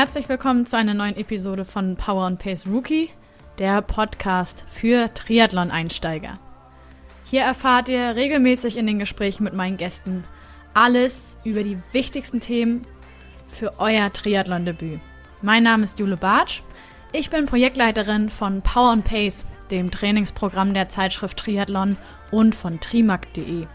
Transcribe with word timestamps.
Herzlich 0.00 0.30
willkommen 0.30 0.64
zu 0.64 0.78
einer 0.78 0.94
neuen 0.94 1.14
Episode 1.14 1.66
von 1.66 1.94
Power 1.94 2.24
and 2.24 2.38
Pace 2.38 2.66
Rookie, 2.66 3.10
der 3.58 3.82
Podcast 3.82 4.64
für 4.66 5.12
Triathlon-Einsteiger. 5.12 6.38
Hier 7.26 7.42
erfahrt 7.42 7.90
ihr 7.90 8.16
regelmäßig 8.16 8.78
in 8.78 8.86
den 8.86 8.98
Gesprächen 8.98 9.44
mit 9.44 9.52
meinen 9.52 9.76
Gästen 9.76 10.24
alles 10.72 11.38
über 11.44 11.62
die 11.62 11.76
wichtigsten 11.92 12.40
Themen 12.40 12.86
für 13.46 13.78
euer 13.78 14.10
Triathlon-Debüt. 14.10 15.00
Mein 15.42 15.64
Name 15.64 15.84
ist 15.84 15.98
Jule 15.98 16.16
Bartsch. 16.16 16.62
Ich 17.12 17.28
bin 17.28 17.44
Projektleiterin 17.44 18.30
von 18.30 18.62
Power 18.62 18.92
and 18.92 19.04
Pace, 19.04 19.44
dem 19.70 19.90
Trainingsprogramm 19.90 20.72
der 20.72 20.88
Zeitschrift 20.88 21.36
Triathlon 21.36 21.98
und 22.30 22.54
von 22.54 22.80
trimac.de. 22.80 23.66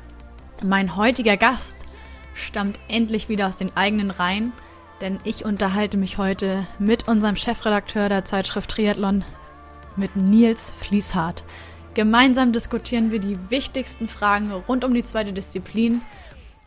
Mein 0.64 0.95
heutiger 0.95 1.38
Gast 1.38 1.86
stammt 2.34 2.80
endlich 2.88 3.30
wieder 3.30 3.48
aus 3.48 3.58
den 3.58 3.78
eigenen 3.78 4.09
Reihen, 4.09 4.53
denn 5.02 5.20
ich 5.23 5.45
unterhalte 5.45 5.98
mich 5.98 6.17
heute 6.17 6.66
mit 6.80 7.08
unserem 7.08 7.36
Chefredakteur 7.36 8.09
der 8.09 8.26
Zeitschrift 8.26 8.72
Triathlon, 8.72 9.23
mit 9.95 10.16
Nils 10.16 10.73
Fließhardt. 10.80 11.44
Gemeinsam 11.94 12.52
diskutieren 12.52 13.12
wir 13.12 13.20
die 13.20 13.50
wichtigsten 13.50 14.08
Fragen 14.08 14.52
rund 14.52 14.84
um 14.84 14.94
die 14.94 15.03
zweite 15.03 15.34
Disziplin. 15.34 16.02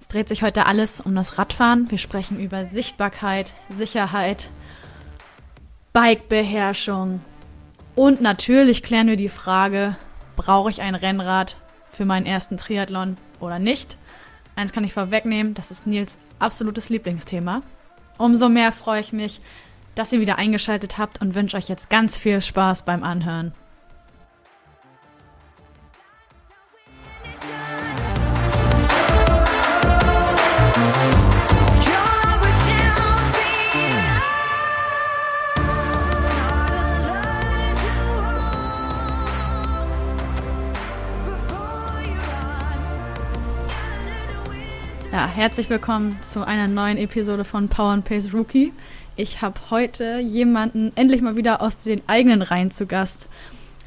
Es 0.00 0.09
dreht 0.09 0.28
sich 0.28 0.42
heute 0.42 0.66
alles 0.66 1.00
um 1.00 1.14
das 1.14 1.38
Radfahren. 1.38 1.91
Wir 1.91 1.98
sprechen 1.98 2.41
über 2.41 2.64
Sichtbarkeit, 2.64 3.52
Sicherheit, 3.69 4.48
Bikebeherrschung 5.92 7.20
und 7.98 8.20
natürlich 8.20 8.84
klären 8.84 9.08
wir 9.08 9.16
die 9.16 9.28
Frage, 9.28 9.97
brauche 10.36 10.70
ich 10.70 10.83
ein 10.83 10.95
Rennrad 10.95 11.56
für 11.88 12.05
meinen 12.05 12.27
ersten 12.27 12.56
Triathlon 12.56 13.16
oder 13.41 13.58
nicht? 13.58 13.97
Eins 14.55 14.72
kann 14.72 14.84
ich 14.84 14.92
vorwegnehmen, 14.92 15.55
das 15.55 15.72
ist 15.72 15.84
Nils 15.84 16.16
absolutes 16.38 16.91
Lieblingsthema. 16.91 17.62
Umso 18.19 18.48
mehr 18.48 18.72
freue 18.72 19.00
ich 19.00 19.12
mich, 19.12 19.41
dass 19.94 20.12
ihr 20.12 20.20
wieder 20.20 20.36
eingeschaltet 20.36 20.98
habt 20.98 21.20
und 21.20 21.34
wünsche 21.34 21.56
euch 21.56 21.69
jetzt 21.69 21.88
ganz 21.88 22.19
viel 22.19 22.41
Spaß 22.41 22.84
beim 22.84 23.02
Anhören. 23.02 23.52
Ja, 45.19 45.27
herzlich 45.27 45.69
willkommen 45.69 46.16
zu 46.22 46.47
einer 46.47 46.69
neuen 46.69 46.97
Episode 46.97 47.42
von 47.42 47.69
Power 47.69 47.91
and 47.91 48.05
Pace 48.05 48.33
Rookie. 48.33 48.72
Ich 49.16 49.42
habe 49.42 49.58
heute 49.69 50.20
jemanden 50.20 50.92
endlich 50.94 51.22
mal 51.22 51.34
wieder 51.34 51.60
aus 51.60 51.78
den 51.78 52.02
eigenen 52.06 52.41
Reihen 52.41 52.70
zu 52.70 52.86
Gast. 52.86 53.28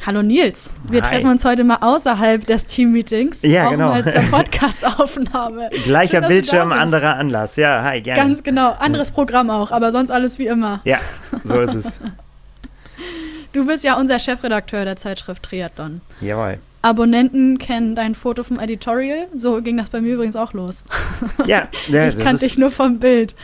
Hallo 0.05 0.23
Nils, 0.23 0.73
wir 0.89 1.01
Hi. 1.01 1.07
treffen 1.07 1.27
uns 1.29 1.45
heute 1.45 1.63
mal 1.63 1.77
außerhalb 1.79 2.45
des 2.45 2.65
Teammeetings. 2.65 3.43
Ja, 3.43 3.67
auch 3.67 3.71
genau. 3.71 3.87
Mal 3.91 4.03
zur 4.03 4.21
Podcastaufnahme. 4.29 5.69
Gleicher 5.85 6.19
Schön, 6.19 6.27
Bildschirm, 6.27 6.73
anderer 6.73 7.15
Anlass. 7.15 7.55
Ja, 7.55 7.81
hi, 7.81 8.01
gerne. 8.01 8.23
Ganz 8.23 8.43
genau, 8.43 8.73
anderes 8.73 9.11
Programm 9.11 9.49
auch, 9.49 9.71
aber 9.71 9.93
sonst 9.93 10.11
alles 10.11 10.37
wie 10.37 10.47
immer. 10.47 10.81
Ja, 10.83 10.99
so 11.45 11.61
ist 11.61 11.75
es. 11.75 11.99
Du 13.53 13.65
bist 13.65 13.85
ja 13.85 13.97
unser 13.97 14.19
Chefredakteur 14.19 14.85
der 14.85 14.95
Zeitschrift 14.97 15.43
Triathlon. 15.43 15.99
Jawohl. 16.21 16.59
Abonnenten 16.81 17.57
kennen 17.57 17.95
dein 17.95 18.15
Foto 18.15 18.43
vom 18.43 18.59
Editorial. 18.59 19.27
So 19.37 19.61
ging 19.61 19.77
das 19.77 19.89
bei 19.89 20.01
mir 20.01 20.15
übrigens 20.15 20.35
auch 20.35 20.53
los. 20.53 20.85
Ja, 21.45 21.67
ja 21.87 22.07
ich 22.07 22.17
kannte 22.17 22.45
dich 22.45 22.57
nur 22.57 22.71
vom 22.71 22.99
Bild. 22.99 23.35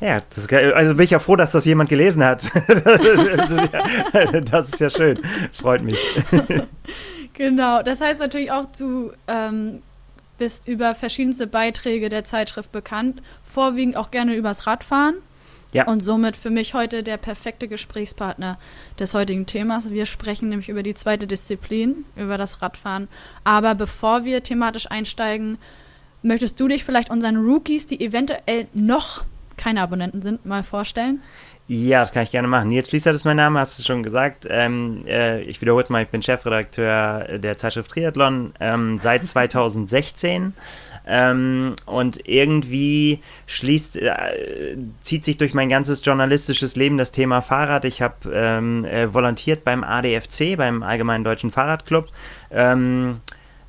Ja, 0.00 0.22
das 0.30 0.44
ist, 0.44 0.52
also 0.52 0.94
bin 0.94 1.04
ich 1.04 1.10
ja 1.10 1.18
froh, 1.18 1.34
dass 1.34 1.52
das 1.52 1.64
jemand 1.64 1.90
gelesen 1.90 2.22
hat. 2.22 2.44
das, 2.68 3.50
ist 3.50 3.72
ja, 3.72 4.40
das 4.40 4.68
ist 4.68 4.80
ja 4.80 4.90
schön. 4.90 5.18
Freut 5.52 5.82
mich. 5.82 5.98
genau, 7.34 7.82
das 7.82 8.00
heißt 8.00 8.20
natürlich 8.20 8.52
auch, 8.52 8.66
du 8.78 9.10
ähm, 9.26 9.82
bist 10.38 10.68
über 10.68 10.94
verschiedenste 10.94 11.48
Beiträge 11.48 12.08
der 12.08 12.22
Zeitschrift 12.22 12.70
bekannt, 12.70 13.22
vorwiegend 13.42 13.96
auch 13.96 14.12
gerne 14.12 14.36
übers 14.36 14.68
Radfahren. 14.68 15.16
Ja. 15.72 15.86
Und 15.86 16.00
somit 16.00 16.34
für 16.34 16.50
mich 16.50 16.74
heute 16.74 17.02
der 17.02 17.18
perfekte 17.18 17.68
Gesprächspartner 17.68 18.58
des 18.98 19.12
heutigen 19.12 19.44
Themas. 19.44 19.90
Wir 19.90 20.06
sprechen 20.06 20.48
nämlich 20.48 20.68
über 20.68 20.82
die 20.82 20.94
zweite 20.94 21.26
Disziplin, 21.26 22.06
über 22.16 22.38
das 22.38 22.62
Radfahren. 22.62 23.08
Aber 23.44 23.74
bevor 23.74 24.24
wir 24.24 24.42
thematisch 24.42 24.90
einsteigen, 24.90 25.58
möchtest 26.22 26.58
du 26.58 26.68
dich 26.68 26.84
vielleicht 26.84 27.10
unseren 27.10 27.36
Rookies, 27.36 27.86
die 27.86 28.00
eventuell 28.00 28.66
noch 28.72 29.24
keine 29.56 29.82
Abonnenten 29.82 30.22
sind, 30.22 30.46
mal 30.46 30.62
vorstellen? 30.62 31.20
Ja, 31.66 32.00
das 32.00 32.12
kann 32.12 32.22
ich 32.22 32.30
gerne 32.30 32.48
machen. 32.48 32.70
Nils 32.70 32.88
Fließert 32.88 33.14
ist 33.14 33.26
mein 33.26 33.36
Name, 33.36 33.60
hast 33.60 33.78
du 33.78 33.82
schon 33.82 34.02
gesagt. 34.02 34.46
Ähm, 34.48 35.04
äh, 35.06 35.42
ich 35.42 35.60
wiederhole 35.60 35.82
es 35.84 35.90
mal, 35.90 36.02
ich 36.02 36.08
bin 36.08 36.22
Chefredakteur 36.22 37.38
der 37.38 37.58
Zeitschrift 37.58 37.90
Triathlon 37.90 38.54
ähm, 38.58 38.98
seit 38.98 39.26
2016. 39.28 40.54
Ähm, 41.06 41.74
und 41.86 42.28
irgendwie 42.28 43.20
schließt, 43.46 43.96
äh, 43.96 44.76
zieht 45.00 45.24
sich 45.24 45.36
durch 45.36 45.54
mein 45.54 45.68
ganzes 45.68 46.04
journalistisches 46.04 46.76
Leben 46.76 46.98
das 46.98 47.12
Thema 47.12 47.40
Fahrrad. 47.40 47.84
Ich 47.84 48.02
habe 48.02 48.14
ähm, 48.32 48.84
äh, 48.84 49.12
volontiert 49.12 49.64
beim 49.64 49.84
ADFC, 49.84 50.56
beim 50.56 50.82
Allgemeinen 50.82 51.24
Deutschen 51.24 51.50
Fahrradclub. 51.50 52.08
Ähm, 52.50 53.20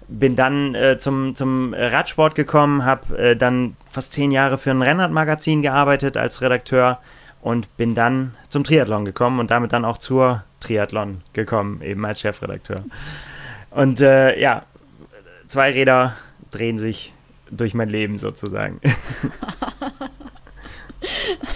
bin 0.10 0.36
dann 0.36 0.74
äh, 0.76 0.98
zum, 0.98 1.36
zum 1.36 1.74
Radsport 1.74 2.36
gekommen, 2.36 2.84
habe 2.84 3.18
äh, 3.18 3.36
dann 3.36 3.76
fast 3.90 4.14
zehn 4.14 4.32
Jahre 4.32 4.58
für 4.58 4.72
ein 4.72 4.82
Rennradmagazin 4.82 5.62
gearbeitet 5.62 6.18
als 6.18 6.42
Redakteur 6.42 7.00
und 7.42 7.78
bin 7.78 7.96
dann 7.96 8.36
zum 8.50 8.64
Triathlon 8.64 9.06
gekommen 9.06 9.40
und 9.40 9.52
damit 9.52 9.72
dann 9.72 9.86
auch 9.86 9.98
zur 9.98 10.44
Triathlon 10.60 11.22
gekommen, 11.34 11.82
eben 11.82 12.06
als 12.06 12.22
Chefredakteur. 12.22 12.84
Und 13.72 14.02
äh, 14.02 14.40
ja, 14.40 14.64
zwei 15.48 15.72
Räder 15.72 16.16
drehen 16.52 16.80
sich 16.80 17.14
durch 17.52 17.74
mein 17.74 17.90
Leben 17.90 18.20
sozusagen. 18.20 18.80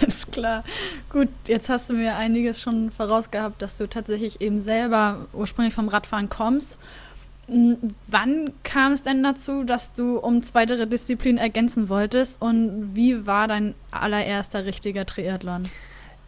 Alles 0.00 0.30
klar. 0.30 0.64
Gut, 1.10 1.28
jetzt 1.46 1.68
hast 1.68 1.90
du 1.90 1.94
mir 1.94 2.16
einiges 2.16 2.60
schon 2.60 2.90
vorausgehabt, 2.90 3.60
dass 3.62 3.76
du 3.76 3.88
tatsächlich 3.88 4.40
eben 4.40 4.60
selber 4.60 5.26
ursprünglich 5.32 5.74
vom 5.74 5.88
Radfahren 5.88 6.28
kommst. 6.28 6.78
Wann 7.46 8.52
kam 8.62 8.92
es 8.92 9.02
denn 9.02 9.22
dazu, 9.22 9.64
dass 9.64 9.92
du 9.92 10.16
um 10.18 10.40
weitere 10.54 10.86
Disziplinen 10.86 11.36
ergänzen 11.38 11.90
wolltest 11.90 12.40
und 12.40 12.94
wie 12.94 13.26
war 13.26 13.48
dein 13.48 13.74
allererster 13.90 14.64
richtiger 14.64 15.04
Triathlon? 15.04 15.68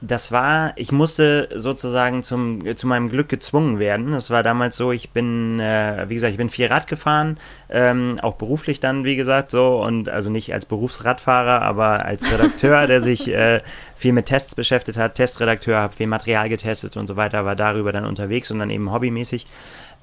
Das 0.00 0.30
war, 0.30 0.72
ich 0.76 0.92
musste 0.92 1.48
sozusagen 1.54 2.22
zum, 2.22 2.76
zu 2.76 2.86
meinem 2.86 3.08
Glück 3.08 3.30
gezwungen 3.30 3.78
werden. 3.78 4.12
Das 4.12 4.30
war 4.30 4.42
damals 4.42 4.76
so, 4.76 4.92
ich 4.92 5.10
bin, 5.10 5.58
äh, 5.58 6.04
wie 6.08 6.14
gesagt, 6.14 6.32
ich 6.32 6.36
bin 6.36 6.50
viel 6.50 6.66
Rad 6.66 6.86
gefahren, 6.86 7.38
ähm, 7.70 8.18
auch 8.20 8.34
beruflich 8.34 8.78
dann, 8.78 9.04
wie 9.04 9.16
gesagt, 9.16 9.50
so 9.50 9.82
und 9.82 10.10
also 10.10 10.28
nicht 10.28 10.52
als 10.52 10.66
Berufsradfahrer, 10.66 11.62
aber 11.62 12.04
als 12.04 12.30
Redakteur, 12.30 12.86
der 12.86 13.00
sich 13.00 13.28
äh, 13.34 13.60
viel 13.96 14.12
mit 14.12 14.26
Tests 14.26 14.54
beschäftigt 14.54 14.98
hat, 14.98 15.14
Testredakteur, 15.14 15.78
habe 15.78 15.94
viel 15.94 16.08
Material 16.08 16.50
getestet 16.50 16.96
und 16.98 17.06
so 17.06 17.16
weiter, 17.16 17.46
war 17.46 17.56
darüber 17.56 17.92
dann 17.92 18.04
unterwegs 18.04 18.50
und 18.50 18.58
dann 18.58 18.70
eben 18.70 18.92
hobbymäßig. 18.92 19.46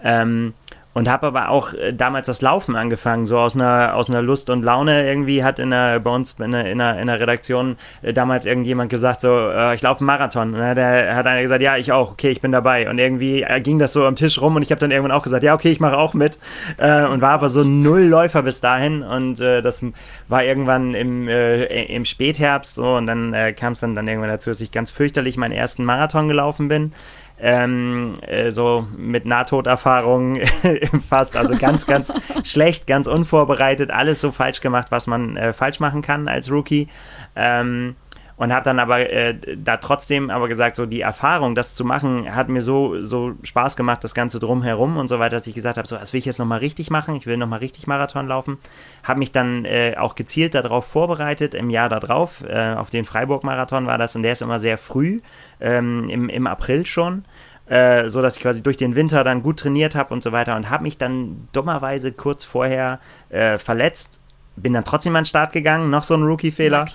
Ähm, 0.03 0.53
und 0.94 1.09
habe 1.09 1.28
aber 1.28 1.50
auch 1.50 1.74
äh, 1.74 1.94
damals 1.94 2.28
das 2.28 2.42
Laufen 2.42 2.76
angefangen, 2.76 3.26
so 3.26 3.38
aus 3.38 3.56
einer, 3.56 3.96
aus 3.96 4.09
einer 4.09 4.22
Lust 4.22 4.50
und 4.50 4.64
Laune 4.64 5.08
irgendwie 5.08 5.44
hat 5.44 5.59
in 5.59 5.72
der, 5.72 6.00
bei 6.00 6.12
uns 6.12 6.34
in 6.34 6.52
der, 6.52 6.70
in 6.70 6.78
der, 6.78 7.00
in 7.00 7.08
der 7.08 7.20
Redaktion 7.20 7.78
äh, 8.02 8.14
damals 8.14 8.46
irgendjemand 8.46 8.90
gesagt, 8.90 9.22
so, 9.22 9.36
äh, 9.36 9.74
ich 9.76 9.82
laufe 9.82 10.02
einen 10.02 10.08
Marathon. 10.08 10.53
Und 10.53 10.59
dann 10.59 10.70
hat, 10.70 10.78
er, 10.78 11.16
hat 11.16 11.26
einer 11.26 11.42
gesagt, 11.42 11.62
ja, 11.62 11.78
ich 11.78 11.92
auch, 11.92 12.12
okay, 12.12 12.30
ich 12.30 12.42
bin 12.42 12.52
dabei. 12.52 12.90
Und 12.90 13.00
irgendwie 13.00 13.44
äh, 13.44 13.62
ging 13.62 13.80
das 13.80 13.94
so 13.94 14.06
am 14.06 14.16
Tisch 14.16 14.40
rum 14.40 14.56
und 14.56 14.62
ich 14.62 14.72
habe 14.72 14.80
dann 14.80 14.92
irgendwann 14.92 15.12
auch 15.12 15.24
gesagt, 15.24 15.44
ja, 15.44 15.53
okay, 15.53 15.72
ich 15.72 15.80
mache 15.80 15.98
auch 15.98 16.14
mit. 16.14 16.38
Äh, 16.78 17.06
und 17.06 17.22
war 17.22 17.32
aber 17.32 17.50
so 17.50 17.64
null 17.64 18.03
Läufer 18.03 18.44
bis 18.44 18.62
dahin 18.62 19.02
und 19.02 19.40
äh, 19.40 19.62
das 19.62 19.84
war 20.28 20.44
irgendwann 20.44 20.94
im, 20.94 21.28
im 21.28 22.06
Spätherbst 22.06 22.76
so 22.76 22.96
und 22.96 23.08
dann 23.08 23.35
kam 23.56 23.73
es 23.73 23.79
dann, 23.79 23.96
dann 23.96 24.08
irgendwann 24.08 24.29
dazu, 24.29 24.50
dass 24.50 24.62
ich 24.62 24.72
ganz 24.72 24.91
fürchterlich 24.91 25.38
meinen 25.38 25.52
ersten 25.52 25.84
Marathon 25.84 26.28
gelaufen 26.28 26.67
bin 26.67 26.94
ähm, 27.43 28.13
äh, 28.22 28.51
so 28.51 28.87
mit 28.95 29.25
Nahtoderfahrung 29.25 30.40
fast, 31.09 31.35
also 31.35 31.57
ganz, 31.57 31.85
ganz 31.85 32.13
schlecht, 32.45 32.87
ganz 32.87 33.05
unvorbereitet, 33.05 33.91
alles 33.91 34.22
so 34.22 34.31
falsch 34.31 34.61
gemacht, 34.61 34.87
was 34.91 35.07
man 35.07 35.35
äh, 35.35 35.51
falsch 35.51 35.81
machen 35.81 36.01
kann 36.01 36.29
als 36.29 36.49
Rookie. 36.49 36.87
Ähm, 37.35 37.95
und 38.35 38.52
habe 38.52 38.64
dann 38.64 38.80
aber 38.80 39.09
äh, 39.09 39.35
da 39.56 39.78
trotzdem 39.78 40.30
aber 40.30 40.47
gesagt, 40.47 40.76
so 40.76 40.85
die 40.85 41.02
Erfahrung, 41.02 41.56
das 41.56 41.76
zu 41.76 41.85
machen, 41.85 42.34
hat 42.35 42.50
mir 42.50 42.62
so, 42.62 43.03
so 43.03 43.34
Spaß 43.44 43.76
gemacht, 43.76 44.03
das 44.03 44.14
Ganze 44.14 44.40
drumherum 44.40 44.97
und 44.97 45.08
so 45.08 45.20
weiter, 45.20 45.35
dass 45.35 45.47
ich 45.47 45.53
gesagt 45.53 45.78
habe, 45.78 45.88
so, 45.88 45.96
das 45.96 46.14
will 46.14 46.20
ich 46.20 46.26
jetzt 46.26 46.40
nochmal 46.40 46.59
richtig 46.59 46.90
machen, 46.90 47.16
ich 47.16 47.26
will 47.26 47.38
nochmal 47.38 47.59
richtig 47.59 47.88
Marathon 47.88 48.28
laufen. 48.28 48.58
Habe 49.03 49.20
mich 49.20 49.32
dann 49.32 49.66
äh, 49.66 49.96
auch 49.97 50.16
gezielt 50.16 50.56
darauf 50.56 50.85
vorbereitet, 50.85 51.53
im 51.53 51.70
Jahr 51.70 51.90
darauf, 51.90 52.44
äh, 52.47 52.74
auf 52.74 52.90
den 52.90 53.06
Freiburg-Marathon 53.06 53.85
war 53.85 53.97
das 53.97 54.16
und 54.16 54.24
der 54.24 54.34
ist 54.34 54.41
immer 54.41 54.59
sehr 54.59 54.78
früh, 54.78 55.22
ähm, 55.59 56.09
im, 56.09 56.29
im 56.29 56.47
April 56.47 56.86
schon. 56.86 57.26
Äh, 57.66 58.09
so 58.09 58.22
dass 58.22 58.36
ich 58.36 58.41
quasi 58.41 58.62
durch 58.62 58.76
den 58.76 58.96
Winter 58.96 59.24
dann 59.24 59.41
gut 59.41 59.59
trainiert 59.59 59.96
habe 59.96 60.14
und 60.14 60.22
so 60.22 60.34
weiter 60.34 60.58
und 60.58 60.70
habe 60.70 60.84
mich 60.84 60.97
dann 60.97 61.47
dummerweise 61.53 62.12
kurz 62.12 62.44
vorher 62.44 63.00
äh, 63.29 63.58
verletzt 63.58 64.20
bin 64.55 64.73
dann 64.73 64.84
trotzdem 64.84 65.16
an 65.16 65.23
den 65.23 65.28
Start 65.28 65.52
gegangen, 65.52 65.90
noch 65.90 66.03
so 66.03 66.14
ein 66.14 66.23
Rookie-Fehler. 66.23 66.85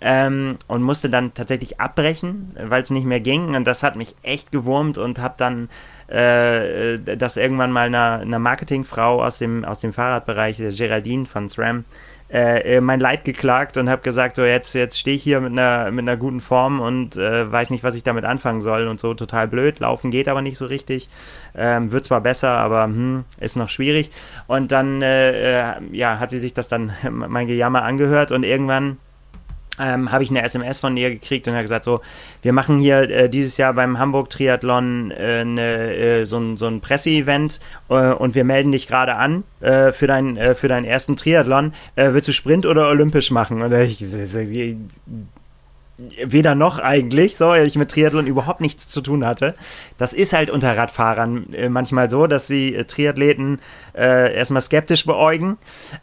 Ähm, 0.00 0.56
und 0.66 0.82
musste 0.82 1.10
dann 1.10 1.34
tatsächlich 1.34 1.80
abbrechen, 1.80 2.56
weil 2.58 2.82
es 2.82 2.90
nicht 2.90 3.06
mehr 3.06 3.20
ging. 3.20 3.54
Und 3.54 3.64
das 3.64 3.82
hat 3.82 3.96
mich 3.96 4.14
echt 4.22 4.50
gewurmt 4.50 4.98
und 4.98 5.18
habe 5.18 5.34
dann 5.36 5.68
äh, 6.08 6.98
das 7.16 7.36
irgendwann 7.36 7.72
mal 7.72 7.86
einer, 7.86 8.20
einer 8.20 8.38
Marketingfrau 8.38 9.22
aus 9.22 9.38
dem, 9.38 9.64
aus 9.64 9.80
dem 9.80 9.92
Fahrradbereich, 9.92 10.56
Geraldine 10.56 11.26
von 11.26 11.48
SRAM, 11.48 11.84
äh, 12.32 12.80
mein 12.80 12.98
Leid 12.98 13.24
geklagt 13.24 13.76
und 13.76 13.90
habe 13.90 14.02
gesagt, 14.02 14.36
so 14.36 14.44
jetzt, 14.44 14.74
jetzt 14.74 14.98
stehe 14.98 15.16
ich 15.16 15.22
hier 15.22 15.40
mit 15.40 15.52
einer, 15.52 15.90
mit 15.90 16.02
einer 16.02 16.16
guten 16.16 16.40
Form 16.40 16.80
und 16.80 17.16
äh, 17.16 17.50
weiß 17.50 17.68
nicht, 17.70 17.84
was 17.84 17.94
ich 17.94 18.04
damit 18.04 18.24
anfangen 18.24 18.62
soll 18.62 18.88
und 18.88 18.98
so 18.98 19.12
total 19.12 19.48
blöd. 19.48 19.80
Laufen 19.80 20.10
geht 20.10 20.28
aber 20.28 20.40
nicht 20.40 20.56
so 20.56 20.66
richtig. 20.66 21.10
Ähm, 21.54 21.92
wird 21.92 22.04
zwar 22.04 22.22
besser, 22.22 22.50
aber 22.50 22.84
hm, 22.84 23.24
ist 23.38 23.56
noch 23.56 23.68
schwierig. 23.68 24.10
Und 24.46 24.72
dann 24.72 25.02
äh, 25.02 25.60
äh 25.60 25.72
ja, 25.92 26.18
hat 26.18 26.30
sie 26.30 26.38
sich 26.38 26.54
das 26.54 26.68
dann 26.68 26.92
mein 27.10 27.46
Gejammer 27.46 27.82
angehört 27.82 28.32
und 28.32 28.44
irgendwann 28.44 28.96
ähm, 29.78 30.12
habe 30.12 30.22
ich 30.22 30.30
eine 30.30 30.42
SMS 30.42 30.80
von 30.80 30.96
ihr 30.96 31.10
gekriegt 31.10 31.48
und 31.48 31.54
hat 31.54 31.62
gesagt, 31.62 31.84
so, 31.84 32.00
wir 32.42 32.52
machen 32.52 32.78
hier 32.78 33.08
äh, 33.08 33.28
dieses 33.28 33.56
Jahr 33.56 33.72
beim 33.72 33.98
Hamburg 33.98 34.28
Triathlon 34.30 35.10
äh, 35.12 35.44
ne, 35.44 35.94
äh, 35.94 36.24
so, 36.26 36.38
ein, 36.38 36.56
so 36.56 36.66
ein 36.66 36.80
Presseevent 36.80 37.60
äh, 37.88 38.12
und 38.12 38.34
wir 38.34 38.44
melden 38.44 38.72
dich 38.72 38.86
gerade 38.86 39.16
an 39.16 39.44
äh, 39.60 39.92
für, 39.92 40.06
dein, 40.06 40.36
äh, 40.36 40.54
für 40.54 40.68
deinen 40.68 40.84
ersten 40.84 41.16
Triathlon. 41.16 41.72
willst 41.96 42.28
du 42.28 42.32
Sprint 42.32 42.66
oder 42.66 42.88
Olympisch 42.88 43.30
machen? 43.30 43.62
Und 43.62 43.72
ich, 43.72 44.04
weder 46.24 46.54
noch 46.54 46.78
eigentlich, 46.78 47.36
so, 47.36 47.48
weil 47.48 47.66
ich 47.66 47.76
mit 47.76 47.90
Triathlon 47.90 48.26
überhaupt 48.26 48.60
nichts 48.60 48.88
zu 48.88 49.00
tun 49.00 49.24
hatte. 49.24 49.54
Das 49.98 50.12
ist 50.12 50.32
halt 50.32 50.50
unter 50.50 50.76
Radfahrern 50.76 51.54
manchmal 51.68 52.10
so, 52.10 52.26
dass 52.26 52.48
die 52.48 52.72
Triathleten 52.84 53.60
erstmal 54.00 54.62
skeptisch 54.62 55.04
beäugen. 55.04 55.58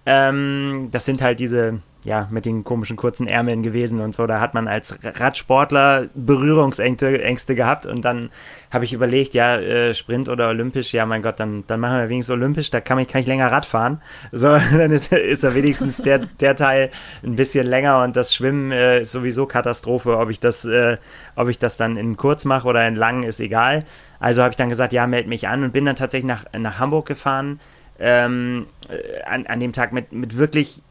Ähm, 0.06 0.90
das 0.92 1.06
sind 1.06 1.22
halt 1.22 1.40
diese 1.40 1.80
ja, 2.06 2.28
mit 2.32 2.46
den 2.46 2.64
komischen 2.64 2.96
kurzen 2.96 3.28
Ärmeln 3.28 3.62
gewesen 3.62 4.00
und 4.00 4.16
so. 4.16 4.26
Da 4.26 4.40
hat 4.40 4.54
man 4.54 4.70
als 4.70 4.98
Radsportler 5.04 6.08
Berührungsängste 6.16 7.22
Ängste 7.22 7.56
gehabt 7.56 7.86
und 7.86 8.04
dann 8.06 8.30
habe 8.72 8.86
ich 8.86 8.94
überlegt, 8.94 9.34
ja, 9.34 9.58
äh, 9.58 9.94
Sprint 9.94 10.30
oder 10.30 10.48
Olympisch, 10.48 10.94
ja, 10.94 11.06
mein 11.06 11.22
Gott, 11.22 11.40
dann, 11.42 11.66
dann 11.68 11.80
machen 11.82 12.00
wir 12.00 12.10
wenigstens 12.10 12.34
Olympisch, 12.34 12.70
da 12.70 12.80
kann 12.80 13.00
ich, 13.00 13.10
kann 13.10 13.22
ich 13.22 13.28
länger 13.28 13.52
Rad 13.52 13.66
fahren. 13.66 14.02
So, 14.32 14.48
dann 14.72 14.92
ist, 14.92 15.12
ist 15.12 15.44
er 15.44 15.56
wenigstens 15.56 15.98
der, 15.98 16.20
der 16.20 16.56
Teil 16.56 16.90
ein 17.22 17.36
bisschen 17.36 17.68
länger 17.68 18.02
und 18.04 18.16
das 18.16 18.34
Schwimmen 18.34 18.72
äh, 18.72 19.02
ist 19.02 19.12
sowieso 19.12 19.46
Katastrophe. 19.46 20.18
Ob 20.18 20.30
ich 20.30 20.40
das, 20.40 20.64
äh, 20.64 20.98
ob 21.36 21.50
ich 21.50 21.60
das 21.60 21.76
dann 21.76 21.98
in 21.98 22.16
kurz 22.16 22.46
mache 22.46 22.68
oder 22.68 22.88
in 22.88 22.96
lang, 22.96 23.24
ist 23.24 23.42
egal. 23.42 23.84
Also 24.22 24.42
habe 24.42 24.52
ich 24.52 24.58
dann 24.58 24.70
gesagt, 24.70 24.94
ja, 24.94 25.06
meld 25.06 25.28
mich 25.28 25.50
an 25.50 25.64
und 25.64 25.74
bin 25.74 25.84
dann 25.86 25.98
tatsächlich 25.98 26.28
nach, 26.28 26.46
nach 26.58 26.80
Hamburg 26.80 27.08
gefahren. 27.08 27.60
Ähm, 28.00 28.68
äh, 28.88 29.22
an, 29.24 29.46
an 29.48 29.60
dem 29.60 29.74
Tag 29.74 29.92
mit, 29.92 30.12
mit 30.14 30.38
wirklich 30.38 30.82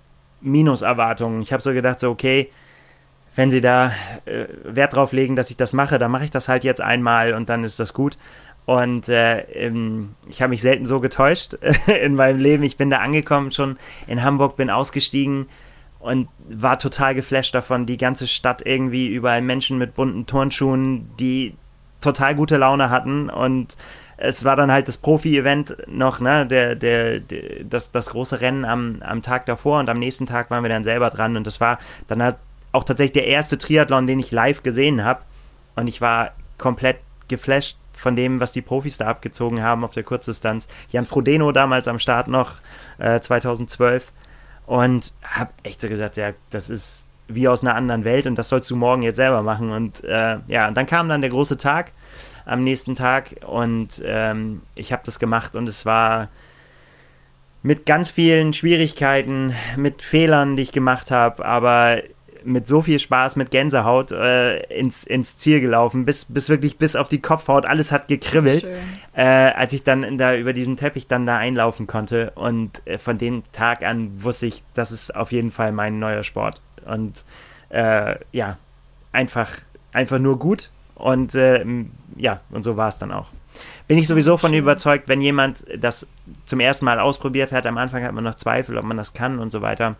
Minuserwartungen. 0.40 1.42
Ich 1.42 1.52
habe 1.52 1.62
so 1.62 1.72
gedacht, 1.72 2.00
so, 2.00 2.10
okay, 2.10 2.50
wenn 3.34 3.50
sie 3.50 3.60
da 3.60 3.92
äh, 4.24 4.46
Wert 4.64 4.94
drauf 4.94 5.12
legen, 5.12 5.36
dass 5.36 5.50
ich 5.50 5.56
das 5.56 5.72
mache, 5.72 5.98
dann 5.98 6.10
mache 6.10 6.24
ich 6.24 6.30
das 6.30 6.48
halt 6.48 6.64
jetzt 6.64 6.80
einmal 6.80 7.34
und 7.34 7.48
dann 7.48 7.64
ist 7.64 7.78
das 7.78 7.94
gut. 7.94 8.18
Und 8.66 9.08
äh, 9.08 9.70
ich 10.28 10.42
habe 10.42 10.50
mich 10.50 10.60
selten 10.60 10.84
so 10.84 11.00
getäuscht 11.00 11.54
in 12.02 12.14
meinem 12.16 12.38
Leben. 12.38 12.64
Ich 12.64 12.76
bin 12.76 12.90
da 12.90 12.98
angekommen, 12.98 13.50
schon 13.50 13.78
in 14.06 14.22
Hamburg, 14.22 14.56
bin 14.56 14.68
ausgestiegen 14.68 15.46
und 16.00 16.28
war 16.48 16.78
total 16.78 17.14
geflasht 17.14 17.54
davon. 17.54 17.86
Die 17.86 17.96
ganze 17.96 18.26
Stadt 18.26 18.60
irgendwie 18.66 19.06
überall 19.06 19.40
Menschen 19.40 19.78
mit 19.78 19.94
bunten 19.94 20.26
Turnschuhen, 20.26 21.08
die 21.18 21.54
total 22.00 22.34
gute 22.34 22.56
Laune 22.56 22.90
hatten 22.90 23.30
und 23.30 23.76
es 24.18 24.44
war 24.44 24.56
dann 24.56 24.70
halt 24.70 24.88
das 24.88 24.98
Profi-Event 24.98 25.76
noch, 25.86 26.20
ne, 26.20 26.44
der, 26.44 26.74
der, 26.74 27.20
der, 27.20 27.64
das, 27.64 27.92
das 27.92 28.10
große 28.10 28.40
Rennen 28.40 28.64
am, 28.64 29.00
am 29.00 29.22
Tag 29.22 29.46
davor 29.46 29.78
und 29.78 29.88
am 29.88 29.98
nächsten 29.98 30.26
Tag 30.26 30.50
waren 30.50 30.64
wir 30.64 30.68
dann 30.68 30.84
selber 30.84 31.08
dran 31.08 31.36
und 31.36 31.46
das 31.46 31.60
war 31.60 31.78
dann 32.08 32.22
halt 32.22 32.36
auch 32.72 32.84
tatsächlich 32.84 33.12
der 33.12 33.28
erste 33.28 33.58
Triathlon, 33.58 34.06
den 34.06 34.18
ich 34.18 34.32
live 34.32 34.62
gesehen 34.62 35.04
habe 35.04 35.20
und 35.76 35.86
ich 35.86 36.00
war 36.00 36.32
komplett 36.58 36.98
geflasht 37.28 37.76
von 37.96 38.16
dem, 38.16 38.40
was 38.40 38.52
die 38.52 38.62
Profis 38.62 38.98
da 38.98 39.06
abgezogen 39.06 39.62
haben 39.62 39.84
auf 39.84 39.92
der 39.92 40.02
Kurzdistanz. 40.02 40.68
Jan 40.90 41.06
Frodeno 41.06 41.52
damals 41.52 41.88
am 41.88 41.98
Start 41.98 42.28
noch, 42.28 42.54
äh, 42.98 43.20
2012 43.20 44.10
und 44.66 45.12
habe 45.22 45.50
echt 45.62 45.80
so 45.80 45.88
gesagt, 45.88 46.16
ja, 46.16 46.32
das 46.50 46.70
ist 46.70 47.06
wie 47.28 47.46
aus 47.46 47.62
einer 47.62 47.76
anderen 47.76 48.04
Welt 48.04 48.26
und 48.26 48.36
das 48.36 48.48
sollst 48.48 48.68
du 48.70 48.76
morgen 48.76 49.02
jetzt 49.02 49.16
selber 49.16 49.42
machen 49.42 49.70
und 49.70 50.02
äh, 50.02 50.38
ja, 50.48 50.66
und 50.66 50.76
dann 50.76 50.86
kam 50.86 51.08
dann 51.08 51.20
der 51.20 51.30
große 51.30 51.56
Tag 51.56 51.92
am 52.48 52.64
nächsten 52.64 52.94
Tag 52.94 53.36
und 53.46 54.02
ähm, 54.04 54.62
ich 54.74 54.92
habe 54.92 55.02
das 55.04 55.18
gemacht 55.18 55.54
und 55.54 55.68
es 55.68 55.84
war 55.84 56.28
mit 57.62 57.84
ganz 57.86 58.10
vielen 58.10 58.52
Schwierigkeiten, 58.52 59.54
mit 59.76 60.02
Fehlern, 60.02 60.56
die 60.56 60.62
ich 60.62 60.72
gemacht 60.72 61.10
habe, 61.10 61.44
aber 61.44 62.02
mit 62.44 62.66
so 62.66 62.80
viel 62.80 62.98
Spaß, 62.98 63.36
mit 63.36 63.50
Gänsehaut 63.50 64.12
äh, 64.12 64.58
ins, 64.74 65.04
ins 65.04 65.36
Ziel 65.36 65.60
gelaufen, 65.60 66.06
bis, 66.06 66.24
bis 66.24 66.48
wirklich 66.48 66.78
bis 66.78 66.96
auf 66.96 67.08
die 67.08 67.20
Kopfhaut, 67.20 67.66
alles 67.66 67.92
hat 67.92 68.08
gekribbelt, 68.08 68.66
äh, 69.12 69.22
als 69.22 69.74
ich 69.74 69.82
dann 69.82 70.16
da 70.16 70.34
über 70.34 70.54
diesen 70.54 70.78
Teppich 70.78 71.06
dann 71.06 71.26
da 71.26 71.36
einlaufen 71.36 71.86
konnte 71.86 72.32
und 72.36 72.80
äh, 72.86 72.96
von 72.96 73.18
dem 73.18 73.42
Tag 73.52 73.82
an 73.82 74.22
wusste 74.22 74.46
ich, 74.46 74.62
das 74.72 74.92
ist 74.92 75.14
auf 75.14 75.32
jeden 75.32 75.50
Fall 75.50 75.72
mein 75.72 75.98
neuer 75.98 76.22
Sport 76.22 76.62
und 76.86 77.24
äh, 77.68 78.14
ja, 78.32 78.56
einfach, 79.12 79.50
einfach 79.92 80.18
nur 80.18 80.38
gut 80.38 80.70
und 80.98 81.34
äh, 81.34 81.64
ja, 82.16 82.40
und 82.50 82.62
so 82.62 82.76
war 82.76 82.88
es 82.88 82.98
dann 82.98 83.12
auch. 83.12 83.26
Bin 83.86 83.98
ich 83.98 84.06
sowieso 84.06 84.36
von 84.36 84.52
überzeugt, 84.52 85.08
wenn 85.08 85.20
jemand 85.20 85.64
das 85.78 86.06
zum 86.46 86.60
ersten 86.60 86.84
Mal 86.84 87.00
ausprobiert 87.00 87.52
hat, 87.52 87.66
am 87.66 87.78
Anfang 87.78 88.04
hat 88.04 88.12
man 88.12 88.24
noch 88.24 88.36
Zweifel, 88.36 88.76
ob 88.76 88.84
man 88.84 88.96
das 88.96 89.14
kann 89.14 89.38
und 89.38 89.50
so 89.50 89.62
weiter. 89.62 89.96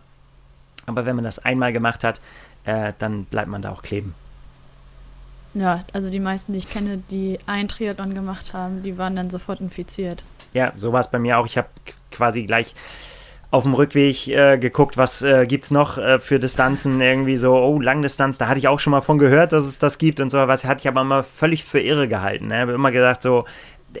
Aber 0.85 1.05
wenn 1.05 1.15
man 1.15 1.25
das 1.25 1.39
einmal 1.39 1.73
gemacht 1.73 2.03
hat, 2.03 2.19
äh, 2.65 2.93
dann 2.99 3.25
bleibt 3.25 3.49
man 3.49 3.61
da 3.61 3.71
auch 3.71 3.81
kleben. 3.81 4.13
Ja, 5.55 5.83
also 5.93 6.09
die 6.09 6.19
meisten, 6.19 6.53
die 6.53 6.59
ich 6.59 6.69
kenne, 6.69 7.01
die 7.09 7.39
ein 7.47 7.67
Triathlon 7.67 8.13
gemacht 8.13 8.53
haben, 8.53 8.83
die 8.83 8.97
waren 8.97 9.15
dann 9.15 9.29
sofort 9.29 9.59
infiziert. 9.59 10.23
Ja, 10.53 10.73
so 10.75 10.93
war 10.93 11.01
es 11.01 11.09
bei 11.09 11.19
mir 11.19 11.39
auch. 11.39 11.45
Ich 11.45 11.57
habe 11.57 11.67
quasi 12.11 12.43
gleich 12.43 12.73
auf 13.51 13.63
dem 13.63 13.73
Rückweg 13.73 14.27
äh, 14.27 14.57
geguckt, 14.57 14.97
was 14.97 15.21
äh, 15.21 15.45
gibt 15.47 15.65
es 15.65 15.71
noch 15.71 15.97
äh, 15.97 16.19
für 16.19 16.39
Distanzen, 16.39 17.01
irgendwie 17.01 17.37
so, 17.37 17.55
oh, 17.55 17.79
Langdistanz, 17.79 18.37
da 18.37 18.47
hatte 18.47 18.59
ich 18.59 18.67
auch 18.67 18.79
schon 18.79 18.91
mal 18.91 19.01
von 19.01 19.17
gehört, 19.17 19.53
dass 19.53 19.65
es 19.65 19.79
das 19.79 19.97
gibt 19.97 20.19
und 20.19 20.29
so, 20.29 20.37
was 20.37 20.65
hatte 20.65 20.81
ich 20.81 20.87
aber 20.87 21.01
immer 21.01 21.23
völlig 21.23 21.63
für 21.63 21.79
irre 21.79 22.07
gehalten. 22.07 22.47
Ne? 22.47 22.59
Habe 22.59 22.73
immer 22.73 22.91
gedacht, 22.91 23.23
so, 23.23 23.45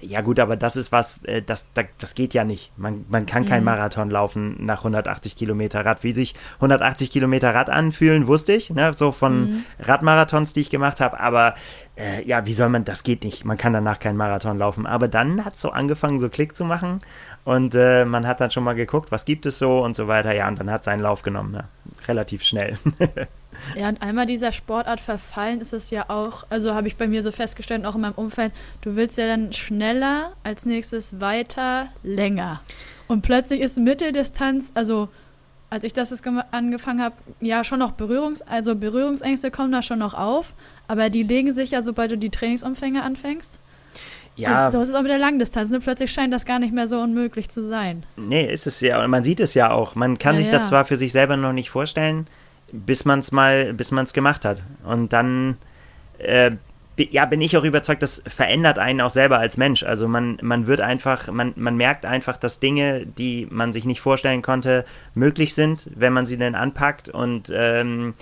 ja 0.01 0.21
gut, 0.21 0.39
aber 0.39 0.55
das 0.55 0.75
ist 0.75 0.91
was, 0.91 1.23
äh, 1.23 1.41
das, 1.41 1.67
das, 1.73 1.85
das 1.97 2.15
geht 2.15 2.33
ja 2.33 2.43
nicht. 2.43 2.71
Man, 2.77 3.05
man 3.09 3.25
kann 3.25 3.45
kein 3.45 3.61
mhm. 3.61 3.65
Marathon 3.65 4.09
laufen 4.09 4.55
nach 4.59 4.79
180 4.79 5.35
Kilometer 5.35 5.85
Rad. 5.85 6.03
Wie 6.03 6.11
sich 6.11 6.35
180 6.55 7.11
Kilometer 7.11 7.53
Rad 7.53 7.69
anfühlen, 7.69 8.27
wusste 8.27 8.53
ich, 8.53 8.69
ne? 8.69 8.93
so 8.93 9.11
von 9.11 9.39
mhm. 9.39 9.65
Radmarathons, 9.79 10.53
die 10.53 10.61
ich 10.61 10.69
gemacht 10.69 11.01
habe, 11.01 11.19
aber 11.19 11.55
äh, 11.95 12.23
ja, 12.25 12.45
wie 12.45 12.53
soll 12.53 12.69
man, 12.69 12.85
das 12.85 13.03
geht 13.03 13.23
nicht. 13.23 13.45
Man 13.45 13.57
kann 13.57 13.73
danach 13.73 13.99
keinen 13.99 14.17
Marathon 14.17 14.57
laufen. 14.57 14.85
Aber 14.85 15.07
dann 15.07 15.43
hat 15.43 15.55
es 15.55 15.61
so 15.61 15.71
angefangen, 15.71 16.19
so 16.19 16.29
Klick 16.29 16.55
zu 16.55 16.65
machen 16.65 17.01
und 17.45 17.73
äh, 17.75 18.05
man 18.05 18.27
hat 18.27 18.41
dann 18.41 18.51
schon 18.51 18.63
mal 18.63 18.73
geguckt, 18.73 19.11
was 19.11 19.25
gibt 19.25 19.45
es 19.45 19.59
so 19.59 19.79
und 19.79 19.95
so 19.95 20.07
weiter. 20.07 20.35
Ja, 20.35 20.47
und 20.47 20.59
dann 20.59 20.69
hat 20.69 20.83
seinen 20.83 21.01
Lauf 21.01 21.21
genommen. 21.23 21.53
Ja. 21.55 21.63
Relativ 22.07 22.43
schnell. 22.43 22.77
ja, 23.75 23.89
und 23.89 24.01
einmal 24.01 24.25
dieser 24.25 24.51
Sportart 24.51 24.99
verfallen 24.99 25.61
ist 25.61 25.73
es 25.73 25.89
ja 25.89 26.05
auch, 26.09 26.45
also 26.49 26.73
habe 26.75 26.87
ich 26.87 26.97
bei 26.97 27.07
mir 27.07 27.23
so 27.23 27.31
festgestellt, 27.31 27.85
auch 27.85 27.95
in 27.95 28.01
meinem 28.01 28.13
Umfeld, 28.13 28.51
du 28.81 28.95
willst 28.95 29.17
ja 29.17 29.27
dann 29.27 29.53
schneller, 29.53 30.33
als 30.43 30.65
nächstes 30.65 31.19
weiter, 31.19 31.87
länger. 32.03 32.61
Und 33.07 33.21
plötzlich 33.21 33.61
ist 33.61 33.77
Mitteldistanz, 33.77 34.71
also 34.75 35.09
als 35.69 35.83
ich 35.83 35.93
das 35.93 36.23
angefangen 36.51 37.01
habe, 37.01 37.15
ja 37.41 37.63
schon 37.63 37.79
noch 37.79 37.91
Berührungs, 37.91 38.41
also 38.41 38.75
Berührungsängste 38.75 39.51
kommen 39.51 39.71
da 39.71 39.81
schon 39.81 39.99
noch 39.99 40.13
auf, 40.13 40.53
aber 40.87 41.09
die 41.09 41.23
legen 41.23 41.51
sich 41.51 41.71
ja, 41.71 41.81
sobald 41.81 42.11
du 42.11 42.17
die 42.17 42.31
Trainingsumfänge 42.31 43.03
anfängst. 43.03 43.59
Ja. 44.35 44.71
So 44.71 44.81
ist 44.81 44.89
es 44.89 44.95
auch 44.95 45.01
mit 45.01 45.11
der 45.11 45.19
Langdistanz. 45.19 45.69
Ne? 45.69 45.79
Plötzlich 45.79 46.11
scheint 46.11 46.33
das 46.33 46.45
gar 46.45 46.59
nicht 46.59 46.73
mehr 46.73 46.87
so 46.87 46.99
unmöglich 46.99 47.49
zu 47.49 47.67
sein. 47.67 48.05
Nee, 48.15 48.45
ist 48.45 48.67
es 48.67 48.79
ja. 48.79 49.03
Und 49.03 49.09
man 49.09 49.23
sieht 49.23 49.39
es 49.39 49.53
ja 49.53 49.71
auch. 49.71 49.95
Man 49.95 50.17
kann 50.17 50.35
ja, 50.35 50.41
sich 50.41 50.49
das 50.49 50.69
zwar 50.69 50.85
für 50.85 50.97
sich 50.97 51.11
selber 51.11 51.37
noch 51.37 51.53
nicht 51.53 51.69
vorstellen, 51.69 52.27
bis 52.71 53.05
man 53.05 53.19
es 53.19 53.31
mal, 53.31 53.73
bis 53.73 53.91
man 53.91 54.05
es 54.05 54.13
gemacht 54.13 54.45
hat. 54.45 54.61
Und 54.85 55.11
dann, 55.11 55.57
äh, 56.19 56.51
ja, 56.97 57.25
bin 57.25 57.41
ich 57.41 57.57
auch 57.57 57.63
überzeugt, 57.63 58.03
das 58.03 58.21
verändert 58.27 58.79
einen 58.79 59.01
auch 59.01 59.09
selber 59.09 59.39
als 59.39 59.57
Mensch. 59.57 59.83
Also 59.83 60.07
man, 60.07 60.37
man 60.41 60.67
wird 60.67 60.81
einfach, 60.81 61.31
man, 61.31 61.53
man 61.55 61.75
merkt 61.75 62.05
einfach, 62.05 62.37
dass 62.37 62.59
Dinge, 62.59 63.05
die 63.05 63.47
man 63.49 63.73
sich 63.73 63.85
nicht 63.85 64.01
vorstellen 64.01 64.41
konnte, 64.41 64.85
möglich 65.15 65.53
sind, 65.53 65.89
wenn 65.95 66.13
man 66.13 66.25
sie 66.25 66.37
denn 66.37 66.55
anpackt. 66.55 67.09
Und 67.09 67.51
ähm, 67.53 68.13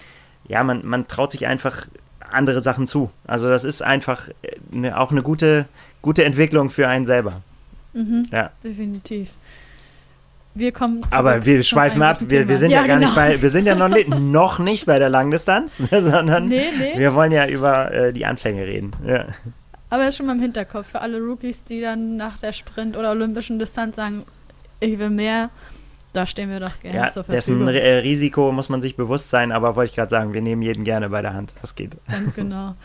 ja, 0.47 0.63
man, 0.63 0.85
man 0.85 1.07
traut 1.07 1.31
sich 1.31 1.47
einfach 1.47 1.87
andere 2.31 2.61
Sachen 2.61 2.87
zu. 2.87 3.11
Also 3.25 3.49
das 3.49 3.63
ist 3.63 3.81
einfach 3.81 4.29
eine, 4.73 4.89
äh, 4.89 4.93
auch 4.93 5.11
eine 5.11 5.23
gute, 5.23 5.65
gute 6.01 6.23
Entwicklung 6.23 6.69
für 6.69 6.87
einen 6.87 7.05
selber. 7.05 7.41
Mhm, 7.93 8.27
ja. 8.31 8.51
Definitiv. 8.63 9.31
Wir 10.53 10.71
kommen 10.71 11.05
Aber 11.11 11.45
wir 11.45 11.61
schweifen 11.61 12.01
ab. 12.01 12.17
Wir, 12.21 12.49
wir, 12.49 12.57
sind 12.57 12.71
ja, 12.71 12.81
ja 12.81 12.87
gar 12.87 12.97
genau. 12.97 13.07
nicht 13.09 13.15
bei, 13.15 13.41
wir 13.41 13.49
sind 13.49 13.67
ja 13.67 13.75
noch, 13.75 13.89
nicht, 13.89 14.09
noch 14.19 14.59
nicht 14.59 14.87
bei 14.87 14.97
der 14.97 15.09
Langdistanz, 15.09 15.77
sondern 15.91 16.45
nee, 16.45 16.65
nee. 16.77 16.97
wir 16.97 17.13
wollen 17.13 17.31
ja 17.31 17.47
über 17.47 17.91
äh, 17.91 18.13
die 18.13 18.25
Anfänge 18.25 18.65
reden. 18.65 18.91
Ja. 19.05 19.25
Aber 19.89 20.11
schon 20.11 20.25
mal 20.25 20.35
im 20.35 20.41
Hinterkopf 20.41 20.87
für 20.87 21.01
alle 21.01 21.19
Rookies, 21.19 21.63
die 21.63 21.79
dann 21.79 22.17
nach 22.17 22.39
der 22.39 22.51
Sprint- 22.53 22.97
oder 22.97 23.11
olympischen 23.11 23.59
Distanz 23.59 23.95
sagen, 23.95 24.23
ich 24.79 24.99
will 24.99 25.09
mehr, 25.09 25.49
Da 26.13 26.25
stehen 26.25 26.49
wir 26.49 26.59
doch 26.59 26.79
gerne 26.81 26.97
ja, 26.97 27.09
zur 27.09 27.23
Verfügung. 27.23 27.67
Dessen 27.67 27.79
äh, 27.79 27.97
Risiko 27.99 28.51
muss 28.51 28.69
man 28.69 28.81
sich 28.81 28.95
bewusst 28.95 29.29
sein, 29.29 29.51
aber 29.51 29.75
wollte 29.75 29.91
ich 29.91 29.95
gerade 29.95 30.09
sagen, 30.09 30.33
wir 30.33 30.41
nehmen 30.41 30.61
jeden 30.61 30.83
gerne 30.83 31.09
bei 31.09 31.21
der 31.21 31.33
Hand. 31.33 31.53
Das 31.61 31.75
geht. 31.75 31.97
Ganz 32.11 32.33
genau. 32.35 32.75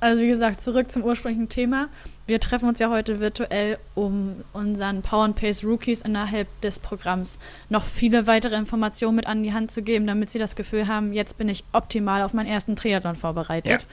Also 0.00 0.22
wie 0.22 0.28
gesagt, 0.28 0.60
zurück 0.60 0.90
zum 0.90 1.02
ursprünglichen 1.02 1.48
Thema. 1.48 1.88
Wir 2.26 2.40
treffen 2.40 2.68
uns 2.68 2.78
ja 2.78 2.88
heute 2.88 3.20
virtuell, 3.20 3.78
um 3.94 4.36
unseren 4.54 5.02
Power 5.02 5.24
and 5.24 5.36
Pace 5.36 5.62
Rookies 5.62 6.00
innerhalb 6.00 6.48
des 6.62 6.78
Programms 6.78 7.38
noch 7.68 7.84
viele 7.84 8.26
weitere 8.26 8.56
Informationen 8.56 9.16
mit 9.16 9.26
an 9.26 9.42
die 9.42 9.52
Hand 9.52 9.70
zu 9.70 9.82
geben, 9.82 10.06
damit 10.06 10.30
sie 10.30 10.38
das 10.38 10.56
Gefühl 10.56 10.88
haben, 10.88 11.12
jetzt 11.12 11.36
bin 11.36 11.50
ich 11.50 11.64
optimal 11.72 12.22
auf 12.22 12.32
meinen 12.32 12.46
ersten 12.46 12.76
Triathlon 12.76 13.16
vorbereitet. 13.16 13.82
Ja. 13.82 13.88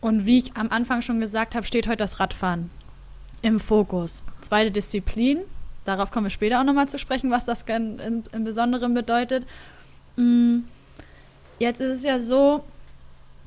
Und 0.00 0.26
wie 0.26 0.38
ich 0.38 0.56
am 0.56 0.70
Anfang 0.70 1.02
schon 1.02 1.20
gesagt 1.20 1.54
habe, 1.54 1.64
steht 1.64 1.86
heute 1.86 1.98
das 1.98 2.18
Radfahren 2.18 2.70
im 3.42 3.60
Fokus. 3.60 4.24
Zweite 4.40 4.72
Disziplin, 4.72 5.38
darauf 5.84 6.10
kommen 6.10 6.26
wir 6.26 6.30
später 6.30 6.58
auch 6.58 6.64
nochmal 6.64 6.88
zu 6.88 6.98
sprechen, 6.98 7.30
was 7.30 7.44
das 7.44 7.62
im, 7.62 8.24
im 8.32 8.44
Besonderen 8.44 8.92
bedeutet. 8.92 9.46
Mm, 10.16 10.60
jetzt 11.60 11.80
ist 11.80 11.98
es 11.98 12.02
ja 12.02 12.18
so, 12.18 12.64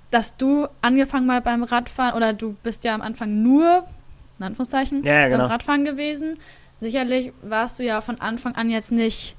dass 0.10 0.38
du 0.38 0.68
angefangen 0.82 1.26
mal 1.26 1.42
beim 1.42 1.64
Radfahren 1.64 2.16
oder 2.16 2.32
du 2.32 2.56
bist 2.64 2.86
ja 2.86 2.96
am 2.96 3.02
Anfang 3.02 3.44
nur 3.44 3.86
in 4.40 4.46
Anführungszeichen, 4.46 5.04
ja, 5.04 5.22
ja, 5.22 5.28
genau. 5.28 5.44
beim 5.44 5.52
Radfahren 5.52 5.86
gewesen. 5.86 6.38
Sicherlich 6.76 7.32
warst 7.42 7.80
du 7.80 7.84
ja 7.84 8.02
von 8.02 8.20
Anfang 8.20 8.56
an 8.56 8.70
jetzt 8.70 8.92
nicht 8.92 9.36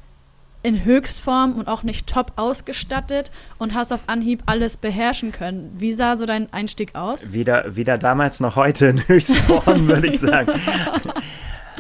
in 0.62 0.84
Höchstform 0.84 1.52
und 1.52 1.68
auch 1.68 1.84
nicht 1.84 2.08
top 2.08 2.32
ausgestattet 2.34 3.30
und 3.58 3.74
hast 3.74 3.92
auf 3.92 4.00
Anhieb 4.08 4.42
alles 4.46 4.76
beherrschen 4.76 5.30
können. 5.30 5.74
Wie 5.78 5.92
sah 5.92 6.16
so 6.16 6.26
dein 6.26 6.52
Einstieg 6.52 6.96
aus? 6.96 7.32
Weder, 7.32 7.76
weder 7.76 7.98
damals 7.98 8.40
noch 8.40 8.56
heute 8.56 8.86
in 8.86 9.06
Höchstform, 9.06 9.86
würde 9.88 10.08
ich 10.08 10.18
sagen. 10.18 10.52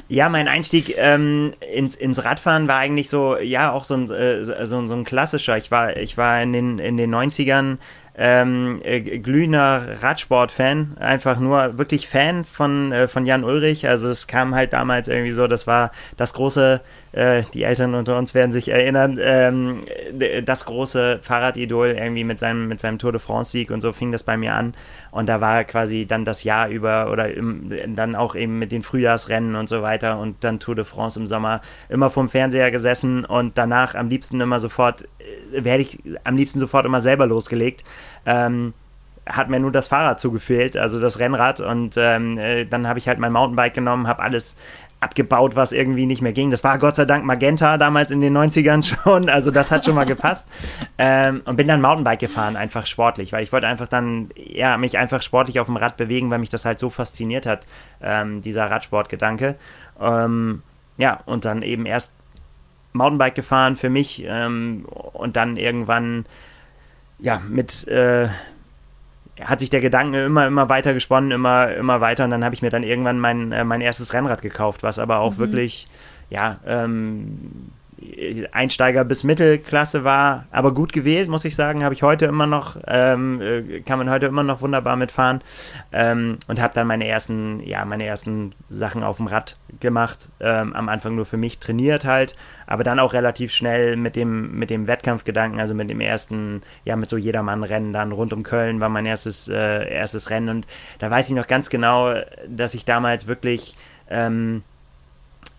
Ja, 0.08 0.28
mein 0.28 0.46
Einstieg 0.46 0.94
ähm, 0.96 1.54
ins, 1.74 1.96
ins 1.96 2.22
Radfahren 2.22 2.68
war 2.68 2.78
eigentlich 2.78 3.10
so, 3.10 3.36
ja, 3.38 3.72
auch 3.72 3.82
so 3.82 3.94
ein, 3.94 4.08
äh, 4.08 4.44
so, 4.44 4.86
so 4.86 4.94
ein 4.94 5.02
klassischer. 5.02 5.56
Ich 5.56 5.72
war, 5.72 5.96
ich 5.96 6.16
war 6.16 6.40
in 6.40 6.52
den, 6.52 6.78
in 6.78 6.96
den 6.96 7.12
90ern 7.12 7.78
ähm, 8.16 8.80
äh, 8.82 9.00
glühender 9.18 10.02
Radsport-Fan, 10.02 10.96
einfach 10.98 11.38
nur 11.38 11.76
wirklich 11.78 12.08
Fan 12.08 12.44
von, 12.44 12.92
äh, 12.92 13.08
von 13.08 13.26
Jan 13.26 13.44
Ulrich. 13.44 13.88
Also 13.88 14.08
es 14.08 14.26
kam 14.26 14.54
halt 14.54 14.72
damals 14.72 15.08
irgendwie 15.08 15.32
so, 15.32 15.46
das 15.46 15.66
war 15.66 15.90
das 16.16 16.32
große 16.32 16.80
äh, 17.16 17.44
die 17.54 17.62
Eltern 17.62 17.94
unter 17.94 18.18
uns 18.18 18.34
werden 18.34 18.52
sich 18.52 18.68
erinnern, 18.68 19.18
ähm, 19.20 19.84
das 20.44 20.66
große 20.66 21.20
Fahrradidol 21.22 21.88
irgendwie 21.88 22.24
mit 22.24 22.38
seinem, 22.38 22.68
mit 22.68 22.78
seinem 22.78 22.98
Tour 22.98 23.12
de 23.12 23.20
France-Sieg 23.20 23.70
und 23.70 23.80
so 23.80 23.94
fing 23.94 24.12
das 24.12 24.22
bei 24.22 24.36
mir 24.36 24.54
an. 24.54 24.74
Und 25.10 25.26
da 25.26 25.40
war 25.40 25.64
quasi 25.64 26.04
dann 26.06 26.26
das 26.26 26.44
Jahr 26.44 26.68
über 26.68 27.10
oder 27.10 27.32
im, 27.32 27.72
dann 27.96 28.14
auch 28.14 28.34
eben 28.34 28.58
mit 28.58 28.70
den 28.70 28.82
Frühjahrsrennen 28.82 29.56
und 29.56 29.68
so 29.68 29.80
weiter 29.80 30.18
und 30.18 30.44
dann 30.44 30.60
Tour 30.60 30.74
de 30.74 30.84
France 30.84 31.18
im 31.18 31.26
Sommer 31.26 31.62
immer 31.88 32.10
vom 32.10 32.28
Fernseher 32.28 32.70
gesessen 32.70 33.24
und 33.24 33.56
danach 33.56 33.94
am 33.94 34.10
liebsten 34.10 34.38
immer 34.42 34.60
sofort, 34.60 35.04
äh, 35.54 35.64
werde 35.64 35.84
ich 35.84 35.98
am 36.24 36.36
liebsten 36.36 36.58
sofort 36.58 36.84
immer 36.84 37.00
selber 37.00 37.26
losgelegt. 37.26 37.82
Ähm, 38.26 38.74
hat 39.26 39.48
mir 39.48 39.58
nur 39.58 39.72
das 39.72 39.88
Fahrrad 39.88 40.20
zugefehlt, 40.20 40.76
also 40.76 41.00
das 41.00 41.18
Rennrad. 41.18 41.60
Und 41.60 41.96
ähm, 41.96 42.38
äh, 42.38 42.64
dann 42.64 42.86
habe 42.86 42.98
ich 42.98 43.08
halt 43.08 43.18
mein 43.18 43.32
Mountainbike 43.32 43.74
genommen, 43.74 44.06
habe 44.06 44.22
alles 44.22 44.56
abgebaut, 45.00 45.56
was 45.56 45.72
irgendwie 45.72 46.06
nicht 46.06 46.22
mehr 46.22 46.32
ging. 46.32 46.50
Das 46.50 46.64
war 46.64 46.78
Gott 46.78 46.96
sei 46.96 47.04
Dank 47.04 47.24
Magenta 47.24 47.76
damals 47.76 48.10
in 48.10 48.20
den 48.20 48.36
90ern 48.36 48.82
schon, 49.04 49.28
also 49.28 49.50
das 49.50 49.70
hat 49.70 49.84
schon 49.84 49.94
mal 49.94 50.06
gepasst. 50.06 50.48
Ähm, 50.98 51.42
und 51.44 51.56
bin 51.56 51.68
dann 51.68 51.80
Mountainbike 51.80 52.20
gefahren, 52.20 52.56
einfach 52.56 52.86
sportlich, 52.86 53.32
weil 53.32 53.42
ich 53.42 53.52
wollte 53.52 53.66
einfach 53.66 53.88
dann, 53.88 54.30
ja, 54.36 54.76
mich 54.78 54.96
einfach 54.98 55.22
sportlich 55.22 55.60
auf 55.60 55.66
dem 55.66 55.76
Rad 55.76 55.96
bewegen, 55.96 56.30
weil 56.30 56.38
mich 56.38 56.50
das 56.50 56.64
halt 56.64 56.78
so 56.78 56.90
fasziniert 56.90 57.46
hat, 57.46 57.66
ähm, 58.02 58.42
dieser 58.42 58.70
Radsportgedanke. 58.70 59.56
Ähm, 60.00 60.62
ja, 60.96 61.20
und 61.26 61.44
dann 61.44 61.62
eben 61.62 61.84
erst 61.84 62.14
Mountainbike 62.92 63.34
gefahren 63.34 63.76
für 63.76 63.90
mich 63.90 64.24
ähm, 64.26 64.86
und 64.86 65.36
dann 65.36 65.56
irgendwann, 65.58 66.24
ja, 67.18 67.40
mit, 67.46 67.86
äh, 67.88 68.28
hat 69.40 69.60
sich 69.60 69.70
der 69.70 69.80
Gedanke 69.80 70.24
immer, 70.24 70.46
immer 70.46 70.68
weiter 70.68 70.94
gesponnen, 70.94 71.30
immer, 71.30 71.72
immer 71.74 72.00
weiter. 72.00 72.24
Und 72.24 72.30
dann 72.30 72.44
habe 72.44 72.54
ich 72.54 72.62
mir 72.62 72.70
dann 72.70 72.82
irgendwann 72.82 73.18
mein, 73.18 73.52
äh, 73.52 73.64
mein 73.64 73.80
erstes 73.80 74.12
Rennrad 74.12 74.42
gekauft, 74.42 74.82
was 74.82 74.98
aber 74.98 75.18
auch 75.18 75.34
mhm. 75.34 75.38
wirklich, 75.38 75.88
ja, 76.30 76.58
ähm, 76.66 77.70
Einsteiger 78.52 79.04
bis 79.04 79.24
Mittelklasse 79.24 80.04
war, 80.04 80.44
aber 80.50 80.74
gut 80.74 80.92
gewählt, 80.92 81.30
muss 81.30 81.46
ich 81.46 81.56
sagen, 81.56 81.82
habe 81.82 81.94
ich 81.94 82.02
heute 82.02 82.26
immer 82.26 82.46
noch, 82.46 82.76
ähm, 82.86 83.40
äh, 83.40 83.80
kann 83.80 83.98
man 83.98 84.10
heute 84.10 84.26
immer 84.26 84.42
noch 84.42 84.60
wunderbar 84.60 84.96
mitfahren. 84.96 85.40
Ähm, 85.92 86.38
und 86.46 86.60
habe 86.60 86.74
dann 86.74 86.86
meine 86.86 87.08
ersten, 87.08 87.60
ja, 87.60 87.86
meine 87.86 88.04
ersten 88.04 88.54
Sachen 88.68 89.02
auf 89.02 89.16
dem 89.16 89.28
Rad 89.28 89.56
gemacht, 89.80 90.28
ähm, 90.40 90.74
am 90.74 90.90
Anfang 90.90 91.14
nur 91.14 91.24
für 91.24 91.38
mich 91.38 91.58
trainiert 91.58 92.04
halt, 92.04 92.36
aber 92.66 92.84
dann 92.84 92.98
auch 92.98 93.14
relativ 93.14 93.52
schnell 93.52 93.96
mit 93.96 94.14
dem, 94.14 94.58
mit 94.58 94.68
dem 94.68 94.86
Wettkampfgedanken, 94.86 95.58
also 95.58 95.74
mit 95.74 95.88
dem 95.88 96.00
ersten, 96.00 96.60
ja, 96.84 96.96
mit 96.96 97.08
so 97.08 97.16
Jedermann-Rennen 97.16 97.94
dann 97.94 98.12
rund 98.12 98.34
um 98.34 98.42
Köln 98.42 98.78
war 98.78 98.90
mein 98.90 99.06
erstes, 99.06 99.48
äh, 99.48 99.90
erstes 99.90 100.28
Rennen. 100.28 100.50
Und 100.50 100.66
da 100.98 101.10
weiß 101.10 101.30
ich 101.30 101.34
noch 101.34 101.46
ganz 101.46 101.70
genau, 101.70 102.14
dass 102.46 102.74
ich 102.74 102.84
damals 102.84 103.26
wirklich, 103.26 103.74
ähm, 104.10 104.62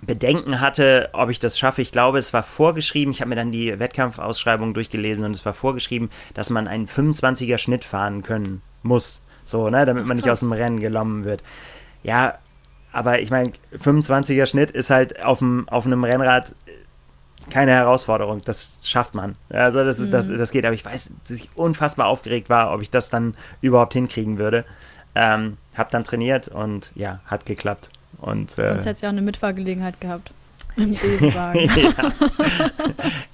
Bedenken 0.02 0.62
hatte, 0.62 1.10
ob 1.14 1.30
ich 1.30 1.40
das 1.40 1.58
schaffe. 1.58 1.82
Ich 1.82 1.92
glaube, 1.92 2.20
es 2.20 2.34
war 2.34 2.44
vorgeschrieben, 2.44 3.12
ich 3.12 3.22
habe 3.22 3.30
mir 3.30 3.36
dann 3.36 3.52
die 3.52 3.80
Wettkampfausschreibung 3.80 4.74
durchgelesen 4.74 5.26
und 5.26 5.32
es 5.32 5.46
war 5.46 5.54
vorgeschrieben, 5.54 6.10
dass 6.34 6.50
man 6.50 6.68
einen 6.68 6.88
25er 6.88 7.58
Schnitt 7.58 7.84
fahren 7.84 8.24
können 8.24 8.62
muss. 8.84 9.24
So, 9.44 9.70
ne, 9.70 9.86
damit 9.86 10.06
man 10.06 10.18
nicht 10.18 10.30
aus 10.30 10.42
dem 10.42 10.52
Rennen 10.52 10.80
genommen 10.80 11.24
wird. 11.24 11.44
Ja, 12.04 12.38
aber 12.92 13.22
ich 13.22 13.32
meine, 13.32 13.52
25er 13.74 14.46
Schnitt 14.46 14.72
ist 14.72 14.90
halt 14.90 15.24
auf, 15.24 15.40
dem, 15.40 15.68
auf 15.70 15.86
einem 15.86 16.04
Rennrad 16.04 16.54
keine 17.50 17.72
Herausforderung. 17.72 18.42
Das 18.44 18.82
schafft 18.84 19.16
man. 19.16 19.36
Also 19.50 19.84
das, 19.84 20.00
mhm. 20.00 20.12
das, 20.12 20.28
das 20.28 20.52
geht. 20.52 20.66
Aber 20.66 20.76
ich 20.76 20.86
weiß, 20.86 21.12
dass 21.28 21.38
ich 21.38 21.50
unfassbar 21.56 22.08
aufgeregt 22.08 22.50
war, 22.50 22.74
ob 22.74 22.82
ich 22.82 22.90
das 22.90 23.10
dann 23.10 23.36
überhaupt 23.62 23.94
hinkriegen 23.94 24.38
würde. 24.38 24.66
Ähm, 25.16 25.58
hab 25.76 25.90
dann 25.92 26.04
trainiert 26.04 26.48
und 26.48 26.92
ja, 26.96 27.20
hat 27.26 27.46
geklappt. 27.46 27.90
Und, 28.20 28.58
äh, 28.58 28.68
Sonst 28.68 28.86
hättest 28.86 29.02
du 29.02 29.06
ja 29.06 29.10
auch 29.10 29.14
eine 29.14 29.22
Mitfahrgelegenheit 29.22 30.00
gehabt. 30.02 30.32
Im 30.78 30.92
Besenwagen. 30.92 31.72
ja. 31.76 32.12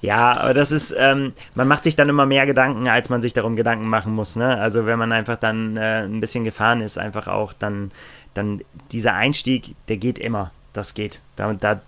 ja, 0.00 0.36
aber 0.38 0.54
das 0.54 0.72
ist, 0.72 0.94
ähm, 0.98 1.34
man 1.54 1.68
macht 1.68 1.84
sich 1.84 1.94
dann 1.94 2.08
immer 2.08 2.24
mehr 2.24 2.46
Gedanken, 2.46 2.88
als 2.88 3.10
man 3.10 3.20
sich 3.20 3.34
darum 3.34 3.54
Gedanken 3.54 3.86
machen 3.86 4.14
muss. 4.14 4.34
Ne? 4.34 4.58
Also 4.58 4.86
wenn 4.86 4.98
man 4.98 5.12
einfach 5.12 5.36
dann 5.36 5.76
äh, 5.76 6.04
ein 6.04 6.20
bisschen 6.20 6.44
gefahren 6.44 6.80
ist, 6.80 6.96
einfach 6.96 7.28
auch, 7.28 7.52
dann, 7.52 7.90
dann 8.32 8.62
dieser 8.92 9.12
Einstieg, 9.14 9.74
der 9.88 9.98
geht 9.98 10.18
immer. 10.18 10.52
Das 10.72 10.94
geht. 10.94 11.20
Da, 11.36 11.52
da, 11.52 11.80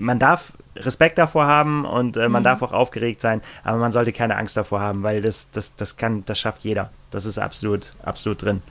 man 0.00 0.18
darf 0.18 0.52
Respekt 0.74 1.18
davor 1.18 1.46
haben 1.46 1.84
und 1.84 2.16
äh, 2.16 2.28
man 2.28 2.42
mhm. 2.42 2.44
darf 2.44 2.62
auch 2.62 2.72
aufgeregt 2.72 3.20
sein, 3.20 3.42
aber 3.62 3.78
man 3.78 3.92
sollte 3.92 4.12
keine 4.12 4.36
Angst 4.36 4.56
davor 4.56 4.80
haben, 4.80 5.02
weil 5.02 5.22
das, 5.22 5.50
das, 5.50 5.76
das 5.76 5.96
kann, 5.96 6.24
das 6.26 6.38
schafft 6.38 6.62
jeder. 6.62 6.90
Das 7.10 7.26
ist 7.26 7.38
absolut, 7.38 7.92
absolut 8.02 8.42
drin. 8.42 8.62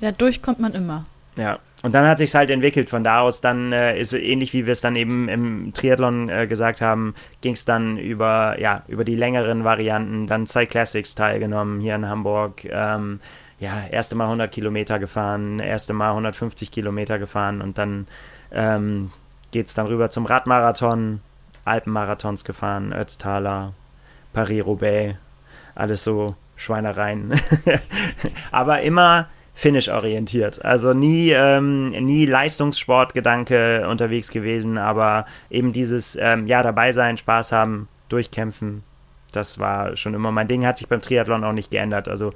Ja, 0.00 0.12
durchkommt 0.12 0.60
man 0.60 0.72
immer. 0.74 1.04
Ja, 1.36 1.58
und 1.82 1.94
dann 1.94 2.06
hat 2.06 2.18
sich 2.18 2.34
halt 2.34 2.50
entwickelt. 2.50 2.90
Von 2.90 3.04
da 3.04 3.20
aus 3.20 3.40
dann 3.40 3.72
äh, 3.72 3.98
ist 3.98 4.12
ähnlich 4.12 4.52
wie 4.52 4.66
wir 4.66 4.72
es 4.72 4.80
dann 4.80 4.96
eben 4.96 5.28
im 5.28 5.72
Triathlon 5.72 6.28
äh, 6.28 6.46
gesagt 6.46 6.80
haben, 6.80 7.14
ging 7.40 7.54
es 7.54 7.64
dann 7.64 7.98
über 7.98 8.56
ja 8.60 8.82
über 8.88 9.04
die 9.04 9.16
längeren 9.16 9.64
Varianten, 9.64 10.26
dann 10.26 10.46
Cyclassics 10.46 11.14
teilgenommen 11.14 11.80
hier 11.80 11.96
in 11.96 12.08
Hamburg. 12.08 12.64
Ähm, 12.64 13.20
ja, 13.58 13.84
erste 13.90 14.16
Mal 14.16 14.24
100 14.24 14.50
Kilometer 14.50 14.98
gefahren, 14.98 15.60
erste 15.60 15.92
Mal 15.92 16.10
150 16.10 16.72
Kilometer 16.72 17.18
gefahren 17.20 17.60
und 17.60 17.78
dann 17.78 18.08
ähm, 18.50 19.12
geht 19.52 19.68
es 19.68 19.74
dann 19.74 19.86
rüber 19.86 20.10
zum 20.10 20.26
Radmarathon, 20.26 21.20
Alpenmarathons 21.64 22.44
gefahren, 22.44 22.92
Ötztaler, 22.92 23.72
Paris-Roubaix, 24.32 25.16
alles 25.76 26.02
so 26.02 26.34
Schweinereien. 26.56 27.32
Aber 28.50 28.80
immer 28.80 29.28
Finish-orientiert. 29.54 30.64
Also 30.64 30.94
nie, 30.94 31.30
ähm, 31.30 31.90
nie 31.90 32.26
Leistungssportgedanke 32.26 33.86
unterwegs 33.88 34.30
gewesen, 34.30 34.78
aber 34.78 35.26
eben 35.50 35.72
dieses, 35.72 36.16
ähm, 36.20 36.46
ja, 36.46 36.62
dabei 36.62 36.92
sein, 36.92 37.18
Spaß 37.18 37.52
haben, 37.52 37.88
durchkämpfen, 38.08 38.82
das 39.32 39.58
war 39.58 39.96
schon 39.96 40.14
immer 40.14 40.30
mein 40.30 40.48
Ding, 40.48 40.66
hat 40.66 40.78
sich 40.78 40.88
beim 40.88 41.00
Triathlon 41.02 41.44
auch 41.44 41.52
nicht 41.52 41.70
geändert. 41.70 42.08
Also 42.08 42.32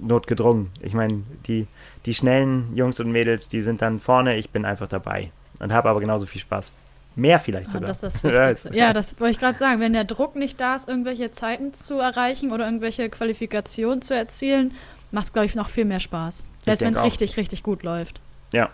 notgedrungen. 0.00 0.70
Ich 0.80 0.94
meine, 0.94 1.22
die, 1.46 1.66
die 2.04 2.14
schnellen 2.14 2.74
Jungs 2.74 3.00
und 3.00 3.10
Mädels, 3.10 3.48
die 3.48 3.62
sind 3.62 3.82
dann 3.82 4.00
vorne, 4.00 4.36
ich 4.36 4.50
bin 4.50 4.64
einfach 4.64 4.88
dabei 4.88 5.30
und 5.60 5.72
habe 5.72 5.88
aber 5.88 6.00
genauso 6.00 6.26
viel 6.26 6.40
Spaß. 6.40 6.72
Mehr 7.16 7.38
vielleicht 7.38 7.68
ah, 7.68 7.72
sogar. 7.72 7.88
Ah, 7.88 7.92
das 7.92 8.02
ist 8.02 8.24
das 8.24 8.74
ja, 8.74 8.92
das 8.92 9.18
wollte 9.18 9.32
ich 9.32 9.38
gerade 9.38 9.56
sagen. 9.56 9.80
Wenn 9.80 9.94
der 9.94 10.04
Druck 10.04 10.36
nicht 10.36 10.60
da 10.60 10.74
ist, 10.74 10.86
irgendwelche 10.86 11.30
Zeiten 11.30 11.72
zu 11.72 11.98
erreichen 11.98 12.52
oder 12.52 12.66
irgendwelche 12.66 13.08
Qualifikationen 13.08 14.02
zu 14.02 14.14
erzielen, 14.14 14.74
macht 15.12 15.26
es, 15.26 15.32
glaube 15.32 15.46
ich, 15.46 15.54
noch 15.54 15.70
viel 15.70 15.86
mehr 15.86 16.00
Spaß. 16.00 16.44
Selbst 16.66 16.82
wenn 16.82 16.94
es 16.94 17.02
richtig, 17.04 17.36
richtig 17.36 17.62
gut 17.62 17.84
läuft. 17.84 18.20
Ja, 18.52 18.70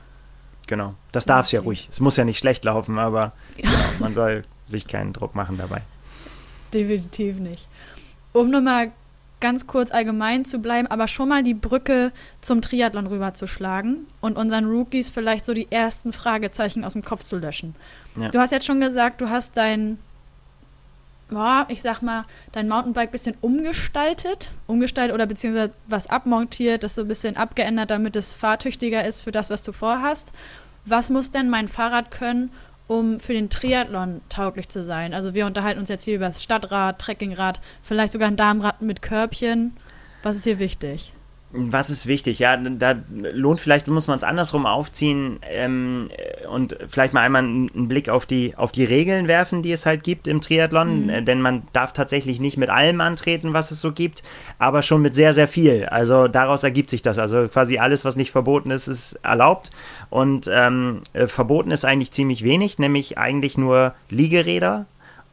genau. 0.66 0.94
Das 1.12 1.26
darf 1.26 1.46
es 1.46 1.52
ja 1.52 1.61
ruhig. 1.61 1.88
Es 1.90 2.00
muss 2.00 2.16
ja 2.16 2.25
nicht 2.25 2.38
schlecht 2.38 2.64
laufen, 2.64 2.99
aber 2.99 3.32
ja. 3.58 3.70
man 3.99 4.14
soll 4.14 4.44
sich 4.66 4.88
keinen 4.88 5.12
Druck 5.12 5.34
machen 5.34 5.58
dabei. 5.58 5.82
Definitiv 6.72 7.38
nicht. 7.38 7.68
Um 8.32 8.50
nochmal 8.50 8.92
ganz 9.40 9.66
kurz 9.66 9.90
allgemein 9.90 10.46
zu 10.46 10.61
bleiben, 10.61 10.87
aber 10.87 11.06
schon 11.06 11.28
mal 11.28 11.42
die 11.42 11.52
Brücke 11.52 12.12
zum 12.40 12.62
Triathlon 12.62 13.06
rüberzuschlagen 13.06 14.06
und 14.22 14.38
unseren 14.38 14.64
Rookies 14.64 15.11
vielleicht 15.11 15.44
so 15.44 15.52
die 15.52 15.70
ersten 15.70 16.14
Fragezeichen 16.14 16.82
aus 16.82 16.94
dem 16.94 17.02
Kopf 17.02 17.25
zu 17.25 17.37
löschen. 17.37 17.75
Ja. 18.16 18.30
Du 18.30 18.38
hast 18.38 18.52
jetzt 18.52 18.64
schon 18.64 18.80
gesagt, 18.80 19.20
du 19.20 19.28
hast 19.28 19.58
dein, 19.58 19.99
ja, 21.32 21.66
ich 21.68 21.82
sag 21.82 22.02
mal, 22.02 22.24
dein 22.52 22.68
Mountainbike 22.68 23.08
ein 23.08 23.12
bisschen 23.12 23.36
umgestaltet, 23.40 24.50
umgestaltet 24.66 25.14
oder 25.14 25.26
beziehungsweise 25.26 25.72
was 25.86 26.08
abmontiert, 26.08 26.82
das 26.84 26.94
so 26.94 27.02
ein 27.02 27.08
bisschen 27.08 27.36
abgeändert, 27.36 27.90
damit 27.90 28.16
es 28.16 28.32
fahrtüchtiger 28.32 29.04
ist 29.04 29.22
für 29.22 29.32
das, 29.32 29.50
was 29.50 29.62
du 29.62 29.72
vorhast. 29.72 30.32
Was 30.84 31.10
muss 31.10 31.30
denn 31.30 31.48
mein 31.48 31.68
Fahrrad 31.68 32.10
können, 32.10 32.50
um 32.88 33.18
für 33.18 33.32
den 33.32 33.48
Triathlon 33.48 34.20
tauglich 34.28 34.68
zu 34.68 34.82
sein. 34.82 35.14
Also 35.14 35.34
wir 35.34 35.46
unterhalten 35.46 35.80
uns 35.80 35.88
jetzt 35.88 36.04
hier 36.04 36.16
über 36.16 36.26
das 36.26 36.42
Stadtrad, 36.42 36.98
Trekkingrad, 36.98 37.60
vielleicht 37.82 38.12
sogar 38.12 38.28
ein 38.28 38.36
Darmrad 38.36 38.82
mit 38.82 39.02
Körbchen. 39.02 39.76
Was 40.22 40.36
ist 40.36 40.44
hier 40.44 40.58
wichtig? 40.58 41.12
Was 41.54 41.90
ist 41.90 42.06
wichtig? 42.06 42.38
Ja, 42.38 42.56
da 42.56 42.97
lohnt 43.11 43.61
vielleicht, 43.61 43.87
muss 43.87 44.09
man 44.09 44.16
es 44.16 44.25
andersrum 44.25 44.64
aufziehen 44.64 45.38
ähm, 45.50 46.09
und 46.50 46.78
vielleicht 46.88 47.12
mal 47.12 47.21
einmal 47.21 47.42
einen 47.42 47.88
Blick 47.88 48.09
auf 48.09 48.25
die, 48.25 48.54
auf 48.56 48.73
die 48.73 48.85
Regeln 48.85 49.28
werfen, 49.28 49.62
die 49.62 49.71
es 49.71 49.85
halt 49.85 50.02
gibt 50.02 50.26
im 50.26 50.40
Triathlon. 50.40 51.04
Mhm. 51.04 51.11
Äh, 51.11 51.23
denn 51.23 51.42
man 51.42 51.62
darf 51.75 51.92
tatsächlich 51.92 52.40
nicht 52.40 52.56
mit 52.56 52.71
allem 52.71 53.02
antreten, 53.02 53.52
was 53.52 53.71
es 53.71 53.82
so 53.82 53.92
gibt, 53.92 54.23
aber 54.59 54.82
schon 54.82 55.02
mit 55.02 55.14
sehr, 55.14 55.35
sehr 55.35 55.47
viel. 55.47 55.85
Also 55.87 56.26
daraus 56.26 56.62
ergibt 56.62 56.88
sich 56.88 57.02
das. 57.02 57.18
Also 57.18 57.47
quasi 57.49 57.76
alles, 57.76 58.06
was 58.06 58.16
nicht 58.16 58.30
verboten 58.30 58.71
ist, 58.71 58.88
ist 58.88 59.18
erlaubt. 59.23 59.71
Und 60.09 60.50
ähm, 60.50 61.02
äh, 61.12 61.26
verboten 61.26 61.71
ist 61.71 61.85
eigentlich 61.85 62.12
ziemlich 62.12 62.44
wenig, 62.44 62.78
nämlich 62.78 63.18
eigentlich 63.18 63.59
nur 63.59 63.94
Liegeräder 64.09 64.87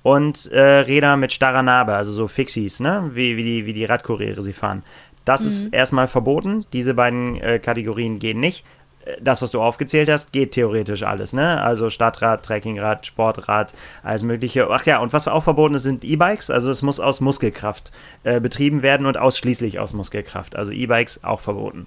und 0.03 0.51
äh, 0.51 0.61
Räder 0.61 1.17
mit 1.17 1.33
starrer 1.33 1.63
Narbe, 1.63 1.93
also 1.93 2.11
so 2.11 2.27
Fixies, 2.27 2.79
ne? 2.79 3.11
wie, 3.13 3.35
wie, 3.37 3.43
die, 3.43 3.65
wie 3.65 3.73
die 3.73 3.85
Radkuriere 3.85 4.41
sie 4.41 4.53
fahren. 4.53 4.83
Das 5.29 5.41
mhm. 5.41 5.47
ist 5.47 5.65
erstmal 5.67 6.07
verboten. 6.07 6.65
Diese 6.73 6.95
beiden 6.95 7.39
äh, 7.39 7.59
Kategorien 7.59 8.17
gehen 8.17 8.39
nicht. 8.39 8.65
Äh, 9.05 9.17
das, 9.21 9.43
was 9.43 9.51
du 9.51 9.61
aufgezählt 9.61 10.09
hast, 10.09 10.33
geht 10.33 10.53
theoretisch 10.53 11.03
alles, 11.03 11.33
ne? 11.33 11.61
Also 11.61 11.91
Stadtrad, 11.91 12.43
Trekkingrad, 12.43 13.05
Sportrad, 13.05 13.75
alles 14.01 14.23
Mögliche. 14.23 14.67
Ach 14.71 14.87
ja, 14.87 14.97
und 14.97 15.13
was 15.13 15.27
auch 15.27 15.43
verboten 15.43 15.75
ist, 15.75 15.83
sind 15.83 16.03
E-Bikes. 16.03 16.49
Also 16.49 16.71
es 16.71 16.81
muss 16.81 16.99
aus 16.99 17.21
Muskelkraft 17.21 17.91
äh, 18.23 18.39
betrieben 18.39 18.81
werden 18.81 19.05
und 19.05 19.19
ausschließlich 19.19 19.77
aus 19.77 19.93
Muskelkraft. 19.93 20.55
Also 20.55 20.71
E-Bikes 20.71 21.23
auch 21.23 21.41
verboten. 21.41 21.85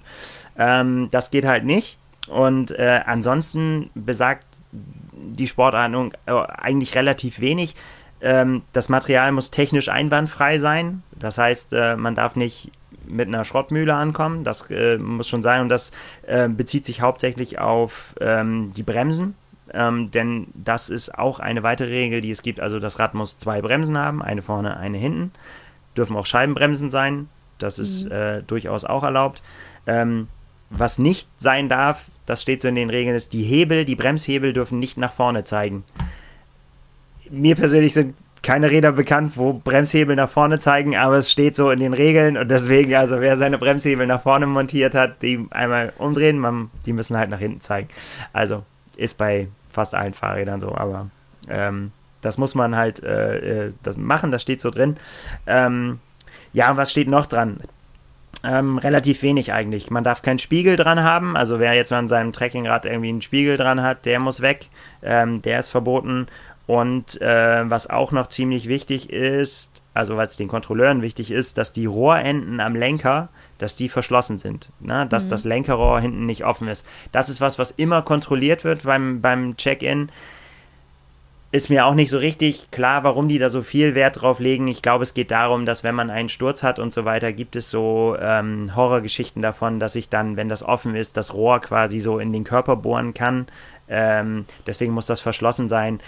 Ähm, 0.57 1.09
das 1.11 1.29
geht 1.29 1.43
halt 1.43 1.65
nicht. 1.65 1.97
Und 2.29 2.71
äh, 2.71 3.01
ansonsten 3.05 3.89
besagt 3.93 4.45
die 4.71 5.49
Sportordnung 5.49 6.13
äh, 6.27 6.31
eigentlich 6.31 6.95
relativ 6.95 7.41
wenig. 7.41 7.75
Ähm, 8.21 8.61
das 8.71 8.87
Material 8.87 9.33
muss 9.33 9.51
technisch 9.51 9.89
einwandfrei 9.89 10.59
sein. 10.59 11.03
Das 11.19 11.37
heißt, 11.37 11.73
äh, 11.73 11.97
man 11.97 12.15
darf 12.15 12.37
nicht 12.37 12.71
mit 13.07 13.27
einer 13.27 13.45
Schrottmühle 13.45 13.93
ankommen. 13.93 14.43
Das 14.43 14.69
äh, 14.69 14.97
muss 14.97 15.27
schon 15.27 15.43
sein 15.43 15.61
und 15.61 15.69
das 15.69 15.91
äh, 16.27 16.47
bezieht 16.47 16.85
sich 16.85 17.01
hauptsächlich 17.01 17.59
auf 17.59 18.15
ähm, 18.21 18.71
die 18.75 18.83
Bremsen. 18.83 19.35
Ähm, 19.73 20.11
denn 20.11 20.47
das 20.53 20.89
ist 20.89 21.17
auch 21.17 21.39
eine 21.39 21.63
weitere 21.63 21.89
Regel, 21.89 22.21
die 22.21 22.31
es 22.31 22.41
gibt. 22.41 22.59
Also 22.59 22.79
das 22.79 22.99
Rad 22.99 23.13
muss 23.13 23.39
zwei 23.39 23.61
Bremsen 23.61 23.97
haben, 23.97 24.21
eine 24.21 24.41
vorne, 24.41 24.77
eine 24.77 24.97
hinten. 24.97 25.31
Dürfen 25.97 26.15
auch 26.15 26.25
Scheibenbremsen 26.25 26.89
sein. 26.89 27.29
Das 27.57 27.79
ist 27.79 28.05
mhm. 28.05 28.11
äh, 28.11 28.41
durchaus 28.43 28.85
auch 28.85 29.03
erlaubt. 29.03 29.41
Ähm, 29.87 30.27
was 30.69 30.97
nicht 30.97 31.27
sein 31.37 31.69
darf, 31.69 32.05
das 32.25 32.41
steht 32.41 32.61
so 32.61 32.67
in 32.67 32.75
den 32.75 32.89
Regeln, 32.89 33.15
ist 33.15 33.33
die 33.33 33.43
Hebel, 33.43 33.85
die 33.85 33.95
Bremshebel 33.95 34.53
dürfen 34.53 34.79
nicht 34.79 34.97
nach 34.97 35.13
vorne 35.13 35.43
zeigen. 35.43 35.83
Mir 37.29 37.55
persönlich 37.55 37.93
sind 37.93 38.15
keine 38.43 38.69
Räder 38.69 38.91
bekannt, 38.91 39.37
wo 39.37 39.53
Bremshebel 39.53 40.15
nach 40.15 40.29
vorne 40.29 40.59
zeigen, 40.59 40.95
aber 40.95 41.15
es 41.15 41.31
steht 41.31 41.55
so 41.55 41.71
in 41.71 41.79
den 41.79 41.93
Regeln 41.93 42.37
und 42.37 42.51
deswegen, 42.51 42.93
also 42.93 43.21
wer 43.21 43.37
seine 43.37 43.57
Bremshebel 43.57 44.05
nach 44.05 44.21
vorne 44.21 44.45
montiert 44.45 44.93
hat, 44.93 45.21
die 45.21 45.47
einmal 45.51 45.93
umdrehen, 45.97 46.37
man, 46.37 46.69
die 46.85 46.93
müssen 46.93 47.17
halt 47.17 47.29
nach 47.29 47.39
hinten 47.39 47.61
zeigen. 47.61 47.87
Also 48.33 48.63
ist 48.97 49.17
bei 49.17 49.47
fast 49.71 49.95
allen 49.95 50.13
Fahrrädern 50.13 50.59
so, 50.59 50.75
aber 50.75 51.09
ähm, 51.49 51.91
das 52.21 52.37
muss 52.37 52.53
man 52.53 52.75
halt 52.75 53.01
äh, 53.01 53.67
äh 53.67 53.73
das 53.81 53.97
machen, 53.97 54.31
das 54.31 54.41
steht 54.41 54.61
so 54.61 54.69
drin. 54.69 54.97
Ähm, 55.47 55.99
ja, 56.51 56.75
was 56.77 56.91
steht 56.91 57.07
noch 57.07 57.25
dran? 57.25 57.61
Ähm, 58.45 58.77
relativ 58.77 59.21
wenig 59.21 59.53
eigentlich. 59.53 59.89
Man 59.89 60.03
darf 60.03 60.21
keinen 60.21 60.39
Spiegel 60.39 60.75
dran 60.75 61.01
haben. 61.01 61.37
Also 61.37 61.59
wer 61.59 61.73
jetzt 61.73 61.93
an 61.93 62.09
seinem 62.09 62.33
Trekkingrad 62.33 62.85
irgendwie 62.85 63.09
einen 63.09 63.21
Spiegel 63.21 63.55
dran 63.55 63.81
hat, 63.81 64.05
der 64.05 64.19
muss 64.19 64.41
weg. 64.41 64.67
Ähm, 65.01 65.41
der 65.41 65.59
ist 65.59 65.69
verboten. 65.69 66.27
Und 66.65 67.21
äh, 67.21 67.69
was 67.69 67.89
auch 67.89 68.11
noch 68.11 68.27
ziemlich 68.27 68.67
wichtig 68.67 69.09
ist, 69.09 69.81
also 69.93 70.17
was 70.17 70.37
den 70.37 70.47
Kontrolleuren 70.47 71.01
wichtig 71.01 71.31
ist, 71.31 71.57
dass 71.57 71.73
die 71.73 71.85
Rohrenden 71.85 72.59
am 72.59 72.75
Lenker, 72.75 73.29
dass 73.57 73.75
die 73.75 73.89
verschlossen 73.89 74.37
sind, 74.37 74.69
ne? 74.79 75.05
dass 75.07 75.25
mhm. 75.25 75.29
das 75.29 75.43
Lenkerrohr 75.43 75.99
hinten 75.99 76.25
nicht 76.25 76.45
offen 76.45 76.67
ist. 76.67 76.85
Das 77.11 77.29
ist 77.29 77.41
was, 77.41 77.59
was 77.59 77.71
immer 77.71 78.01
kontrolliert 78.01 78.63
wird 78.63 78.83
beim, 78.83 79.21
beim 79.21 79.57
Check-in. 79.57 80.09
Ist 81.51 81.69
mir 81.69 81.85
auch 81.85 81.93
nicht 81.93 82.09
so 82.09 82.17
richtig 82.17 82.71
klar, 82.71 83.03
warum 83.03 83.27
die 83.27 83.37
da 83.37 83.47
so 83.47 83.61
viel 83.61 83.93
Wert 83.93 84.21
drauf 84.21 84.39
legen. 84.39 84.67
Ich 84.67 84.81
glaube, 84.81 85.03
es 85.03 85.13
geht 85.13 85.29
darum, 85.29 85.67
dass 85.67 85.83
wenn 85.83 85.93
man 85.93 86.09
einen 86.09 86.29
Sturz 86.29 86.63
hat 86.63 86.79
und 86.79 86.91
so 86.91 87.05
weiter, 87.05 87.31
gibt 87.31 87.55
es 87.55 87.69
so 87.69 88.17
ähm, 88.19 88.75
Horrorgeschichten 88.75 89.43
davon, 89.43 89.79
dass 89.79 89.93
sich 89.93 90.09
dann, 90.09 90.35
wenn 90.35 90.49
das 90.49 90.63
offen 90.63 90.95
ist, 90.95 91.15
das 91.15 91.35
Rohr 91.35 91.59
quasi 91.59 91.99
so 91.99 92.17
in 92.17 92.33
den 92.33 92.43
Körper 92.43 92.75
bohren 92.75 93.13
kann. 93.13 93.45
Ähm, 93.87 94.45
deswegen 94.65 94.93
muss 94.93 95.05
das 95.05 95.21
verschlossen 95.21 95.69
sein 95.69 95.99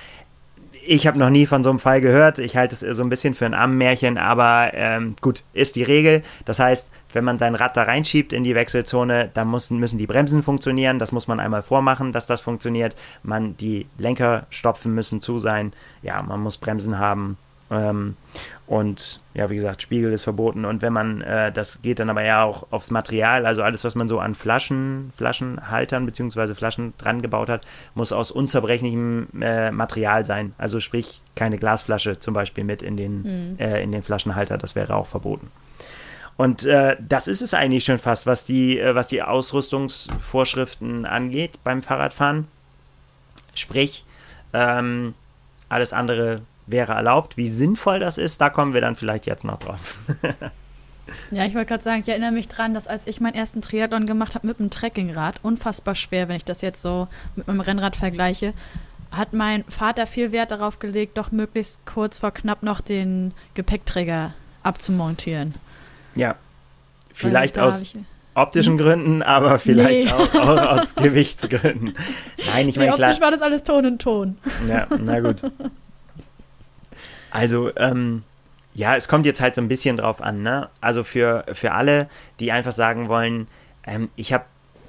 ich 0.87 1.07
habe 1.07 1.17
noch 1.17 1.29
nie 1.29 1.45
von 1.45 1.63
so 1.63 1.69
einem 1.69 1.79
Fall 1.79 2.01
gehört. 2.01 2.39
Ich 2.39 2.55
halte 2.55 2.73
es 2.73 2.81
so 2.97 3.03
ein 3.03 3.09
bisschen 3.09 3.33
für 3.33 3.45
ein 3.45 3.53
Ammenmärchen, 3.53 4.17
aber 4.17 4.71
ähm, 4.73 5.15
gut, 5.21 5.43
ist 5.53 5.75
die 5.75 5.83
Regel. 5.83 6.23
Das 6.45 6.59
heißt, 6.59 6.89
wenn 7.13 7.23
man 7.23 7.37
sein 7.37 7.55
Rad 7.55 7.75
da 7.77 7.83
reinschiebt 7.83 8.33
in 8.33 8.43
die 8.43 8.55
Wechselzone, 8.55 9.29
dann 9.33 9.49
müssen, 9.49 9.79
müssen 9.79 9.97
die 9.97 10.07
Bremsen 10.07 10.43
funktionieren. 10.43 10.99
Das 10.99 11.11
muss 11.11 11.27
man 11.27 11.39
einmal 11.39 11.61
vormachen, 11.61 12.11
dass 12.11 12.27
das 12.27 12.41
funktioniert. 12.41 12.95
Man, 13.23 13.57
die 13.57 13.87
Lenkerstopfen 13.97 14.93
müssen 14.93 15.21
zu 15.21 15.39
sein. 15.39 15.73
Ja, 16.01 16.21
man 16.21 16.41
muss 16.41 16.57
Bremsen 16.57 16.99
haben. 16.99 17.37
Ähm, 17.71 18.15
und 18.67 19.21
ja, 19.33 19.49
wie 19.49 19.55
gesagt, 19.55 19.81
Spiegel 19.81 20.11
ist 20.11 20.23
verboten. 20.23 20.65
Und 20.65 20.81
wenn 20.81 20.93
man, 20.93 21.21
äh, 21.21 21.51
das 21.51 21.81
geht 21.81 21.99
dann 21.99 22.09
aber 22.09 22.23
ja 22.23 22.43
auch 22.43 22.65
aufs 22.71 22.89
Material, 22.89 23.45
also 23.45 23.61
alles, 23.61 23.83
was 23.83 23.95
man 23.95 24.07
so 24.07 24.19
an 24.19 24.33
Flaschen, 24.33 25.13
Flaschenhaltern 25.17 26.05
bzw. 26.05 26.55
Flaschen 26.55 26.93
dran 26.97 27.21
gebaut 27.21 27.49
hat, 27.49 27.61
muss 27.93 28.11
aus 28.11 28.31
unzerbrechlichem 28.31 29.27
äh, 29.41 29.71
Material 29.71 30.25
sein. 30.25 30.53
Also 30.57 30.79
sprich, 30.79 31.21
keine 31.35 31.57
Glasflasche 31.57 32.19
zum 32.19 32.33
Beispiel 32.33 32.63
mit 32.63 32.81
in 32.81 32.97
den, 32.97 33.51
mhm. 33.51 33.59
äh, 33.59 33.83
in 33.83 33.91
den 33.91 34.01
Flaschenhalter, 34.01 34.57
das 34.57 34.75
wäre 34.75 34.95
auch 34.95 35.07
verboten. 35.07 35.51
Und 36.37 36.65
äh, 36.65 36.97
das 36.99 37.27
ist 37.27 37.41
es 37.41 37.53
eigentlich 37.53 37.85
schon 37.85 37.99
fast, 37.99 38.25
was 38.25 38.45
die, 38.45 38.79
äh, 38.79 38.95
was 38.95 39.07
die 39.07 39.21
Ausrüstungsvorschriften 39.21 41.05
angeht 41.05 41.63
beim 41.63 41.81
Fahrradfahren. 41.81 42.47
Sprich, 43.53 44.03
ähm, 44.53 45.13
alles 45.69 45.93
andere 45.93 46.41
wäre 46.67 46.93
erlaubt. 46.93 47.37
Wie 47.37 47.49
sinnvoll 47.49 47.99
das 47.99 48.17
ist, 48.17 48.41
da 48.41 48.49
kommen 48.49 48.73
wir 48.73 48.81
dann 48.81 48.95
vielleicht 48.95 49.25
jetzt 49.25 49.43
noch 49.43 49.59
drauf. 49.59 49.97
ja, 51.31 51.45
ich 51.45 51.53
wollte 51.55 51.67
gerade 51.67 51.83
sagen, 51.83 52.01
ich 52.01 52.09
erinnere 52.09 52.31
mich 52.31 52.47
dran, 52.47 52.73
dass 52.73 52.87
als 52.87 53.07
ich 53.07 53.21
meinen 53.21 53.35
ersten 53.35 53.61
Triathlon 53.61 54.05
gemacht 54.05 54.35
habe 54.35 54.47
mit 54.47 54.59
einem 54.59 54.69
Trekkingrad, 54.69 55.35
unfassbar 55.43 55.95
schwer, 55.95 56.27
wenn 56.27 56.35
ich 56.35 56.45
das 56.45 56.61
jetzt 56.61 56.81
so 56.81 57.07
mit 57.35 57.47
meinem 57.47 57.61
Rennrad 57.61 57.95
vergleiche, 57.95 58.53
hat 59.11 59.33
mein 59.33 59.63
Vater 59.65 60.07
viel 60.07 60.31
Wert 60.31 60.51
darauf 60.51 60.79
gelegt, 60.79 61.17
doch 61.17 61.31
möglichst 61.31 61.85
kurz 61.85 62.17
vor 62.17 62.31
knapp 62.31 62.63
noch 62.63 62.81
den 62.81 63.33
Gepäckträger 63.53 64.33
abzumontieren. 64.63 65.53
Ja, 66.15 66.35
vielleicht 67.13 67.57
aus 67.57 67.93
optischen? 68.33 68.77
Gründen, 68.77 69.21
aber 69.21 69.59
vielleicht 69.59 70.05
nee. 70.05 70.11
auch, 70.11 70.35
auch, 70.35 70.79
aus 70.79 70.95
Gewichtsgründen. 70.95 71.95
Nein, 72.47 72.67
ich 72.67 72.75
meine, 72.75 72.91
nee, 72.91 72.95
klar. 72.95 73.09
Optisch 73.09 73.21
war 73.21 73.31
das 73.31 73.41
alles 73.41 73.63
Ton 73.63 73.85
und 73.85 74.01
Ton. 74.01 74.37
Ja, 74.67 74.87
na 74.99 75.19
gut. 75.19 75.41
Also, 77.35 77.75
ähm, 77.75 78.23
ja, 78.73 78.95
es 78.95 79.07
kommt 79.07 79.25
jetzt 79.25 79.41
halt 79.41 79.55
so 79.55 79.61
ein 79.61 79.67
bisschen 79.67 79.97
drauf 79.97 80.21
an, 80.21 80.41
ne? 80.41 80.69
Also 80.81 81.03
für, 81.03 81.45
für 81.53 81.71
alle, 81.73 82.09
die 82.39 82.51
einfach 82.51 82.71
sagen 82.71 83.09
wollen, 83.09 83.47
ähm, 83.85 84.09
ich 84.15 84.33
habe 84.33 84.45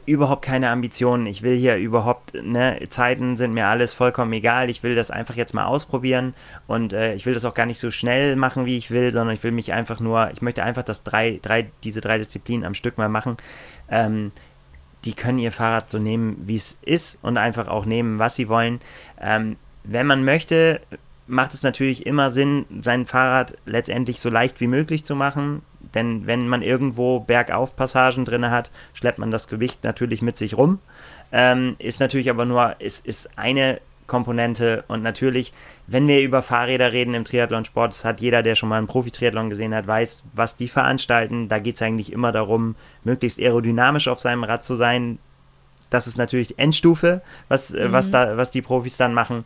überhaupt 0.06 0.42
keine 0.42 0.70
Ambitionen, 0.70 1.26
ich 1.26 1.42
will 1.42 1.56
hier 1.56 1.76
überhaupt, 1.76 2.34
ne, 2.34 2.78
Zeiten 2.88 3.36
sind 3.36 3.52
mir 3.52 3.66
alles 3.66 3.92
vollkommen 3.92 4.32
egal, 4.32 4.70
ich 4.70 4.84
will 4.84 4.94
das 4.94 5.10
einfach 5.10 5.34
jetzt 5.34 5.52
mal 5.52 5.64
ausprobieren 5.64 6.34
und 6.68 6.92
äh, 6.92 7.14
ich 7.14 7.26
will 7.26 7.34
das 7.34 7.44
auch 7.44 7.54
gar 7.54 7.66
nicht 7.66 7.80
so 7.80 7.90
schnell 7.90 8.36
machen, 8.36 8.66
wie 8.66 8.78
ich 8.78 8.92
will, 8.92 9.12
sondern 9.12 9.34
ich 9.34 9.42
will 9.42 9.50
mich 9.50 9.72
einfach 9.72 9.98
nur, 9.98 10.30
ich 10.32 10.42
möchte 10.42 10.62
einfach 10.62 10.84
das 10.84 11.02
drei, 11.02 11.40
drei, 11.42 11.66
diese 11.82 12.00
drei 12.00 12.18
Disziplinen 12.18 12.64
am 12.64 12.74
Stück 12.74 12.98
mal 12.98 13.08
machen. 13.08 13.36
Ähm, 13.90 14.30
die 15.04 15.14
können 15.14 15.38
ihr 15.38 15.52
Fahrrad 15.52 15.90
so 15.90 15.98
nehmen, 15.98 16.36
wie 16.40 16.56
es 16.56 16.78
ist 16.82 17.18
und 17.22 17.36
einfach 17.36 17.66
auch 17.66 17.84
nehmen, 17.84 18.20
was 18.20 18.36
sie 18.36 18.48
wollen. 18.48 18.80
Ähm, 19.20 19.56
wenn 19.82 20.06
man 20.06 20.24
möchte, 20.24 20.80
macht 21.26 21.54
es 21.54 21.62
natürlich 21.62 22.06
immer 22.06 22.30
Sinn, 22.30 22.66
sein 22.82 23.06
Fahrrad 23.06 23.56
letztendlich 23.66 24.20
so 24.20 24.30
leicht 24.30 24.60
wie 24.60 24.66
möglich 24.66 25.04
zu 25.04 25.16
machen. 25.16 25.62
Denn 25.94 26.26
wenn 26.26 26.48
man 26.48 26.62
irgendwo 26.62 27.20
Bergaufpassagen 27.20 28.24
drin 28.24 28.50
hat, 28.50 28.70
schleppt 28.92 29.18
man 29.18 29.30
das 29.30 29.48
Gewicht 29.48 29.84
natürlich 29.84 30.22
mit 30.22 30.36
sich 30.36 30.56
rum. 30.56 30.78
Ähm, 31.32 31.76
ist 31.78 32.00
natürlich 32.00 32.30
aber 32.30 32.44
nur, 32.44 32.76
ist, 32.80 33.06
ist 33.06 33.38
eine 33.38 33.80
Komponente 34.06 34.84
und 34.88 35.02
natürlich, 35.02 35.52
wenn 35.86 36.06
wir 36.06 36.22
über 36.22 36.42
Fahrräder 36.42 36.92
reden 36.92 37.14
im 37.14 37.24
Triathlonsport, 37.24 37.92
das 37.92 38.04
hat 38.04 38.20
jeder, 38.20 38.42
der 38.42 38.54
schon 38.54 38.68
mal 38.68 38.78
einen 38.78 38.86
Profi-Triathlon 38.86 39.50
gesehen 39.50 39.74
hat, 39.74 39.86
weiß, 39.86 40.24
was 40.32 40.56
die 40.56 40.68
veranstalten. 40.68 41.48
Da 41.48 41.58
geht 41.58 41.76
es 41.76 41.82
eigentlich 41.82 42.12
immer 42.12 42.32
darum, 42.32 42.76
möglichst 43.04 43.38
aerodynamisch 43.38 44.08
auf 44.08 44.20
seinem 44.20 44.44
Rad 44.44 44.64
zu 44.64 44.76
sein. 44.76 45.18
Das 45.90 46.06
ist 46.06 46.18
natürlich 46.18 46.58
Endstufe, 46.58 47.22
was, 47.48 47.70
mhm. 47.70 47.92
was, 47.92 48.10
da, 48.10 48.36
was 48.36 48.50
die 48.50 48.62
Profis 48.62 48.96
dann 48.96 49.14
machen. 49.14 49.44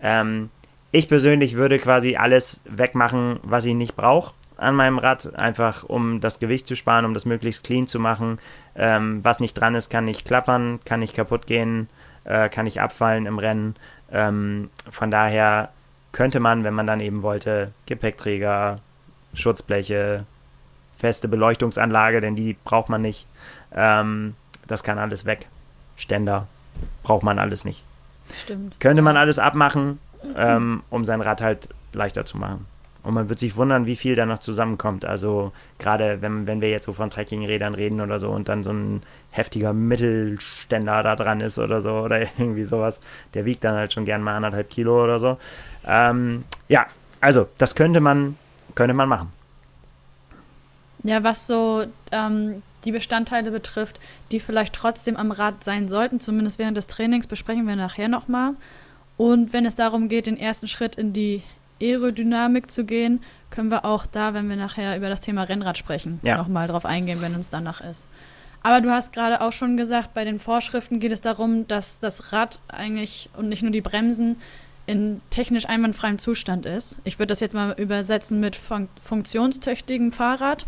Ähm, 0.00 0.50
ich 0.92 1.08
persönlich 1.08 1.56
würde 1.56 1.78
quasi 1.78 2.16
alles 2.16 2.60
wegmachen, 2.64 3.38
was 3.42 3.64
ich 3.64 3.74
nicht 3.74 3.96
brauche 3.96 4.32
an 4.60 4.74
meinem 4.74 4.98
Rad, 4.98 5.34
einfach 5.36 5.84
um 5.84 6.20
das 6.20 6.38
Gewicht 6.38 6.66
zu 6.66 6.76
sparen, 6.76 7.06
um 7.06 7.14
das 7.14 7.24
möglichst 7.24 7.64
clean 7.64 7.86
zu 7.86 7.98
machen. 7.98 8.38
Ähm, 8.76 9.24
was 9.24 9.40
nicht 9.40 9.54
dran 9.54 9.74
ist, 9.74 9.88
kann 9.88 10.04
nicht 10.04 10.26
klappern, 10.26 10.80
kann 10.84 11.00
nicht 11.00 11.16
kaputt 11.16 11.46
gehen, 11.46 11.88
äh, 12.24 12.50
kann 12.50 12.66
nicht 12.66 12.80
abfallen 12.80 13.24
im 13.24 13.38
Rennen. 13.38 13.74
Ähm, 14.12 14.68
von 14.90 15.10
daher 15.10 15.70
könnte 16.12 16.40
man, 16.40 16.62
wenn 16.62 16.74
man 16.74 16.86
dann 16.86 17.00
eben 17.00 17.22
wollte, 17.22 17.72
Gepäckträger, 17.86 18.80
Schutzbleche, 19.32 20.26
feste 20.92 21.26
Beleuchtungsanlage, 21.26 22.20
denn 22.20 22.36
die 22.36 22.54
braucht 22.64 22.90
man 22.90 23.00
nicht. 23.00 23.26
Ähm, 23.74 24.34
das 24.66 24.82
kann 24.82 24.98
alles 24.98 25.24
weg. 25.24 25.46
Ständer 25.96 26.46
braucht 27.02 27.22
man 27.22 27.38
alles 27.38 27.64
nicht. 27.64 27.82
Stimmt. 28.34 28.78
Könnte 28.78 29.02
man 29.02 29.16
alles 29.16 29.38
abmachen, 29.38 29.98
ähm, 30.36 30.82
um 30.90 31.04
sein 31.04 31.20
Rad 31.20 31.40
halt 31.40 31.68
leichter 31.92 32.24
zu 32.24 32.38
machen. 32.38 32.66
Und 33.02 33.14
man 33.14 33.28
wird 33.28 33.38
sich 33.38 33.56
wundern, 33.56 33.86
wie 33.86 33.96
viel 33.96 34.14
da 34.14 34.26
noch 34.26 34.40
zusammenkommt. 34.40 35.04
Also 35.04 35.52
gerade 35.78 36.20
wenn, 36.20 36.46
wenn 36.46 36.60
wir 36.60 36.70
jetzt 36.70 36.84
so 36.84 36.92
von 36.92 37.08
Trekkingrädern 37.08 37.74
reden 37.74 38.00
oder 38.00 38.18
so 38.18 38.30
und 38.30 38.48
dann 38.48 38.62
so 38.62 38.72
ein 38.72 39.02
heftiger 39.30 39.72
Mittelständer 39.72 41.02
da 41.02 41.16
dran 41.16 41.40
ist 41.40 41.58
oder 41.58 41.80
so 41.80 41.92
oder 41.92 42.20
irgendwie 42.38 42.64
sowas, 42.64 43.00
der 43.32 43.44
wiegt 43.44 43.64
dann 43.64 43.74
halt 43.74 43.92
schon 43.92 44.04
gern 44.04 44.22
mal 44.22 44.36
anderthalb 44.36 44.68
Kilo 44.68 45.02
oder 45.02 45.18
so. 45.18 45.38
Ähm, 45.86 46.44
ja, 46.68 46.86
also 47.20 47.48
das 47.56 47.74
könnte 47.74 48.00
man, 48.00 48.36
könnte 48.74 48.94
man 48.94 49.08
machen. 49.08 49.32
Ja, 51.02 51.24
was 51.24 51.46
so 51.46 51.84
ähm, 52.12 52.62
die 52.84 52.92
Bestandteile 52.92 53.50
betrifft, 53.50 53.98
die 54.32 54.40
vielleicht 54.40 54.74
trotzdem 54.74 55.16
am 55.16 55.30
Rad 55.30 55.64
sein 55.64 55.88
sollten, 55.88 56.20
zumindest 56.20 56.58
während 56.58 56.76
des 56.76 56.86
Trainings, 56.86 57.26
besprechen 57.26 57.66
wir 57.66 57.76
nachher 57.76 58.08
nochmal. 58.08 58.52
Und 59.20 59.52
wenn 59.52 59.66
es 59.66 59.74
darum 59.74 60.08
geht, 60.08 60.24
den 60.24 60.38
ersten 60.38 60.66
Schritt 60.66 60.96
in 60.96 61.12
die 61.12 61.42
Aerodynamik 61.78 62.70
zu 62.70 62.84
gehen, 62.84 63.22
können 63.50 63.70
wir 63.70 63.84
auch 63.84 64.06
da, 64.06 64.32
wenn 64.32 64.48
wir 64.48 64.56
nachher 64.56 64.96
über 64.96 65.10
das 65.10 65.20
Thema 65.20 65.42
Rennrad 65.42 65.76
sprechen, 65.76 66.20
ja. 66.22 66.38
nochmal 66.38 66.68
drauf 66.68 66.86
eingehen, 66.86 67.20
wenn 67.20 67.34
uns 67.34 67.50
danach 67.50 67.82
ist. 67.82 68.08
Aber 68.62 68.80
du 68.80 68.90
hast 68.90 69.12
gerade 69.12 69.42
auch 69.42 69.52
schon 69.52 69.76
gesagt, 69.76 70.14
bei 70.14 70.24
den 70.24 70.40
Vorschriften 70.40 71.00
geht 71.00 71.12
es 71.12 71.20
darum, 71.20 71.68
dass 71.68 71.98
das 71.98 72.32
Rad 72.32 72.60
eigentlich 72.68 73.28
und 73.36 73.50
nicht 73.50 73.60
nur 73.60 73.72
die 73.72 73.82
Bremsen 73.82 74.40
in 74.86 75.20
technisch 75.28 75.68
einwandfreiem 75.68 76.18
Zustand 76.18 76.64
ist. 76.64 76.96
Ich 77.04 77.18
würde 77.18 77.28
das 77.28 77.40
jetzt 77.40 77.54
mal 77.54 77.74
übersetzen 77.76 78.40
mit 78.40 78.56
fun 78.56 78.88
funktionstüchtigem 79.02 80.12
Fahrrad. 80.12 80.64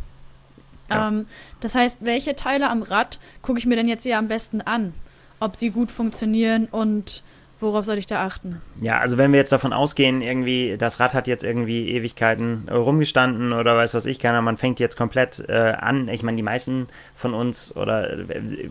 Ja. 0.90 1.08
Ähm, 1.08 1.26
das 1.60 1.74
heißt, 1.74 2.04
welche 2.04 2.36
Teile 2.36 2.68
am 2.68 2.82
Rad 2.82 3.18
gucke 3.40 3.58
ich 3.58 3.64
mir 3.64 3.76
denn 3.76 3.88
jetzt 3.88 4.02
hier 4.02 4.18
am 4.18 4.28
besten 4.28 4.60
an? 4.60 4.92
Ob 5.40 5.56
sie 5.56 5.70
gut 5.70 5.90
funktionieren 5.90 6.68
und 6.70 7.22
Worauf 7.62 7.84
soll 7.84 7.96
ich 7.96 8.06
da 8.06 8.26
achten? 8.26 8.60
Ja, 8.80 8.98
also 8.98 9.18
wenn 9.18 9.30
wir 9.30 9.38
jetzt 9.38 9.52
davon 9.52 9.72
ausgehen, 9.72 10.20
irgendwie, 10.20 10.76
das 10.76 10.98
Rad 10.98 11.14
hat 11.14 11.28
jetzt 11.28 11.44
irgendwie 11.44 11.90
Ewigkeiten 11.90 12.68
rumgestanden 12.68 13.52
oder 13.52 13.76
weiß 13.76 13.94
was 13.94 14.04
ich, 14.04 14.18
keiner, 14.18 14.42
man 14.42 14.56
fängt 14.58 14.80
jetzt 14.80 14.96
komplett 14.96 15.44
äh, 15.48 15.74
an. 15.78 16.08
Ich 16.08 16.24
meine, 16.24 16.34
die 16.34 16.42
meisten 16.42 16.88
von 17.14 17.34
uns 17.34 17.76
oder 17.76 18.18
äh, 18.18 18.68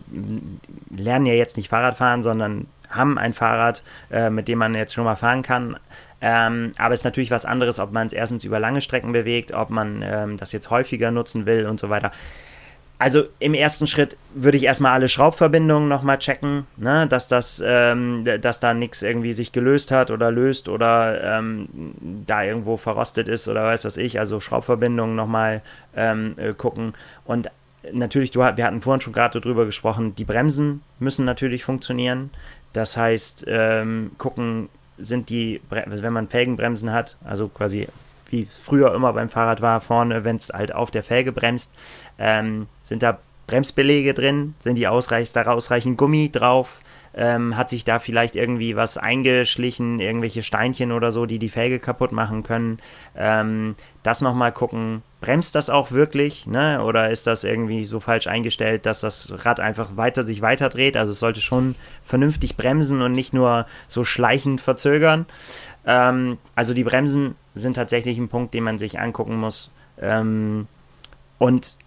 lernen 0.94 1.24
ja 1.24 1.32
jetzt 1.32 1.56
nicht 1.56 1.70
Fahrrad 1.70 1.96
fahren, 1.96 2.22
sondern 2.22 2.66
haben 2.90 3.16
ein 3.16 3.32
Fahrrad, 3.32 3.82
äh, 4.10 4.28
mit 4.28 4.46
dem 4.46 4.58
man 4.58 4.74
jetzt 4.74 4.92
schon 4.92 5.04
mal 5.04 5.16
fahren 5.16 5.40
kann. 5.40 5.78
Ähm, 6.20 6.72
aber 6.76 6.92
es 6.92 7.00
ist 7.00 7.04
natürlich 7.04 7.30
was 7.30 7.46
anderes, 7.46 7.78
ob 7.78 7.92
man 7.92 8.08
es 8.08 8.12
erstens 8.12 8.44
über 8.44 8.60
lange 8.60 8.82
Strecken 8.82 9.12
bewegt, 9.12 9.54
ob 9.54 9.70
man 9.70 10.02
ähm, 10.04 10.36
das 10.36 10.52
jetzt 10.52 10.68
häufiger 10.68 11.10
nutzen 11.10 11.46
will 11.46 11.64
und 11.64 11.80
so 11.80 11.88
weiter. 11.88 12.12
Also 13.02 13.24
im 13.40 13.54
ersten 13.54 13.88
Schritt 13.88 14.16
würde 14.32 14.56
ich 14.56 14.62
erstmal 14.62 14.92
alle 14.92 15.08
Schraubverbindungen 15.08 15.88
nochmal 15.88 16.18
checken, 16.18 16.68
ne, 16.76 17.08
dass 17.08 17.26
das, 17.26 17.60
ähm, 17.66 18.24
dass 18.40 18.60
da 18.60 18.74
nichts 18.74 19.02
irgendwie 19.02 19.32
sich 19.32 19.50
gelöst 19.50 19.90
hat 19.90 20.12
oder 20.12 20.30
löst 20.30 20.68
oder 20.68 21.38
ähm, 21.38 21.66
da 22.28 22.44
irgendwo 22.44 22.76
verrostet 22.76 23.26
ist 23.26 23.48
oder 23.48 23.64
weiß 23.64 23.84
was 23.86 23.96
ich. 23.96 24.20
Also 24.20 24.38
Schraubverbindungen 24.38 25.16
nochmal 25.16 25.62
ähm, 25.96 26.34
äh, 26.36 26.52
gucken. 26.52 26.94
Und 27.24 27.50
natürlich, 27.92 28.30
du, 28.30 28.38
wir 28.38 28.64
hatten 28.64 28.82
vorhin 28.82 29.00
schon 29.00 29.12
gerade 29.12 29.40
darüber 29.40 29.64
gesprochen, 29.64 30.14
die 30.14 30.24
Bremsen 30.24 30.82
müssen 31.00 31.24
natürlich 31.24 31.64
funktionieren. 31.64 32.30
Das 32.72 32.96
heißt, 32.96 33.46
ähm, 33.48 34.12
gucken, 34.16 34.68
sind 34.96 35.28
die, 35.28 35.60
wenn 35.70 36.12
man 36.12 36.28
Felgenbremsen 36.28 36.92
hat, 36.92 37.16
also 37.24 37.48
quasi 37.48 37.88
wie 38.32 38.42
es 38.42 38.56
früher 38.56 38.94
immer 38.94 39.12
beim 39.12 39.28
Fahrrad 39.28 39.60
war, 39.60 39.80
vorne, 39.80 40.24
wenn 40.24 40.36
es 40.36 40.48
halt 40.48 40.74
auf 40.74 40.90
der 40.90 41.02
Felge 41.02 41.32
bremst, 41.32 41.70
ähm, 42.18 42.66
sind 42.82 43.02
da 43.02 43.18
Bremsbelege 43.46 44.14
drin, 44.14 44.54
sind 44.58 44.76
die 44.76 44.88
ausreichend, 44.88 45.36
da 45.36 45.44
ausreichend 45.44 45.98
Gummi 45.98 46.30
drauf, 46.32 46.80
ähm, 47.14 47.56
hat 47.56 47.68
sich 47.68 47.84
da 47.84 47.98
vielleicht 47.98 48.36
irgendwie 48.36 48.76
was 48.76 48.96
eingeschlichen, 48.96 50.00
irgendwelche 50.00 50.42
Steinchen 50.42 50.92
oder 50.92 51.12
so, 51.12 51.26
die 51.26 51.38
die 51.38 51.50
Felge 51.50 51.78
kaputt 51.78 52.12
machen 52.12 52.42
können. 52.42 52.78
Ähm, 53.14 53.74
das 54.02 54.22
nochmal 54.22 54.52
gucken, 54.52 55.02
bremst 55.20 55.54
das 55.54 55.68
auch 55.68 55.90
wirklich, 55.90 56.46
ne? 56.46 56.82
Oder 56.82 57.10
ist 57.10 57.26
das 57.26 57.44
irgendwie 57.44 57.84
so 57.84 58.00
falsch 58.00 58.26
eingestellt, 58.26 58.86
dass 58.86 59.00
das 59.00 59.32
Rad 59.44 59.60
einfach 59.60 59.96
weiter 59.96 60.24
sich 60.24 60.40
weiter 60.40 60.70
dreht? 60.70 60.96
Also 60.96 61.12
es 61.12 61.20
sollte 61.20 61.42
schon 61.42 61.74
vernünftig 62.02 62.56
bremsen 62.56 63.02
und 63.02 63.12
nicht 63.12 63.34
nur 63.34 63.66
so 63.88 64.04
schleichend 64.04 64.62
verzögern. 64.62 65.26
Ähm, 65.84 66.38
also 66.54 66.72
die 66.72 66.84
Bremsen 66.84 67.34
sind 67.54 67.74
tatsächlich 67.74 68.18
ein 68.18 68.28
Punkt, 68.28 68.54
den 68.54 68.64
man 68.64 68.78
sich 68.78 68.98
angucken 68.98 69.36
muss. 69.36 69.70
Ähm, 70.00 70.66
und 71.38 71.78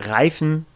Reifen 0.00 0.66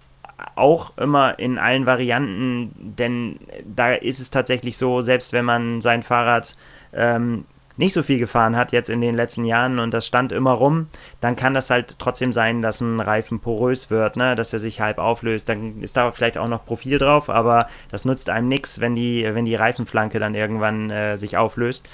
auch 0.57 0.96
immer 0.96 1.38
in 1.38 1.59
allen 1.59 1.87
Varianten, 1.87 2.72
denn 2.98 3.38
da 3.64 3.92
ist 3.92 4.20
es 4.20 4.31
tatsächlich 4.31 4.76
so, 4.76 5.00
selbst 5.00 5.33
wenn 5.33 5.44
man 5.44 5.81
sein 5.81 6.02
Fahrrad 6.02 6.57
ähm, 6.92 7.44
nicht 7.76 7.94
so 7.94 8.02
viel 8.02 8.18
gefahren 8.18 8.57
hat 8.57 8.72
jetzt 8.72 8.90
in 8.90 9.00
den 9.00 9.14
letzten 9.14 9.44
Jahren 9.44 9.78
und 9.78 9.94
das 9.94 10.07
stand 10.07 10.33
immer 10.33 10.52
rum, 10.52 10.88
dann 11.20 11.37
kann 11.37 11.55
das 11.55 11.70
halt 11.70 11.98
trotzdem 11.98 12.33
sein, 12.33 12.61
dass 12.61 12.81
ein 12.81 13.00
Reifen 13.00 13.40
porös 13.40 13.90
wird, 13.90 14.16
ne? 14.16 14.37
dass 14.37 14.52
er 14.52 14.59
sich 14.59 14.81
halb 14.81 14.98
auflöst. 14.98 15.48
Dann 15.48 15.83
ist 15.83 15.96
da 15.96 16.11
vielleicht 16.11 16.38
auch 16.38 16.48
noch 16.48 16.66
Profil 16.66 16.98
drauf, 16.98 17.31
aber 17.31 17.68
das 17.90 18.05
nutzt 18.05 18.28
einem 18.28 18.48
nichts, 18.48 18.81
wenn 18.81 18.94
die, 18.94 19.24
wenn 19.33 19.46
die 19.46 19.55
Reifenflanke 19.55 20.18
dann 20.18 20.35
irgendwann 20.35 20.90
äh, 20.90 21.16
sich 21.16 21.37
auflöst. 21.37 21.88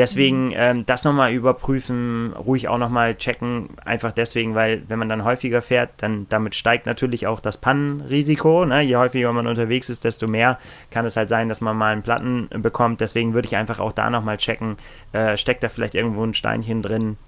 Deswegen 0.00 0.46
mhm. 0.46 0.54
ähm, 0.56 0.86
das 0.86 1.04
nochmal 1.04 1.30
überprüfen, 1.30 2.32
ruhig 2.32 2.68
auch 2.68 2.78
nochmal 2.78 3.16
checken, 3.16 3.68
einfach 3.84 4.12
deswegen, 4.12 4.54
weil 4.54 4.82
wenn 4.88 4.98
man 4.98 5.10
dann 5.10 5.24
häufiger 5.24 5.60
fährt, 5.60 5.90
dann 5.98 6.26
damit 6.30 6.54
steigt 6.54 6.86
natürlich 6.86 7.26
auch 7.26 7.38
das 7.42 7.58
Pannenrisiko. 7.58 8.64
Ne? 8.64 8.80
Je 8.80 8.96
häufiger 8.96 9.30
man 9.34 9.46
unterwegs 9.46 9.90
ist, 9.90 10.04
desto 10.04 10.26
mehr 10.26 10.58
kann 10.90 11.04
es 11.04 11.18
halt 11.18 11.28
sein, 11.28 11.50
dass 11.50 11.60
man 11.60 11.76
mal 11.76 11.92
einen 11.92 12.00
Platten 12.00 12.48
bekommt. 12.62 13.02
Deswegen 13.02 13.34
würde 13.34 13.44
ich 13.44 13.56
einfach 13.56 13.78
auch 13.78 13.92
da 13.92 14.08
nochmal 14.08 14.38
checken, 14.38 14.78
äh, 15.12 15.36
steckt 15.36 15.62
da 15.62 15.68
vielleicht 15.68 15.94
irgendwo 15.94 16.24
ein 16.24 16.32
Steinchen 16.32 16.80
drin, 16.80 17.18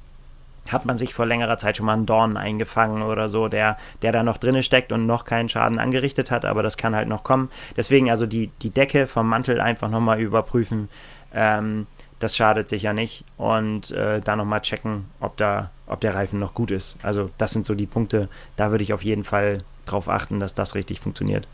hat 0.71 0.87
man 0.87 0.97
sich 0.97 1.13
vor 1.13 1.27
längerer 1.27 1.59
Zeit 1.59 1.77
schon 1.77 1.85
mal 1.85 1.93
einen 1.93 2.07
Dorn 2.07 2.39
eingefangen 2.39 3.03
oder 3.03 3.29
so, 3.29 3.49
der, 3.49 3.77
der 4.01 4.13
da 4.13 4.23
noch 4.23 4.39
drinne 4.39 4.63
steckt 4.63 4.93
und 4.93 5.05
noch 5.05 5.27
keinen 5.27 5.51
Schaden 5.51 5.79
angerichtet 5.79 6.31
hat, 6.31 6.47
aber 6.47 6.63
das 6.63 6.79
kann 6.79 6.97
halt 6.97 7.09
noch 7.09 7.23
kommen. 7.23 7.51
Deswegen 7.77 8.09
also 8.09 8.25
die, 8.25 8.47
die 8.63 8.71
Decke 8.71 9.07
vom 9.07 9.29
Mantel 9.29 9.61
einfach 9.61 9.91
nochmal 9.91 10.21
überprüfen. 10.21 10.89
Ähm, 11.35 11.87
das 12.23 12.37
schadet 12.37 12.69
sicher 12.69 12.93
nicht. 12.93 13.25
Und 13.37 13.91
äh, 13.91 14.21
da 14.21 14.37
nochmal 14.37 14.61
checken, 14.61 15.07
ob, 15.21 15.37
da, 15.37 15.71
ob 15.87 16.01
der 16.01 16.15
Reifen 16.15 16.39
noch 16.39 16.55
gut 16.55 16.71
ist. 16.71 16.97
Also 17.03 17.31
das 17.39 17.53
sind 17.53 17.67
so 17.67 17.75
die 17.75 17.87
Punkte, 17.87 18.29
da 18.57 18.71
würde 18.71 18.85
ich 18.85 18.93
auf 18.93 19.03
jeden 19.03 19.25
Fall 19.25 19.65
drauf 19.87 20.09
achten, 20.09 20.41
dass 20.41 20.55
das 20.55 20.75
richtig 20.75 21.01
funktioniert. 21.01 21.47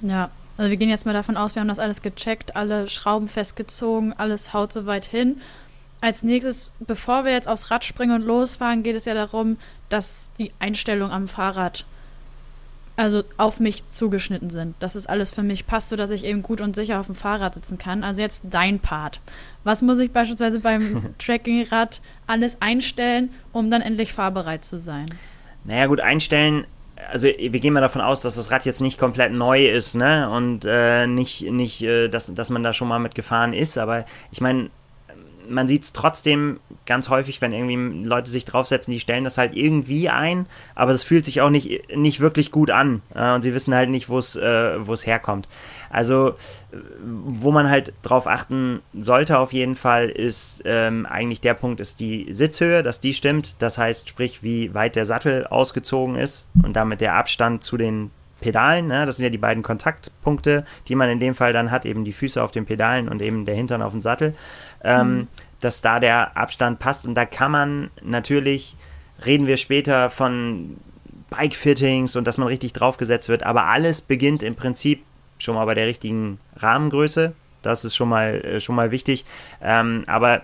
Ja, 0.00 0.30
also 0.56 0.70
wir 0.70 0.76
gehen 0.76 0.88
jetzt 0.88 1.06
mal 1.06 1.12
davon 1.12 1.36
aus, 1.36 1.54
wir 1.54 1.60
haben 1.60 1.68
das 1.68 1.78
alles 1.78 2.02
gecheckt, 2.02 2.56
alle 2.56 2.88
Schrauben 2.88 3.28
festgezogen, 3.28 4.12
alles 4.16 4.52
haut 4.52 4.72
soweit 4.72 5.04
hin. 5.04 5.40
Als 6.00 6.22
nächstes, 6.22 6.72
bevor 6.78 7.24
wir 7.24 7.32
jetzt 7.32 7.48
aufs 7.48 7.70
Rad 7.70 7.84
springen 7.84 8.22
und 8.22 8.26
losfahren, 8.26 8.82
geht 8.82 8.96
es 8.96 9.04
ja 9.04 9.14
darum, 9.14 9.58
dass 9.88 10.30
die 10.38 10.52
Einstellung 10.60 11.10
am 11.10 11.26
Fahrrad 11.26 11.84
also 12.98 13.22
auf 13.36 13.60
mich 13.60 13.88
zugeschnitten 13.90 14.50
sind. 14.50 14.74
Dass 14.80 14.96
es 14.96 15.06
alles 15.06 15.30
für 15.30 15.44
mich 15.44 15.66
passt, 15.66 15.88
sodass 15.88 16.10
ich 16.10 16.24
eben 16.24 16.42
gut 16.42 16.60
und 16.60 16.74
sicher 16.74 16.98
auf 16.98 17.06
dem 17.06 17.14
Fahrrad 17.14 17.54
sitzen 17.54 17.78
kann. 17.78 18.02
Also 18.02 18.20
jetzt 18.20 18.42
dein 18.50 18.80
Part. 18.80 19.20
Was 19.62 19.82
muss 19.82 20.00
ich 20.00 20.10
beispielsweise 20.10 20.58
beim 20.58 21.14
Trekkingrad 21.18 22.00
alles 22.26 22.60
einstellen, 22.60 23.30
um 23.52 23.70
dann 23.70 23.82
endlich 23.82 24.12
fahrbereit 24.12 24.64
zu 24.64 24.80
sein? 24.80 25.06
Naja, 25.64 25.86
gut, 25.86 26.00
einstellen. 26.00 26.66
Also 27.12 27.28
wir 27.28 27.60
gehen 27.60 27.72
mal 27.72 27.80
davon 27.80 28.00
aus, 28.00 28.20
dass 28.20 28.34
das 28.34 28.50
Rad 28.50 28.64
jetzt 28.64 28.80
nicht 28.80 28.98
komplett 28.98 29.32
neu 29.32 29.66
ist, 29.66 29.94
ne? 29.94 30.28
Und 30.28 30.64
äh, 30.66 31.06
nicht, 31.06 31.42
nicht 31.42 31.82
äh, 31.82 32.08
dass, 32.08 32.26
dass 32.34 32.50
man 32.50 32.64
da 32.64 32.72
schon 32.72 32.88
mal 32.88 32.98
mit 32.98 33.14
gefahren 33.14 33.52
ist. 33.52 33.78
Aber 33.78 34.04
ich 34.32 34.40
meine, 34.40 34.70
man 35.48 35.68
sieht 35.68 35.84
es 35.84 35.92
trotzdem 35.92 36.60
ganz 36.86 37.08
häufig, 37.08 37.40
wenn 37.40 37.52
irgendwie 37.52 38.06
Leute 38.06 38.30
sich 38.30 38.44
draufsetzen, 38.44 38.92
die 38.92 39.00
stellen 39.00 39.24
das 39.24 39.38
halt 39.38 39.54
irgendwie 39.56 40.08
ein, 40.08 40.46
aber 40.74 40.92
es 40.92 41.02
fühlt 41.02 41.24
sich 41.24 41.40
auch 41.40 41.50
nicht, 41.50 41.94
nicht 41.96 42.20
wirklich 42.20 42.50
gut 42.50 42.70
an. 42.70 43.02
Äh, 43.14 43.34
und 43.34 43.42
sie 43.42 43.54
wissen 43.54 43.74
halt 43.74 43.90
nicht, 43.90 44.08
wo 44.08 44.18
es 44.18 44.36
äh, 44.36 44.78
herkommt. 45.04 45.48
Also, 45.90 46.34
wo 47.02 47.50
man 47.50 47.70
halt 47.70 47.94
drauf 48.02 48.26
achten 48.26 48.80
sollte 48.98 49.38
auf 49.38 49.52
jeden 49.52 49.74
Fall, 49.74 50.10
ist 50.10 50.62
ähm, 50.66 51.06
eigentlich 51.06 51.40
der 51.40 51.54
Punkt, 51.54 51.80
ist 51.80 52.00
die 52.00 52.26
Sitzhöhe, 52.30 52.82
dass 52.82 53.00
die 53.00 53.14
stimmt. 53.14 53.62
Das 53.62 53.78
heißt, 53.78 54.08
sprich, 54.08 54.42
wie 54.42 54.74
weit 54.74 54.96
der 54.96 55.06
Sattel 55.06 55.46
ausgezogen 55.46 56.16
ist 56.16 56.46
und 56.62 56.74
damit 56.74 57.00
der 57.00 57.14
Abstand 57.14 57.64
zu 57.64 57.76
den 57.76 58.10
Pedalen. 58.40 58.86
Ne? 58.86 59.06
Das 59.06 59.16
sind 59.16 59.24
ja 59.24 59.30
die 59.30 59.38
beiden 59.38 59.62
Kontaktpunkte, 59.62 60.64
die 60.88 60.94
man 60.94 61.10
in 61.10 61.20
dem 61.20 61.34
Fall 61.34 61.52
dann 61.52 61.70
hat, 61.70 61.84
eben 61.84 62.04
die 62.04 62.12
Füße 62.12 62.42
auf 62.42 62.52
den 62.52 62.66
Pedalen 62.66 63.08
und 63.08 63.22
eben 63.22 63.44
der 63.44 63.54
Hintern 63.54 63.82
auf 63.82 63.92
dem 63.92 64.00
Sattel. 64.00 64.34
Ähm, 64.82 65.16
mhm. 65.16 65.28
Dass 65.60 65.80
da 65.80 65.98
der 65.98 66.36
Abstand 66.36 66.78
passt. 66.78 67.06
Und 67.06 67.14
da 67.14 67.24
kann 67.24 67.50
man 67.50 67.90
natürlich, 68.02 68.76
reden 69.24 69.46
wir 69.46 69.56
später 69.56 70.08
von 70.08 70.76
Bike-Fittings 71.30 72.16
und 72.16 72.24
dass 72.26 72.38
man 72.38 72.48
richtig 72.48 72.72
draufgesetzt 72.72 73.28
wird, 73.28 73.42
aber 73.42 73.66
alles 73.66 74.00
beginnt 74.00 74.42
im 74.42 74.54
Prinzip 74.54 75.02
schon 75.38 75.54
mal 75.54 75.64
bei 75.66 75.74
der 75.74 75.86
richtigen 75.86 76.38
Rahmengröße. 76.56 77.32
Das 77.62 77.84
ist 77.84 77.96
schon 77.96 78.08
mal, 78.08 78.40
äh, 78.44 78.60
schon 78.60 78.74
mal 78.74 78.90
wichtig. 78.90 79.24
Ähm, 79.62 80.04
aber 80.06 80.42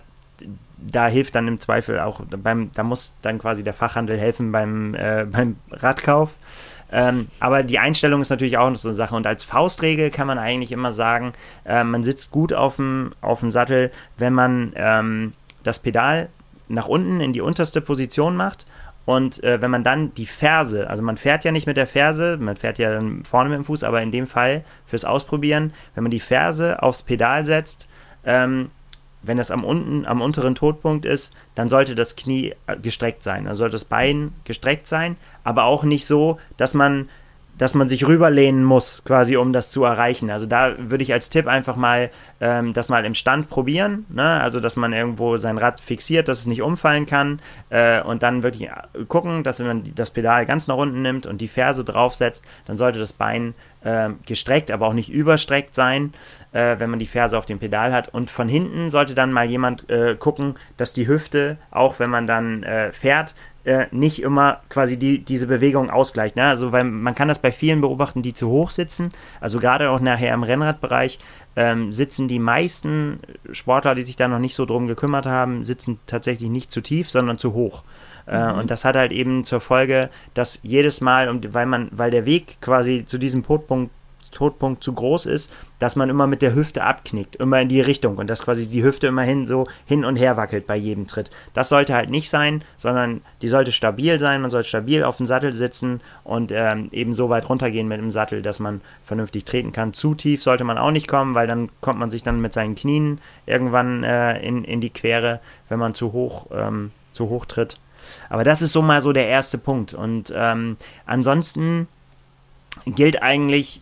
da 0.78 1.06
hilft 1.06 1.34
dann 1.34 1.48
im 1.48 1.60
Zweifel 1.60 2.00
auch 2.00 2.20
beim, 2.26 2.70
da 2.74 2.82
muss 2.82 3.14
dann 3.22 3.38
quasi 3.38 3.64
der 3.64 3.74
Fachhandel 3.74 4.18
helfen 4.18 4.52
beim, 4.52 4.94
äh, 4.94 5.24
beim 5.30 5.56
Radkauf. 5.70 6.30
Ähm, 6.94 7.26
aber 7.40 7.64
die 7.64 7.80
Einstellung 7.80 8.20
ist 8.20 8.30
natürlich 8.30 8.56
auch 8.56 8.70
noch 8.70 8.78
so 8.78 8.88
eine 8.88 8.94
Sache. 8.94 9.16
Und 9.16 9.26
als 9.26 9.42
Faustregel 9.42 10.10
kann 10.10 10.28
man 10.28 10.38
eigentlich 10.38 10.70
immer 10.70 10.92
sagen, 10.92 11.32
äh, 11.64 11.82
man 11.82 12.04
sitzt 12.04 12.30
gut 12.30 12.52
auf 12.52 12.76
dem, 12.76 13.12
Sattel, 13.48 13.90
wenn 14.16 14.32
man 14.32 14.72
ähm, 14.76 15.32
das 15.64 15.80
Pedal 15.80 16.28
nach 16.68 16.86
unten 16.86 17.20
in 17.20 17.32
die 17.32 17.40
unterste 17.40 17.80
Position 17.80 18.36
macht 18.36 18.64
und 19.06 19.42
äh, 19.42 19.60
wenn 19.60 19.72
man 19.72 19.82
dann 19.82 20.14
die 20.14 20.24
Ferse, 20.24 20.88
also 20.88 21.02
man 21.02 21.16
fährt 21.16 21.44
ja 21.44 21.50
nicht 21.50 21.66
mit 21.66 21.76
der 21.76 21.88
Ferse, 21.88 22.38
man 22.38 22.56
fährt 22.56 22.78
ja 22.78 22.92
dann 22.92 23.24
vorne 23.24 23.50
mit 23.50 23.58
dem 23.58 23.64
Fuß, 23.64 23.82
aber 23.82 24.00
in 24.00 24.12
dem 24.12 24.26
Fall 24.26 24.64
fürs 24.86 25.04
Ausprobieren, 25.04 25.74
wenn 25.94 26.04
man 26.04 26.12
die 26.12 26.20
Ferse 26.20 26.80
aufs 26.82 27.02
Pedal 27.02 27.44
setzt, 27.44 27.88
ähm, 28.24 28.70
wenn 29.22 29.36
das 29.36 29.50
am 29.50 29.64
unten, 29.64 30.06
am 30.06 30.20
unteren 30.20 30.54
Todpunkt 30.54 31.04
ist, 31.04 31.34
dann 31.54 31.68
sollte 31.68 31.94
das 31.94 32.16
Knie 32.16 32.54
äh, 32.66 32.76
gestreckt 32.76 33.22
sein. 33.22 33.44
Dann 33.44 33.56
sollte 33.56 33.72
das 33.72 33.84
Bein 33.84 34.32
gestreckt 34.44 34.86
sein, 34.86 35.16
aber 35.44 35.64
auch 35.64 35.84
nicht 35.84 36.06
so, 36.06 36.38
dass 36.56 36.74
man 36.74 37.08
dass 37.58 37.74
man 37.74 37.86
sich 37.86 38.06
rüberlehnen 38.06 38.64
muss, 38.64 39.02
quasi 39.04 39.36
um 39.36 39.52
das 39.52 39.70
zu 39.70 39.84
erreichen. 39.84 40.30
Also 40.30 40.46
da 40.46 40.74
würde 40.78 41.04
ich 41.04 41.12
als 41.12 41.30
Tipp 41.30 41.46
einfach 41.46 41.76
mal 41.76 42.10
ähm, 42.40 42.72
das 42.72 42.88
mal 42.88 43.04
im 43.04 43.14
Stand 43.14 43.48
probieren. 43.48 44.06
Ne? 44.08 44.40
Also 44.40 44.58
dass 44.58 44.76
man 44.76 44.92
irgendwo 44.92 45.36
sein 45.36 45.58
Rad 45.58 45.80
fixiert, 45.80 46.26
dass 46.26 46.40
es 46.40 46.46
nicht 46.46 46.62
umfallen 46.62 47.06
kann 47.06 47.38
äh, 47.70 48.02
und 48.02 48.22
dann 48.22 48.42
wirklich 48.42 48.70
gucken, 49.06 49.44
dass 49.44 49.60
wenn 49.60 49.68
man 49.68 49.94
das 49.94 50.10
Pedal 50.10 50.46
ganz 50.46 50.66
nach 50.66 50.76
unten 50.76 51.02
nimmt 51.02 51.26
und 51.26 51.40
die 51.40 51.48
Ferse 51.48 51.84
draufsetzt, 51.84 52.44
dann 52.66 52.76
sollte 52.76 52.98
das 52.98 53.12
Bein 53.12 53.54
äh, 53.84 54.10
gestreckt, 54.26 54.72
aber 54.72 54.88
auch 54.88 54.92
nicht 54.92 55.12
überstreckt 55.12 55.76
sein, 55.76 56.12
äh, 56.52 56.76
wenn 56.78 56.90
man 56.90 56.98
die 56.98 57.06
Ferse 57.06 57.38
auf 57.38 57.46
dem 57.46 57.60
Pedal 57.60 57.92
hat. 57.92 58.08
Und 58.08 58.30
von 58.30 58.48
hinten 58.48 58.90
sollte 58.90 59.14
dann 59.14 59.32
mal 59.32 59.46
jemand 59.46 59.88
äh, 59.90 60.16
gucken, 60.16 60.56
dass 60.76 60.92
die 60.92 61.06
Hüfte, 61.06 61.56
auch 61.70 62.00
wenn 62.00 62.10
man 62.10 62.26
dann 62.26 62.64
äh, 62.64 62.90
fährt, 62.90 63.34
äh, 63.64 63.86
nicht 63.90 64.22
immer 64.22 64.60
quasi 64.68 64.96
die, 64.96 65.18
diese 65.18 65.46
Bewegung 65.46 65.90
ausgleicht. 65.90 66.36
Ne? 66.36 66.44
Also, 66.44 66.72
weil 66.72 66.84
man 66.84 67.14
kann 67.14 67.28
das 67.28 67.38
bei 67.38 67.52
vielen 67.52 67.80
beobachten, 67.80 68.22
die 68.22 68.34
zu 68.34 68.48
hoch 68.48 68.70
sitzen. 68.70 69.12
Also 69.40 69.58
gerade 69.58 69.90
auch 69.90 70.00
nachher 70.00 70.34
im 70.34 70.42
Rennradbereich 70.42 71.18
ähm, 71.56 71.92
sitzen 71.92 72.28
die 72.28 72.38
meisten 72.38 73.20
Sportler, 73.52 73.94
die 73.94 74.02
sich 74.02 74.16
da 74.16 74.28
noch 74.28 74.38
nicht 74.38 74.54
so 74.54 74.66
drum 74.66 74.86
gekümmert 74.86 75.26
haben, 75.26 75.64
sitzen 75.64 75.98
tatsächlich 76.06 76.50
nicht 76.50 76.72
zu 76.72 76.80
tief, 76.80 77.10
sondern 77.10 77.38
zu 77.38 77.54
hoch. 77.54 77.82
Äh, 78.26 78.52
mhm. 78.52 78.58
Und 78.60 78.70
das 78.70 78.84
hat 78.84 78.96
halt 78.96 79.12
eben 79.12 79.44
zur 79.44 79.60
Folge, 79.60 80.10
dass 80.34 80.60
jedes 80.62 81.00
Mal, 81.00 81.40
weil 81.52 81.66
man, 81.66 81.88
weil 81.92 82.10
der 82.10 82.26
Weg 82.26 82.58
quasi 82.60 83.04
zu 83.06 83.18
diesem 83.18 83.42
Punkt 83.42 83.90
Todpunkt 84.34 84.84
zu 84.84 84.92
groß 84.92 85.24
ist, 85.24 85.50
dass 85.78 85.96
man 85.96 86.10
immer 86.10 86.26
mit 86.26 86.42
der 86.42 86.54
Hüfte 86.54 86.84
abknickt, 86.84 87.36
immer 87.36 87.60
in 87.60 87.68
die 87.68 87.80
Richtung 87.80 88.16
und 88.16 88.28
dass 88.28 88.42
quasi 88.42 88.66
die 88.66 88.84
Hüfte 88.84 89.06
immerhin 89.06 89.46
so 89.46 89.66
hin 89.86 90.04
und 90.04 90.16
her 90.16 90.36
wackelt 90.36 90.66
bei 90.66 90.76
jedem 90.76 91.06
Tritt. 91.06 91.30
Das 91.54 91.70
sollte 91.70 91.94
halt 91.94 92.10
nicht 92.10 92.28
sein, 92.28 92.62
sondern 92.76 93.22
die 93.40 93.48
sollte 93.48 93.72
stabil 93.72 94.20
sein, 94.20 94.42
man 94.42 94.50
sollte 94.50 94.68
stabil 94.68 95.02
auf 95.02 95.16
dem 95.16 95.26
Sattel 95.26 95.52
sitzen 95.52 96.00
und 96.22 96.52
ähm, 96.52 96.88
eben 96.92 97.14
so 97.14 97.30
weit 97.30 97.48
runtergehen 97.48 97.88
mit 97.88 97.98
dem 97.98 98.10
Sattel, 98.10 98.42
dass 98.42 98.58
man 98.58 98.82
vernünftig 99.06 99.44
treten 99.44 99.72
kann. 99.72 99.94
Zu 99.94 100.14
tief 100.14 100.42
sollte 100.42 100.64
man 100.64 100.78
auch 100.78 100.90
nicht 100.90 101.08
kommen, 101.08 101.34
weil 101.34 101.46
dann 101.46 101.70
kommt 101.80 101.98
man 101.98 102.10
sich 102.10 102.22
dann 102.22 102.40
mit 102.40 102.52
seinen 102.52 102.74
Knien 102.74 103.20
irgendwann 103.46 104.04
äh, 104.04 104.38
in, 104.40 104.64
in 104.64 104.80
die 104.80 104.90
Quere, 104.90 105.40
wenn 105.68 105.78
man 105.78 105.94
zu 105.94 106.12
hoch, 106.12 106.46
ähm, 106.52 106.90
zu 107.12 107.28
hoch 107.30 107.46
tritt. 107.46 107.78
Aber 108.28 108.44
das 108.44 108.62
ist 108.62 108.72
so 108.72 108.82
mal 108.82 109.02
so 109.02 109.12
der 109.12 109.28
erste 109.28 109.58
Punkt. 109.58 109.94
Und 109.94 110.32
ähm, 110.36 110.76
ansonsten 111.06 111.88
gilt 112.86 113.22
eigentlich, 113.22 113.80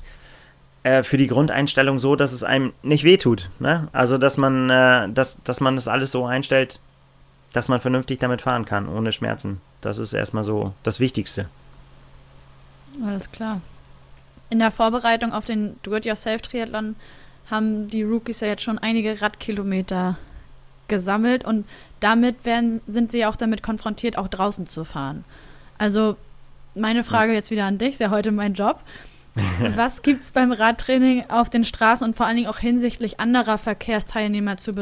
äh, 0.83 1.03
für 1.03 1.17
die 1.17 1.29
Grundeinstellung 1.29 1.99
so, 1.99 2.17
dass 2.17 2.33
es 2.33 2.43
einem 2.43 2.73
nicht 2.83 3.05
wehtut. 3.05 3.51
Ne? 3.59 3.89
Also, 3.93 4.19
dass 4.19 4.37
man, 4.37 4.71
äh, 4.71 5.09
dass, 5.11 5.39
dass 5.45 5.61
man 5.61 5.77
das 5.77 5.89
alles 5.89 6.13
so 6.13 6.27
einstellt, 6.27 6.81
dass 7.53 7.69
man 7.69 7.81
vernünftig 7.81 8.19
damit 8.19 8.43
fahren 8.43 8.65
kann, 8.65 8.89
ohne 8.89 9.13
Schmerzen. 9.13 9.61
Das 9.81 9.99
ist 9.99 10.13
erstmal 10.13 10.45
so 10.45 10.73
das 10.83 11.01
Wichtigste. 11.01 11.47
Alles 13.07 13.31
klar. 13.31 13.61
In 14.51 14.59
der 14.59 14.71
Vorbereitung 14.71 15.33
auf 15.33 15.45
den 15.45 15.77
Do-It-Yourself-Triathlon 15.83 16.97
haben 17.51 17.89
die 17.89 18.03
Rookies 18.03 18.41
ja 18.41 18.49
jetzt 18.49 18.63
schon 18.63 18.79
einige 18.79 19.21
Radkilometer 19.21 20.19
gesammelt 20.89 21.45
und 21.45 21.67
damit 22.01 22.45
werden, 22.45 22.81
sind 22.87 23.11
sie 23.11 23.21
ja 23.21 23.29
auch 23.29 23.37
damit 23.37 23.63
konfrontiert, 23.63 24.19
auch 24.19 24.29
draußen 24.29 24.67
zu 24.67 24.85
fahren. 24.85 25.25
Also 25.79 26.17
meine 26.75 27.05
Frage 27.05 27.33
jetzt 27.33 27.51
wieder 27.51 27.65
an 27.65 27.79
dich, 27.79 27.91
ist 27.91 28.01
ja 28.01 28.11
heute 28.11 28.33
mein 28.33 28.55
Job. 28.55 28.81
Was 29.77 30.03
gibt 30.03 30.23
es 30.23 30.31
beim 30.31 30.53
Radtraining 30.53 31.25
auf 31.31 31.49
den 31.49 31.65
Straßen 31.65 32.07
und 32.07 32.17
vor 32.17 32.27
allen 32.27 32.37
Dingen 32.37 32.49
auch 32.49 32.59
hinsichtlich 32.59 33.19
anderer 33.19 33.57
Verkehrsteilnehmer 33.57 34.59
zu, 34.59 34.75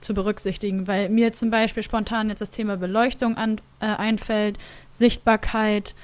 zu 0.00 0.14
berücksichtigen? 0.14 0.88
Weil 0.88 1.08
mir 1.08 1.32
zum 1.32 1.50
Beispiel 1.50 1.82
spontan 1.82 2.28
jetzt 2.28 2.40
das 2.40 2.50
Thema 2.50 2.76
Beleuchtung 2.76 3.36
an, 3.36 3.60
äh, 3.80 3.86
einfällt, 3.86 4.58
Sichtbarkeit. 4.90 5.94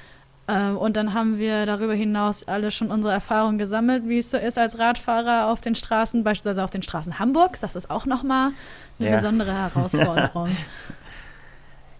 Äh, 0.47 0.69
und 0.69 0.95
dann 0.95 1.13
haben 1.13 1.39
wir 1.39 1.65
darüber 1.65 1.93
hinaus 1.93 2.47
alle 2.47 2.71
schon 2.71 2.89
unsere 2.89 3.13
Erfahrungen 3.13 3.57
gesammelt, 3.57 4.07
wie 4.07 4.19
es 4.19 4.31
so 4.31 4.37
ist 4.37 4.57
als 4.57 4.79
Radfahrer 4.79 5.47
auf 5.47 5.59
den 5.59 5.75
Straßen, 5.75 6.23
beispielsweise 6.23 6.63
auf 6.63 6.71
den 6.71 6.83
Straßen 6.83 7.19
Hamburgs. 7.19 7.59
Das 7.59 7.75
ist 7.75 7.89
auch 7.89 8.05
nochmal 8.05 8.51
eine 8.97 9.09
ja. 9.09 9.15
besondere 9.17 9.53
Herausforderung. 9.53 10.49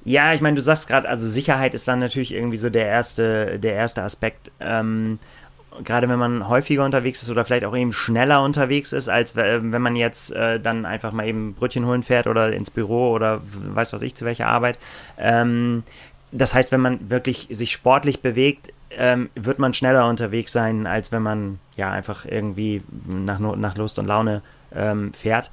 Ja, 0.06 0.34
ich 0.34 0.40
meine, 0.40 0.56
du 0.56 0.62
sagst 0.62 0.88
gerade, 0.88 1.10
also 1.10 1.28
Sicherheit 1.28 1.76
ist 1.76 1.88
dann 1.88 2.00
natürlich 2.00 2.34
irgendwie 2.34 2.58
so 2.58 2.70
der 2.70 2.86
erste, 2.86 3.60
der 3.60 3.74
erste 3.74 4.02
Aspekt. 4.02 4.50
Ähm, 4.60 5.20
gerade 5.84 6.10
wenn 6.10 6.20
man 6.20 6.48
häufiger 6.48 6.86
unterwegs 6.86 7.22
ist 7.22 7.30
oder 7.30 7.46
vielleicht 7.46 7.66
auch 7.66 7.76
eben 7.76 7.94
schneller 7.94 8.44
unterwegs 8.44 8.94
ist, 8.94 9.10
als 9.10 9.36
wenn 9.36 9.82
man 9.82 9.96
jetzt 9.96 10.32
äh, 10.32 10.60
dann 10.60 10.86
einfach 10.86 11.12
mal 11.12 11.28
eben 11.28 11.54
Brötchen 11.54 11.86
holen 11.86 12.04
fährt 12.04 12.28
oder 12.28 12.52
ins 12.54 12.72
Büro 12.72 13.12
oder 13.12 13.42
weiß 13.44 13.94
was 13.94 14.02
ich 14.02 14.16
zu 14.16 14.26
welcher 14.26 14.48
Arbeit. 14.48 14.80
Ähm, 15.18 15.84
das 16.32 16.54
heißt, 16.54 16.72
wenn 16.72 16.82
man 16.82 17.10
wirklich 17.10 17.48
sich 17.50 17.72
sportlich 17.72 18.22
bewegt, 18.22 18.72
ähm, 18.92 19.30
wird 19.36 19.60
man 19.60 19.74
schneller 19.74 20.08
unterwegs 20.08 20.52
sein, 20.52 20.88
als 20.88 21.12
wenn 21.12 21.22
man 21.22 21.60
ja 21.76 21.92
einfach 21.92 22.26
irgendwie 22.26 22.82
nach, 23.08 23.40
nach 23.40 23.78
Lust 23.78 24.00
und 24.00 24.08
Laune 24.08 24.42
ähm, 24.76 25.14
fährt. 25.14 25.52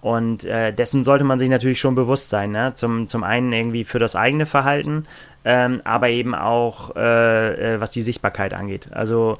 Und 0.00 0.44
äh, 0.44 0.72
dessen 0.72 1.02
sollte 1.02 1.24
man 1.24 1.38
sich 1.38 1.48
natürlich 1.48 1.80
schon 1.80 1.94
bewusst 1.94 2.28
sein. 2.28 2.52
Ne? 2.52 2.72
Zum, 2.76 3.08
zum 3.08 3.24
einen 3.24 3.52
irgendwie 3.52 3.84
für 3.84 3.98
das 3.98 4.14
eigene 4.14 4.46
Verhalten, 4.46 5.06
ähm, 5.44 5.80
aber 5.84 6.08
eben 6.08 6.34
auch 6.34 6.94
äh, 6.94 7.74
äh 7.74 7.80
was 7.80 7.90
die 7.90 8.02
Sichtbarkeit 8.02 8.54
angeht. 8.54 8.88
Also 8.92 9.38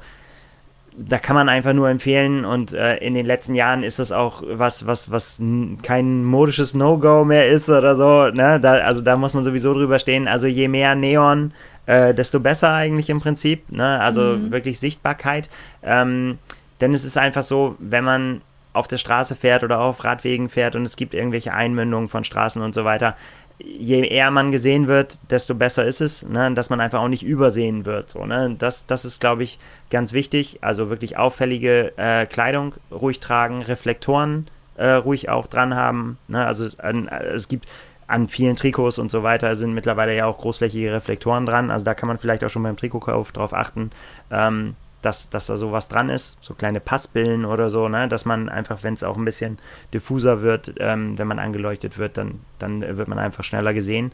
da 1.07 1.17
kann 1.17 1.35
man 1.35 1.47
einfach 1.47 1.73
nur 1.73 1.89
empfehlen 1.89 2.43
und 2.43 2.73
äh, 2.73 2.97
in 2.97 3.13
den 3.13 3.25
letzten 3.25 3.55
Jahren 3.55 3.83
ist 3.83 3.99
das 3.99 4.11
auch 4.11 4.43
was, 4.45 4.85
was, 4.85 5.09
was 5.09 5.41
kein 5.81 6.25
modisches 6.25 6.73
No-Go 6.73 7.23
mehr 7.23 7.47
ist 7.47 7.69
oder 7.69 7.95
so. 7.95 8.27
Ne? 8.27 8.59
Da, 8.59 8.73
also 8.73 9.01
da 9.01 9.15
muss 9.15 9.33
man 9.33 9.43
sowieso 9.43 9.73
drüber 9.73 9.99
stehen. 9.99 10.27
Also 10.27 10.47
je 10.47 10.67
mehr 10.67 10.95
Neon, 10.95 11.53
äh, 11.85 12.13
desto 12.13 12.39
besser 12.39 12.73
eigentlich 12.73 13.09
im 13.09 13.21
Prinzip. 13.21 13.71
Ne? 13.71 13.99
Also 14.01 14.21
mhm. 14.21 14.51
wirklich 14.51 14.79
Sichtbarkeit. 14.79 15.49
Ähm, 15.83 16.37
denn 16.81 16.93
es 16.93 17.05
ist 17.05 17.17
einfach 17.17 17.43
so, 17.43 17.75
wenn 17.79 18.03
man 18.03 18.41
auf 18.73 18.87
der 18.87 18.97
Straße 18.97 19.35
fährt 19.35 19.63
oder 19.63 19.79
auf 19.79 20.03
Radwegen 20.03 20.49
fährt 20.49 20.75
und 20.75 20.83
es 20.83 20.95
gibt 20.95 21.13
irgendwelche 21.13 21.53
Einmündungen 21.53 22.09
von 22.09 22.23
Straßen 22.23 22.61
und 22.61 22.75
so 22.75 22.85
weiter, 22.85 23.15
je 23.59 24.07
eher 24.07 24.31
man 24.31 24.51
gesehen 24.51 24.87
wird, 24.87 25.19
desto 25.29 25.53
besser 25.53 25.85
ist 25.85 26.01
es, 26.01 26.23
ne? 26.23 26.51
dass 26.53 26.69
man 26.69 26.79
einfach 26.79 27.01
auch 27.01 27.07
nicht 27.07 27.23
übersehen 27.23 27.85
wird. 27.85 28.09
So, 28.09 28.25
ne? 28.25 28.55
das, 28.57 28.85
das 28.85 29.05
ist, 29.05 29.19
glaube 29.19 29.43
ich, 29.43 29.59
ganz 29.89 30.13
wichtig. 30.13 30.59
Also 30.61 30.89
wirklich 30.89 31.17
auffällige 31.17 31.93
äh, 31.97 32.25
Kleidung 32.25 32.73
ruhig 32.91 33.19
tragen, 33.19 33.61
Reflektoren 33.61 34.47
äh, 34.77 34.91
ruhig 34.91 35.29
auch 35.29 35.47
dran 35.47 35.75
haben. 35.75 36.17
Ne? 36.27 36.45
Also 36.45 36.65
äh, 36.65 37.23
es 37.33 37.47
gibt 37.47 37.67
an 38.07 38.27
vielen 38.27 38.55
Trikots 38.55 38.97
und 38.97 39.11
so 39.11 39.21
weiter 39.21 39.55
sind 39.55 39.73
mittlerweile 39.73 40.15
ja 40.15 40.25
auch 40.25 40.39
großflächige 40.39 40.91
Reflektoren 40.93 41.45
dran. 41.45 41.69
Also 41.69 41.85
da 41.85 41.93
kann 41.93 42.07
man 42.07 42.17
vielleicht 42.17 42.43
auch 42.43 42.49
schon 42.49 42.63
beim 42.63 42.77
Trikotkauf 42.77 43.31
drauf 43.31 43.53
achten. 43.53 43.91
Ähm, 44.31 44.75
dass, 45.01 45.29
dass 45.29 45.47
da 45.47 45.57
sowas 45.57 45.87
dran 45.87 46.09
ist, 46.09 46.37
so 46.41 46.53
kleine 46.53 46.79
Passbillen 46.79 47.45
oder 47.45 47.69
so, 47.69 47.87
ne? 47.87 48.07
dass 48.07 48.25
man 48.25 48.49
einfach, 48.49 48.83
wenn 48.83 48.93
es 48.93 49.03
auch 49.03 49.17
ein 49.17 49.25
bisschen 49.25 49.57
diffuser 49.93 50.41
wird, 50.41 50.73
ähm, 50.79 51.17
wenn 51.17 51.27
man 51.27 51.39
angeleuchtet 51.39 51.97
wird, 51.97 52.17
dann, 52.17 52.39
dann 52.59 52.81
wird 52.81 53.07
man 53.07 53.19
einfach 53.19 53.43
schneller 53.43 53.73
gesehen. 53.73 54.11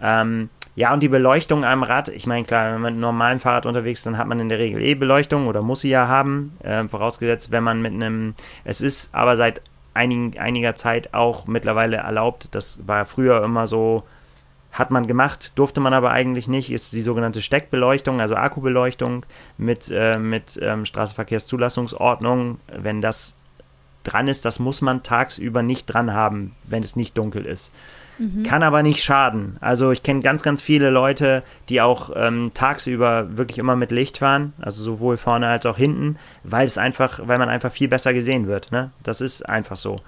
Ähm, 0.00 0.50
ja, 0.76 0.92
und 0.94 1.00
die 1.00 1.08
Beleuchtung 1.08 1.64
am 1.64 1.82
Rad, 1.82 2.08
ich 2.08 2.26
meine, 2.26 2.44
klar, 2.44 2.66
wenn 2.66 2.72
man 2.74 2.82
mit 2.82 2.90
einem 2.92 3.00
normalen 3.00 3.40
Fahrrad 3.40 3.66
unterwegs 3.66 4.00
ist, 4.00 4.06
dann 4.06 4.18
hat 4.18 4.28
man 4.28 4.40
in 4.40 4.48
der 4.48 4.58
Regel 4.58 4.80
eh 4.82 4.94
Beleuchtung 4.94 5.46
oder 5.46 5.62
muss 5.62 5.80
sie 5.80 5.90
ja 5.90 6.06
haben, 6.08 6.56
äh, 6.62 6.84
vorausgesetzt, 6.84 7.50
wenn 7.50 7.64
man 7.64 7.82
mit 7.82 7.92
einem, 7.92 8.34
es 8.64 8.80
ist 8.80 9.10
aber 9.12 9.36
seit 9.36 9.62
einigen, 9.94 10.38
einiger 10.38 10.76
Zeit 10.76 11.12
auch 11.12 11.46
mittlerweile 11.46 11.96
erlaubt, 11.96 12.54
das 12.54 12.80
war 12.86 13.04
früher 13.04 13.42
immer 13.42 13.66
so, 13.66 14.04
hat 14.72 14.90
man 14.90 15.06
gemacht, 15.06 15.52
durfte 15.56 15.80
man 15.80 15.92
aber 15.92 16.10
eigentlich 16.10 16.48
nicht, 16.48 16.70
ist 16.70 16.92
die 16.92 17.02
sogenannte 17.02 17.42
Steckbeleuchtung, 17.42 18.20
also 18.20 18.36
Akkubeleuchtung 18.36 19.26
mit, 19.58 19.90
äh, 19.90 20.18
mit 20.18 20.58
ähm, 20.62 20.84
Straßenverkehrszulassungsordnung. 20.84 22.60
Wenn 22.68 23.00
das 23.00 23.34
dran 24.04 24.28
ist, 24.28 24.44
das 24.44 24.58
muss 24.58 24.80
man 24.80 25.02
tagsüber 25.02 25.62
nicht 25.62 25.86
dran 25.86 26.12
haben, 26.12 26.54
wenn 26.64 26.82
es 26.82 26.96
nicht 26.96 27.18
dunkel 27.18 27.46
ist. 27.46 27.72
Mhm. 28.18 28.42
Kann 28.42 28.62
aber 28.62 28.82
nicht 28.82 29.02
schaden. 29.02 29.56
Also 29.60 29.90
ich 29.90 30.02
kenne 30.02 30.20
ganz, 30.20 30.42
ganz 30.42 30.62
viele 30.62 30.90
Leute, 30.90 31.42
die 31.68 31.80
auch 31.80 32.10
ähm, 32.14 32.52
tagsüber 32.54 33.36
wirklich 33.36 33.58
immer 33.58 33.76
mit 33.76 33.90
Licht 33.90 34.18
fahren, 34.18 34.52
also 34.60 34.82
sowohl 34.82 35.16
vorne 35.16 35.48
als 35.48 35.66
auch 35.66 35.76
hinten, 35.76 36.16
weil 36.44 36.66
es 36.66 36.78
einfach, 36.78 37.20
weil 37.24 37.38
man 37.38 37.48
einfach 37.48 37.72
viel 37.72 37.88
besser 37.88 38.12
gesehen 38.12 38.46
wird. 38.46 38.70
Ne? 38.72 38.90
Das 39.02 39.20
ist 39.20 39.48
einfach 39.48 39.76
so. 39.76 40.00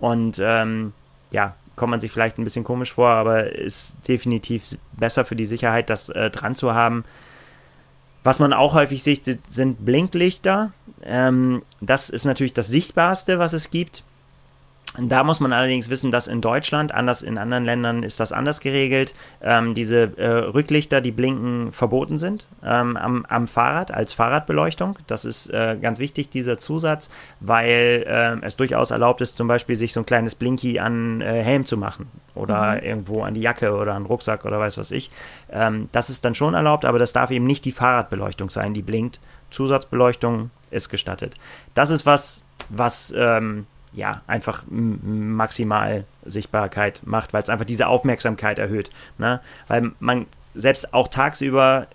Und 0.00 0.40
ähm, 0.42 0.92
ja, 1.30 1.54
kommt 1.78 1.90
man 1.92 2.00
sich 2.00 2.12
vielleicht 2.12 2.38
ein 2.38 2.44
bisschen 2.44 2.64
komisch 2.64 2.92
vor, 2.92 3.08
aber 3.08 3.52
ist 3.52 3.96
definitiv 4.06 4.64
besser 4.92 5.24
für 5.24 5.36
die 5.36 5.46
Sicherheit, 5.46 5.88
das 5.88 6.10
äh, 6.10 6.30
dran 6.30 6.54
zu 6.54 6.74
haben. 6.74 7.04
Was 8.24 8.40
man 8.40 8.52
auch 8.52 8.74
häufig 8.74 9.02
sieht, 9.02 9.38
sind 9.48 9.86
Blinklichter. 9.86 10.72
Ähm, 11.02 11.62
das 11.80 12.10
ist 12.10 12.26
natürlich 12.26 12.52
das 12.52 12.68
Sichtbarste, 12.68 13.38
was 13.38 13.54
es 13.54 13.70
gibt. 13.70 14.02
Da 14.96 15.22
muss 15.22 15.38
man 15.38 15.52
allerdings 15.52 15.90
wissen, 15.90 16.10
dass 16.10 16.26
in 16.28 16.40
Deutschland, 16.40 16.92
anders 16.92 17.22
in 17.22 17.36
anderen 17.36 17.64
Ländern 17.64 18.02
ist 18.02 18.20
das 18.20 18.32
anders 18.32 18.60
geregelt, 18.60 19.14
ähm, 19.42 19.74
diese 19.74 20.16
äh, 20.16 20.26
Rücklichter, 20.26 21.00
die 21.00 21.12
blinken, 21.12 21.72
verboten 21.72 22.16
sind 22.16 22.46
ähm, 22.64 22.96
am, 22.96 23.26
am, 23.28 23.46
Fahrrad 23.46 23.90
als 23.90 24.14
Fahrradbeleuchtung. 24.14 24.98
Das 25.06 25.24
ist 25.26 25.50
äh, 25.50 25.76
ganz 25.80 25.98
wichtig, 25.98 26.30
dieser 26.30 26.58
Zusatz, 26.58 27.10
weil 27.40 28.04
äh, 28.08 28.44
es 28.44 28.56
durchaus 28.56 28.90
erlaubt 28.90 29.20
ist, 29.20 29.36
zum 29.36 29.46
Beispiel 29.46 29.76
sich 29.76 29.92
so 29.92 30.00
ein 30.00 30.06
kleines 30.06 30.34
Blinky 30.34 30.78
an 30.78 31.20
äh, 31.20 31.42
Helm 31.42 31.66
zu 31.66 31.76
machen 31.76 32.06
oder 32.34 32.76
mhm. 32.76 32.82
irgendwo 32.82 33.22
an 33.22 33.34
die 33.34 33.42
Jacke 33.42 33.74
oder 33.74 33.94
an 33.94 34.04
den 34.04 34.06
Rucksack 34.06 34.46
oder 34.46 34.58
weiß 34.58 34.78
was 34.78 34.90
ich. 34.90 35.10
Ähm, 35.52 35.90
das 35.92 36.08
ist 36.08 36.24
dann 36.24 36.34
schon 36.34 36.54
erlaubt, 36.54 36.86
aber 36.86 36.98
das 36.98 37.12
darf 37.12 37.30
eben 37.30 37.46
nicht 37.46 37.66
die 37.66 37.72
Fahrradbeleuchtung 37.72 38.48
sein, 38.48 38.72
die 38.72 38.82
blinkt. 38.82 39.20
Zusatzbeleuchtung 39.50 40.50
ist 40.70 40.88
gestattet. 40.88 41.34
Das 41.74 41.90
ist 41.90 42.04
was, 42.04 42.42
was 42.70 43.14
ähm, 43.16 43.66
ja, 43.92 44.22
einfach 44.26 44.64
maximal 44.68 46.04
Sichtbarkeit 46.24 47.02
macht, 47.04 47.32
weil 47.32 47.42
es 47.42 47.48
einfach 47.48 47.64
diese 47.64 47.86
Aufmerksamkeit 47.86 48.58
erhöht. 48.58 48.90
Ne? 49.18 49.40
Weil 49.66 49.92
man 50.00 50.26
selbst 50.54 50.92
auch 50.92 51.08
tagsüber 51.08 51.86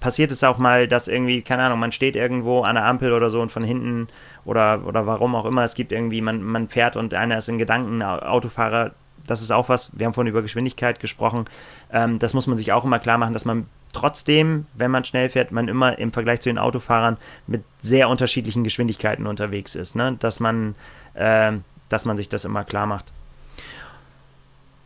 passiert 0.00 0.30
es 0.30 0.44
auch 0.44 0.58
mal, 0.58 0.86
dass 0.86 1.08
irgendwie, 1.08 1.42
keine 1.42 1.64
Ahnung, 1.64 1.80
man 1.80 1.92
steht 1.92 2.16
irgendwo 2.16 2.62
an 2.62 2.76
der 2.76 2.86
Ampel 2.86 3.12
oder 3.12 3.30
so 3.30 3.40
und 3.40 3.50
von 3.50 3.64
hinten 3.64 4.08
oder, 4.44 4.86
oder 4.86 5.06
warum 5.06 5.34
auch 5.34 5.44
immer, 5.44 5.64
es 5.64 5.74
gibt 5.74 5.92
irgendwie, 5.92 6.20
man, 6.20 6.42
man 6.42 6.68
fährt 6.68 6.96
und 6.96 7.14
einer 7.14 7.38
ist 7.38 7.48
in 7.48 7.58
Gedanken, 7.58 8.02
Autofahrer, 8.02 8.92
das 9.26 9.42
ist 9.42 9.50
auch 9.50 9.68
was, 9.68 9.90
wir 9.98 10.06
haben 10.06 10.14
vorhin 10.14 10.30
über 10.30 10.42
Geschwindigkeit 10.42 11.00
gesprochen, 11.00 11.46
ähm, 11.92 12.18
das 12.18 12.32
muss 12.32 12.46
man 12.46 12.56
sich 12.56 12.72
auch 12.72 12.84
immer 12.84 12.98
klar 12.98 13.18
machen, 13.18 13.34
dass 13.34 13.44
man 13.44 13.66
trotzdem, 13.92 14.66
wenn 14.74 14.90
man 14.90 15.04
schnell 15.04 15.30
fährt, 15.30 15.50
man 15.50 15.68
immer 15.68 15.98
im 15.98 16.12
Vergleich 16.12 16.40
zu 16.40 16.48
den 16.48 16.58
Autofahrern 16.58 17.16
mit 17.46 17.64
sehr 17.80 18.08
unterschiedlichen 18.08 18.64
Geschwindigkeiten 18.64 19.26
unterwegs 19.26 19.74
ist, 19.74 19.96
ne? 19.96 20.16
dass 20.20 20.40
man 20.40 20.74
dass 21.88 22.04
man 22.04 22.16
sich 22.16 22.28
das 22.28 22.44
immer 22.44 22.64
klar 22.64 22.86
macht. 22.86 23.06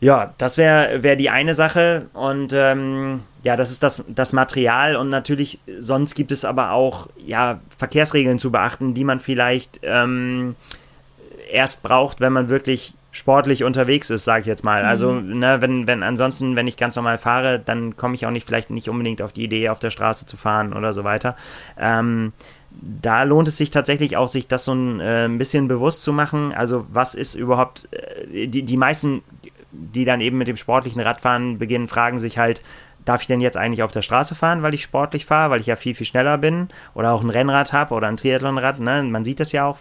Ja, 0.01 0.35
das 0.39 0.59
wäre 0.59 1.05
wär 1.05 1.15
die 1.15 1.31
eine 1.31 1.55
Sache 1.55 2.07
und 2.13 2.53
ähm, 2.53 3.21
ja, 3.45 3.57
das 3.57 3.71
ist 3.71 3.85
das, 3.85 4.03
das 4.09 4.33
Material 4.33 4.97
und 4.97 5.11
natürlich, 5.11 5.61
sonst 5.79 6.17
gibt 6.17 6.33
es 6.33 6.45
aber 6.45 6.73
auch 6.73 7.09
ja, 7.25 7.61
Verkehrsregeln 7.79 8.41
zu 8.41 8.51
beachten, 8.51 8.95
die 8.95 9.05
man 9.05 9.21
vielleicht 9.21 9.79
ähm, 9.85 10.57
erst 11.53 11.85
braucht, 11.85 12.21
wenn 12.21 12.33
man 12.33 12.49
wirklich 12.49 12.95
sportlich 13.13 13.63
unterwegs 13.63 14.11
ist, 14.11 14.25
sage 14.25 14.41
ich 14.41 14.47
jetzt 14.47 14.65
mal. 14.65 14.85
Also, 14.85 15.13
mhm. 15.13 15.39
ne, 15.39 15.61
wenn, 15.61 15.87
wenn 15.87 16.03
ansonsten, 16.03 16.57
wenn 16.57 16.67
ich 16.67 16.77
ganz 16.77 16.97
normal 16.97 17.19
fahre, 17.19 17.61
dann 17.61 17.97
komme 17.97 18.15
ich 18.15 18.27
auch 18.27 18.31
nicht, 18.31 18.47
vielleicht 18.47 18.71
nicht 18.71 18.89
unbedingt 18.89 19.23
auf 19.23 19.33
die 19.33 19.45
Idee, 19.45 19.69
auf 19.69 19.79
der 19.79 19.91
Straße 19.91 20.27
zu 20.27 20.37
fahren 20.37 20.73
oder 20.73 20.93
so 20.93 21.05
weiter. 21.05 21.37
Ähm, 21.79 22.33
da 22.81 23.23
lohnt 23.23 23.49
es 23.49 23.57
sich 23.57 23.71
tatsächlich 23.71 24.17
auch, 24.17 24.29
sich 24.29 24.49
das 24.49 24.65
so 24.65 24.73
ein, 24.73 25.01
äh, 25.01 25.25
ein 25.25 25.39
bisschen 25.39 25.69
bewusst 25.69 26.03
zu 26.03 26.13
machen. 26.13 26.53
Also, 26.53 26.87
was 26.91 27.15
ist 27.15 27.35
überhaupt, 27.35 27.89
äh, 27.93 28.47
die, 28.49 28.63
die 28.63 28.77
meisten, 28.77 29.23
die 29.71 30.05
dann 30.05 30.21
eben 30.21 30.39
mit 30.39 30.49
dem 30.49 30.57
sportlichen 30.57 31.01
Radfahren 31.01 31.59
beginnen, 31.59 31.89
fragen 31.89 32.19
sich 32.19 32.39
halt, 32.39 32.61
darf 33.05 33.23
ich 33.23 33.27
denn 33.27 33.41
jetzt 33.41 33.57
eigentlich 33.57 33.83
auf 33.83 33.93
der 33.93 34.03
Straße 34.03 34.35
fahren, 34.35 34.63
weil 34.63 34.75
ich 34.75 34.83
sportlich 34.83 35.27
fahre, 35.27 35.51
weil 35.51 35.61
ich 35.61 35.67
ja 35.67 35.77
viel, 35.77 35.95
viel 35.95 36.07
schneller 36.07 36.39
bin 36.39 36.69
oder 36.95 37.13
auch 37.13 37.23
ein 37.23 37.31
Rennrad 37.31 37.73
habe 37.73 37.95
oder 37.95 38.07
ein 38.07 38.17
Triathlonrad, 38.17 38.79
ne? 38.79 39.03
man 39.03 39.25
sieht 39.25 39.41
das 39.41 39.53
ja 39.53 39.67
auch, 39.67 39.79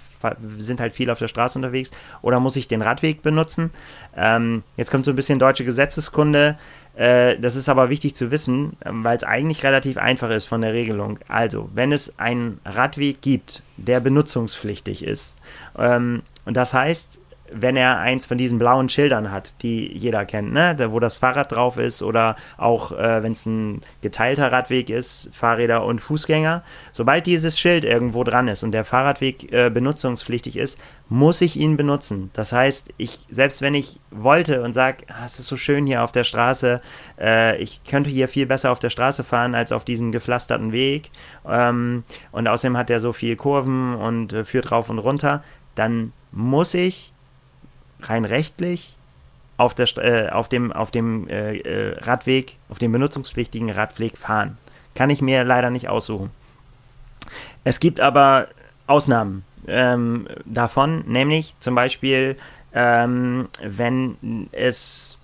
sind 0.58 0.80
halt 0.80 0.95
viel 0.95 1.10
auf 1.10 1.19
der 1.19 1.27
Straße 1.27 1.58
unterwegs, 1.58 1.91
oder 2.21 2.39
muss 2.39 2.56
ich 2.56 2.67
den 2.67 2.82
Radweg 2.82 3.21
benutzen? 3.21 3.71
Ähm, 4.15 4.63
jetzt 4.77 4.91
kommt 4.91 5.06
so 5.06 5.12
ein 5.12 5.15
bisschen 5.15 5.39
deutsche 5.39 5.65
Gesetzeskunde, 5.65 6.58
das 6.95 7.56
ist 7.56 7.69
aber 7.69 7.89
wichtig 7.89 8.15
zu 8.15 8.32
wissen, 8.32 8.73
ähm, 8.86 9.04
weil 9.04 9.17
es 9.17 9.23
eigentlich 9.23 9.63
relativ 9.63 9.97
einfach 9.97 10.30
ist 10.30 10.45
von 10.45 10.62
der 10.62 10.73
Regelung. 10.73 11.19
Also, 11.27 11.69
wenn 11.73 11.91
es 11.91 12.19
einen 12.19 12.60
Radweg 12.65 13.21
gibt, 13.21 13.63
der 13.77 13.99
benutzungspflichtig 14.01 15.04
ist, 15.04 15.36
ähm, 15.77 16.23
und 16.45 16.58
das 16.58 16.73
heißt, 16.73 17.20
wenn 17.53 17.75
er 17.75 17.99
eins 17.99 18.25
von 18.25 18.37
diesen 18.37 18.59
blauen 18.59 18.89
Schildern 18.89 19.31
hat, 19.31 19.53
die 19.61 19.91
jeder 19.97 20.25
kennt, 20.25 20.53
ne? 20.53 20.75
Da, 20.75 20.91
wo 20.91 20.99
das 20.99 21.17
Fahrrad 21.17 21.51
drauf 21.51 21.77
ist 21.77 22.01
oder 22.01 22.35
auch 22.57 22.91
äh, 22.91 23.23
wenn 23.23 23.33
es 23.33 23.45
ein 23.45 23.81
geteilter 24.01 24.51
Radweg 24.51 24.89
ist, 24.89 25.29
Fahrräder 25.31 25.85
und 25.85 25.99
Fußgänger. 25.99 26.63
Sobald 26.91 27.25
dieses 27.25 27.59
Schild 27.59 27.85
irgendwo 27.85 28.23
dran 28.23 28.47
ist 28.47 28.63
und 28.63 28.71
der 28.71 28.85
Fahrradweg 28.85 29.51
äh, 29.51 29.69
benutzungspflichtig 29.69 30.57
ist, 30.57 30.79
muss 31.09 31.41
ich 31.41 31.57
ihn 31.57 31.75
benutzen. 31.75 32.31
Das 32.33 32.53
heißt, 32.53 32.93
ich 32.97 33.19
selbst 33.29 33.61
wenn 33.61 33.75
ich 33.75 33.99
wollte 34.11 34.61
und 34.61 34.73
sage, 34.73 35.03
ah, 35.09 35.25
es 35.25 35.39
ist 35.39 35.47
so 35.47 35.57
schön 35.57 35.85
hier 35.85 36.03
auf 36.03 36.11
der 36.11 36.23
Straße, 36.23 36.81
äh, 37.19 37.57
ich 37.61 37.83
könnte 37.83 38.09
hier 38.09 38.27
viel 38.27 38.45
besser 38.45 38.71
auf 38.71 38.79
der 38.79 38.89
Straße 38.89 39.23
fahren 39.23 39.55
als 39.55 39.71
auf 39.71 39.83
diesem 39.83 40.11
gepflasterten 40.11 40.71
Weg 40.71 41.11
ähm, 41.47 42.03
und 42.31 42.47
außerdem 42.47 42.77
hat 42.77 42.89
er 42.89 42.99
so 42.99 43.13
viel 43.13 43.35
Kurven 43.35 43.95
und 43.95 44.33
äh, 44.33 44.45
führt 44.45 44.71
rauf 44.71 44.89
und 44.89 44.99
runter, 44.99 45.43
dann 45.75 46.13
muss 46.31 46.73
ich 46.73 47.11
rein 48.03 48.25
rechtlich 48.25 48.95
auf, 49.57 49.73
der, 49.75 49.87
äh, 49.97 50.29
auf 50.29 50.49
dem, 50.49 50.71
auf 50.71 50.91
dem 50.91 51.27
äh, 51.27 51.57
äh, 51.57 51.99
Radweg, 51.99 52.55
auf 52.69 52.79
dem 52.79 52.91
benutzungspflichtigen 52.91 53.69
Radweg 53.69 54.17
fahren. 54.17 54.57
Kann 54.95 55.09
ich 55.09 55.21
mir 55.21 55.43
leider 55.43 55.69
nicht 55.69 55.87
aussuchen. 55.87 56.31
Es 57.63 57.79
gibt 57.79 57.99
aber 57.99 58.47
Ausnahmen 58.87 59.43
ähm, 59.67 60.27
davon, 60.45 61.03
nämlich 61.07 61.55
zum 61.59 61.75
Beispiel, 61.75 62.35
ähm, 62.73 63.47
wenn 63.61 64.49
es, 64.51 65.17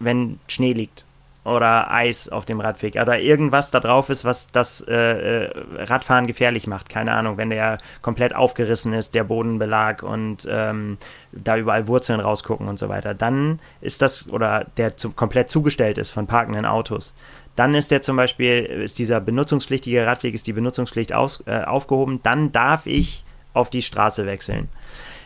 wenn 0.00 0.40
Schnee 0.48 0.72
liegt 0.72 1.04
oder 1.48 1.90
Eis 1.90 2.28
auf 2.28 2.44
dem 2.44 2.60
Radweg 2.60 2.96
oder 2.96 3.18
irgendwas 3.18 3.70
da 3.70 3.80
drauf 3.80 4.10
ist, 4.10 4.24
was 4.24 4.48
das 4.48 4.80
äh, 4.82 5.44
äh, 5.44 5.50
Radfahren 5.76 6.26
gefährlich 6.26 6.66
macht. 6.66 6.88
Keine 6.88 7.12
Ahnung, 7.12 7.36
wenn 7.36 7.50
der 7.50 7.78
komplett 8.02 8.34
aufgerissen 8.34 8.92
ist, 8.92 9.14
der 9.14 9.24
Bodenbelag 9.24 10.02
und 10.02 10.46
ähm, 10.50 10.98
da 11.32 11.56
überall 11.56 11.86
Wurzeln 11.88 12.20
rausgucken 12.20 12.68
und 12.68 12.78
so 12.78 12.88
weiter, 12.88 13.14
dann 13.14 13.60
ist 13.80 14.02
das, 14.02 14.28
oder 14.28 14.66
der 14.76 14.96
zu, 14.96 15.10
komplett 15.10 15.50
zugestellt 15.50 15.98
ist 15.98 16.10
von 16.10 16.26
parkenden 16.26 16.64
Autos, 16.64 17.14
dann 17.56 17.74
ist 17.74 17.90
der 17.90 18.02
zum 18.02 18.16
Beispiel, 18.16 18.62
ist 18.64 18.98
dieser 18.98 19.20
benutzungspflichtige 19.20 20.06
Radweg, 20.06 20.34
ist 20.34 20.46
die 20.46 20.52
Benutzungspflicht 20.52 21.12
aus, 21.12 21.42
äh, 21.46 21.64
aufgehoben, 21.64 22.20
dann 22.22 22.52
darf 22.52 22.86
ich 22.86 23.24
auf 23.52 23.70
die 23.70 23.82
Straße 23.82 24.26
wechseln. 24.26 24.68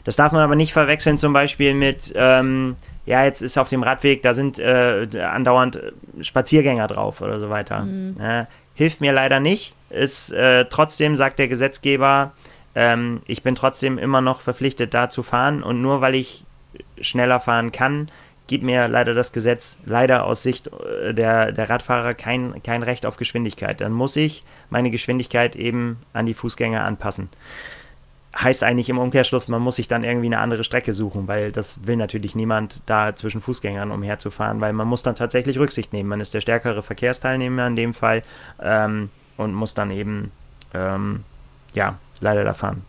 Das 0.04 0.16
darf 0.16 0.32
man 0.32 0.42
aber 0.42 0.56
nicht 0.56 0.72
verwechseln 0.72 1.18
zum 1.18 1.32
Beispiel 1.32 1.74
mit, 1.74 2.12
ähm, 2.16 2.76
ja, 3.06 3.24
jetzt 3.24 3.42
ist 3.42 3.58
auf 3.58 3.68
dem 3.68 3.82
Radweg, 3.82 4.22
da 4.22 4.32
sind 4.32 4.58
äh, 4.58 5.06
andauernd 5.20 5.78
Spaziergänger 6.20 6.88
drauf 6.88 7.20
oder 7.20 7.38
so 7.38 7.50
weiter. 7.50 7.80
Mhm. 7.80 8.16
Ja, 8.18 8.46
hilft 8.74 9.00
mir 9.00 9.12
leider 9.12 9.40
nicht. 9.40 9.74
Ist 9.90 10.32
äh, 10.32 10.64
trotzdem, 10.66 11.16
sagt 11.16 11.38
der 11.38 11.48
Gesetzgeber, 11.48 12.32
ähm, 12.74 13.20
ich 13.26 13.42
bin 13.42 13.54
trotzdem 13.54 13.98
immer 13.98 14.20
noch 14.20 14.40
verpflichtet, 14.40 14.94
da 14.94 15.08
zu 15.10 15.22
fahren 15.22 15.62
und 15.62 15.82
nur 15.82 16.00
weil 16.00 16.14
ich 16.14 16.44
schneller 17.00 17.38
fahren 17.38 17.70
kann, 17.70 18.10
gibt 18.46 18.64
mir 18.64 18.88
leider 18.88 19.14
das 19.14 19.32
Gesetz, 19.32 19.78
leider 19.84 20.24
aus 20.24 20.42
Sicht 20.42 20.68
äh, 20.68 21.14
der, 21.14 21.52
der 21.52 21.70
Radfahrer, 21.70 22.14
kein, 22.14 22.62
kein 22.62 22.82
Recht 22.82 23.06
auf 23.06 23.16
Geschwindigkeit. 23.16 23.80
Dann 23.80 23.92
muss 23.92 24.16
ich 24.16 24.42
meine 24.70 24.90
Geschwindigkeit 24.90 25.54
eben 25.54 25.98
an 26.12 26.26
die 26.26 26.34
Fußgänger 26.34 26.82
anpassen 26.82 27.28
heißt 28.34 28.62
eigentlich 28.62 28.88
im 28.88 28.98
Umkehrschluss, 28.98 29.48
man 29.48 29.60
muss 29.60 29.76
sich 29.76 29.88
dann 29.88 30.04
irgendwie 30.04 30.26
eine 30.26 30.38
andere 30.38 30.64
Strecke 30.64 30.92
suchen, 30.92 31.28
weil 31.28 31.52
das 31.52 31.86
will 31.86 31.96
natürlich 31.96 32.34
niemand 32.34 32.82
da 32.86 33.14
zwischen 33.14 33.40
Fußgängern 33.40 33.90
umherzufahren, 33.90 34.60
weil 34.60 34.72
man 34.72 34.88
muss 34.88 35.02
dann 35.02 35.14
tatsächlich 35.14 35.58
Rücksicht 35.58 35.92
nehmen. 35.92 36.08
Man 36.08 36.20
ist 36.20 36.32
der 36.32 36.40
stärkere 36.40 36.82
Verkehrsteilnehmer 36.82 37.66
in 37.66 37.76
dem 37.76 37.94
Fall 37.94 38.22
ähm, 38.60 39.10
und 39.36 39.52
muss 39.52 39.74
dann 39.74 39.90
eben 39.90 40.30
ähm, 40.72 41.24
ja, 41.74 41.98
leider 42.20 42.44
da 42.44 42.54
fahren. 42.54 42.82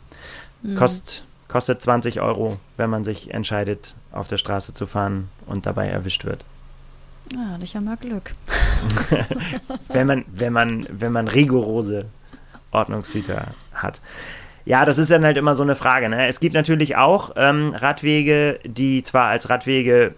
Mhm. 0.61 0.75
Kost, 0.75 1.25
kostet 1.49 1.81
20 1.81 2.21
Euro, 2.21 2.59
wenn 2.77 2.89
man 2.89 3.03
sich 3.03 3.33
entscheidet, 3.33 3.95
auf 4.11 4.27
der 4.27 4.37
Straße 4.37 4.73
zu 4.73 4.85
fahren 4.85 5.29
und 5.45 5.65
dabei 5.65 5.87
erwischt 5.87 6.23
wird. 6.23 6.45
Ja, 7.33 7.57
ich 7.61 7.75
habe 7.75 7.85
mal 7.85 7.97
Glück. 7.97 8.31
wenn 9.89 10.07
man, 10.07 10.25
wenn 10.27 10.53
man, 10.53 10.87
wenn 10.89 11.11
man 11.11 11.27
rigorose 11.27 12.05
Ordnungshüter 12.71 13.53
hat. 13.73 13.99
Ja, 14.65 14.85
das 14.85 14.97
ist 14.97 15.11
dann 15.11 15.25
halt 15.25 15.37
immer 15.37 15.55
so 15.55 15.63
eine 15.63 15.75
Frage. 15.75 16.09
Ne? 16.09 16.27
Es 16.27 16.39
gibt 16.39 16.53
natürlich 16.53 16.95
auch 16.95 17.31
ähm, 17.35 17.73
Radwege, 17.75 18.59
die 18.63 19.03
zwar 19.03 19.25
als 19.25 19.49
Radwege 19.49 20.13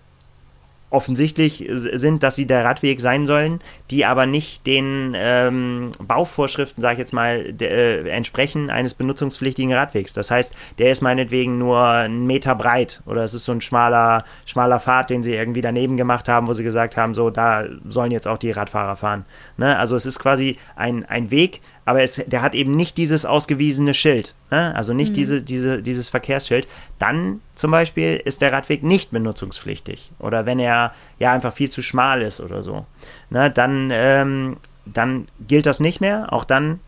offensichtlich 0.92 1.66
sind, 1.68 2.24
dass 2.24 2.36
sie 2.36 2.46
der 2.46 2.64
Radweg 2.64 3.02
sein 3.02 3.26
sollen, 3.26 3.60
die 3.92 4.06
aber 4.06 4.26
nicht 4.26 4.66
den 4.66 5.14
ähm, 5.16 5.92
Bauvorschriften, 6.00 6.82
sage 6.82 6.94
ich 6.94 7.00
jetzt 7.00 7.12
mal, 7.12 7.52
de, 7.52 7.68
äh, 7.68 8.10
entsprechen 8.10 8.70
eines 8.70 8.94
benutzungspflichtigen 8.94 9.74
Radwegs. 9.74 10.14
Das 10.14 10.32
heißt, 10.32 10.56
der 10.80 10.92
ist 10.92 11.02
meinetwegen 11.02 11.58
nur 11.58 11.84
einen 11.84 12.26
Meter 12.26 12.56
breit 12.56 13.02
oder 13.06 13.24
es 13.24 13.34
ist 13.34 13.46
so 13.46 13.52
ein 13.52 13.62
schmaler, 13.62 14.24
schmaler 14.46 14.80
Pfad, 14.80 15.10
den 15.10 15.22
sie 15.22 15.34
irgendwie 15.34 15.62
daneben 15.62 15.98
gemacht 15.98 16.30
haben, 16.30 16.48
wo 16.48 16.54
sie 16.54 16.64
gesagt 16.64 16.96
haben, 16.96 17.14
so, 17.14 17.30
da 17.30 17.66
sollen 17.90 18.12
jetzt 18.12 18.28
auch 18.28 18.38
die 18.38 18.52
Radfahrer 18.52 18.96
fahren. 18.96 19.26
Ne? 19.58 19.78
Also 19.78 19.96
es 19.96 20.06
ist 20.06 20.20
quasi 20.20 20.58
ein, 20.76 21.04
ein 21.06 21.30
Weg, 21.30 21.62
aber 21.86 22.02
es, 22.02 22.22
der 22.26 22.42
hat 22.42 22.56
eben 22.56 22.76
nicht 22.76 22.98
dieses 22.98 23.26
ausgewiesene 23.26 23.94
Schild, 23.94 24.34
ne? 24.50 24.76
also 24.76 24.94
nicht 24.94 25.12
mhm. 25.12 25.16
diese, 25.16 25.42
diese, 25.42 25.82
dieses 25.84 26.10
Verkehrsschild, 26.10 26.68
dann 26.98 27.42
zum 27.54 27.72
Beispiel 27.72 28.16
ist 28.26 28.42
der 28.42 28.52
Radweg 28.52 28.84
nicht 28.84 29.12
benutzungspflichtig. 29.12 30.12
Oder 30.18 30.48
wenn 30.48 30.60
er 30.60 30.94
ja 31.20 31.32
einfach 31.32 31.54
viel 31.54 31.70
zu 31.70 31.84
schmal 31.84 32.24
ist 32.24 32.42
oder 32.42 32.64
so, 32.64 32.86
ne? 33.30 33.52
dann, 33.52 33.92
ähm, 33.94 34.58
dann 34.86 35.28
gilt 35.48 35.68
das 35.68 35.80
nicht 35.80 36.02
mehr. 36.02 36.34
Auch 36.34 36.44
dann 36.44 36.80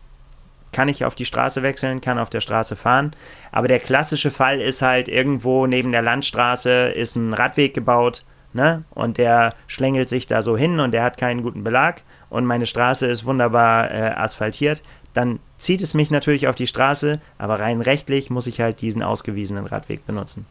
kann 0.71 0.89
ich 0.89 1.05
auf 1.05 1.15
die 1.15 1.25
Straße 1.25 1.63
wechseln, 1.63 2.01
kann 2.01 2.19
auf 2.19 2.29
der 2.29 2.41
Straße 2.41 2.75
fahren. 2.75 3.13
Aber 3.51 3.67
der 3.67 3.79
klassische 3.79 4.31
Fall 4.31 4.59
ist 4.59 4.81
halt 4.81 5.07
irgendwo 5.07 5.67
neben 5.67 5.91
der 5.91 6.01
Landstraße 6.01 6.89
ist 6.89 7.15
ein 7.15 7.33
Radweg 7.33 7.73
gebaut, 7.73 8.23
ne? 8.53 8.83
Und 8.91 9.17
der 9.17 9.53
schlängelt 9.67 10.09
sich 10.09 10.27
da 10.27 10.41
so 10.41 10.57
hin 10.57 10.79
und 10.79 10.91
der 10.91 11.03
hat 11.03 11.17
keinen 11.17 11.43
guten 11.43 11.63
Belag 11.63 12.01
und 12.29 12.45
meine 12.45 12.65
Straße 12.65 13.05
ist 13.05 13.25
wunderbar 13.25 13.91
äh, 13.91 14.09
asphaltiert, 14.11 14.81
dann 15.13 15.39
zieht 15.57 15.81
es 15.81 15.93
mich 15.93 16.11
natürlich 16.11 16.47
auf 16.47 16.55
die 16.55 16.67
Straße, 16.67 17.19
aber 17.37 17.59
rein 17.59 17.81
rechtlich 17.81 18.29
muss 18.29 18.47
ich 18.47 18.61
halt 18.61 18.81
diesen 18.81 19.01
ausgewiesenen 19.01 19.65
Radweg 19.65 20.05
benutzen. 20.05 20.45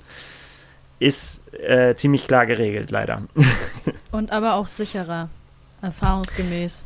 Ist 0.99 1.43
äh, 1.53 1.95
ziemlich 1.95 2.27
klar 2.27 2.47
geregelt, 2.47 2.91
leider. 2.91 3.23
Und 4.11 4.33
aber 4.33 4.55
auch 4.55 4.67
sicherer, 4.67 5.29
erfahrungsgemäß. 5.83 6.85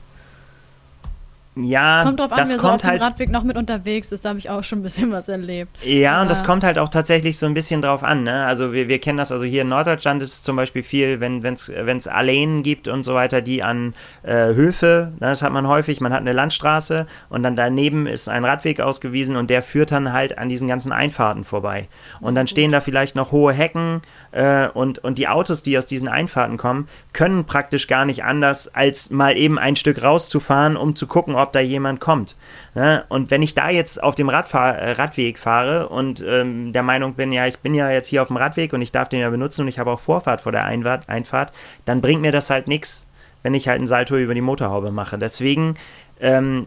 Ja, 1.56 2.04
kommt 2.04 2.20
drauf 2.20 2.30
an, 2.30 2.38
das 2.38 2.50
wer 2.50 2.58
kommt 2.58 2.68
so 2.68 2.74
auf 2.74 2.80
dem 2.82 2.90
halt, 2.90 3.02
Radweg 3.02 3.28
noch 3.28 3.42
mit 3.42 3.56
unterwegs 3.56 4.12
ist, 4.12 4.24
da 4.24 4.28
habe 4.28 4.38
ich 4.38 4.48
auch 4.48 4.62
schon 4.62 4.80
ein 4.80 4.82
bisschen 4.82 5.10
was 5.10 5.28
erlebt. 5.28 5.76
Ja, 5.82 6.14
Aber 6.14 6.22
und 6.22 6.30
das 6.30 6.44
kommt 6.44 6.62
halt 6.62 6.78
auch 6.78 6.88
tatsächlich 6.88 7.38
so 7.38 7.46
ein 7.46 7.54
bisschen 7.54 7.82
drauf 7.82 8.04
an. 8.04 8.22
Ne? 8.22 8.46
Also 8.46 8.72
wir, 8.72 8.86
wir 8.86 9.00
kennen 9.00 9.18
das, 9.18 9.32
also 9.32 9.44
hier 9.44 9.62
in 9.62 9.68
Norddeutschland 9.68 10.22
ist 10.22 10.32
es 10.32 10.42
zum 10.44 10.54
Beispiel 10.54 10.84
viel, 10.84 11.20
wenn 11.20 11.42
es 11.44 12.06
Alleen 12.06 12.62
gibt 12.62 12.86
und 12.86 13.02
so 13.02 13.14
weiter, 13.14 13.42
die 13.42 13.64
an 13.64 13.94
äh, 14.22 14.54
Höfe, 14.54 15.12
ne, 15.14 15.26
das 15.28 15.42
hat 15.42 15.52
man 15.52 15.66
häufig, 15.66 16.00
man 16.00 16.12
hat 16.12 16.20
eine 16.20 16.32
Landstraße 16.32 17.06
und 17.30 17.42
dann 17.42 17.56
daneben 17.56 18.06
ist 18.06 18.28
ein 18.28 18.44
Radweg 18.44 18.80
ausgewiesen 18.80 19.34
und 19.36 19.50
der 19.50 19.62
führt 19.62 19.90
dann 19.90 20.12
halt 20.12 20.38
an 20.38 20.48
diesen 20.48 20.68
ganzen 20.68 20.92
Einfahrten 20.92 21.42
vorbei. 21.42 21.88
Und 22.20 22.36
dann 22.36 22.46
stehen 22.46 22.70
da 22.70 22.80
vielleicht 22.80 23.16
noch 23.16 23.32
hohe 23.32 23.52
Hecken 23.52 24.02
äh, 24.32 24.68
und, 24.68 24.98
und 24.98 25.18
die 25.18 25.28
Autos, 25.28 25.62
die 25.62 25.76
aus 25.76 25.86
diesen 25.86 26.08
Einfahrten 26.08 26.56
kommen, 26.56 26.88
können 27.12 27.44
praktisch 27.44 27.86
gar 27.86 28.04
nicht 28.04 28.24
anders, 28.24 28.72
als 28.74 29.10
mal 29.10 29.36
eben 29.36 29.58
ein 29.58 29.76
Stück 29.76 30.02
rauszufahren, 30.02 30.76
um 30.76 30.94
zu 30.94 31.06
gucken, 31.06 31.34
ob 31.34 31.52
da 31.52 31.60
jemand 31.60 32.00
kommt. 32.00 32.36
Ne? 32.74 33.04
Und 33.08 33.30
wenn 33.30 33.42
ich 33.42 33.54
da 33.54 33.70
jetzt 33.70 34.02
auf 34.02 34.14
dem 34.14 34.28
Radfahr 34.28 34.76
äh, 34.76 34.92
Radweg 34.92 35.38
fahre 35.38 35.88
und 35.88 36.24
ähm, 36.26 36.72
der 36.72 36.82
Meinung 36.82 37.14
bin, 37.14 37.32
ja, 37.32 37.46
ich 37.46 37.58
bin 37.58 37.74
ja 37.74 37.90
jetzt 37.90 38.08
hier 38.08 38.22
auf 38.22 38.28
dem 38.28 38.36
Radweg 38.36 38.72
und 38.72 38.82
ich 38.82 38.92
darf 38.92 39.08
den 39.08 39.20
ja 39.20 39.30
benutzen 39.30 39.62
und 39.62 39.68
ich 39.68 39.78
habe 39.78 39.90
auch 39.90 40.00
Vorfahrt 40.00 40.40
vor 40.40 40.52
der 40.52 40.64
Einfahrt, 40.64 41.08
Einfahrt, 41.08 41.52
dann 41.84 42.00
bringt 42.00 42.22
mir 42.22 42.32
das 42.32 42.50
halt 42.50 42.68
nichts, 42.68 43.06
wenn 43.42 43.54
ich 43.54 43.68
halt 43.68 43.78
einen 43.78 43.88
Salto 43.88 44.16
über 44.16 44.34
die 44.34 44.40
Motorhaube 44.40 44.92
mache. 44.92 45.18
Deswegen 45.18 45.76
ähm, 46.20 46.66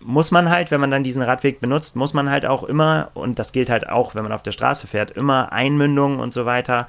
muss 0.00 0.30
man 0.30 0.50
halt, 0.50 0.70
wenn 0.70 0.80
man 0.80 0.90
dann 0.90 1.02
diesen 1.02 1.22
Radweg 1.22 1.60
benutzt, 1.60 1.96
muss 1.96 2.14
man 2.14 2.30
halt 2.30 2.46
auch 2.46 2.64
immer, 2.64 3.10
und 3.14 3.38
das 3.38 3.52
gilt 3.52 3.70
halt 3.70 3.88
auch, 3.88 4.14
wenn 4.14 4.22
man 4.22 4.32
auf 4.32 4.42
der 4.42 4.52
Straße 4.52 4.86
fährt, 4.86 5.10
immer 5.10 5.52
Einmündungen 5.52 6.20
und 6.20 6.32
so 6.32 6.46
weiter, 6.46 6.86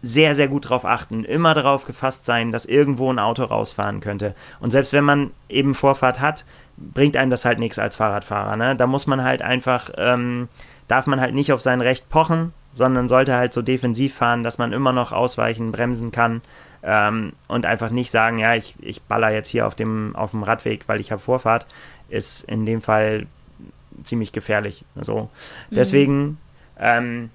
sehr, 0.00 0.34
sehr 0.34 0.48
gut 0.48 0.64
darauf 0.64 0.84
achten, 0.84 1.24
immer 1.24 1.54
darauf 1.54 1.84
gefasst 1.84 2.26
sein, 2.26 2.50
dass 2.50 2.64
irgendwo 2.64 3.12
ein 3.12 3.20
Auto 3.20 3.44
rausfahren 3.44 4.00
könnte. 4.00 4.34
Und 4.58 4.72
selbst 4.72 4.92
wenn 4.92 5.04
man 5.04 5.30
eben 5.48 5.74
Vorfahrt 5.74 6.20
hat, 6.20 6.44
bringt 6.76 7.16
einem 7.16 7.30
das 7.30 7.44
halt 7.44 7.60
nichts 7.60 7.78
als 7.78 7.96
Fahrradfahrer. 7.96 8.56
Ne? 8.56 8.74
Da 8.74 8.86
muss 8.86 9.06
man 9.06 9.22
halt 9.22 9.42
einfach, 9.42 9.90
ähm, 9.96 10.48
darf 10.88 11.06
man 11.06 11.20
halt 11.20 11.34
nicht 11.34 11.52
auf 11.52 11.60
sein 11.60 11.80
Recht 11.80 12.08
pochen, 12.10 12.52
sondern 12.72 13.06
sollte 13.06 13.36
halt 13.36 13.52
so 13.52 13.62
defensiv 13.62 14.14
fahren, 14.14 14.42
dass 14.42 14.58
man 14.58 14.72
immer 14.72 14.92
noch 14.92 15.12
ausweichen, 15.12 15.70
bremsen 15.70 16.10
kann 16.10 16.40
ähm, 16.82 17.32
und 17.46 17.66
einfach 17.66 17.90
nicht 17.90 18.10
sagen, 18.10 18.38
ja, 18.38 18.54
ich, 18.54 18.74
ich 18.80 19.02
baller 19.02 19.30
jetzt 19.30 19.48
hier 19.48 19.66
auf 19.66 19.74
dem, 19.74 20.16
auf 20.16 20.32
dem 20.32 20.42
Radweg, 20.42 20.84
weil 20.88 21.00
ich 21.00 21.12
habe 21.12 21.22
Vorfahrt 21.22 21.66
ist 22.12 22.44
in 22.44 22.66
dem 22.66 22.82
Fall 22.82 23.26
ziemlich 24.04 24.32
gefährlich. 24.32 24.84
So. 25.00 25.30
Mhm. 25.70 25.74
Deswegen 25.74 26.38
ähm, 26.78 27.30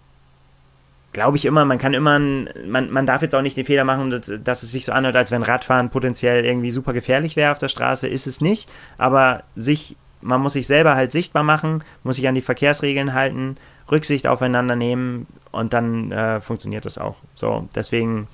glaube 1.14 1.38
ich 1.38 1.46
immer, 1.46 1.66
man 1.66 1.78
kann 1.78 1.94
immer, 1.94 2.20
man, 2.20 2.92
man 2.92 3.06
darf 3.06 3.22
jetzt 3.22 3.36
auch 3.36 3.42
nicht 3.42 3.58
den 3.58 3.66
Fehler 3.66 3.84
machen, 3.84 4.10
dass, 4.10 4.32
dass, 4.44 4.64
es 4.64 4.72
sich 4.72 4.86
so 4.86 4.92
anhört, 4.92 5.16
als 5.16 5.32
wenn 5.32 5.44
Radfahren 5.44 5.90
potenziell 5.90 6.46
irgendwie 6.46 6.72
super 6.72 6.94
gefährlich 6.94 7.36
wäre 7.36 7.52
auf 7.52 7.60
der 7.60 7.70
Straße. 7.70 8.08
Ist 8.08 8.28
es 8.28 8.42
nicht, 8.42 8.70
aber 8.98 9.44
sich, 9.56 9.96
man 10.22 10.42
muss 10.42 10.54
sich 10.54 10.68
selber 10.68 10.96
halt 10.96 11.12
sichtbar 11.12 11.44
machen, 11.44 11.84
muss 12.04 12.18
sich 12.18 12.28
an 12.28 12.36
die 12.36 12.42
Verkehrsregeln 12.42 13.14
halten, 13.14 13.58
Rücksicht 13.92 14.28
aufeinander 14.28 14.76
nehmen 14.76 15.28
und 15.52 15.74
dann 15.74 16.12
äh, 16.12 16.42
funktioniert 16.42 16.86
das 16.86 16.98
auch. 16.98 17.16
So, 17.36 17.68
deswegen, 17.74 18.28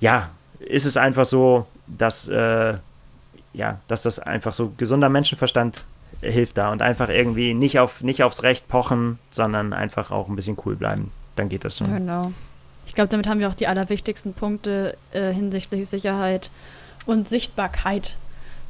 ja, 0.00 0.30
ist 0.58 0.86
es 0.86 0.96
einfach 0.96 1.26
so, 1.26 1.66
dass 1.86 2.26
äh, 2.28 2.74
ja, 3.54 3.80
dass 3.88 4.02
das 4.02 4.18
einfach 4.18 4.52
so 4.52 4.72
gesunder 4.76 5.08
Menschenverstand 5.08 5.84
hilft 6.20 6.58
da 6.58 6.70
und 6.70 6.82
einfach 6.82 7.08
irgendwie 7.08 7.54
nicht, 7.54 7.78
auf, 7.78 8.02
nicht 8.02 8.22
aufs 8.22 8.42
Recht 8.42 8.68
pochen, 8.68 9.18
sondern 9.30 9.72
einfach 9.72 10.10
auch 10.10 10.28
ein 10.28 10.36
bisschen 10.36 10.56
cool 10.64 10.76
bleiben. 10.76 11.10
Dann 11.36 11.48
geht 11.48 11.64
das 11.64 11.78
schon. 11.78 11.92
Genau. 11.92 12.32
Ich 12.86 12.94
glaube, 12.94 13.08
damit 13.08 13.26
haben 13.26 13.40
wir 13.40 13.48
auch 13.48 13.54
die 13.54 13.66
allerwichtigsten 13.66 14.34
Punkte 14.34 14.96
äh, 15.12 15.32
hinsichtlich 15.32 15.88
Sicherheit 15.88 16.50
und 17.06 17.28
Sichtbarkeit 17.28 18.16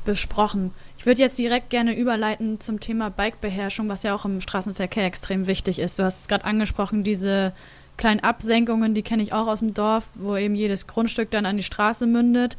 besprochen. 0.04 0.72
Ich 0.98 1.06
würde 1.06 1.20
jetzt 1.20 1.38
direkt 1.38 1.70
gerne 1.70 1.96
überleiten 1.96 2.60
zum 2.60 2.80
Thema 2.80 3.10
Bikebeherrschung, 3.10 3.88
was 3.88 4.02
ja 4.02 4.14
auch 4.14 4.24
im 4.24 4.40
Straßenverkehr 4.40 5.04
extrem 5.04 5.46
wichtig 5.46 5.78
ist. 5.78 5.98
Du 5.98 6.04
hast 6.04 6.20
es 6.20 6.28
gerade 6.28 6.44
angesprochen, 6.44 7.04
diese 7.04 7.52
kleinen 7.96 8.20
Absenkungen, 8.20 8.94
die 8.94 9.02
kenne 9.02 9.22
ich 9.22 9.32
auch 9.32 9.48
aus 9.48 9.58
dem 9.58 9.74
Dorf, 9.74 10.08
wo 10.14 10.36
eben 10.36 10.54
jedes 10.54 10.86
Grundstück 10.86 11.30
dann 11.30 11.46
an 11.46 11.56
die 11.56 11.62
Straße 11.62 12.06
mündet 12.06 12.56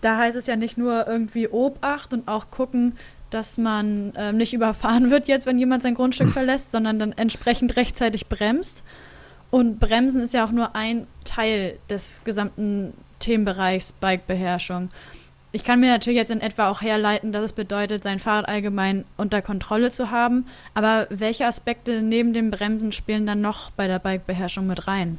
da 0.00 0.18
heißt 0.18 0.36
es 0.36 0.46
ja 0.46 0.56
nicht 0.56 0.78
nur 0.78 1.06
irgendwie 1.06 1.48
Obacht 1.48 2.12
und 2.12 2.28
auch 2.28 2.50
gucken, 2.50 2.96
dass 3.30 3.58
man 3.58 4.14
äh, 4.14 4.32
nicht 4.32 4.52
überfahren 4.54 5.10
wird 5.10 5.28
jetzt, 5.28 5.46
wenn 5.46 5.58
jemand 5.58 5.82
sein 5.82 5.94
Grundstück 5.94 6.28
verlässt, 6.32 6.72
sondern 6.72 6.98
dann 6.98 7.12
entsprechend 7.12 7.76
rechtzeitig 7.76 8.26
bremst. 8.26 8.84
Und 9.50 9.78
Bremsen 9.78 10.22
ist 10.22 10.34
ja 10.34 10.44
auch 10.44 10.50
nur 10.50 10.74
ein 10.74 11.06
Teil 11.24 11.78
des 11.88 12.22
gesamten 12.24 12.92
Themenbereichs 13.20 13.92
Bikebeherrschung. 13.92 14.90
Ich 15.52 15.64
kann 15.64 15.80
mir 15.80 15.90
natürlich 15.90 16.18
jetzt 16.18 16.30
in 16.30 16.42
etwa 16.42 16.68
auch 16.68 16.82
herleiten, 16.82 17.32
dass 17.32 17.44
es 17.44 17.52
bedeutet, 17.52 18.02
sein 18.02 18.18
Fahrrad 18.18 18.48
allgemein 18.48 19.04
unter 19.16 19.40
Kontrolle 19.40 19.90
zu 19.90 20.10
haben. 20.10 20.46
Aber 20.74 21.06
welche 21.08 21.46
Aspekte 21.46 22.02
neben 22.02 22.34
dem 22.34 22.50
Bremsen 22.50 22.92
spielen 22.92 23.26
dann 23.26 23.40
noch 23.40 23.70
bei 23.70 23.86
der 23.86 23.98
Bikebeherrschung 23.98 24.66
mit 24.66 24.86
rein? 24.86 25.18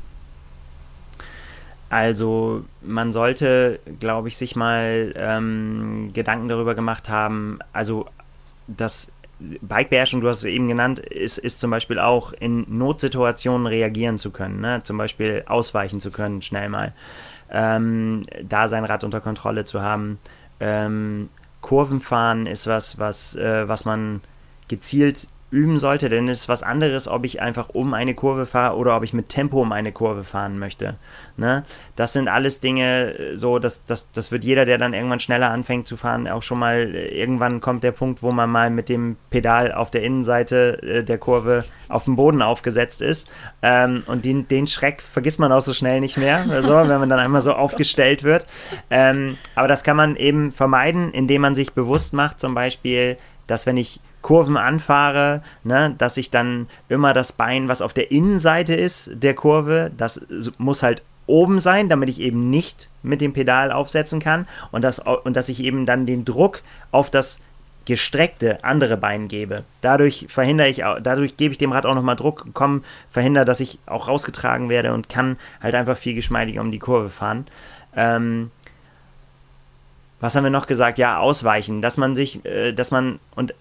Also 1.90 2.66
man 2.82 3.12
sollte, 3.12 3.80
glaube 4.00 4.28
ich, 4.28 4.38
sich 4.38 4.56
mal 4.56 5.14
ähm, 5.16 6.12
Gedanken 6.14 6.50
darüber 6.50 6.76
gemacht 6.76 7.10
haben, 7.10 7.60
also 7.72 8.08
das 8.68 9.12
Bikebeherrschung, 9.40 10.22
du 10.22 10.30
hast 10.30 10.40
es 10.40 10.44
eben 10.46 10.68
genannt, 10.68 11.00
ist, 11.00 11.38
ist 11.38 11.60
zum 11.60 11.72
Beispiel 11.72 12.00
auch 12.00 12.34
in 12.34 12.66
Notsituationen 12.68 13.68
reagieren 13.68 14.18
zu 14.18 14.32
können, 14.32 14.60
ne? 14.60 14.82
zum 14.84 14.98
Beispiel 14.98 15.44
ausweichen 15.48 16.00
zu 16.00 16.12
können, 16.12 16.42
schnell 16.42 16.70
mal, 16.70 16.94
ähm, 17.52 18.24
da 18.42 18.68
sein 18.68 18.84
Rad 18.84 19.04
unter 19.04 19.22
Kontrolle 19.22 19.64
zu 19.64 19.82
haben. 19.82 20.20
Ähm, 20.60 21.30
Kurvenfahren 21.62 22.48
ist 22.48 22.68
was, 22.68 22.98
was, 22.98 23.36
äh, 23.36 23.68
was 23.68 23.86
man 23.86 24.22
gezielt 24.68 25.28
üben 25.50 25.78
sollte, 25.78 26.10
denn 26.10 26.28
es 26.28 26.42
ist 26.42 26.50
was 26.50 26.62
anderes, 26.62 27.08
ob 27.08 27.24
ich 27.24 27.42
einfach 27.42 27.70
um 27.70 27.94
eine 27.94 28.14
Kurve 28.14 28.46
fahre 28.46 28.76
oder 28.76 28.98
ob 28.98 29.04
ich 29.04 29.14
mit 29.14 29.30
Tempo 29.30 29.62
um 29.62 29.72
eine 29.72 29.94
Kurve 29.94 30.26
fahren 30.26 30.60
möchte. 30.60 30.96
Ne? 31.38 31.64
Das 31.96 32.12
sind 32.12 32.28
alles 32.28 32.60
Dinge, 32.60 33.18
äh, 33.18 33.38
so, 33.38 33.58
dass 33.58 33.86
das, 33.86 34.12
das 34.12 34.34
wird 34.34 34.44
jeder, 34.44 34.66
der 34.66 34.78
dann 34.78 34.94
irgendwann 34.94 35.22
schneller 35.22 35.50
anfängt 35.50 35.88
zu 35.88 35.96
fahren, 35.96 36.28
auch 36.28 36.44
schon 36.44 36.60
mal, 36.60 36.94
äh, 36.94 37.18
irgendwann 37.18 37.62
kommt 37.62 37.86
der 37.86 37.94
Punkt, 37.94 38.22
wo 38.22 38.32
man 38.32 38.50
mal 38.50 38.70
mit 38.70 38.90
dem 38.90 39.16
Pedal 39.30 39.72
auf 39.72 39.90
der 39.90 40.04
Innenseite 40.04 40.82
äh, 40.84 41.04
der 41.04 41.18
Kurve 41.18 41.64
auf 41.88 42.04
dem 42.04 42.18
Boden 42.18 42.42
aufgesetzt 42.42 43.02
ist. 43.02 43.30
Ähm, 43.62 44.04
und 44.08 44.26
den, 44.26 44.50
den 44.50 44.68
Schreck 44.68 45.02
vergisst 45.02 45.40
man 45.40 45.54
auch 45.54 45.62
so 45.62 45.72
schnell 45.72 46.02
nicht 46.02 46.18
mehr, 46.18 46.46
also, 46.50 46.72
wenn 46.72 47.00
man 47.00 47.10
dann 47.10 47.20
einmal 47.20 47.42
so 47.42 47.54
aufgestellt 47.54 48.24
wird. 48.24 48.46
Ähm, 48.90 49.38
aber 49.56 49.70
das 49.70 49.86
kann 49.86 49.96
man 49.96 50.18
eben 50.18 50.52
vermeiden, 50.52 51.14
indem 51.14 51.42
man 51.42 51.56
sich 51.56 51.72
bewusst 51.72 52.14
macht, 52.14 52.42
zum 52.42 52.54
Beispiel, 52.54 53.18
dass 53.48 53.66
wenn 53.66 53.78
ich 53.78 54.02
Kurven 54.22 54.58
anfahre, 54.58 55.42
ne, 55.64 55.96
dass 55.98 56.18
ich 56.18 56.32
dann 56.32 56.68
immer 56.90 57.14
das 57.14 57.32
Bein, 57.32 57.68
was 57.68 57.82
auf 57.82 57.94
der 57.94 58.12
Innenseite 58.12 58.76
ist 58.76 59.12
der 59.14 59.34
Kurve, 59.34 59.92
das 59.96 60.22
muss 60.58 60.84
halt 60.84 61.02
oben 61.28 61.60
sein, 61.60 61.90
damit 61.90 62.10
ich 62.10 62.20
eben 62.20 62.50
nicht 62.50 62.90
mit 63.04 63.22
dem 63.22 63.34
Pedal 63.34 63.72
aufsetzen 63.72 64.20
kann 64.20 64.48
und, 64.72 64.82
das, 64.82 65.00
und 65.00 65.36
dass 65.36 65.50
ich 65.50 65.62
eben 65.62 65.86
dann 65.86 66.06
den 66.06 66.26
Druck 66.26 66.62
auf 66.92 67.10
das 67.12 67.40
gestreckte 67.86 68.64
andere 68.66 68.98
Bein 68.98 69.30
gebe. 69.30 69.64
Dadurch 69.80 70.26
verhindere 70.30 70.68
ich, 70.68 70.78
dadurch 70.78 71.38
gebe 71.38 71.54
ich 71.54 71.58
dem 71.58 71.72
Rad 71.72 71.86
auch 71.86 71.96
nochmal 71.96 72.18
Druck, 72.18 72.46
komm, 72.54 72.84
verhindere, 73.10 73.46
dass 73.46 73.62
ich 73.62 73.80
auch 73.86 74.10
rausgetragen 74.10 74.68
werde 74.68 74.94
und 74.94 75.08
kann 75.08 75.38
halt 75.62 75.74
einfach 75.74 75.98
viel 75.98 76.14
geschmeidiger 76.14 76.60
um 76.60 76.72
die 76.72 76.80
Kurve 76.80 77.10
fahren. 77.10 77.48
Ähm, 77.96 78.52
was 80.20 80.36
haben 80.36 80.44
wir 80.44 80.50
noch 80.50 80.68
gesagt? 80.68 80.98
Ja, 80.98 81.20
ausweichen, 81.20 81.82
dass 81.82 81.96
man 81.96 82.16
sich, 82.16 82.44
äh, 82.46 82.74
dass 82.74 82.92
man, 82.92 83.20
und 83.36 83.54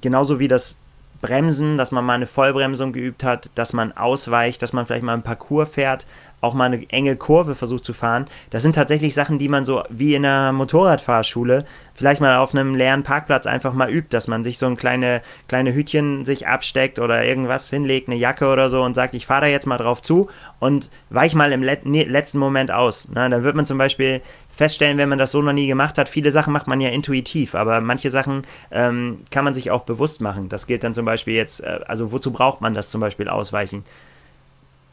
genauso 0.00 0.38
wie 0.38 0.48
das 0.48 0.76
Bremsen, 1.20 1.76
dass 1.76 1.92
man 1.92 2.04
mal 2.04 2.14
eine 2.14 2.26
Vollbremsung 2.26 2.92
geübt 2.92 3.24
hat, 3.24 3.50
dass 3.54 3.72
man 3.72 3.92
ausweicht, 3.92 4.62
dass 4.62 4.72
man 4.72 4.86
vielleicht 4.86 5.04
mal 5.04 5.14
ein 5.14 5.22
Parcours 5.22 5.68
fährt, 5.68 6.06
auch 6.40 6.54
mal 6.54 6.64
eine 6.64 6.88
enge 6.90 7.16
Kurve 7.16 7.54
versucht 7.54 7.84
zu 7.84 7.92
fahren. 7.92 8.26
Das 8.48 8.62
sind 8.62 8.74
tatsächlich 8.74 9.14
Sachen, 9.14 9.38
die 9.38 9.48
man 9.48 9.66
so 9.66 9.82
wie 9.90 10.14
in 10.14 10.24
einer 10.24 10.52
Motorradfahrschule 10.52 11.66
vielleicht 11.94 12.22
mal 12.22 12.38
auf 12.38 12.54
einem 12.54 12.74
leeren 12.74 13.02
Parkplatz 13.02 13.46
einfach 13.46 13.74
mal 13.74 13.90
übt, 13.90 14.08
dass 14.08 14.26
man 14.26 14.42
sich 14.42 14.56
so 14.56 14.64
ein 14.64 14.76
kleine, 14.76 15.20
kleine 15.48 15.74
Hütchen 15.74 16.24
sich 16.24 16.46
absteckt 16.46 16.98
oder 16.98 17.26
irgendwas 17.26 17.68
hinlegt, 17.68 18.08
eine 18.08 18.16
Jacke 18.16 18.50
oder 18.50 18.70
so 18.70 18.82
und 18.82 18.94
sagt, 18.94 19.12
ich 19.12 19.26
fahre 19.26 19.42
da 19.42 19.46
jetzt 19.48 19.66
mal 19.66 19.76
drauf 19.76 20.00
zu 20.00 20.30
und 20.60 20.88
weich 21.10 21.34
mal 21.34 21.52
im 21.52 21.62
Let 21.62 21.84
letzten 21.84 22.38
Moment 22.38 22.70
aus. 22.70 23.08
Na, 23.12 23.28
dann 23.28 23.42
wird 23.42 23.54
man 23.54 23.66
zum 23.66 23.76
Beispiel 23.76 24.22
feststellen, 24.60 24.98
wenn 24.98 25.08
man 25.08 25.18
das 25.18 25.30
so 25.30 25.40
noch 25.40 25.54
nie 25.54 25.66
gemacht 25.66 25.96
hat, 25.96 26.06
viele 26.06 26.30
Sachen 26.30 26.52
macht 26.52 26.66
man 26.66 26.82
ja 26.82 26.90
intuitiv, 26.90 27.54
aber 27.54 27.80
manche 27.80 28.10
Sachen 28.10 28.44
ähm, 28.70 29.20
kann 29.30 29.42
man 29.42 29.54
sich 29.54 29.70
auch 29.70 29.84
bewusst 29.84 30.20
machen. 30.20 30.50
Das 30.50 30.66
gilt 30.66 30.84
dann 30.84 30.92
zum 30.92 31.06
Beispiel 31.06 31.32
jetzt, 31.32 31.60
äh, 31.60 31.80
also 31.88 32.12
wozu 32.12 32.30
braucht 32.30 32.60
man 32.60 32.74
das 32.74 32.90
zum 32.90 33.00
Beispiel 33.00 33.30
ausweichen? 33.30 33.86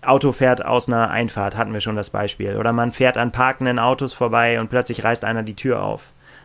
Auto 0.01 0.32
fährt 0.32 0.63
aus 0.63 0.88
einer 0.88 1.09
Einfahrt, 1.09 1.57
hatten 1.57 1.74
wir 1.74 1.82
schon 1.82 1.97
das 1.97 2.11
Beispiel. 2.11 2.55
Oder 2.55 2.72
man 2.72 2.93
fährt 2.93 3.18
an 3.18 3.34
parkenden 3.34 3.78
Autos 3.78 4.13
vorbei 4.13 4.61
und 4.61 4.70
plötzlich 4.70 5.03
reißt 5.03 5.26
einer 5.26 5.43
die 5.43 5.55
Tür 5.55 5.84
auf. 5.84 6.01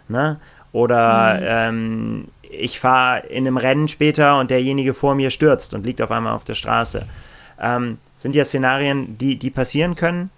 Ne? 0.08 0.40
Oder 0.72 1.34
mhm. 1.36 1.44
ähm, 1.46 2.28
ich 2.42 2.80
fahre 2.80 3.20
in 3.28 3.46
einem 3.46 3.56
Rennen 3.56 3.86
später 3.86 4.40
und 4.40 4.50
derjenige 4.50 4.94
vor 4.94 5.14
mir 5.14 5.30
stürzt 5.30 5.74
und 5.74 5.86
liegt 5.86 6.02
auf 6.02 6.10
einmal 6.10 6.32
auf 6.32 6.42
der 6.42 6.54
Straße. 6.54 7.06
Ähm, 7.60 7.98
sind 8.16 8.34
ja 8.34 8.44
Szenarien, 8.44 9.16
die, 9.16 9.36
die 9.36 9.50
passieren 9.50 9.94
können. 9.94 10.30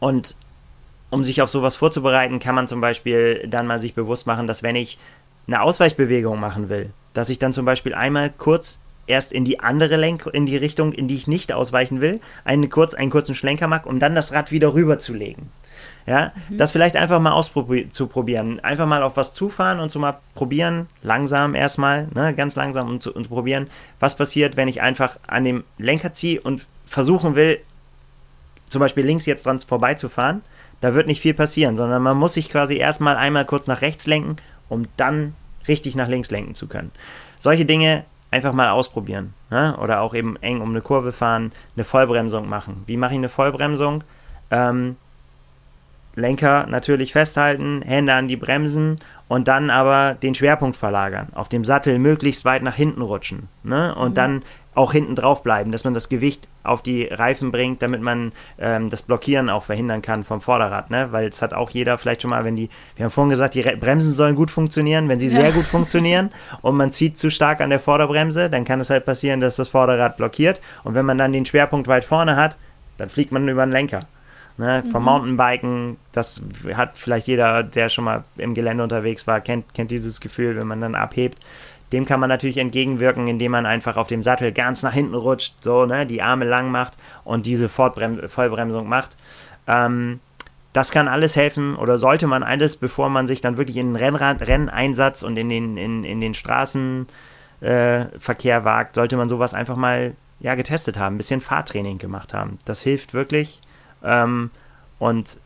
Und 0.00 0.36
um 1.10 1.22
sich 1.24 1.42
auf 1.42 1.50
sowas 1.50 1.76
vorzubereiten, 1.76 2.40
kann 2.40 2.54
man 2.54 2.68
zum 2.68 2.80
Beispiel 2.80 3.46
dann 3.48 3.66
mal 3.66 3.80
sich 3.80 3.94
bewusst 3.94 4.26
machen, 4.26 4.46
dass 4.46 4.62
wenn 4.62 4.76
ich 4.76 4.98
eine 5.46 5.62
Ausweichbewegung 5.62 6.38
machen 6.40 6.68
will, 6.68 6.90
dass 7.14 7.28
ich 7.28 7.38
dann 7.38 7.52
zum 7.52 7.64
Beispiel 7.64 7.94
einmal 7.94 8.30
kurz 8.30 8.78
erst 9.06 9.32
in 9.32 9.44
die 9.44 9.60
andere 9.60 9.96
Lenk 9.96 10.28
in 10.32 10.46
die 10.46 10.56
Richtung, 10.56 10.92
in 10.92 11.08
die 11.08 11.16
ich 11.16 11.28
nicht 11.28 11.52
ausweichen 11.52 12.00
will, 12.00 12.20
einen, 12.44 12.68
kurz, 12.70 12.94
einen 12.94 13.10
kurzen 13.10 13.34
Schlenker 13.34 13.68
mache, 13.68 13.88
um 13.88 14.00
dann 14.00 14.14
das 14.14 14.32
Rad 14.32 14.50
wieder 14.50 14.74
rüberzulegen. 14.74 15.48
Ja, 16.06 16.32
mhm. 16.48 16.58
das 16.58 16.70
vielleicht 16.70 16.94
einfach 16.96 17.18
mal 17.20 17.32
auszuprobieren. 17.32 18.60
Einfach 18.60 18.86
mal 18.86 19.02
auf 19.02 19.16
was 19.16 19.34
zufahren 19.34 19.80
und 19.80 19.90
so 19.90 19.98
mal 19.98 20.18
probieren, 20.34 20.86
langsam 21.02 21.56
erstmal, 21.56 22.06
ne, 22.14 22.32
ganz 22.32 22.54
langsam 22.54 22.88
und, 22.88 23.02
zu, 23.02 23.12
und 23.12 23.28
probieren, 23.28 23.68
was 23.98 24.16
passiert, 24.16 24.56
wenn 24.56 24.68
ich 24.68 24.82
einfach 24.82 25.18
an 25.26 25.42
dem 25.42 25.64
Lenker 25.78 26.12
ziehe 26.12 26.40
und 26.40 26.64
versuchen 26.86 27.34
will, 27.34 27.58
zum 28.68 28.80
Beispiel 28.80 29.04
links 29.04 29.26
jetzt 29.26 29.46
dran 29.46 29.58
vorbeizufahren. 29.58 30.42
Da 30.80 30.94
wird 30.94 31.06
nicht 31.06 31.20
viel 31.20 31.34
passieren, 31.34 31.76
sondern 31.76 32.02
man 32.02 32.16
muss 32.16 32.34
sich 32.34 32.50
quasi 32.50 32.76
erstmal 32.76 33.16
einmal 33.16 33.44
kurz 33.44 33.66
nach 33.66 33.82
rechts 33.82 34.06
lenken, 34.06 34.36
um 34.68 34.86
dann 34.96 35.34
richtig 35.68 35.96
nach 35.96 36.08
links 36.08 36.30
lenken 36.30 36.54
zu 36.54 36.66
können. 36.66 36.92
Solche 37.38 37.64
Dinge 37.64 38.04
einfach 38.30 38.52
mal 38.52 38.70
ausprobieren. 38.70 39.34
Ne? 39.50 39.76
Oder 39.78 40.00
auch 40.00 40.14
eben 40.14 40.36
eng 40.42 40.60
um 40.60 40.70
eine 40.70 40.80
Kurve 40.80 41.12
fahren, 41.12 41.52
eine 41.76 41.84
Vollbremsung 41.84 42.48
machen. 42.48 42.82
Wie 42.86 42.96
mache 42.96 43.12
ich 43.12 43.18
eine 43.18 43.28
Vollbremsung? 43.28 44.04
Ähm, 44.50 44.96
Lenker 46.14 46.66
natürlich 46.66 47.12
festhalten, 47.12 47.82
Hände 47.82 48.14
an 48.14 48.26
die 48.26 48.36
Bremsen 48.36 48.98
und 49.28 49.48
dann 49.48 49.68
aber 49.68 50.14
den 50.14 50.34
Schwerpunkt 50.34 50.76
verlagern. 50.76 51.28
Auf 51.34 51.48
dem 51.48 51.64
Sattel 51.64 51.98
möglichst 51.98 52.44
weit 52.44 52.62
nach 52.62 52.74
hinten 52.74 53.02
rutschen. 53.02 53.48
Ne? 53.62 53.94
Und 53.94 54.10
mhm. 54.10 54.14
dann 54.14 54.42
auch 54.76 54.92
hinten 54.92 55.16
drauf 55.16 55.42
bleiben, 55.42 55.72
dass 55.72 55.84
man 55.84 55.94
das 55.94 56.10
Gewicht 56.10 56.48
auf 56.62 56.82
die 56.82 57.04
Reifen 57.04 57.50
bringt, 57.50 57.80
damit 57.80 58.02
man 58.02 58.32
ähm, 58.58 58.90
das 58.90 59.00
Blockieren 59.00 59.48
auch 59.48 59.64
verhindern 59.64 60.02
kann 60.02 60.22
vom 60.22 60.42
Vorderrad, 60.42 60.90
ne? 60.90 61.08
Weil 61.12 61.28
es 61.28 61.40
hat 61.40 61.54
auch 61.54 61.70
jeder 61.70 61.96
vielleicht 61.96 62.22
schon 62.22 62.30
mal, 62.30 62.44
wenn 62.44 62.56
die, 62.56 62.68
wir 62.94 63.06
haben 63.06 63.10
vorhin 63.10 63.30
gesagt, 63.30 63.54
die 63.54 63.62
Bremsen 63.62 64.12
sollen 64.12 64.36
gut 64.36 64.50
funktionieren, 64.50 65.08
wenn 65.08 65.18
sie 65.18 65.28
ja. 65.28 65.40
sehr 65.40 65.52
gut 65.52 65.64
funktionieren 65.64 66.30
und 66.60 66.76
man 66.76 66.92
zieht 66.92 67.18
zu 67.18 67.30
stark 67.30 67.62
an 67.62 67.70
der 67.70 67.80
Vorderbremse, 67.80 68.50
dann 68.50 68.66
kann 68.66 68.78
es 68.80 68.90
halt 68.90 69.06
passieren, 69.06 69.40
dass 69.40 69.56
das 69.56 69.70
Vorderrad 69.70 70.18
blockiert 70.18 70.60
und 70.84 70.94
wenn 70.94 71.06
man 71.06 71.16
dann 71.16 71.32
den 71.32 71.46
Schwerpunkt 71.46 71.88
weit 71.88 72.04
vorne 72.04 72.36
hat, 72.36 72.56
dann 72.98 73.08
fliegt 73.08 73.32
man 73.32 73.48
über 73.48 73.64
den 73.64 73.72
Lenker. 73.72 74.00
Ne, 74.58 74.82
vom 74.90 75.02
mhm. 75.02 75.08
Mountainbiken, 75.36 75.96
das 76.12 76.40
hat 76.72 76.92
vielleicht 76.94 77.26
jeder, 77.26 77.62
der 77.62 77.90
schon 77.90 78.04
mal 78.04 78.24
im 78.38 78.54
Gelände 78.54 78.82
unterwegs 78.82 79.26
war, 79.26 79.42
kennt, 79.42 79.74
kennt 79.74 79.90
dieses 79.90 80.18
Gefühl, 80.18 80.56
wenn 80.56 80.66
man 80.66 80.80
dann 80.80 80.94
abhebt. 80.94 81.38
Dem 81.92 82.04
kann 82.04 82.20
man 82.20 82.28
natürlich 82.28 82.58
entgegenwirken, 82.58 83.28
indem 83.28 83.52
man 83.52 83.66
einfach 83.66 83.96
auf 83.96 84.08
dem 84.08 84.22
Sattel 84.22 84.52
ganz 84.52 84.82
nach 84.82 84.92
hinten 84.92 85.14
rutscht, 85.14 85.54
so, 85.62 85.86
ne, 85.86 86.04
die 86.06 86.22
Arme 86.22 86.44
lang 86.44 86.70
macht 86.70 86.94
und 87.24 87.46
diese 87.46 87.68
Fortbrem 87.68 88.28
Vollbremsung 88.28 88.88
macht. 88.88 89.16
Ähm, 89.66 90.20
das 90.72 90.90
kann 90.90 91.08
alles 91.08 91.36
helfen 91.36 91.74
oder 91.76 91.96
sollte 91.96 92.26
man 92.26 92.42
alles, 92.42 92.76
bevor 92.76 93.08
man 93.08 93.26
sich 93.26 93.40
dann 93.40 93.56
wirklich 93.56 93.78
in 93.78 93.94
den 93.94 93.96
Rennrad 93.96 94.46
Renneinsatz 94.46 95.22
und 95.22 95.38
in 95.38 95.48
den, 95.48 95.78
in, 95.78 96.04
in 96.04 96.20
den 96.20 96.34
Straßenverkehr 96.34 97.06
äh, 98.58 98.64
wagt, 98.64 98.96
sollte 98.96 99.16
man 99.16 99.28
sowas 99.28 99.54
einfach 99.54 99.76
mal 99.76 100.14
ja, 100.40 100.54
getestet 100.54 100.98
haben, 100.98 101.14
ein 101.14 101.18
bisschen 101.18 101.40
Fahrtraining 101.40 101.96
gemacht 101.96 102.34
haben. 102.34 102.58
Das 102.66 102.82
hilft 102.82 103.14
wirklich 103.14 103.62
ähm, 104.04 104.50
und 104.98 105.38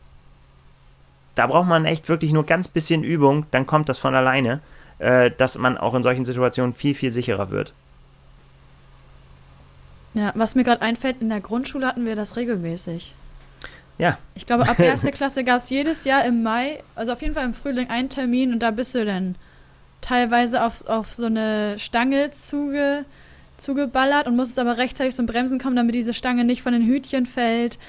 da 1.35 1.47
braucht 1.47 1.69
man 1.69 1.85
echt 1.85 2.09
wirklich 2.09 2.33
nur 2.33 2.45
ganz 2.45 2.67
bisschen 2.67 3.03
Übung, 3.03 3.45
dann 3.51 3.65
kommt 3.65 3.87
das 3.87 3.99
von 3.99 4.13
alleine, 4.15 4.59
äh, 5.01 5.31
dass 5.31 5.57
man 5.57 5.77
auch 5.77 5.95
in 5.95 6.03
solchen 6.03 6.25
Situationen 6.25 6.75
viel, 6.75 6.93
viel 6.93 7.11
sicherer 7.11 7.49
wird. 7.49 7.73
Ja, 10.13 10.31
was 10.35 10.53
mir 10.55 10.63
gerade 10.63 10.81
einfällt, 10.81 11.21
in 11.21 11.29
der 11.29 11.41
Grundschule 11.41 11.87
hatten 11.87 12.05
wir 12.05 12.15
das 12.15 12.35
regelmäßig. 12.35 13.13
Ja. 13.97 14.17
Ich 14.35 14.45
glaube, 14.45 14.69
ab 14.69 14.79
erste 14.79 15.11
Klasse 15.11 15.43
gab 15.43 15.57
es 15.57 15.69
jedes 15.69 16.05
Jahr 16.05 16.23
im 16.25 16.43
Mai, 16.43 16.83
also 16.95 17.13
auf 17.13 17.21
jeden 17.21 17.33
Fall 17.33 17.45
im 17.45 17.53
Frühling, 17.53 17.89
einen 17.89 18.09
Termin 18.09 18.53
und 18.53 18.59
da 18.59 18.71
bist 18.71 18.93
du 18.93 19.03
dann 19.03 19.35
teilweise 20.01 20.63
auf, 20.63 20.85
auf 20.87 21.13
so 21.13 21.25
eine 21.25 21.79
Stange 21.79 22.29
zuge, 22.31 23.05
zugeballert 23.57 24.27
und 24.27 24.35
musstest 24.35 24.59
aber 24.59 24.77
rechtzeitig 24.77 25.15
zum 25.15 25.25
Bremsen 25.25 25.59
kommen, 25.59 25.75
damit 25.75 25.95
diese 25.95 26.13
Stange 26.13 26.43
nicht 26.43 26.61
von 26.61 26.73
den 26.73 26.85
Hütchen 26.85 27.25
fällt 27.25 27.79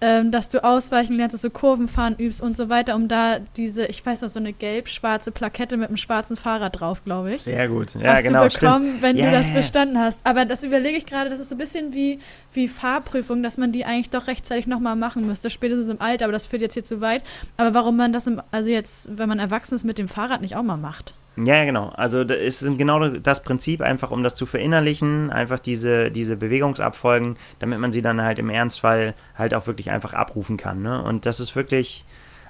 ähm, 0.00 0.30
dass 0.30 0.48
du 0.48 0.64
ausweichen 0.64 1.16
lernst, 1.16 1.34
dass 1.34 1.42
du 1.42 1.50
Kurvenfahren 1.50 2.16
übst 2.16 2.40
und 2.40 2.56
so 2.56 2.68
weiter, 2.68 2.94
um 2.96 3.08
da 3.08 3.38
diese, 3.56 3.86
ich 3.86 4.04
weiß 4.04 4.22
noch, 4.22 4.28
so 4.28 4.38
eine 4.38 4.52
gelb-schwarze 4.52 5.30
Plakette 5.30 5.76
mit 5.76 5.88
einem 5.88 5.96
schwarzen 5.98 6.36
Fahrrad 6.36 6.80
drauf, 6.80 7.04
glaube 7.04 7.32
ich. 7.32 7.42
Sehr 7.42 7.68
gut. 7.68 7.94
Ja, 7.94 8.14
hast 8.14 8.22
genau. 8.22 8.48
Du 8.48 8.54
bekommen, 8.54 8.86
stimmt. 8.86 9.02
wenn 9.02 9.16
yeah. 9.16 9.30
du 9.30 9.36
das 9.36 9.50
bestanden 9.50 9.98
hast. 9.98 10.24
Aber 10.24 10.44
das 10.44 10.62
überlege 10.62 10.96
ich 10.96 11.06
gerade, 11.06 11.28
das 11.28 11.40
ist 11.40 11.50
so 11.50 11.54
ein 11.54 11.58
bisschen 11.58 11.92
wie, 11.92 12.18
wie 12.52 12.68
Fahrprüfung, 12.68 13.42
dass 13.42 13.58
man 13.58 13.72
die 13.72 13.84
eigentlich 13.84 14.10
doch 14.10 14.26
rechtzeitig 14.26 14.66
nochmal 14.66 14.96
machen 14.96 15.26
müsste, 15.26 15.50
spätestens 15.50 15.88
im 15.88 16.00
Alter, 16.00 16.24
aber 16.24 16.32
das 16.32 16.46
führt 16.46 16.62
jetzt 16.62 16.74
hier 16.74 16.84
zu 16.84 17.00
weit. 17.00 17.22
Aber 17.56 17.74
warum 17.74 17.96
man 17.96 18.12
das, 18.12 18.26
im, 18.26 18.40
also 18.50 18.70
jetzt, 18.70 19.16
wenn 19.18 19.28
man 19.28 19.38
erwachsen 19.38 19.74
ist, 19.74 19.84
mit 19.84 19.98
dem 19.98 20.08
Fahrrad 20.08 20.40
nicht 20.40 20.56
auch 20.56 20.62
mal 20.62 20.76
macht? 20.76 21.14
Ja, 21.36 21.64
genau. 21.64 21.90
Also 21.96 22.24
das 22.24 22.38
ist 22.62 22.78
genau 22.78 23.08
das 23.08 23.42
Prinzip, 23.42 23.80
einfach 23.80 24.10
um 24.10 24.22
das 24.22 24.34
zu 24.34 24.46
verinnerlichen, 24.46 25.30
einfach 25.30 25.58
diese, 25.58 26.10
diese 26.10 26.36
Bewegungsabfolgen, 26.36 27.36
damit 27.60 27.78
man 27.78 27.92
sie 27.92 28.02
dann 28.02 28.20
halt 28.20 28.38
im 28.38 28.50
Ernstfall 28.50 29.14
halt 29.36 29.54
auch 29.54 29.66
wirklich 29.66 29.90
einfach 29.90 30.12
abrufen 30.12 30.56
kann. 30.56 30.82
Ne? 30.82 31.02
Und 31.02 31.26
das 31.26 31.40
ist 31.40 31.54
wirklich, 31.56 32.04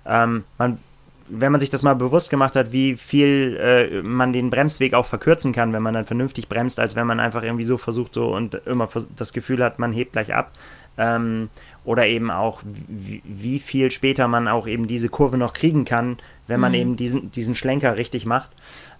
ähm, 0.06 0.44
man, 0.58 0.78
wenn 1.28 1.52
man 1.52 1.60
sich 1.60 1.70
das 1.70 1.82
mal 1.82 1.94
bewusst 1.94 2.30
gemacht 2.30 2.56
hat, 2.56 2.72
wie 2.72 2.96
viel 2.96 3.56
äh, 3.60 4.02
man 4.02 4.32
den 4.32 4.50
Bremsweg 4.50 4.94
auch 4.94 5.06
verkürzen 5.06 5.52
kann, 5.52 5.72
wenn 5.72 5.82
man 5.82 5.94
dann 5.94 6.06
vernünftig 6.06 6.48
bremst, 6.48 6.80
als 6.80 6.96
wenn 6.96 7.06
man 7.06 7.20
einfach 7.20 7.42
irgendwie 7.42 7.64
so 7.64 7.78
versucht 7.78 8.14
so 8.14 8.34
und 8.34 8.54
immer 8.66 8.88
das 9.16 9.32
Gefühl 9.32 9.62
hat, 9.62 9.78
man 9.78 9.92
hebt 9.92 10.12
gleich 10.12 10.34
ab. 10.34 10.52
Ähm, 10.98 11.50
oder 11.84 12.06
eben 12.06 12.30
auch, 12.30 12.60
wie, 12.64 13.22
wie, 13.24 13.58
viel 13.58 13.90
später 13.90 14.28
man 14.28 14.48
auch 14.48 14.66
eben 14.66 14.86
diese 14.86 15.08
Kurve 15.08 15.38
noch 15.38 15.54
kriegen 15.54 15.84
kann, 15.84 16.18
wenn 16.50 16.60
man 16.60 16.72
mhm. 16.72 16.78
eben 16.78 16.96
diesen, 16.96 17.32
diesen 17.32 17.54
Schlenker 17.54 17.96
richtig 17.96 18.26
macht. 18.26 18.50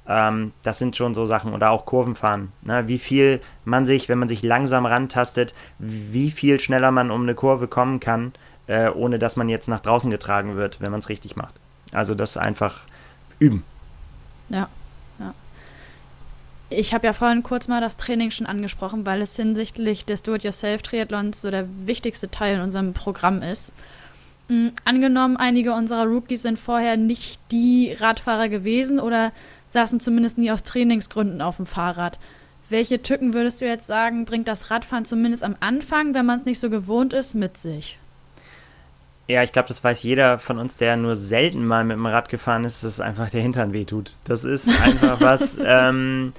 Ähm, 0.08 0.52
das 0.62 0.78
sind 0.78 0.96
schon 0.96 1.14
so 1.14 1.26
Sachen. 1.26 1.52
Oder 1.52 1.70
auch 1.70 1.84
Kurvenfahren. 1.84 2.52
Ne? 2.62 2.88
Wie 2.88 2.98
viel 2.98 3.40
man 3.66 3.84
sich, 3.84 4.08
wenn 4.08 4.18
man 4.18 4.28
sich 4.28 4.42
langsam 4.42 4.86
rantastet, 4.86 5.54
wie 5.78 6.30
viel 6.30 6.58
schneller 6.58 6.90
man 6.90 7.10
um 7.10 7.22
eine 7.22 7.34
Kurve 7.34 7.68
kommen 7.68 8.00
kann, 8.00 8.32
äh, 8.66 8.88
ohne 8.88 9.18
dass 9.18 9.36
man 9.36 9.48
jetzt 9.48 9.68
nach 9.68 9.80
draußen 9.80 10.10
getragen 10.10 10.56
wird, 10.56 10.80
wenn 10.80 10.90
man 10.90 11.00
es 11.00 11.10
richtig 11.10 11.36
macht. 11.36 11.54
Also 11.92 12.14
das 12.14 12.38
einfach 12.38 12.80
üben. 13.38 13.64
Ja. 14.48 14.68
Ich 16.72 16.94
habe 16.94 17.04
ja 17.04 17.12
vorhin 17.12 17.42
kurz 17.42 17.66
mal 17.66 17.80
das 17.80 17.96
Training 17.96 18.30
schon 18.30 18.46
angesprochen, 18.46 19.04
weil 19.04 19.20
es 19.22 19.34
hinsichtlich 19.34 20.04
des 20.04 20.22
Do-it-yourself-Triathlons 20.22 21.40
so 21.40 21.50
der 21.50 21.66
wichtigste 21.84 22.30
Teil 22.30 22.54
in 22.54 22.60
unserem 22.60 22.92
Programm 22.92 23.42
ist. 23.42 23.72
Mhm, 24.50 24.72
angenommen, 24.84 25.36
einige 25.36 25.72
unserer 25.72 26.06
Rookies 26.06 26.42
sind 26.42 26.58
vorher 26.58 26.96
nicht 26.96 27.40
die 27.52 27.94
Radfahrer 27.98 28.48
gewesen 28.48 28.98
oder 28.98 29.30
saßen 29.68 30.00
zumindest 30.00 30.38
nie 30.38 30.50
aus 30.50 30.64
Trainingsgründen 30.64 31.40
auf 31.40 31.58
dem 31.58 31.66
Fahrrad. 31.66 32.18
Welche 32.68 33.00
Tücken 33.00 33.32
würdest 33.32 33.60
du 33.60 33.66
jetzt 33.66 33.86
sagen, 33.86 34.24
bringt 34.24 34.48
das 34.48 34.72
Radfahren 34.72 35.04
zumindest 35.04 35.44
am 35.44 35.54
Anfang, 35.60 36.14
wenn 36.14 36.26
man 36.26 36.36
es 36.38 36.46
nicht 36.46 36.58
so 36.58 36.68
gewohnt 36.68 37.12
ist, 37.12 37.34
mit 37.34 37.58
sich? 37.58 37.96
Ja, 39.28 39.44
ich 39.44 39.52
glaube, 39.52 39.68
das 39.68 39.84
weiß 39.84 40.02
jeder 40.02 40.40
von 40.40 40.58
uns, 40.58 40.74
der 40.74 40.96
nur 40.96 41.14
selten 41.14 41.64
mal 41.64 41.84
mit 41.84 41.98
dem 41.98 42.06
Rad 42.06 42.28
gefahren 42.28 42.64
ist, 42.64 42.82
dass 42.82 42.98
einfach 42.98 43.30
der 43.30 43.42
Hintern 43.42 43.72
wehtut. 43.72 44.14
Das 44.24 44.42
ist 44.42 44.68
einfach 44.68 45.20
was, 45.20 45.58
ähm, 45.64 46.32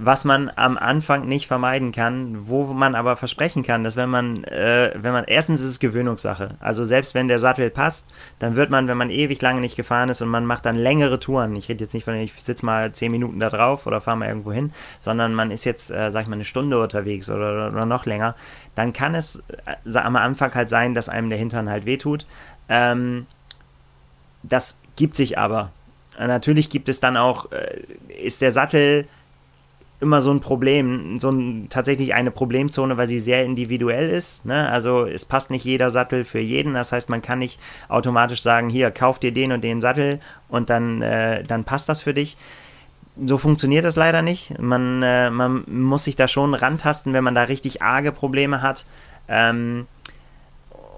was 0.00 0.24
man 0.24 0.50
am 0.54 0.78
Anfang 0.78 1.26
nicht 1.26 1.48
vermeiden 1.48 1.90
kann, 1.90 2.48
wo 2.48 2.64
man 2.66 2.94
aber 2.94 3.16
versprechen 3.16 3.64
kann, 3.64 3.82
dass 3.82 3.96
wenn 3.96 4.08
man, 4.08 4.44
äh, 4.44 4.92
wenn 4.94 5.12
man, 5.12 5.24
erstens 5.24 5.60
ist 5.60 5.66
es 5.66 5.80
Gewöhnungssache. 5.80 6.50
Also 6.60 6.84
selbst 6.84 7.14
wenn 7.14 7.26
der 7.26 7.40
Sattel 7.40 7.68
passt, 7.68 8.06
dann 8.38 8.54
wird 8.54 8.70
man, 8.70 8.86
wenn 8.86 8.96
man 8.96 9.10
ewig 9.10 9.42
lange 9.42 9.60
nicht 9.60 9.74
gefahren 9.74 10.08
ist 10.08 10.22
und 10.22 10.28
man 10.28 10.46
macht 10.46 10.66
dann 10.66 10.76
längere 10.76 11.18
Touren, 11.18 11.56
ich 11.56 11.68
rede 11.68 11.82
jetzt 11.82 11.94
nicht 11.94 12.04
von, 12.04 12.14
ich 12.14 12.32
sitze 12.34 12.64
mal 12.64 12.92
zehn 12.92 13.10
Minuten 13.10 13.40
da 13.40 13.50
drauf 13.50 13.88
oder 13.88 14.00
fahre 14.00 14.16
mal 14.16 14.28
irgendwo 14.28 14.52
hin, 14.52 14.72
sondern 15.00 15.34
man 15.34 15.50
ist 15.50 15.64
jetzt, 15.64 15.90
äh, 15.90 16.12
sag 16.12 16.22
ich 16.22 16.28
mal, 16.28 16.34
eine 16.34 16.44
Stunde 16.44 16.80
unterwegs 16.80 17.28
oder, 17.28 17.68
oder 17.68 17.84
noch 17.84 18.06
länger, 18.06 18.36
dann 18.76 18.92
kann 18.92 19.16
es 19.16 19.42
äh, 19.66 19.98
am 19.98 20.14
Anfang 20.14 20.54
halt 20.54 20.70
sein, 20.70 20.94
dass 20.94 21.08
einem 21.08 21.28
der 21.28 21.38
Hintern 21.38 21.68
halt 21.68 21.86
wehtut. 21.86 22.24
Ähm, 22.68 23.26
das 24.44 24.78
gibt 24.94 25.16
sich 25.16 25.38
aber. 25.38 25.72
Natürlich 26.16 26.70
gibt 26.70 26.88
es 26.88 27.00
dann 27.00 27.16
auch, 27.16 27.50
äh, 27.50 27.80
ist 28.24 28.40
der 28.40 28.52
Sattel 28.52 29.08
immer 30.00 30.20
so 30.20 30.30
ein 30.30 30.40
Problem, 30.40 31.18
so 31.18 31.30
ein, 31.30 31.68
tatsächlich 31.68 32.14
eine 32.14 32.30
Problemzone, 32.30 32.96
weil 32.96 33.08
sie 33.08 33.18
sehr 33.18 33.44
individuell 33.44 34.08
ist. 34.08 34.46
Ne? 34.46 34.68
Also 34.70 35.04
es 35.04 35.24
passt 35.24 35.50
nicht 35.50 35.64
jeder 35.64 35.90
Sattel 35.90 36.24
für 36.24 36.38
jeden. 36.38 36.74
Das 36.74 36.92
heißt, 36.92 37.08
man 37.10 37.22
kann 37.22 37.40
nicht 37.40 37.58
automatisch 37.88 38.42
sagen, 38.42 38.68
hier, 38.68 38.90
kauf 38.90 39.18
dir 39.18 39.32
den 39.32 39.50
und 39.52 39.64
den 39.64 39.80
Sattel 39.80 40.20
und 40.48 40.70
dann, 40.70 41.02
äh, 41.02 41.42
dann 41.42 41.64
passt 41.64 41.88
das 41.88 42.02
für 42.02 42.14
dich. 42.14 42.36
So 43.20 43.38
funktioniert 43.38 43.84
das 43.84 43.96
leider 43.96 44.22
nicht. 44.22 44.60
Man, 44.60 45.02
äh, 45.02 45.30
man 45.30 45.64
muss 45.66 46.04
sich 46.04 46.14
da 46.14 46.28
schon 46.28 46.54
rantasten, 46.54 47.12
wenn 47.12 47.24
man 47.24 47.34
da 47.34 47.44
richtig 47.44 47.82
arge 47.82 48.12
Probleme 48.12 48.62
hat. 48.62 48.84
Ähm, 49.28 49.86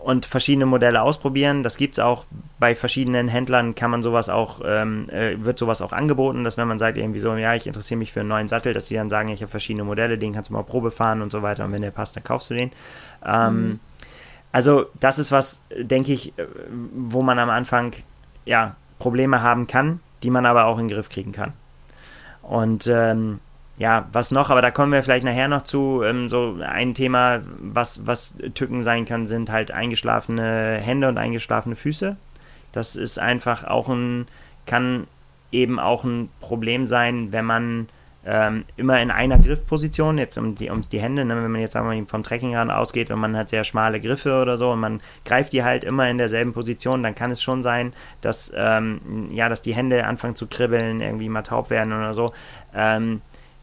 und 0.02 0.26
verschiedene 0.26 0.66
Modelle 0.66 1.02
ausprobieren. 1.02 1.62
Das 1.62 1.76
gibt 1.76 1.94
es 1.94 1.98
auch 1.98 2.24
bei 2.58 2.74
verschiedenen 2.74 3.28
Händlern, 3.28 3.74
kann 3.74 3.90
man 3.90 4.02
sowas 4.02 4.28
auch, 4.28 4.60
ähm, 4.64 5.08
äh, 5.10 5.42
wird 5.42 5.58
sowas 5.58 5.82
auch 5.82 5.92
angeboten, 5.92 6.44
dass 6.44 6.56
wenn 6.56 6.68
man 6.68 6.78
sagt, 6.78 6.98
irgendwie 6.98 7.20
so, 7.20 7.34
ja, 7.36 7.54
ich 7.54 7.66
interessiere 7.66 7.98
mich 7.98 8.12
für 8.12 8.20
einen 8.20 8.28
neuen 8.28 8.48
Sattel, 8.48 8.72
dass 8.72 8.86
die 8.86 8.94
dann 8.94 9.08
sagen, 9.08 9.28
ich 9.28 9.42
habe 9.42 9.50
verschiedene 9.50 9.84
Modelle, 9.84 10.18
den 10.18 10.32
kannst 10.32 10.50
du 10.50 10.54
mal 10.54 10.62
Probe 10.62 10.90
fahren 10.90 11.22
und 11.22 11.32
so 11.32 11.42
weiter 11.42 11.64
und 11.64 11.72
wenn 11.72 11.82
der 11.82 11.90
passt, 11.90 12.16
dann 12.16 12.24
kaufst 12.24 12.50
du 12.50 12.54
den. 12.54 12.72
Ähm, 13.24 13.62
mhm. 13.62 13.80
Also, 14.52 14.86
das 14.98 15.18
ist 15.18 15.30
was, 15.30 15.60
denke 15.70 16.12
ich, 16.12 16.32
wo 16.92 17.22
man 17.22 17.38
am 17.38 17.50
Anfang 17.50 17.92
ja 18.44 18.74
Probleme 18.98 19.42
haben 19.42 19.66
kann, 19.66 20.00
die 20.22 20.30
man 20.30 20.44
aber 20.44 20.66
auch 20.66 20.78
in 20.78 20.88
den 20.88 20.94
Griff 20.94 21.08
kriegen 21.08 21.32
kann. 21.32 21.52
Und 22.42 22.88
ähm, 22.88 23.38
ja, 23.80 24.06
was 24.12 24.30
noch, 24.30 24.50
aber 24.50 24.60
da 24.60 24.70
kommen 24.70 24.92
wir 24.92 25.02
vielleicht 25.02 25.24
nachher 25.24 25.48
noch 25.48 25.62
zu. 25.62 26.02
Ähm, 26.04 26.28
so 26.28 26.58
ein 26.62 26.92
Thema, 26.92 27.40
was, 27.58 28.06
was 28.06 28.34
Tücken 28.52 28.82
sein 28.82 29.06
kann, 29.06 29.26
sind 29.26 29.50
halt 29.50 29.70
eingeschlafene 29.70 30.78
Hände 30.82 31.08
und 31.08 31.16
eingeschlafene 31.16 31.76
Füße. 31.76 32.16
Das 32.72 32.94
ist 32.94 33.18
einfach 33.18 33.64
auch 33.64 33.88
ein, 33.88 34.28
kann 34.66 35.06
eben 35.50 35.80
auch 35.80 36.04
ein 36.04 36.28
Problem 36.42 36.84
sein, 36.84 37.32
wenn 37.32 37.46
man 37.46 37.88
ähm, 38.26 38.66
immer 38.76 39.00
in 39.00 39.10
einer 39.10 39.38
Griffposition, 39.38 40.18
jetzt 40.18 40.36
um 40.36 40.56
die, 40.56 40.68
um 40.68 40.82
die 40.82 41.00
Hände, 41.00 41.24
ne, 41.24 41.34
wenn 41.42 41.50
man 41.50 41.62
jetzt 41.62 41.72
sagen 41.72 41.90
wir, 41.90 42.06
vom 42.06 42.22
Trekkingrad 42.22 42.68
ausgeht 42.68 43.10
und 43.10 43.18
man 43.18 43.34
hat 43.34 43.48
sehr 43.48 43.64
schmale 43.64 43.98
Griffe 43.98 44.42
oder 44.42 44.58
so 44.58 44.72
und 44.72 44.80
man 44.80 45.00
greift 45.24 45.54
die 45.54 45.64
halt 45.64 45.84
immer 45.84 46.06
in 46.10 46.18
derselben 46.18 46.52
Position, 46.52 47.02
dann 47.02 47.14
kann 47.14 47.30
es 47.30 47.42
schon 47.42 47.62
sein, 47.62 47.94
dass, 48.20 48.52
ähm, 48.54 49.28
ja, 49.30 49.48
dass 49.48 49.62
die 49.62 49.74
Hände 49.74 50.04
anfangen 50.04 50.36
zu 50.36 50.48
kribbeln, 50.48 51.00
irgendwie 51.00 51.30
mal 51.30 51.40
taub 51.40 51.70
werden 51.70 51.94
oder 51.94 52.12
so. 52.12 52.34
Ähm, 52.74 53.22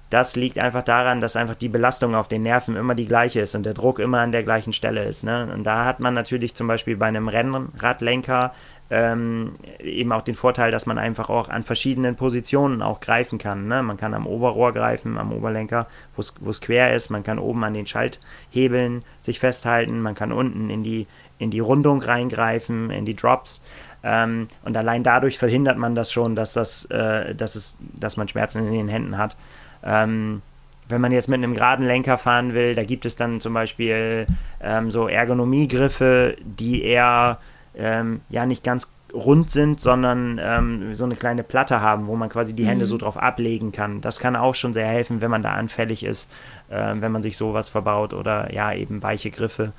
das 0.09 0.35
liegt 0.35 0.57
einfach 0.57 0.83
daran, 0.83 1.19
dass 1.19 1.35
einfach 1.35 1.55
die 1.55 1.69
Belastung 1.69 2.15
auf 2.15 2.27
den 2.27 2.43
Nerven 2.43 2.75
immer 2.75 2.95
die 2.95 3.07
gleiche 3.07 3.41
ist 3.41 3.55
und 3.55 3.63
der 3.63 3.73
Druck 3.73 3.99
immer 3.99 4.19
an 4.19 4.31
der 4.31 4.43
gleichen 4.43 4.73
Stelle 4.73 5.03
ist. 5.03 5.23
Ne? 5.23 5.49
Und 5.53 5.65
da 5.65 5.85
hat 5.85 5.99
man 5.99 6.13
natürlich 6.13 6.55
zum 6.55 6.67
Beispiel 6.67 6.95
bei 6.95 7.07
einem 7.07 7.27
Rennradlenker 7.27 8.53
ähm, 8.89 9.53
eben 9.79 10.13
auch 10.13 10.21
den 10.21 10.35
Vorteil, 10.35 10.71
dass 10.71 10.85
man 10.85 10.97
einfach 10.97 11.29
auch 11.29 11.49
an 11.49 11.63
verschiedenen 11.63 12.15
Positionen 12.15 12.81
auch 12.81 13.01
greifen 13.01 13.37
kann. 13.37 13.67
Ne? 13.67 13.83
Man 13.83 13.97
kann 13.97 14.13
am 14.13 14.27
Oberrohr 14.27 14.71
greifen, 14.71 15.17
am 15.17 15.33
Oberlenker, 15.33 15.87
wo 16.15 16.49
es 16.49 16.61
quer 16.61 16.93
ist. 16.93 17.09
Man 17.09 17.23
kann 17.23 17.37
oben 17.37 17.63
an 17.65 17.73
den 17.73 17.85
Schalthebeln 17.85 19.03
sich 19.19 19.39
festhalten. 19.39 20.01
Man 20.01 20.15
kann 20.15 20.31
unten 20.31 20.69
in 20.69 20.83
die, 20.83 21.05
in 21.37 21.51
die 21.51 21.59
Rundung 21.59 22.01
reingreifen, 22.01 22.89
in 22.91 23.03
die 23.03 23.15
Drops. 23.15 23.61
Ähm, 24.03 24.47
und 24.63 24.77
allein 24.77 25.03
dadurch 25.03 25.37
verhindert 25.37 25.77
man 25.77 25.93
das 25.93 26.09
schon, 26.11 26.35
dass, 26.37 26.53
das, 26.53 26.85
äh, 26.85 27.35
dass, 27.35 27.55
es, 27.55 27.77
dass 27.79 28.15
man 28.15 28.29
Schmerzen 28.29 28.65
in 28.65 28.71
den 28.71 28.87
Händen 28.87 29.17
hat. 29.17 29.35
Ähm, 29.83 30.41
wenn 30.89 31.01
man 31.01 31.11
jetzt 31.11 31.27
mit 31.27 31.37
einem 31.37 31.53
geraden 31.53 31.85
Lenker 31.85 32.17
fahren 32.17 32.53
will, 32.53 32.75
da 32.75 32.83
gibt 32.83 33.05
es 33.05 33.15
dann 33.15 33.39
zum 33.39 33.53
Beispiel 33.53 34.27
ähm, 34.61 34.89
so 34.89 35.07
Ergonomiegriffe, 35.07 36.37
die 36.41 36.83
eher 36.83 37.39
ähm, 37.75 38.21
ja 38.29 38.45
nicht 38.45 38.63
ganz 38.63 38.87
rund 39.13 39.49
sind, 39.51 39.79
sondern 39.79 40.39
ähm, 40.41 40.95
so 40.95 41.05
eine 41.05 41.15
kleine 41.15 41.43
Platte 41.43 41.81
haben, 41.81 42.07
wo 42.07 42.15
man 42.15 42.29
quasi 42.29 42.53
die 42.53 42.65
Hände 42.65 42.85
mhm. 42.85 42.89
so 42.89 42.97
drauf 42.97 43.17
ablegen 43.17 43.71
kann. 43.71 44.01
Das 44.01 44.19
kann 44.19 44.35
auch 44.35 44.55
schon 44.55 44.73
sehr 44.73 44.87
helfen, 44.87 45.21
wenn 45.21 45.31
man 45.31 45.43
da 45.43 45.53
anfällig 45.53 46.03
ist, 46.03 46.29
äh, 46.69 46.93
wenn 46.95 47.11
man 47.11 47.23
sich 47.23 47.37
sowas 47.37 47.69
verbaut 47.69 48.13
oder 48.13 48.53
ja 48.53 48.73
eben 48.73 49.03
weiche 49.03 49.31
Griffe, 49.31 49.71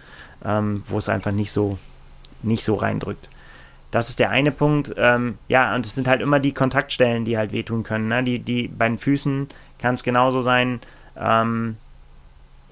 ähm, 0.44 0.82
wo 0.86 0.98
es 0.98 1.08
einfach 1.08 1.32
nicht 1.32 1.52
so 1.52 1.78
nicht 2.42 2.64
so 2.64 2.74
reindrückt. 2.76 3.28
Das 3.90 4.10
ist 4.10 4.18
der 4.18 4.30
eine 4.30 4.52
Punkt. 4.52 4.94
Ähm, 4.96 5.38
ja, 5.48 5.74
und 5.74 5.86
es 5.86 5.94
sind 5.94 6.08
halt 6.08 6.20
immer 6.20 6.40
die 6.40 6.52
Kontaktstellen, 6.52 7.24
die 7.24 7.38
halt 7.38 7.52
wehtun 7.52 7.84
können. 7.84 8.08
Ne? 8.08 8.22
Die, 8.22 8.38
die 8.38 8.68
bei 8.68 8.86
den 8.86 8.98
Füßen 8.98 9.48
kann 9.78 9.94
es 9.94 10.02
genauso 10.02 10.40
sein, 10.40 10.80
ähm, 11.16 11.76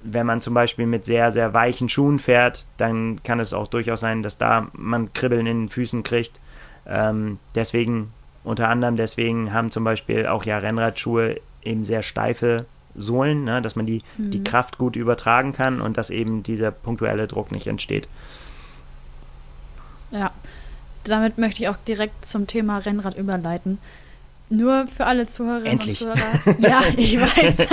wenn 0.03 0.25
man 0.25 0.41
zum 0.41 0.53
Beispiel 0.53 0.85
mit 0.85 1.05
sehr, 1.05 1.31
sehr 1.31 1.53
weichen 1.53 1.89
Schuhen 1.89 2.19
fährt, 2.19 2.65
dann 2.77 3.21
kann 3.23 3.39
es 3.39 3.53
auch 3.53 3.67
durchaus 3.67 3.99
sein, 3.99 4.23
dass 4.23 4.37
da 4.37 4.67
man 4.73 5.11
Kribbeln 5.13 5.47
in 5.47 5.63
den 5.63 5.69
Füßen 5.69 6.03
kriegt. 6.03 6.39
Ähm, 6.85 7.39
deswegen, 7.55 8.13
unter 8.43 8.69
anderem 8.69 8.95
deswegen 8.95 9.53
haben 9.53 9.71
zum 9.71 9.83
Beispiel 9.83 10.27
auch 10.27 10.45
ja 10.45 10.57
Rennradschuhe 10.59 11.41
eben 11.63 11.83
sehr 11.83 12.03
steife 12.03 12.65
Sohlen, 12.95 13.43
ne, 13.43 13.61
dass 13.61 13.75
man 13.75 13.85
die, 13.85 14.01
mhm. 14.17 14.31
die 14.31 14.43
Kraft 14.43 14.77
gut 14.77 14.95
übertragen 14.95 15.53
kann 15.53 15.81
und 15.81 15.97
dass 15.97 16.09
eben 16.09 16.43
dieser 16.43 16.71
punktuelle 16.71 17.27
Druck 17.27 17.51
nicht 17.51 17.67
entsteht. 17.67 18.07
Ja, 20.11 20.31
damit 21.03 21.37
möchte 21.37 21.61
ich 21.61 21.69
auch 21.69 21.77
direkt 21.87 22.25
zum 22.25 22.47
Thema 22.47 22.79
Rennrad 22.79 23.17
überleiten. 23.17 23.77
Nur 24.49 24.87
für 24.87 25.05
alle 25.05 25.27
Zuhörerinnen 25.27 25.73
Endlich. 25.73 26.01
und 26.01 26.17
Zuhörer. 26.17 26.59
Ja, 26.59 26.81
ich 26.95 27.19
weiß. 27.19 27.67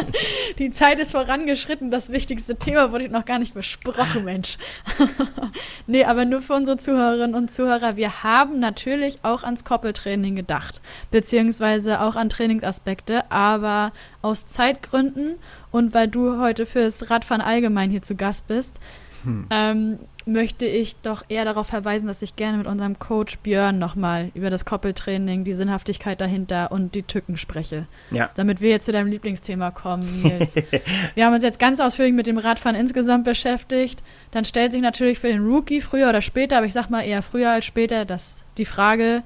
Die 0.58 0.70
Zeit 0.70 0.98
ist 0.98 1.12
vorangeschritten. 1.12 1.92
Das 1.92 2.10
wichtigste 2.10 2.56
Thema 2.56 2.90
wurde 2.90 3.08
noch 3.08 3.24
gar 3.24 3.38
nicht 3.38 3.54
besprochen, 3.54 4.24
Mensch. 4.24 4.58
nee, 5.86 6.04
aber 6.04 6.24
nur 6.24 6.42
für 6.42 6.54
unsere 6.54 6.78
Zuhörerinnen 6.78 7.36
und 7.36 7.52
Zuhörer. 7.52 7.96
Wir 7.96 8.24
haben 8.24 8.58
natürlich 8.58 9.20
auch 9.22 9.44
ans 9.44 9.64
Koppeltraining 9.64 10.34
gedacht, 10.34 10.80
beziehungsweise 11.12 12.00
auch 12.00 12.16
an 12.16 12.28
Trainingsaspekte, 12.28 13.30
aber 13.30 13.92
aus 14.20 14.48
Zeitgründen 14.48 15.36
und 15.70 15.94
weil 15.94 16.08
du 16.08 16.40
heute 16.40 16.66
fürs 16.66 17.08
Radfahren 17.08 17.40
allgemein 17.40 17.90
hier 17.90 18.02
zu 18.02 18.16
Gast 18.16 18.48
bist, 18.48 18.80
hm. 19.22 19.46
ähm, 19.50 19.98
möchte 20.26 20.66
ich 20.66 20.96
doch 20.96 21.24
eher 21.28 21.44
darauf 21.44 21.68
verweisen, 21.68 22.08
dass 22.08 22.20
ich 22.20 22.34
gerne 22.34 22.58
mit 22.58 22.66
unserem 22.66 22.98
Coach 22.98 23.38
Björn 23.38 23.78
nochmal 23.78 24.30
über 24.34 24.50
das 24.50 24.64
Koppeltraining, 24.64 25.44
die 25.44 25.52
Sinnhaftigkeit 25.52 26.20
dahinter 26.20 26.72
und 26.72 26.96
die 26.96 27.04
Tücken 27.04 27.36
spreche. 27.36 27.86
Ja. 28.10 28.30
Damit 28.34 28.60
wir 28.60 28.70
jetzt 28.70 28.86
zu 28.86 28.92
deinem 28.92 29.06
Lieblingsthema 29.06 29.70
kommen, 29.70 30.22
Nils. 30.22 30.56
wir 31.14 31.24
haben 31.24 31.32
uns 31.32 31.44
jetzt 31.44 31.60
ganz 31.60 31.78
ausführlich 31.78 32.14
mit 32.14 32.26
dem 32.26 32.38
Radfahren 32.38 32.76
insgesamt 32.76 33.24
beschäftigt. 33.24 34.02
Dann 34.32 34.44
stellt 34.44 34.72
sich 34.72 34.82
natürlich 34.82 35.18
für 35.18 35.28
den 35.28 35.46
Rookie 35.46 35.80
früher 35.80 36.08
oder 36.08 36.20
später, 36.20 36.58
aber 36.58 36.66
ich 36.66 36.72
sag 36.72 36.90
mal 36.90 37.02
eher 37.02 37.22
früher 37.22 37.52
als 37.52 37.64
später, 37.64 38.04
dass 38.04 38.44
die 38.58 38.64
Frage, 38.64 39.22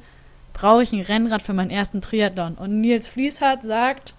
brauche 0.52 0.82
ich 0.82 0.92
ein 0.92 1.00
Rennrad 1.00 1.40
für 1.40 1.54
meinen 1.54 1.70
ersten 1.70 2.02
Triathlon? 2.02 2.56
Und 2.56 2.80
Nils 2.80 3.08
Fließhardt 3.08 3.64
sagt, 3.64 4.14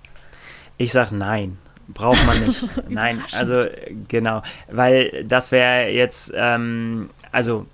ich 0.78 0.92
sag 0.92 1.12
nein. 1.12 1.60
Braucht 1.88 2.26
man 2.26 2.40
nicht. 2.46 2.64
Nein, 2.90 3.24
also 3.32 3.64
genau, 4.08 4.42
weil 4.70 5.26
das 5.26 5.52
wäre 5.52 5.90
jetzt, 5.90 6.32
ähm, 6.36 7.10
also 7.32 7.66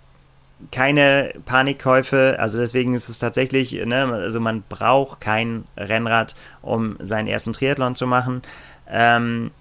keine 0.72 1.34
Panikkäufe, 1.46 2.38
also 2.40 2.58
deswegen 2.58 2.94
ist 2.96 3.10
es 3.10 3.20
tatsächlich, 3.20 3.74
ne, 3.74 4.06
also 4.12 4.40
man 4.40 4.64
braucht 4.68 5.22
kein 5.22 5.66
Rennrad, 5.78 6.36
um 6.62 6.98
seinen 7.00 7.28
ersten 7.28 7.54
Triathlon 7.54 7.96
zu 7.96 8.08
machen. 8.08 8.42
Ähm, 8.90 9.52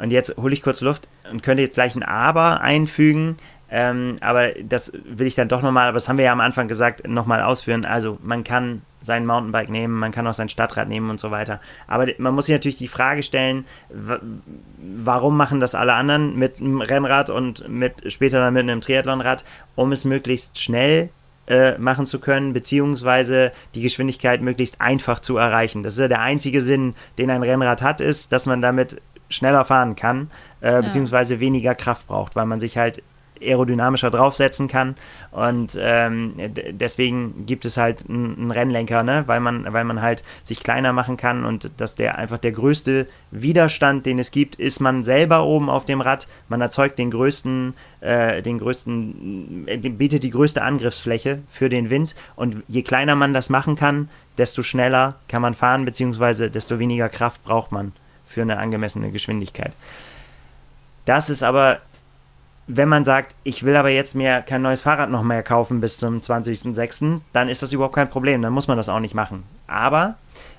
und 0.00 0.10
jetzt 0.12 0.36
hole 0.36 0.54
ich 0.54 0.62
kurz 0.62 0.80
Luft 0.80 1.08
und 1.30 1.42
könnte 1.42 1.62
jetzt 1.62 1.74
gleich 1.74 1.94
ein 1.94 2.02
Aber 2.02 2.60
einfügen. 2.60 3.36
Ähm, 3.70 4.16
aber 4.20 4.50
das 4.62 4.92
will 5.04 5.26
ich 5.26 5.34
dann 5.34 5.48
doch 5.48 5.62
nochmal, 5.62 5.88
aber 5.88 5.96
das 5.96 6.08
haben 6.08 6.18
wir 6.18 6.24
ja 6.24 6.32
am 6.32 6.40
Anfang 6.40 6.68
gesagt, 6.68 7.06
nochmal 7.06 7.42
ausführen. 7.42 7.84
Also 7.84 8.18
man 8.22 8.42
kann 8.42 8.82
sein 9.02 9.26
Mountainbike 9.26 9.70
nehmen, 9.70 9.98
man 9.98 10.12
kann 10.12 10.26
auch 10.26 10.34
sein 10.34 10.48
Stadtrad 10.48 10.88
nehmen 10.88 11.10
und 11.10 11.20
so 11.20 11.30
weiter. 11.30 11.60
Aber 11.86 12.06
man 12.18 12.34
muss 12.34 12.46
sich 12.46 12.54
natürlich 12.54 12.78
die 12.78 12.88
Frage 12.88 13.22
stellen, 13.22 13.64
warum 15.04 15.36
machen 15.36 15.60
das 15.60 15.74
alle 15.74 15.94
anderen 15.94 16.36
mit 16.36 16.58
einem 16.58 16.80
Rennrad 16.80 17.30
und 17.30 17.68
mit 17.68 18.12
später 18.12 18.40
dann 18.40 18.54
mit 18.54 18.62
einem 18.62 18.80
Triathlonrad, 18.80 19.44
um 19.74 19.92
es 19.92 20.04
möglichst 20.04 20.58
schnell 20.58 21.08
äh, 21.46 21.78
machen 21.78 22.06
zu 22.06 22.20
können, 22.20 22.52
beziehungsweise 22.52 23.52
die 23.74 23.82
Geschwindigkeit 23.82 24.40
möglichst 24.40 24.80
einfach 24.80 25.20
zu 25.20 25.36
erreichen. 25.36 25.82
Das 25.82 25.94
ist 25.94 25.98
ja 26.00 26.08
der 26.08 26.20
einzige 26.20 26.60
Sinn, 26.60 26.94
den 27.18 27.30
ein 27.30 27.42
Rennrad 27.42 27.82
hat, 27.82 28.00
ist, 28.00 28.32
dass 28.32 28.46
man 28.46 28.62
damit 28.62 29.00
schneller 29.28 29.64
fahren 29.64 29.96
kann, 29.96 30.30
äh, 30.60 30.82
beziehungsweise 30.82 31.34
ja. 31.34 31.40
weniger 31.40 31.74
Kraft 31.74 32.06
braucht, 32.06 32.36
weil 32.36 32.46
man 32.46 32.60
sich 32.60 32.76
halt 32.76 33.02
aerodynamischer 33.40 34.10
draufsetzen 34.10 34.68
kann. 34.68 34.96
Und 35.30 35.78
ähm, 35.80 36.34
deswegen 36.70 37.46
gibt 37.46 37.64
es 37.64 37.76
halt 37.76 38.04
einen 38.08 38.50
Rennlenker, 38.50 39.02
ne? 39.02 39.24
weil, 39.26 39.40
man, 39.40 39.72
weil 39.72 39.84
man 39.84 40.02
halt 40.02 40.22
sich 40.44 40.60
kleiner 40.60 40.92
machen 40.92 41.16
kann 41.16 41.44
und 41.44 41.70
dass 41.78 41.94
der 41.94 42.18
einfach 42.18 42.38
der 42.38 42.52
größte 42.52 43.06
Widerstand, 43.30 44.06
den 44.06 44.18
es 44.18 44.30
gibt, 44.30 44.56
ist 44.56 44.80
man 44.80 45.04
selber 45.04 45.44
oben 45.44 45.70
auf 45.70 45.84
dem 45.84 46.00
Rad. 46.00 46.28
Man 46.48 46.60
erzeugt 46.60 46.98
den 46.98 47.10
größten, 47.10 47.74
äh, 48.00 48.42
den 48.42 48.58
größten, 48.58 49.66
äh, 49.66 49.76
bietet 49.76 50.22
die 50.22 50.30
größte 50.30 50.62
Angriffsfläche 50.62 51.40
für 51.52 51.68
den 51.68 51.90
Wind. 51.90 52.14
Und 52.36 52.62
je 52.68 52.82
kleiner 52.82 53.14
man 53.14 53.34
das 53.34 53.50
machen 53.50 53.76
kann, 53.76 54.08
desto 54.38 54.62
schneller 54.62 55.16
kann 55.28 55.42
man 55.42 55.54
fahren, 55.54 55.84
beziehungsweise 55.84 56.50
desto 56.50 56.78
weniger 56.78 57.08
Kraft 57.08 57.44
braucht 57.44 57.72
man 57.72 57.92
für 58.26 58.42
eine 58.42 58.58
angemessene 58.58 59.10
Geschwindigkeit. 59.10 59.72
Das 61.04 61.30
ist 61.30 61.42
aber 61.42 61.80
wenn 62.76 62.88
man 62.88 63.04
sagt, 63.04 63.34
ich 63.42 63.64
will 63.64 63.76
aber 63.76 63.90
jetzt 63.90 64.14
mir 64.14 64.42
kein 64.42 64.62
neues 64.62 64.82
Fahrrad 64.82 65.10
noch 65.10 65.22
mehr 65.22 65.42
kaufen 65.42 65.80
bis 65.80 65.98
zum 65.98 66.20
20.06., 66.20 67.20
dann 67.32 67.48
ist 67.48 67.62
das 67.62 67.72
überhaupt 67.72 67.94
kein 67.94 68.10
Problem, 68.10 68.42
dann 68.42 68.52
muss 68.52 68.68
man 68.68 68.76
das 68.76 68.88
auch 68.88 69.00
nicht 69.00 69.14
machen. 69.14 69.44
Aber 69.66 70.16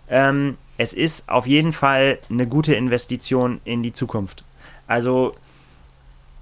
ähm, 0.09 0.57
es 0.77 0.93
ist 0.93 1.29
auf 1.29 1.47
jeden 1.47 1.73
Fall 1.73 2.19
eine 2.29 2.47
gute 2.47 2.73
Investition 2.73 3.61
in 3.63 3.83
die 3.83 3.93
Zukunft. 3.93 4.43
Also 4.87 5.35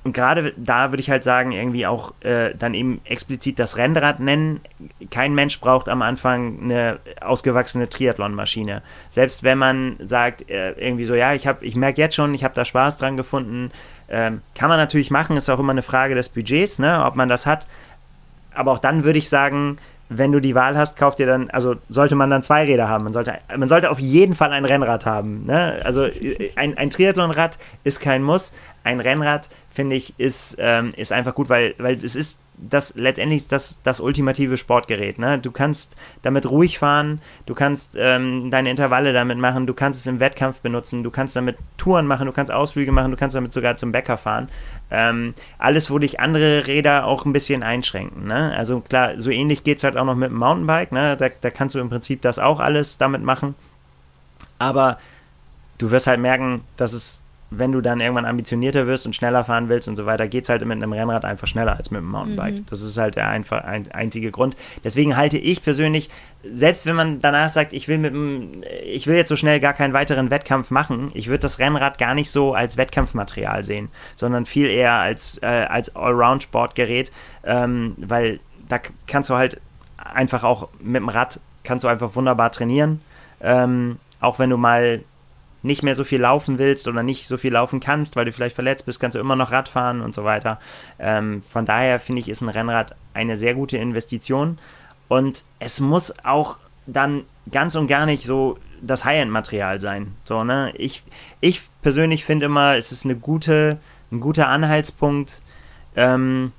und 0.03 0.13
gerade 0.13 0.53
da 0.55 0.91
würde 0.91 1.01
ich 1.01 1.09
halt 1.09 1.25
sagen, 1.25 1.51
irgendwie 1.51 1.85
auch 1.85 2.13
äh, 2.21 2.55
dann 2.57 2.73
eben 2.73 3.01
explizit 3.03 3.59
das 3.59 3.75
Rennrad 3.75 4.21
nennen. 4.21 4.61
Kein 5.11 5.35
Mensch 5.35 5.59
braucht 5.59 5.89
am 5.89 6.01
Anfang 6.01 6.57
eine 6.63 6.99
ausgewachsene 7.19 7.89
Triathlon-Maschine. 7.89 8.81
Selbst 9.09 9.43
wenn 9.43 9.57
man 9.57 9.97
sagt, 9.99 10.49
äh, 10.49 10.71
irgendwie 10.71 11.03
so, 11.03 11.15
ja, 11.15 11.33
ich, 11.33 11.49
ich 11.61 11.75
merke 11.75 11.99
jetzt 11.99 12.15
schon, 12.15 12.33
ich 12.33 12.45
habe 12.45 12.55
da 12.55 12.63
Spaß 12.63 12.97
dran 12.97 13.17
gefunden, 13.17 13.71
ähm, 14.09 14.41
kann 14.55 14.69
man 14.69 14.77
natürlich 14.77 15.11
machen, 15.11 15.37
ist 15.37 15.49
auch 15.49 15.59
immer 15.59 15.71
eine 15.71 15.81
Frage 15.81 16.15
des 16.15 16.29
Budgets, 16.29 16.79
ne, 16.79 17.03
ob 17.05 17.15
man 17.15 17.29
das 17.29 17.45
hat. 17.45 17.67
Aber 18.53 18.71
auch 18.71 18.79
dann 18.79 19.03
würde 19.03 19.19
ich 19.19 19.29
sagen, 19.29 19.77
wenn 20.09 20.31
du 20.31 20.39
die 20.39 20.55
Wahl 20.55 20.75
hast, 20.75 20.97
kauft 20.97 21.19
dir 21.19 21.27
dann, 21.27 21.51
also 21.51 21.75
sollte 21.87 22.15
man 22.15 22.31
dann 22.31 22.41
zwei 22.41 22.65
Räder 22.65 22.89
haben. 22.89 23.03
Man 23.03 23.13
sollte, 23.13 23.35
man 23.55 23.69
sollte 23.69 23.91
auf 23.91 23.99
jeden 23.99 24.33
Fall 24.33 24.51
ein 24.51 24.65
Rennrad 24.65 25.05
haben. 25.05 25.45
Ne? 25.45 25.79
Also 25.83 26.07
ein, 26.55 26.75
ein 26.77 26.89
Triathlonrad 26.89 27.59
ist 27.83 28.01
kein 28.01 28.23
Muss. 28.23 28.53
Ein 28.83 28.99
Rennrad, 28.99 29.49
finde 29.71 29.95
ich, 29.95 30.13
ist, 30.19 30.57
ähm, 30.59 30.93
ist 30.95 31.11
einfach 31.11 31.35
gut, 31.35 31.49
weil, 31.49 31.75
weil 31.77 32.03
es 32.03 32.15
ist 32.15 32.39
das 32.61 32.93
letztendlich 32.95 33.47
das, 33.47 33.79
das 33.83 33.99
ultimative 33.99 34.57
Sportgerät. 34.57 35.17
Ne? 35.17 35.39
Du 35.39 35.51
kannst 35.51 35.95
damit 36.23 36.49
ruhig 36.49 36.79
fahren, 36.79 37.21
du 37.45 37.55
kannst 37.55 37.95
ähm, 37.97 38.51
deine 38.51 38.69
Intervalle 38.69 39.13
damit 39.13 39.37
machen, 39.37 39.65
du 39.65 39.73
kannst 39.73 39.99
es 39.99 40.07
im 40.07 40.19
Wettkampf 40.19 40.59
benutzen, 40.59 41.03
du 41.03 41.11
kannst 41.11 41.35
damit 41.35 41.57
Touren 41.77 42.05
machen, 42.05 42.25
du 42.25 42.33
kannst 42.33 42.51
Ausflüge 42.51 42.91
machen, 42.91 43.11
du 43.11 43.17
kannst 43.17 43.35
damit 43.35 43.53
sogar 43.53 43.77
zum 43.77 43.91
Bäcker 43.91 44.17
fahren. 44.17 44.49
Ähm, 44.91 45.33
alles, 45.57 45.89
wo 45.89 45.99
dich 45.99 46.19
andere 46.19 46.67
Räder 46.67 47.05
auch 47.05 47.25
ein 47.25 47.33
bisschen 47.33 47.63
einschränken. 47.63 48.27
Ne? 48.27 48.53
Also 48.55 48.81
klar, 48.81 49.19
so 49.19 49.29
ähnlich 49.29 49.63
geht 49.63 49.77
es 49.77 49.83
halt 49.83 49.95
auch 49.97 50.05
noch 50.05 50.15
mit 50.15 50.29
dem 50.29 50.37
Mountainbike. 50.37 50.91
Ne? 50.91 51.15
Da, 51.15 51.29
da 51.29 51.49
kannst 51.49 51.75
du 51.75 51.79
im 51.79 51.89
Prinzip 51.89 52.21
das 52.21 52.39
auch 52.39 52.59
alles 52.59 52.97
damit 52.97 53.23
machen. 53.23 53.55
Aber 54.57 54.97
du 55.77 55.91
wirst 55.91 56.07
halt 56.07 56.19
merken, 56.19 56.61
dass 56.75 56.91
es 56.91 57.21
wenn 57.51 57.71
du 57.71 57.81
dann 57.81 57.99
irgendwann 57.99 58.25
ambitionierter 58.25 58.85
wirst 58.85 59.05
und 59.05 59.15
schneller 59.15 59.43
fahren 59.43 59.69
willst 59.69 59.87
und 59.87 59.95
so 59.95 60.05
weiter, 60.05 60.27
geht 60.27 60.43
es 60.43 60.49
halt 60.49 60.63
mit 60.63 60.71
einem 60.77 60.93
Rennrad 60.93 61.25
einfach 61.25 61.47
schneller 61.47 61.75
als 61.75 61.89
mit 61.89 61.99
einem 61.99 62.11
Mountainbike. 62.11 62.53
Mhm. 62.55 62.65
Das 62.69 62.81
ist 62.81 62.97
halt 62.97 63.15
der 63.15 63.27
einfach 63.27 63.63
ein, 63.63 63.91
einzige 63.91 64.31
Grund. 64.31 64.55
Deswegen 64.83 65.17
halte 65.17 65.37
ich 65.37 65.63
persönlich, 65.63 66.09
selbst 66.43 66.85
wenn 66.85 66.95
man 66.95 67.19
danach 67.21 67.49
sagt, 67.49 67.73
ich 67.73 67.87
will 67.87 67.97
mit 67.97 68.13
dem, 68.13 68.63
ich 68.85 69.07
will 69.07 69.15
jetzt 69.15 69.29
so 69.29 69.35
schnell 69.35 69.59
gar 69.59 69.73
keinen 69.73 69.93
weiteren 69.93 70.29
Wettkampf 70.29 70.69
machen, 70.69 71.11
ich 71.15 71.27
würde 71.27 71.39
das 71.39 71.59
Rennrad 71.59 71.97
gar 71.97 72.13
nicht 72.13 72.29
so 72.29 72.53
als 72.53 72.77
Wettkampfmaterial 72.77 73.63
sehen, 73.63 73.89
sondern 74.15 74.45
viel 74.45 74.67
eher 74.67 74.93
als, 74.93 75.39
äh, 75.41 75.45
als 75.45 75.95
Allround-Sportgerät, 75.95 77.11
ähm, 77.43 77.95
weil 77.97 78.39
da 78.67 78.79
kannst 79.07 79.29
du 79.31 79.35
halt 79.35 79.59
einfach 79.97 80.43
auch 80.43 80.69
mit 80.79 80.97
dem 80.97 81.09
Rad 81.09 81.39
kannst 81.63 81.83
du 81.83 81.87
einfach 81.87 82.15
wunderbar 82.15 82.51
trainieren. 82.51 83.01
Ähm, 83.41 83.97
auch 84.21 84.39
wenn 84.39 84.49
du 84.49 84.57
mal 84.57 85.01
nicht 85.61 85.83
mehr 85.83 85.95
so 85.95 86.03
viel 86.03 86.21
laufen 86.21 86.57
willst 86.57 86.87
oder 86.87 87.03
nicht 87.03 87.27
so 87.27 87.37
viel 87.37 87.53
laufen 87.53 87.79
kannst, 87.79 88.15
weil 88.15 88.25
du 88.25 88.31
vielleicht 88.31 88.55
verletzt 88.55 88.85
bist, 88.85 88.99
kannst 88.99 89.15
du 89.15 89.19
immer 89.19 89.35
noch 89.35 89.51
Rad 89.51 89.67
fahren 89.67 90.01
und 90.01 90.13
so 90.13 90.23
weiter. 90.23 90.59
Ähm, 90.99 91.41
von 91.43 91.65
daher 91.65 91.99
finde 91.99 92.21
ich, 92.21 92.29
ist 92.29 92.41
ein 92.41 92.49
Rennrad 92.49 92.95
eine 93.13 93.37
sehr 93.37 93.53
gute 93.53 93.77
Investition 93.77 94.57
und 95.07 95.43
es 95.59 95.79
muss 95.79 96.13
auch 96.23 96.57
dann 96.85 97.23
ganz 97.51 97.75
und 97.75 97.87
gar 97.87 98.05
nicht 98.05 98.25
so 98.25 98.57
das 98.81 99.03
High-End-Material 99.03 99.81
sein. 99.81 100.15
So, 100.23 100.43
ne? 100.43 100.71
Ich, 100.77 101.03
ich 101.41 101.61
persönlich 101.81 102.25
finde 102.25 102.45
immer, 102.45 102.77
es 102.77 102.91
ist 102.91 103.05
eine 103.05 103.15
gute, 103.15 103.77
ein 104.11 104.21
guter 104.21 104.47
Anhaltspunkt. 104.47 105.41
Ähm, 105.95 106.53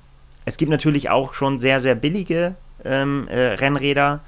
es 0.44 0.56
gibt 0.56 0.70
natürlich 0.70 1.10
auch 1.10 1.32
schon 1.32 1.60
sehr, 1.60 1.80
sehr 1.80 1.94
billige 1.94 2.54
ähm, 2.84 3.28
äh, 3.28 3.54
Rennräder, 3.54 4.20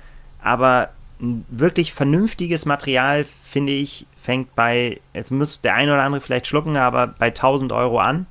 aber 0.42 0.90
wirklich 1.18 1.92
vernünftiges 1.92 2.66
Material, 2.66 3.26
finde 3.44 3.72
ich, 3.72 4.06
fängt 4.20 4.54
bei, 4.54 5.00
jetzt 5.14 5.30
muss 5.30 5.60
der 5.60 5.74
eine 5.74 5.92
oder 5.92 6.02
andere 6.02 6.20
vielleicht 6.20 6.46
schlucken, 6.46 6.76
aber 6.76 7.08
bei 7.08 7.26
1000 7.26 7.72
Euro 7.72 7.98
an. 7.98 8.26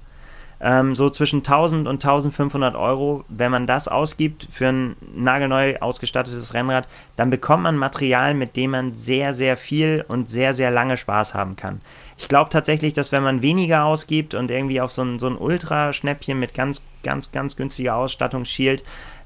Ähm, 0.63 0.93
so 0.93 1.09
zwischen 1.09 1.39
1000 1.39 1.87
und 1.87 2.03
1500 2.03 2.75
Euro, 2.75 3.25
wenn 3.29 3.51
man 3.51 3.65
das 3.65 3.87
ausgibt 3.87 4.47
für 4.51 4.67
ein 4.67 4.95
nagelneu 5.15 5.77
ausgestattetes 5.79 6.53
Rennrad, 6.53 6.87
dann 7.15 7.31
bekommt 7.31 7.63
man 7.63 7.77
Material, 7.77 8.35
mit 8.35 8.55
dem 8.55 8.71
man 8.71 8.95
sehr, 8.95 9.33
sehr 9.33 9.57
viel 9.57 10.05
und 10.07 10.29
sehr, 10.29 10.53
sehr 10.53 10.69
lange 10.69 10.97
Spaß 10.97 11.33
haben 11.33 11.55
kann. 11.55 11.81
Ich 12.19 12.27
glaube 12.27 12.51
tatsächlich, 12.51 12.93
dass 12.93 13.11
wenn 13.11 13.23
man 13.23 13.41
weniger 13.41 13.85
ausgibt 13.85 14.35
und 14.35 14.51
irgendwie 14.51 14.79
auf 14.79 14.91
so 14.91 15.01
ein, 15.01 15.17
so 15.17 15.27
ein 15.27 15.35
Ultraschnäppchen 15.35 16.39
mit 16.39 16.53
ganz, 16.53 16.83
ganz, 17.01 17.31
ganz 17.31 17.55
günstiger 17.55 17.95
Ausstattung 17.95 18.45
schielt, 18.45 18.83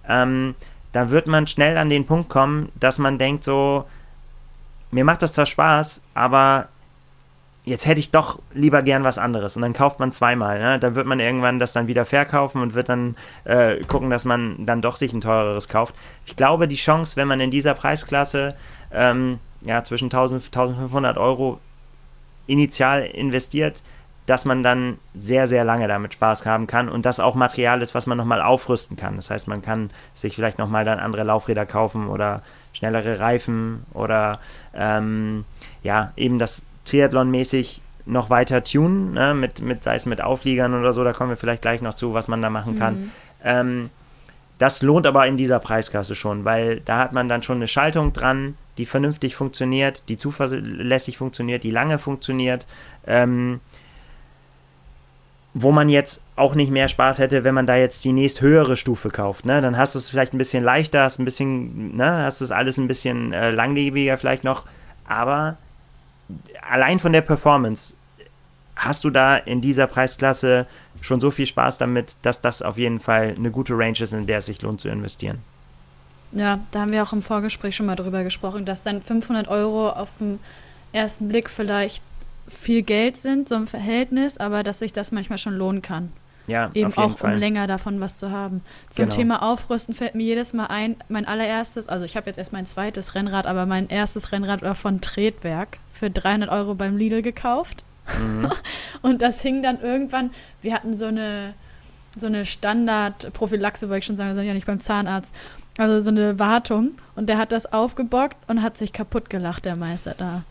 ähm, 0.07 0.55
da 0.95 1.09
wird 1.09 1.27
man 1.27 1.45
schnell 1.45 1.77
an 1.77 1.89
den 1.89 2.05
Punkt 2.05 2.29
kommen, 2.29 2.71
dass 2.79 2.99
man 2.99 3.17
denkt 3.17 3.43
so, 3.43 3.83
mir 4.91 5.03
macht 5.03 5.21
das 5.21 5.33
zwar 5.33 5.45
Spaß, 5.45 5.99
aber 6.13 6.69
jetzt 7.65 7.85
hätte 7.85 7.99
ich 7.99 8.11
doch 8.11 8.39
lieber 8.53 8.81
gern 8.81 9.03
was 9.03 9.17
anderes. 9.17 9.57
Und 9.57 9.63
dann 9.63 9.73
kauft 9.73 9.99
man 9.99 10.13
zweimal. 10.13 10.57
Ne? 10.57 10.79
Dann 10.79 10.95
wird 10.95 11.05
man 11.05 11.19
irgendwann 11.19 11.59
das 11.59 11.73
dann 11.73 11.87
wieder 11.87 12.05
verkaufen 12.05 12.61
und 12.61 12.75
wird 12.75 12.87
dann 12.87 13.17
äh, 13.43 13.81
gucken, 13.81 14.09
dass 14.09 14.23
man 14.23 14.65
dann 14.65 14.81
doch 14.81 14.95
sich 14.95 15.11
ein 15.11 15.19
teureres 15.19 15.67
kauft. 15.67 15.95
Ich 16.25 16.37
glaube, 16.37 16.65
die 16.65 16.77
Chance, 16.77 17.17
wenn 17.17 17.27
man 17.27 17.41
in 17.41 17.51
dieser 17.51 17.73
Preisklasse 17.73 18.55
ähm, 18.93 19.39
ja, 19.63 19.83
zwischen 19.83 20.05
1000 20.05 20.43
und 20.43 20.47
1500 20.47 21.17
Euro 21.17 21.59
initial 22.47 23.03
investiert, 23.03 23.81
dass 24.25 24.45
man 24.45 24.63
dann 24.63 24.97
sehr, 25.13 25.47
sehr 25.47 25.63
lange 25.63 25.87
damit 25.87 26.13
Spaß 26.13 26.45
haben 26.45 26.67
kann 26.67 26.89
und 26.89 27.05
das 27.05 27.19
auch 27.19 27.35
Material 27.35 27.81
ist, 27.81 27.93
was 27.93 28.07
man 28.07 28.17
nochmal 28.17 28.41
aufrüsten 28.41 28.97
kann. 28.97 29.15
Das 29.17 29.29
heißt, 29.29 29.47
man 29.47 29.61
kann 29.61 29.91
sich 30.13 30.35
vielleicht 30.35 30.57
nochmal 30.57 30.83
dann 30.83 30.99
andere 30.99 31.23
Laufräder 31.23 31.65
kaufen 31.65 32.07
oder 32.07 32.41
schnellere 32.73 33.19
Reifen 33.19 33.85
oder 33.93 34.39
ähm, 34.73 35.45
ja, 35.83 36.11
eben 36.15 36.39
das 36.39 36.65
Triathlon-mäßig 36.85 37.81
noch 38.05 38.29
weiter 38.29 38.63
tunen, 38.63 39.13
ne, 39.13 39.33
mit, 39.33 39.61
mit, 39.61 39.83
sei 39.83 39.95
es 39.95 40.05
mit 40.05 40.21
Aufliegern 40.21 40.73
oder 40.73 40.93
so, 40.93 41.03
da 41.03 41.13
kommen 41.13 41.31
wir 41.31 41.37
vielleicht 41.37 41.61
gleich 41.61 41.81
noch 41.81 41.95
zu, 41.95 42.13
was 42.13 42.27
man 42.27 42.41
da 42.41 42.49
machen 42.49 42.77
kann. 42.77 42.95
Mhm. 42.95 43.11
Ähm, 43.43 43.89
das 44.57 44.81
lohnt 44.81 45.05
aber 45.05 45.27
in 45.27 45.37
dieser 45.37 45.59
Preisklasse 45.59 46.15
schon, 46.15 46.45
weil 46.45 46.79
da 46.81 46.99
hat 46.99 47.13
man 47.13 47.27
dann 47.27 47.43
schon 47.43 47.57
eine 47.57 47.67
Schaltung 47.67 48.13
dran, 48.13 48.55
die 48.77 48.85
vernünftig 48.85 49.35
funktioniert, 49.35 50.03
die 50.07 50.17
zuverlässig 50.17 51.17
funktioniert, 51.17 51.63
die 51.63 51.71
lange 51.71 51.97
funktioniert. 51.97 52.65
Ähm, 53.05 53.59
wo 55.57 55.71
man 55.71 55.87
jetzt 55.87 56.19
auch 56.35 56.53
nicht 56.53 56.69
mehr 56.69 56.89
Spaß 56.89 57.17
hätte, 57.17 57.45
wenn 57.45 57.55
man 57.55 57.65
da 57.65 57.77
jetzt 57.77 58.03
die 58.03 58.11
nächst 58.11 58.41
höhere 58.41 58.75
Stufe 58.75 59.09
kauft. 59.09 59.45
Ne? 59.45 59.61
Dann 59.61 59.77
hast 59.77 59.95
du 59.95 59.99
es 59.99 60.09
vielleicht 60.09 60.33
ein 60.33 60.37
bisschen 60.37 60.65
leichter, 60.65 61.03
hast 61.03 61.17
ein 61.17 61.23
bisschen, 61.23 61.95
ne, 61.95 62.23
hast 62.23 62.41
es 62.41 62.51
alles 62.51 62.77
ein 62.77 62.89
bisschen 62.89 63.31
äh, 63.31 63.51
langlebiger 63.51 64.17
vielleicht 64.17 64.43
noch. 64.43 64.63
Aber 65.07 65.55
allein 66.69 66.99
von 66.99 67.13
der 67.13 67.21
Performance 67.21 67.93
hast 68.75 69.05
du 69.05 69.09
da 69.09 69.37
in 69.37 69.61
dieser 69.61 69.87
Preisklasse 69.87 70.67
schon 70.99 71.21
so 71.21 71.31
viel 71.31 71.45
Spaß 71.45 71.77
damit, 71.77 72.17
dass 72.23 72.41
das 72.41 72.61
auf 72.61 72.77
jeden 72.77 72.99
Fall 72.99 73.33
eine 73.37 73.49
gute 73.49 73.77
Range 73.77 73.97
ist, 73.97 74.11
in 74.11 74.27
der 74.27 74.39
es 74.39 74.47
sich 74.47 74.61
lohnt 74.61 74.81
zu 74.81 74.89
investieren. 74.89 75.39
Ja, 76.33 76.59
da 76.71 76.81
haben 76.81 76.91
wir 76.91 77.01
auch 77.01 77.13
im 77.13 77.21
Vorgespräch 77.21 77.77
schon 77.77 77.85
mal 77.85 77.95
drüber 77.95 78.25
gesprochen, 78.25 78.65
dass 78.65 78.83
dann 78.83 79.01
500 79.01 79.47
Euro 79.47 79.89
auf 79.89 80.17
den 80.17 80.39
ersten 80.91 81.29
Blick 81.29 81.49
vielleicht 81.49 82.03
viel 82.47 82.81
Geld 82.81 83.17
sind, 83.17 83.49
so 83.49 83.55
im 83.55 83.67
Verhältnis, 83.67 84.37
aber 84.37 84.63
dass 84.63 84.79
sich 84.79 84.93
das 84.93 85.11
manchmal 85.11 85.37
schon 85.37 85.55
lohnen 85.55 85.81
kann. 85.81 86.11
Ja, 86.47 86.69
eben 86.73 86.95
auch 86.95 87.17
Fall. 87.17 87.33
um 87.33 87.39
länger 87.39 87.65
davon 87.65 87.99
was 87.99 88.17
zu 88.17 88.29
haben. 88.29 88.61
Zum 88.89 89.05
genau. 89.05 89.15
Thema 89.15 89.41
Aufrüsten 89.41 89.95
fällt 89.95 90.13
mir 90.13 90.23
jedes 90.23 90.53
Mal 90.53 90.67
ein, 90.67 90.95
mein 91.09 91.25
allererstes, 91.25 91.87
also 91.87 92.05
ich 92.05 92.15
habe 92.15 92.27
jetzt 92.27 92.37
erst 92.37 92.53
mein 92.53 92.67
zweites 92.67 93.15
Rennrad, 93.15 93.47
aber 93.47 93.65
mein 93.65 93.89
erstes 93.89 94.31
Rennrad 94.31 94.61
war 94.61 94.75
von 94.75 95.01
Tretwerk 95.01 95.79
für 95.93 96.11
300 96.11 96.49
Euro 96.51 96.75
beim 96.75 96.97
Lidl 96.97 97.21
gekauft. 97.21 97.83
Mhm. 98.19 98.51
Und 99.01 99.21
das 99.21 99.41
hing 99.41 99.63
dann 99.63 99.81
irgendwann, 99.81 100.29
wir 100.61 100.73
hatten 100.73 100.95
so 100.95 101.07
eine, 101.07 101.55
so 102.15 102.27
eine 102.27 102.45
Standard-Prophylaxe, 102.45 103.89
wollte 103.89 103.99
ich 103.99 104.05
schon 104.05 104.17
sagen, 104.17 104.29
wir 104.29 104.35
sind 104.35 104.45
ja 104.45 104.53
nicht 104.53 104.67
beim 104.67 104.79
Zahnarzt. 104.79 105.33
also 105.79 105.99
so 105.99 106.09
eine 106.09 106.37
Wartung. 106.37 106.91
Und 107.15 107.27
der 107.27 107.39
hat 107.39 107.51
das 107.51 107.71
aufgebockt 107.73 108.37
und 108.47 108.61
hat 108.61 108.77
sich 108.77 108.93
kaputt 108.93 109.31
gelacht, 109.31 109.65
der 109.65 109.77
Meister 109.77 110.13
da. 110.15 110.43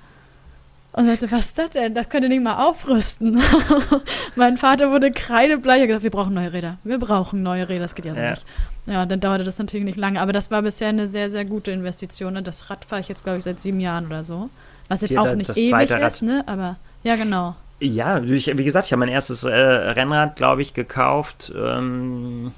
Und 0.96 1.08
sagte, 1.08 1.28
was 1.32 1.46
ist 1.46 1.58
das 1.58 1.70
denn? 1.70 1.92
Das 1.92 2.08
könnt 2.08 2.22
ihr 2.22 2.28
nicht 2.28 2.42
mal 2.42 2.64
aufrüsten. 2.64 3.42
mein 4.36 4.56
Vater 4.56 4.92
wurde 4.92 5.10
kreidebleich 5.10 5.80
und 5.80 5.88
gesagt, 5.88 6.04
wir 6.04 6.10
brauchen 6.12 6.34
neue 6.34 6.52
Räder. 6.52 6.78
Wir 6.84 6.98
brauchen 6.98 7.42
neue 7.42 7.68
Räder, 7.68 7.80
das 7.80 7.96
geht 7.96 8.04
ja 8.04 8.14
so 8.14 8.22
ja. 8.22 8.30
nicht. 8.30 8.46
Ja, 8.86 9.04
dann 9.04 9.18
dauerte 9.18 9.42
das 9.42 9.58
natürlich 9.58 9.84
nicht 9.84 9.98
lange. 9.98 10.20
Aber 10.20 10.32
das 10.32 10.52
war 10.52 10.62
bisher 10.62 10.90
eine 10.90 11.08
sehr, 11.08 11.30
sehr 11.30 11.44
gute 11.44 11.72
Investition. 11.72 12.34
Ne? 12.34 12.44
Das 12.44 12.70
Rad 12.70 12.84
fahre 12.84 13.00
ich 13.00 13.08
jetzt, 13.08 13.24
glaube 13.24 13.38
ich, 13.38 13.44
seit 13.44 13.60
sieben 13.60 13.80
Jahren 13.80 14.06
oder 14.06 14.22
so. 14.22 14.50
Was 14.88 15.00
jetzt 15.00 15.10
Hier, 15.10 15.20
auch 15.20 15.34
nicht 15.34 15.56
ewig 15.56 15.90
ist, 15.90 16.22
ne? 16.22 16.44
Aber 16.46 16.76
ja, 17.02 17.16
genau. 17.16 17.56
Ja, 17.80 18.22
ich, 18.22 18.56
wie 18.56 18.64
gesagt, 18.64 18.86
ich 18.86 18.92
habe 18.92 19.00
mein 19.00 19.08
erstes 19.08 19.42
äh, 19.42 19.50
Rennrad, 19.50 20.36
glaube 20.36 20.62
ich, 20.62 20.74
gekauft. 20.74 21.52
Ähm, 21.56 22.52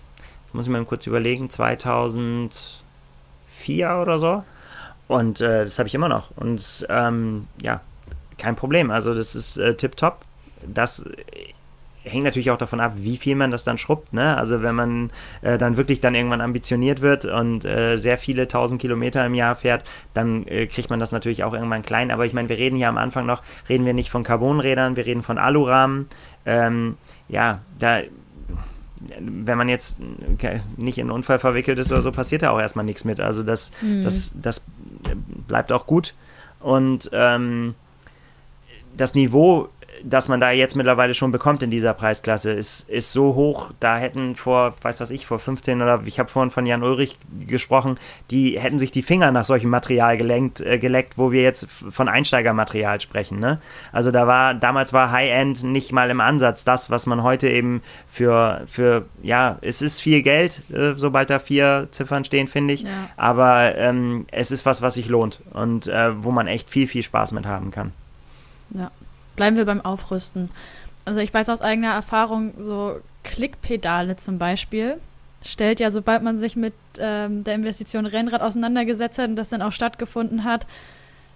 das 0.45 0.53
muss 0.53 0.67
ich 0.67 0.71
mal 0.71 0.85
kurz 0.85 1.07
überlegen, 1.07 1.49
2004 1.49 2.61
oder 3.99 4.19
so. 4.19 4.45
Und 5.09 5.41
äh, 5.41 5.65
das 5.65 5.79
habe 5.79 5.89
ich 5.89 5.95
immer 5.95 6.11
noch. 6.11 6.37
Und 6.37 6.87
ähm, 6.91 7.47
ja, 7.63 7.81
kein 8.39 8.57
Problem. 8.57 8.91
Also 8.91 9.15
das 9.15 9.35
ist 9.35 9.57
äh, 9.57 9.75
tipptopp. 9.75 10.23
Das 10.67 11.05
hängt 12.07 12.25
natürlich 12.25 12.51
auch 12.51 12.59
davon 12.59 12.81
ab, 12.81 12.93
wie 12.97 13.17
viel 13.17 13.35
man 13.35 13.51
das 13.51 13.65
dann 13.65 13.79
schrubbt. 13.79 14.13
Ne? 14.13 14.37
Also 14.37 14.63
wenn 14.63 14.75
man 14.75 15.11
äh, 15.43 15.59
dann 15.59 15.77
wirklich 15.77 16.01
dann 16.01 16.15
irgendwann 16.15 16.41
ambitioniert 16.41 17.01
wird 17.01 17.25
und 17.25 17.65
äh, 17.65 17.99
sehr 17.99 18.17
viele 18.17 18.49
tausend 18.49 18.81
Kilometer 18.81 19.25
im 19.27 19.35
Jahr 19.35 19.57
fährt, 19.57 19.85
dann 20.15 20.47
äh, 20.47 20.67
kriegt 20.67 20.89
man 20.91 21.01
das 21.01 21.13
natürlich 21.13 21.45
auch 21.45 21.53
irgendwann 21.53 21.83
klein. 21.83 22.11
Aber 22.11 22.25
ich 22.25 22.33
meine, 22.33 22.49
wir 22.49 22.59
reden 22.59 22.77
hier 22.77 22.89
am 22.89 22.99
Anfang 22.99 23.27
noch, 23.27 23.43
reden 23.69 23.85
wir 23.85 23.95
nicht 23.95 24.11
von 24.11 24.23
Carbonrädern, 24.23 24.97
wir 24.97 25.07
reden 25.07 25.23
von 25.23 25.39
Alurahmen. 25.39 26.09
Ähm, 26.45 26.97
ja, 27.29 27.61
da 27.79 28.03
wenn 29.19 29.59
man 29.59 29.69
jetzt 29.69 29.99
nicht 30.79 30.97
in 30.97 31.03
einen 31.03 31.11
Unfall 31.11 31.39
verwickelt 31.39 31.79
ist 31.79 31.93
oder 31.93 32.01
so, 32.01 32.13
passiert 32.13 32.43
da 32.43 32.51
auch 32.51 32.59
erstmal 32.59 32.85
nichts 32.85 33.05
mit. 33.05 33.21
Also 33.21 33.43
das, 33.43 33.71
mhm. 33.83 34.03
das, 34.03 34.33
das 34.35 34.65
bleibt 35.47 35.71
auch 35.71 35.87
gut. 35.87 36.15
Und 36.61 37.11
ähm, 37.13 37.75
das 38.97 39.15
Niveau 39.15 39.69
das 40.03 40.29
man 40.29 40.41
da 40.41 40.51
jetzt 40.51 40.77
mittlerweile 40.77 41.15
schon 41.15 41.33
bekommt 41.33 41.63
in 41.63 41.71
dieser 41.71 41.95
Preisklasse, 41.95 42.53
ist, 42.53 42.89
ist 42.89 43.13
so 43.13 43.35
hoch. 43.35 43.73
Da 43.81 43.97
hätten 43.97 44.35
vor, 44.35 44.75
weiß 44.83 45.01
was 45.01 45.11
ich, 45.11 45.27
vor 45.27 45.39
15 45.39 45.83
oder 45.83 46.03
ich 46.05 46.19
habe 46.19 46.29
vorhin 46.29 46.51
von 46.51 46.67
Jan 46.67 46.83
Ulrich 46.83 47.19
gesprochen, 47.47 47.99
die 48.31 48.59
hätten 48.59 48.79
sich 48.79 48.91
die 48.91 49.03
Finger 49.03 49.31
nach 49.33 49.45
solchem 49.45 49.71
Material 49.71 50.17
gelenkt, 50.17 50.61
äh, 50.61 50.79
geleckt, 50.79 51.19
wo 51.19 51.33
wir 51.33 51.43
jetzt 51.43 51.67
von 51.91 52.09
Einsteigermaterial 52.09 53.01
sprechen. 53.01 53.39
Ne? 53.39 53.59
Also 53.93 54.11
da 54.11 54.27
war, 54.27 54.55
damals 54.55 54.93
war 54.93 55.11
High-End 55.11 55.63
nicht 55.63 55.93
mal 55.93 56.11
im 56.11 56.21
Ansatz 56.21 56.65
das, 56.65 56.91
was 56.91 57.07
man 57.07 57.23
heute 57.23 57.49
eben 57.49 57.83
für, 58.11 58.63
für 58.67 59.07
ja, 59.23 59.59
es 59.61 59.83
ist 59.83 60.01
viel 60.01 60.23
Geld, 60.23 60.63
äh, 60.73 60.95
sobald 60.97 61.31
da 61.31 61.39
vier 61.39 61.89
Ziffern 61.91 62.25
stehen, 62.25 62.49
finde 62.49 62.75
ich. 62.75 62.83
Ja. 62.83 62.89
Aber 63.17 63.77
ähm, 63.77 64.27
es 64.31 64.51
ist 64.51 64.67
was, 64.67 64.83
was 64.83 64.95
sich 64.95 65.09
lohnt 65.09 65.41
und 65.53 65.87
äh, 65.87 66.23
wo 66.23 66.31
man 66.31 66.47
echt 66.47 66.71
viel, 66.71 66.87
viel 66.87 67.03
Spaß 67.03 67.33
mit 67.33 67.47
haben 67.47 67.71
kann. 67.71 67.93
Ja, 68.71 68.91
bleiben 69.37 69.57
wir 69.57 69.65
beim 69.65 69.81
Aufrüsten. 69.81 70.51
Also 71.05 71.21
ich 71.21 71.33
weiß 71.33 71.49
aus 71.49 71.61
eigener 71.61 71.93
Erfahrung, 71.93 72.55
so 72.59 73.01
Klickpedale 73.23 74.17
zum 74.17 74.39
Beispiel, 74.39 75.01
stellt 75.45 75.81
ja, 75.81 75.91
sobald 75.91 76.23
man 76.23 76.39
sich 76.39 76.57
mit 76.57 76.75
ähm, 76.99 77.45
der 77.45 77.55
Investition 77.55 78.07
Rennrad 78.07 78.41
auseinandergesetzt 78.41 79.19
hat 79.19 79.29
und 79.29 79.37
das 79.37 79.49
dann 79.49 79.63
auch 79.63 79.73
stattgefunden 79.73 80.45
hat, 80.45 80.67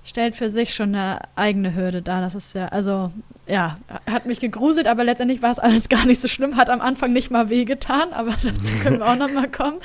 stellt 0.05 0.35
für 0.35 0.49
sich 0.49 0.75
schon 0.75 0.95
eine 0.95 1.21
eigene 1.37 1.75
Hürde 1.75 2.03
dar. 2.03 2.21
Das 2.21 2.35
ist 2.35 2.55
ja, 2.55 2.69
also, 2.69 3.11
ja, 3.47 3.79
hat 4.07 4.27
mich 4.27 4.41
gegruselt, 4.41 4.87
aber 4.87 5.05
letztendlich 5.05 5.43
war 5.43 5.51
es 5.51 5.59
alles 5.59 5.89
gar 5.91 6.07
nicht 6.07 6.21
so 6.21 6.29
schlimm, 6.29 6.57
hat 6.57 6.71
am 6.71 6.81
Anfang 6.81 7.13
nicht 7.13 7.31
mal 7.31 7.51
wehgetan, 7.51 8.13
aber 8.13 8.31
dazu 8.43 8.73
können 8.83 9.01
wir 9.01 9.09
auch 9.09 9.17
nochmal 9.17 9.49
kommen. 9.49 9.79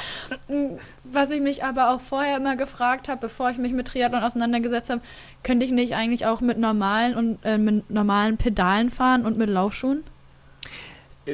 Was 1.03 1.31
ich 1.31 1.41
mich 1.41 1.63
aber 1.63 1.91
auch 1.91 2.01
vorher 2.01 2.37
immer 2.37 2.55
gefragt 2.55 3.07
habe, 3.07 3.21
bevor 3.21 3.49
ich 3.49 3.57
mich 3.57 3.71
mit 3.71 3.87
Triathlon 3.87 4.23
auseinandergesetzt 4.23 4.89
habe, 4.89 5.01
könnte 5.43 5.65
ich 5.65 5.71
nicht 5.71 5.95
eigentlich 5.95 6.25
auch 6.25 6.41
mit 6.41 6.57
normalen 6.57 7.15
und 7.15 7.39
äh, 7.43 7.57
mit 7.57 7.89
normalen 7.89 8.37
Pedalen 8.37 8.89
fahren 8.89 9.25
und 9.25 9.37
mit 9.37 9.49
Laufschuhen? 9.49 10.03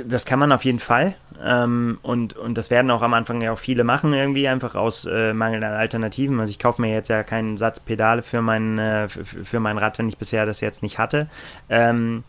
Das 0.07 0.25
kann 0.25 0.39
man 0.39 0.51
auf 0.51 0.63
jeden 0.63 0.79
Fall. 0.79 1.15
Ähm, 1.43 1.99
und, 2.01 2.37
und 2.37 2.57
das 2.57 2.69
werden 2.69 2.91
auch 2.91 3.01
am 3.01 3.13
Anfang 3.13 3.41
ja 3.41 3.51
auch 3.51 3.59
viele 3.59 3.83
machen, 3.83 4.13
irgendwie 4.13 4.47
einfach 4.47 4.75
aus 4.75 5.05
äh, 5.05 5.33
Mangel 5.33 5.63
an 5.63 5.73
Alternativen. 5.73 6.39
Also 6.39 6.51
ich 6.51 6.59
kaufe 6.59 6.81
mir 6.81 6.93
jetzt 6.93 7.09
ja 7.09 7.23
keinen 7.23 7.57
Satz 7.57 7.79
Pedale 7.79 8.21
für 8.21 8.41
mein, 8.41 8.79
äh, 8.79 9.09
für, 9.09 9.23
für, 9.23 9.59
mein 9.59 9.77
Rad, 9.77 9.97
wenn 9.97 10.07
ich 10.07 10.17
bisher 10.17 10.45
das 10.45 10.61
jetzt 10.61 10.83
nicht 10.83 10.97
hatte. 10.97 11.27
Ähm, 11.69 12.23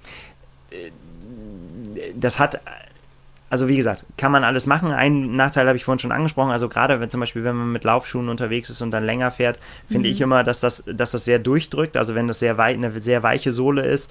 äh, 0.71 0.91
das 2.15 2.39
hat 2.39 2.61
also 3.53 3.69
wie 3.69 3.77
gesagt, 3.77 4.07
kann 4.17 4.33
man 4.33 4.45
alles 4.45 4.65
machen. 4.65 4.93
Einen 4.93 5.37
Nachteil 5.37 5.69
habe 5.69 5.77
ich 5.77 5.85
vorhin 5.85 5.99
schon 5.99 6.11
angesprochen. 6.11 6.53
Also 6.53 6.71
gerade 6.71 7.01
wenn 7.01 7.11
zum 7.11 7.21
Beispiel, 7.21 7.45
wenn 7.45 7.55
man 7.55 7.71
mit 7.71 7.85
Laufschuhen 7.85 8.31
unterwegs 8.31 8.71
ist 8.71 8.81
und 8.81 8.93
dann 8.93 9.05
länger 9.05 9.31
fährt, 9.31 9.59
finde 9.89 10.09
mhm. 10.09 10.15
ich 10.15 10.23
immer, 10.23 10.43
dass 10.43 10.61
das, 10.61 10.83
dass 10.87 11.11
das 11.11 11.27
sehr 11.27 11.39
durchdrückt. 11.39 11.99
Also 11.99 12.15
wenn 12.15 12.29
das 12.29 12.39
sehr 12.39 12.57
weit, 12.57 12.77
eine 12.77 12.99
sehr 12.99 13.23
weiche 13.23 13.53
Sohle 13.53 13.85
ist, 13.85 14.11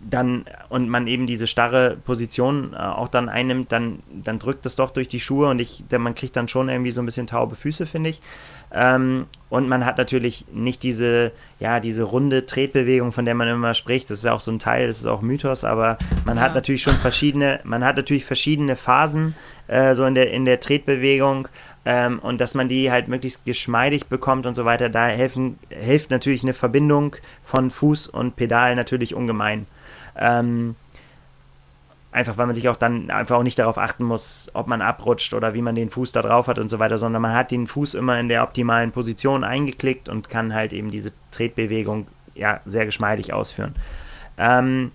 dann 0.00 0.44
und 0.68 0.88
man 0.88 1.06
eben 1.06 1.26
diese 1.26 1.46
starre 1.46 1.96
Position 2.04 2.72
äh, 2.72 2.76
auch 2.78 3.08
dann 3.08 3.28
einnimmt, 3.28 3.70
dann, 3.70 4.00
dann 4.10 4.38
drückt 4.38 4.64
es 4.64 4.76
doch 4.76 4.90
durch 4.90 5.08
die 5.08 5.20
Schuhe 5.20 5.48
und 5.48 5.60
ich, 5.60 5.84
man 5.90 6.14
kriegt 6.14 6.36
dann 6.36 6.48
schon 6.48 6.68
irgendwie 6.68 6.90
so 6.90 7.02
ein 7.02 7.06
bisschen 7.06 7.26
taube 7.26 7.56
Füße, 7.56 7.86
finde 7.86 8.10
ich. 8.10 8.20
Ähm, 8.72 9.26
und 9.48 9.68
man 9.68 9.84
hat 9.84 9.98
natürlich 9.98 10.44
nicht 10.52 10.82
diese, 10.82 11.32
ja, 11.58 11.80
diese 11.80 12.04
runde 12.04 12.46
Tretbewegung, 12.46 13.12
von 13.12 13.24
der 13.24 13.34
man 13.34 13.48
immer 13.48 13.74
spricht. 13.74 14.08
Das 14.10 14.18
ist 14.18 14.24
ja 14.24 14.32
auch 14.32 14.40
so 14.40 14.52
ein 14.52 14.58
Teil, 14.58 14.86
das 14.86 14.98
ist 14.98 15.06
auch 15.06 15.22
Mythos, 15.22 15.64
aber 15.64 15.98
man 16.24 16.36
ja. 16.36 16.44
hat 16.44 16.54
natürlich 16.54 16.82
schon 16.82 16.94
verschiedene, 16.94 17.60
man 17.64 17.84
hat 17.84 17.96
natürlich 17.96 18.24
verschiedene 18.24 18.76
Phasen 18.76 19.34
äh, 19.66 19.94
so 19.94 20.04
in 20.06 20.14
der, 20.14 20.30
in 20.30 20.44
der 20.44 20.60
Tretbewegung. 20.60 21.48
Ähm, 21.84 22.18
und 22.18 22.40
dass 22.40 22.54
man 22.54 22.68
die 22.68 22.90
halt 22.90 23.08
möglichst 23.08 23.44
geschmeidig 23.44 24.06
bekommt 24.06 24.46
und 24.46 24.54
so 24.54 24.64
weiter, 24.66 24.88
da 24.88 25.08
helfen, 25.08 25.58
hilft 25.70 26.10
natürlich 26.10 26.42
eine 26.42 26.52
Verbindung 26.52 27.16
von 27.42 27.70
Fuß 27.70 28.06
und 28.06 28.36
Pedal 28.36 28.76
natürlich 28.76 29.14
ungemein. 29.14 29.66
Ähm, 30.20 30.76
einfach 32.12 32.36
weil 32.38 32.46
man 32.46 32.54
sich 32.54 32.68
auch 32.68 32.76
dann 32.76 33.10
einfach 33.10 33.36
auch 33.36 33.42
nicht 33.42 33.58
darauf 33.58 33.78
achten 33.78 34.04
muss, 34.04 34.50
ob 34.52 34.66
man 34.66 34.82
abrutscht 34.82 35.32
oder 35.34 35.54
wie 35.54 35.62
man 35.62 35.74
den 35.74 35.90
Fuß 35.90 36.12
da 36.12 36.22
drauf 36.22 36.48
hat 36.48 36.58
und 36.58 36.68
so 36.68 36.78
weiter, 36.78 36.98
sondern 36.98 37.22
man 37.22 37.34
hat 37.34 37.50
den 37.50 37.66
Fuß 37.66 37.94
immer 37.94 38.18
in 38.18 38.28
der 38.28 38.42
optimalen 38.42 38.92
Position 38.92 39.44
eingeklickt 39.44 40.08
und 40.08 40.28
kann 40.28 40.54
halt 40.54 40.72
eben 40.72 40.90
diese 40.90 41.12
Tretbewegung 41.30 42.06
ja 42.34 42.60
sehr 42.66 42.84
geschmeidig 42.84 43.32
ausführen. 43.32 43.74
Ähm, 44.38 44.90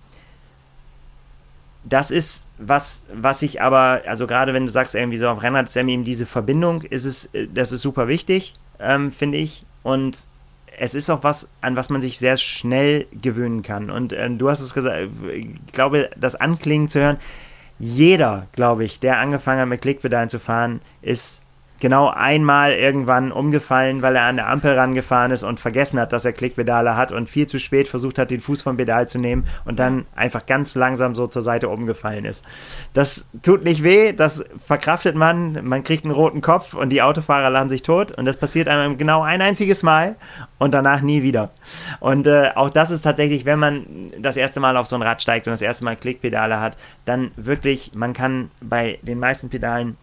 das 1.85 2.11
ist 2.11 2.47
was, 2.57 3.05
was 3.13 3.41
ich 3.41 3.61
aber, 3.61 4.01
also 4.07 4.27
gerade 4.27 4.53
wenn 4.53 4.65
du 4.65 4.71
sagst, 4.71 4.95
irgendwie 4.95 5.17
so 5.17 5.27
am 5.27 5.37
Rennrad 5.37 5.67
ist 5.67 5.75
eben 5.75 6.03
diese 6.03 6.25
Verbindung, 6.25 6.81
ist 6.81 7.05
es, 7.05 7.25
äh, 7.33 7.47
das 7.47 7.71
ist 7.71 7.81
super 7.81 8.07
wichtig, 8.07 8.55
ähm, 8.79 9.11
finde 9.11 9.37
ich. 9.37 9.65
Und 9.83 10.27
es 10.77 10.95
ist 10.95 11.09
auch 11.09 11.23
was, 11.23 11.47
an 11.61 11.75
was 11.75 11.89
man 11.89 12.01
sich 12.01 12.19
sehr 12.19 12.37
schnell 12.37 13.07
gewöhnen 13.11 13.61
kann. 13.61 13.89
Und 13.89 14.13
äh, 14.13 14.29
du 14.29 14.49
hast 14.49 14.61
es 14.61 14.73
gesagt, 14.73 15.09
ich 15.33 15.71
glaube, 15.71 16.09
das 16.17 16.35
Anklingen 16.35 16.89
zu 16.89 16.99
hören, 16.99 17.17
jeder, 17.77 18.47
glaube 18.53 18.85
ich, 18.85 18.99
der 18.99 19.19
angefangen 19.19 19.61
hat 19.61 19.67
mit 19.67 19.81
Klickpedalen 19.81 20.29
zu 20.29 20.39
fahren, 20.39 20.81
ist 21.01 21.41
genau 21.85 22.09
einmal 22.09 22.73
irgendwann 22.73 23.31
umgefallen, 23.31 24.01
weil 24.01 24.15
er 24.15 24.23
an 24.23 24.37
der 24.37 24.49
Ampel 24.49 24.73
rangefahren 24.73 25.29
ist 25.29 25.43
und 25.43 25.59
vergessen 25.59 25.99
hat, 25.99 26.13
dass 26.13 26.25
er 26.25 26.33
Klickpedale 26.33 26.97
hat 26.97 27.11
und 27.11 27.29
viel 27.29 27.45
zu 27.45 27.59
spät 27.59 27.87
versucht 27.87 28.17
hat, 28.17 28.31
den 28.31 28.41
Fuß 28.41 28.63
vom 28.63 28.75
Pedal 28.75 29.07
zu 29.07 29.19
nehmen 29.19 29.45
und 29.65 29.77
dann 29.77 30.07
einfach 30.15 30.47
ganz 30.47 30.73
langsam 30.73 31.13
so 31.13 31.27
zur 31.27 31.43
Seite 31.43 31.69
umgefallen 31.69 32.25
ist. 32.25 32.43
Das 32.95 33.23
tut 33.43 33.63
nicht 33.63 33.83
weh, 33.83 34.13
das 34.13 34.43
verkraftet 34.65 35.15
man, 35.15 35.63
man 35.63 35.83
kriegt 35.83 36.05
einen 36.05 36.13
roten 36.15 36.41
Kopf 36.41 36.73
und 36.73 36.89
die 36.89 37.03
Autofahrer 37.03 37.51
lachen 37.51 37.69
sich 37.69 37.83
tot 37.83 38.11
und 38.11 38.25
das 38.25 38.37
passiert 38.37 38.67
einem 38.67 38.97
genau 38.97 39.21
ein 39.21 39.43
einziges 39.43 39.83
Mal 39.83 40.15
und 40.57 40.73
danach 40.73 41.01
nie 41.01 41.21
wieder. 41.21 41.51
Und 41.99 42.25
äh, 42.25 42.49
auch 42.55 42.71
das 42.71 42.89
ist 42.89 43.03
tatsächlich, 43.03 43.45
wenn 43.45 43.59
man 43.59 43.85
das 44.17 44.37
erste 44.37 44.59
Mal 44.59 44.75
auf 44.75 44.87
so 44.87 44.95
ein 44.95 45.03
Rad 45.03 45.21
steigt 45.21 45.45
und 45.45 45.51
das 45.51 45.61
erste 45.61 45.83
Mal 45.83 45.95
Klickpedale 45.95 46.59
hat, 46.59 46.77
dann 47.05 47.29
wirklich, 47.35 47.91
man 47.93 48.13
kann 48.13 48.49
bei 48.59 48.97
den 49.03 49.19
meisten 49.19 49.49
Pedalen 49.49 49.97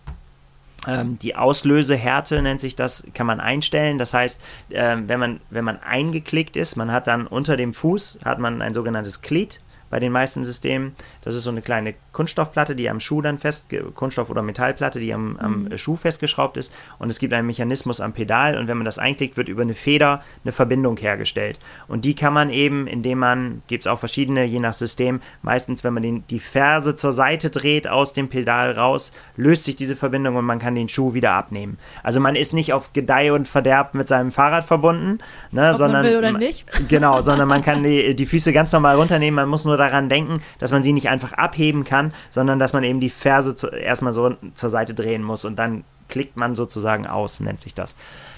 die 1.22 1.36
Auslösehärte 1.36 2.42
nennt 2.42 2.60
sich 2.60 2.74
das, 2.74 3.04
kann 3.14 3.26
man 3.26 3.40
einstellen. 3.40 3.98
Das 3.98 4.14
heißt, 4.14 4.40
äh, 4.70 4.96
wenn, 5.06 5.20
man, 5.20 5.40
wenn 5.50 5.64
man 5.64 5.78
eingeklickt 5.80 6.56
ist, 6.56 6.76
man 6.76 6.92
hat 6.92 7.06
dann 7.06 7.26
unter 7.26 7.56
dem 7.56 7.72
Fuß 7.72 8.20
hat 8.24 8.38
man 8.38 8.62
ein 8.62 8.74
sogenanntes 8.74 9.22
Glied 9.22 9.60
bei 9.92 10.00
den 10.00 10.10
meisten 10.10 10.42
Systemen. 10.42 10.96
Das 11.22 11.34
ist 11.34 11.44
so 11.44 11.50
eine 11.50 11.60
kleine 11.60 11.92
Kunststoffplatte, 12.12 12.74
die 12.74 12.88
am 12.88 12.98
Schuh 12.98 13.20
dann 13.20 13.38
fest, 13.38 13.66
Kunststoff- 13.94 14.30
oder 14.30 14.40
Metallplatte, 14.40 14.98
die 14.98 15.12
am, 15.12 15.36
am 15.36 15.64
mhm. 15.64 15.76
Schuh 15.76 15.96
festgeschraubt 15.96 16.56
ist. 16.56 16.72
Und 16.98 17.10
es 17.10 17.18
gibt 17.18 17.34
einen 17.34 17.46
Mechanismus 17.46 18.00
am 18.00 18.14
Pedal 18.14 18.56
und 18.56 18.68
wenn 18.68 18.78
man 18.78 18.86
das 18.86 18.98
einklickt, 18.98 19.36
wird 19.36 19.50
über 19.50 19.60
eine 19.60 19.74
Feder 19.74 20.22
eine 20.44 20.52
Verbindung 20.52 20.96
hergestellt. 20.96 21.58
Und 21.88 22.06
die 22.06 22.14
kann 22.14 22.32
man 22.32 22.48
eben, 22.48 22.86
indem 22.86 23.18
man, 23.18 23.60
gibt 23.66 23.84
es 23.84 23.86
auch 23.86 23.98
verschiedene, 23.98 24.44
je 24.44 24.60
nach 24.60 24.72
System, 24.72 25.20
meistens, 25.42 25.84
wenn 25.84 25.92
man 25.92 26.02
den, 26.02 26.24
die 26.28 26.40
Ferse 26.40 26.96
zur 26.96 27.12
Seite 27.12 27.50
dreht, 27.50 27.86
aus 27.86 28.14
dem 28.14 28.30
Pedal 28.30 28.70
raus, 28.70 29.12
löst 29.36 29.64
sich 29.64 29.76
diese 29.76 29.94
Verbindung 29.94 30.36
und 30.36 30.46
man 30.46 30.58
kann 30.58 30.74
den 30.74 30.88
Schuh 30.88 31.12
wieder 31.12 31.32
abnehmen. 31.32 31.76
Also 32.02 32.18
man 32.18 32.34
ist 32.34 32.54
nicht 32.54 32.72
auf 32.72 32.94
Gedeih 32.94 33.34
und 33.34 33.46
Verderb 33.46 33.92
mit 33.92 34.08
seinem 34.08 34.32
Fahrrad 34.32 34.64
verbunden, 34.64 35.18
ne, 35.50 35.72
Ob 35.72 35.76
sondern. 35.76 36.02
Man 36.02 36.12
will 36.12 36.18
oder 36.18 36.32
nicht. 36.32 36.64
Genau, 36.88 37.20
sondern 37.20 37.46
man 37.46 37.62
kann 37.62 37.82
die, 37.82 38.14
die 38.14 38.24
Füße 38.24 38.54
ganz 38.54 38.72
normal 38.72 38.96
runternehmen, 38.96 39.34
man 39.36 39.50
muss 39.50 39.66
nur 39.66 39.81
daran 39.82 40.08
denken, 40.08 40.42
dass 40.58 40.70
man 40.70 40.82
sie 40.82 40.92
nicht 40.92 41.08
einfach 41.08 41.32
abheben 41.32 41.84
kann, 41.84 42.14
sondern 42.30 42.58
dass 42.58 42.72
man 42.72 42.84
eben 42.84 43.00
die 43.00 43.10
Ferse 43.10 43.54
zu, 43.56 43.68
erstmal 43.68 44.12
so 44.12 44.36
zur 44.54 44.70
Seite 44.70 44.94
drehen 44.94 45.22
muss 45.22 45.44
und 45.44 45.56
dann 45.56 45.84
klickt 46.08 46.36
man 46.36 46.54
sozusagen 46.54 47.06
aus, 47.06 47.40
nennt 47.40 47.60
sich 47.60 47.74
das. 47.74 47.96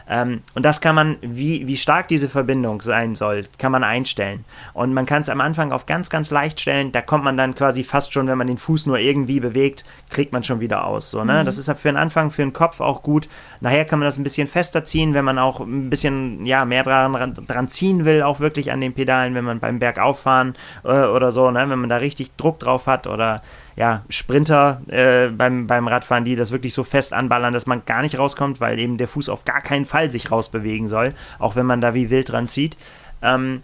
Ähm, 0.09 0.43
und 0.55 0.65
das 0.65 0.81
kann 0.81 0.95
man, 0.95 1.17
wie, 1.23 1.67
wie 1.67 1.77
stark 1.77 2.09
diese 2.09 2.29
Verbindung 2.29 2.83
sein 2.83 3.15
soll, 3.15 3.45
kann 3.59 3.73
man 3.73 3.85
einstellen. 3.85 4.45
Und 4.73 4.93
man 4.93 5.07
kann 5.07 5.23
es 5.23 5.29
am 5.29 5.41
Anfang 5.41 5.73
auf 5.73 5.87
ganz, 5.87 6.11
ganz 6.11 6.31
leicht 6.31 6.61
stellen. 6.61 6.93
Da 6.93 7.01
kommt 7.01 7.25
man 7.25 7.37
dann 7.37 7.55
quasi 7.55 7.85
fast 7.85 8.13
schon, 8.13 8.27
wenn 8.27 8.39
man 8.39 8.47
den 8.47 8.59
Fuß 8.59 8.87
nur 8.87 8.99
irgendwie 8.99 9.41
bewegt, 9.41 9.85
klickt 10.11 10.33
man 10.33 10.45
schon 10.45 10.61
wieder 10.61 10.87
aus. 10.87 11.11
So, 11.11 11.25
ne? 11.25 11.41
Mhm. 11.41 11.47
Das 11.47 11.59
ist 11.59 11.71
für 11.71 11.89
den 11.89 11.97
Anfang, 11.97 12.31
für 12.31 12.43
den 12.43 12.53
Kopf 12.53 12.81
auch 12.81 13.03
gut. 13.03 13.29
Nachher 13.61 13.85
kann 13.85 13.99
man 13.99 14.07
das 14.07 14.19
ein 14.19 14.25
bisschen 14.25 14.49
fester 14.49 14.85
ziehen, 14.85 15.15
wenn 15.15 15.25
man 15.25 15.39
auch 15.39 15.61
ein 15.61 15.91
bisschen 15.91 16.45
ja, 16.45 16.65
mehr 16.65 16.83
dran, 16.83 17.35
dran 17.47 17.69
ziehen 17.69 18.05
will, 18.05 18.23
auch 18.23 18.41
wirklich 18.41 18.73
an 18.73 18.81
den 18.81 18.93
Pedalen, 18.93 19.35
wenn 19.35 19.45
man 19.45 19.61
beim 19.61 19.79
Bergauffahren 19.79 20.55
äh, 20.85 21.05
oder 21.05 21.33
so, 21.33 21.51
ne? 21.51 21.69
wenn 21.69 21.79
man 21.79 21.89
da 21.89 21.97
richtig 21.97 22.37
Druck 22.37 22.59
drauf 22.59 22.87
hat 22.87 23.07
oder 23.07 23.43
ja, 23.77 24.03
Sprinter 24.09 24.81
äh, 24.89 25.29
beim, 25.29 25.67
beim 25.67 25.89
Radfahren, 25.89 26.25
die 26.25 26.37
das 26.37 26.53
wirklich 26.53 26.75
so 26.75 26.85
fest 26.85 27.13
anballern, 27.13 27.53
dass 27.53 27.67
man 27.67 27.85
gar 27.85 28.03
nicht 28.03 28.19
rauskommt, 28.19 28.61
weil 28.61 28.79
eben 28.79 28.99
der 28.99 29.09
Fuß 29.09 29.29
auf 29.29 29.45
gar 29.45 29.61
keinen 29.61 29.85
Fall 29.85 30.11
sich 30.11 30.31
rausbewegen 30.31 30.89
soll, 30.89 31.13
auch 31.39 31.57
wenn 31.57 31.67
man 31.67 31.81
da 31.81 31.95
wie 31.95 32.11
wild 32.11 32.31
dran 32.31 32.49
zieht. 32.49 32.77
Ähm, 33.23 33.63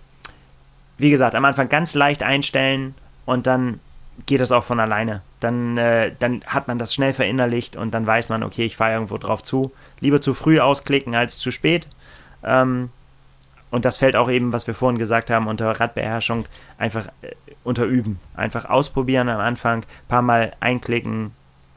wie 0.98 1.11
gesagt, 1.11 1.34
am 1.34 1.44
Anfang 1.44 1.68
ganz 1.68 1.94
leicht 1.94 2.22
einstellen 2.22 2.94
und 3.24 3.46
dann 3.46 3.80
geht 4.26 4.40
das 4.40 4.52
auch 4.52 4.64
von 4.64 4.80
alleine. 4.80 5.22
Dann, 5.38 5.78
äh, 5.78 6.12
dann 6.18 6.42
hat 6.46 6.68
man 6.68 6.78
das 6.78 6.92
schnell 6.92 7.14
verinnerlicht 7.14 7.76
und 7.76 7.92
dann 7.92 8.06
weiß 8.06 8.28
man, 8.28 8.42
okay, 8.42 8.66
ich 8.66 8.76
fahre 8.76 8.94
irgendwo 8.94 9.16
drauf 9.16 9.42
zu. 9.42 9.72
Lieber 10.00 10.20
zu 10.20 10.34
früh 10.34 10.61
ausklicken 10.61 11.14
als 11.14 11.38
zu 11.38 11.50
spät. 11.50 11.86
Ähm, 12.44 12.90
und 13.70 13.84
das 13.84 13.98
fällt 13.98 14.16
auch 14.16 14.28
eben, 14.28 14.52
was 14.52 14.66
wir 14.66 14.74
vorhin 14.74 14.98
gesagt 14.98 15.30
haben, 15.30 15.46
unter 15.46 15.78
Radbeherrschung 15.78 16.46
einfach 16.78 17.06
äh, 17.22 17.32
unterüben. 17.62 18.18
Einfach 18.34 18.64
ausprobieren 18.64 19.28
am 19.28 19.40
Anfang, 19.40 19.84
paar 20.08 20.22
Mal 20.22 20.52
einklicken, 20.60 21.32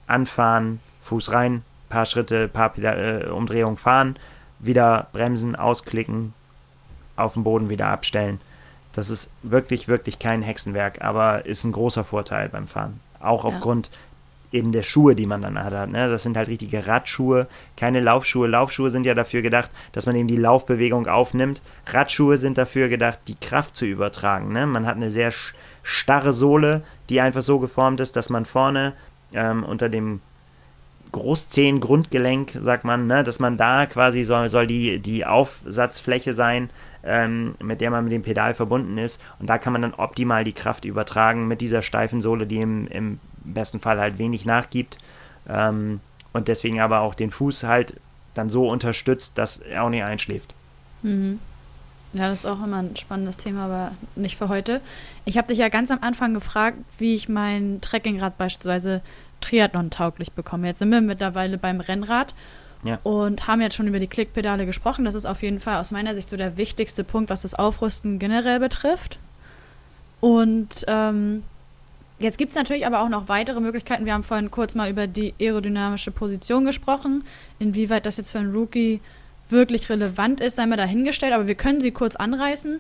anfahren, 0.07 0.79
Fuß 1.03 1.31
rein, 1.31 1.63
paar 1.89 2.05
Schritte, 2.05 2.47
paar 2.47 2.69
Pedal, 2.69 3.23
äh, 3.25 3.29
Umdrehungen 3.29 3.77
fahren, 3.77 4.15
wieder 4.59 5.07
bremsen, 5.13 5.55
ausklicken, 5.55 6.33
auf 7.15 7.33
dem 7.33 7.43
Boden 7.43 7.69
wieder 7.69 7.87
abstellen. 7.87 8.41
Das 8.93 9.09
ist 9.09 9.29
wirklich, 9.43 9.87
wirklich 9.87 10.19
kein 10.19 10.41
Hexenwerk, 10.41 11.01
aber 11.01 11.45
ist 11.45 11.63
ein 11.63 11.71
großer 11.71 12.03
Vorteil 12.03 12.49
beim 12.49 12.67
Fahren. 12.67 12.99
Auch 13.19 13.45
aufgrund 13.45 13.87
ja 13.87 13.97
eben 14.54 14.72
der 14.72 14.84
Schuhe, 14.84 15.16
die 15.16 15.26
man 15.26 15.41
dann 15.41 15.62
hat. 15.62 15.89
Ne? 15.89 16.10
Das 16.10 16.24
sind 16.24 16.38
halt 16.38 16.47
richtige 16.47 16.88
Radschuhe, 16.88 17.47
keine 17.76 17.99
Laufschuhe. 17.99 18.47
Laufschuhe 18.47 18.89
sind 18.89 19.06
ja 19.06 19.16
dafür 19.16 19.41
gedacht, 19.41 19.72
dass 19.91 20.06
man 20.06 20.16
eben 20.16 20.28
die 20.28 20.38
Laufbewegung 20.38 21.08
aufnimmt. 21.08 21.62
Radschuhe 21.88 22.38
sind 22.38 22.58
dafür 22.58 22.88
gedacht, 22.88 23.20
die 23.28 23.36
Kraft 23.36 23.76
zu 23.76 23.86
übertragen. 23.86 24.54
Ne? 24.54 24.68
Man 24.68 24.86
hat 24.86 24.95
eine 24.95 25.12
sehr 25.12 25.34
starre 25.82 26.34
Sohle, 26.34 26.84
die 27.10 27.20
einfach 27.20 27.41
so 27.41 27.60
geformt 27.60 27.99
ist, 27.99 28.16
dass 28.16 28.30
man 28.30 28.45
vorne 28.45 28.93
ähm, 29.34 29.64
unter 29.64 29.89
dem 29.89 30.22
Großzehen 31.12 31.80
Grundgelenk, 31.80 32.51
sagt 32.60 32.86
man, 32.86 33.06
ne, 33.06 33.24
dass 33.24 33.39
man 33.39 33.56
da 33.56 33.86
quasi 33.86 34.24
soll, 34.24 34.49
soll 34.49 34.66
die, 34.66 34.99
die 34.99 35.26
Aufsatzfläche 35.26 36.34
sein, 36.34 36.72
ähm, 37.04 37.54
mit 37.62 37.82
der 37.82 37.91
man 37.91 38.04
mit 38.04 38.14
dem 38.14 38.24
Pedal 38.24 38.56
verbunden 38.56 38.97
ist. 38.97 39.22
Und 39.39 39.47
da 39.47 39.60
kann 39.60 39.74
man 39.74 39.84
dann 39.84 39.93
optimal 39.93 40.43
die 40.43 40.54
Kraft 40.54 40.86
übertragen 40.86 41.47
mit 41.47 41.62
dieser 41.62 41.84
steifen 41.84 42.22
Sohle, 42.22 42.47
die 42.47 42.62
im, 42.62 42.88
im 42.88 43.20
besten 43.43 43.79
Fall 43.79 43.99
halt 43.99 44.17
wenig 44.17 44.45
nachgibt. 44.45 44.97
Ähm, 45.47 45.99
und 46.33 46.47
deswegen 46.47 46.79
aber 46.79 47.01
auch 47.01 47.13
den 47.13 47.31
Fuß 47.31 47.63
halt 47.63 47.95
dann 48.33 48.49
so 48.49 48.67
unterstützt, 48.69 49.37
dass 49.37 49.57
er 49.57 49.83
auch 49.83 49.89
nicht 49.89 50.03
einschläft. 50.03 50.53
Mhm. 51.03 51.39
Ja, 52.13 52.27
das 52.29 52.39
ist 52.39 52.45
auch 52.45 52.63
immer 52.63 52.77
ein 52.77 52.95
spannendes 52.95 53.37
Thema, 53.37 53.65
aber 53.65 53.91
nicht 54.15 54.37
für 54.37 54.47
heute. 54.47 54.81
Ich 55.25 55.37
habe 55.37 55.47
dich 55.47 55.57
ja 55.57 55.69
ganz 55.69 55.89
am 55.89 55.99
Anfang 56.01 56.33
gefragt, 56.33 56.77
wie 56.99 57.15
ich 57.15 57.27
mein 57.27 57.81
Trekkingrad 57.81 58.37
beispielsweise 58.37 59.01
Triathlon 59.41 59.89
tauglich 59.89 60.31
bekomme. 60.31 60.67
Jetzt 60.67 60.79
sind 60.79 60.89
wir 60.89 61.01
mittlerweile 61.01 61.57
beim 61.57 61.81
Rennrad 61.81 62.35
ja. 62.83 62.99
und 63.03 63.47
haben 63.47 63.61
jetzt 63.61 63.75
schon 63.75 63.87
über 63.87 63.99
die 63.99 64.07
Klickpedale 64.07 64.67
gesprochen. 64.67 65.05
Das 65.05 65.15
ist 65.15 65.25
auf 65.25 65.41
jeden 65.41 65.59
Fall 65.59 65.79
aus 65.79 65.91
meiner 65.91 66.13
Sicht 66.13 66.29
so 66.29 66.37
der 66.37 66.55
wichtigste 66.55 67.03
Punkt, 67.03 67.31
was 67.31 67.41
das 67.41 67.55
Aufrüsten 67.55 68.19
generell 68.19 68.59
betrifft. 68.59 69.17
Und 70.19 70.85
ähm, 70.87 71.43
Jetzt 72.20 72.38
gibt 72.38 72.51
es 72.51 72.55
natürlich 72.55 72.86
aber 72.86 73.01
auch 73.01 73.09
noch 73.09 73.28
weitere 73.28 73.59
Möglichkeiten. 73.59 74.05
Wir 74.05 74.14
haben 74.14 74.24
vorhin 74.24 74.51
kurz 74.51 74.76
mal 74.76 74.89
über 74.89 75.07
die 75.07 75.34
aerodynamische 75.39 76.11
Position 76.11 76.66
gesprochen. 76.66 77.24
Inwieweit 77.59 78.05
das 78.05 78.18
jetzt 78.18 78.32
für 78.32 78.39
einen 78.39 78.53
Rookie 78.53 79.01
wirklich 79.49 79.89
relevant 79.89 80.39
ist, 80.39 80.55
sei 80.55 80.66
mal 80.66 80.78
dahingestellt. 80.78 81.34
Aber 81.34 81.47
wir 81.47 81.55
können 81.55 81.82
sie 81.82 81.91
kurz 81.91 82.16
anreißen, 82.16 82.80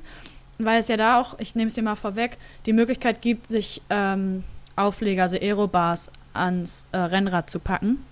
weil 0.59 0.79
es 0.79 0.87
ja 0.87 0.97
da 0.97 1.19
auch, 1.19 1.39
ich 1.39 1.55
nehme 1.55 1.67
es 1.67 1.73
dir 1.73 1.83
mal 1.83 1.95
vorweg, 1.95 2.37
die 2.65 2.73
Möglichkeit 2.73 3.21
gibt, 3.21 3.47
sich 3.47 3.81
ähm, 3.89 4.43
Aufleger, 4.75 5.23
also 5.23 5.37
Aerobars, 5.37 6.11
ans 6.33 6.89
äh, 6.91 6.97
Rennrad 6.97 7.49
zu 7.49 7.59
packen. 7.59 8.03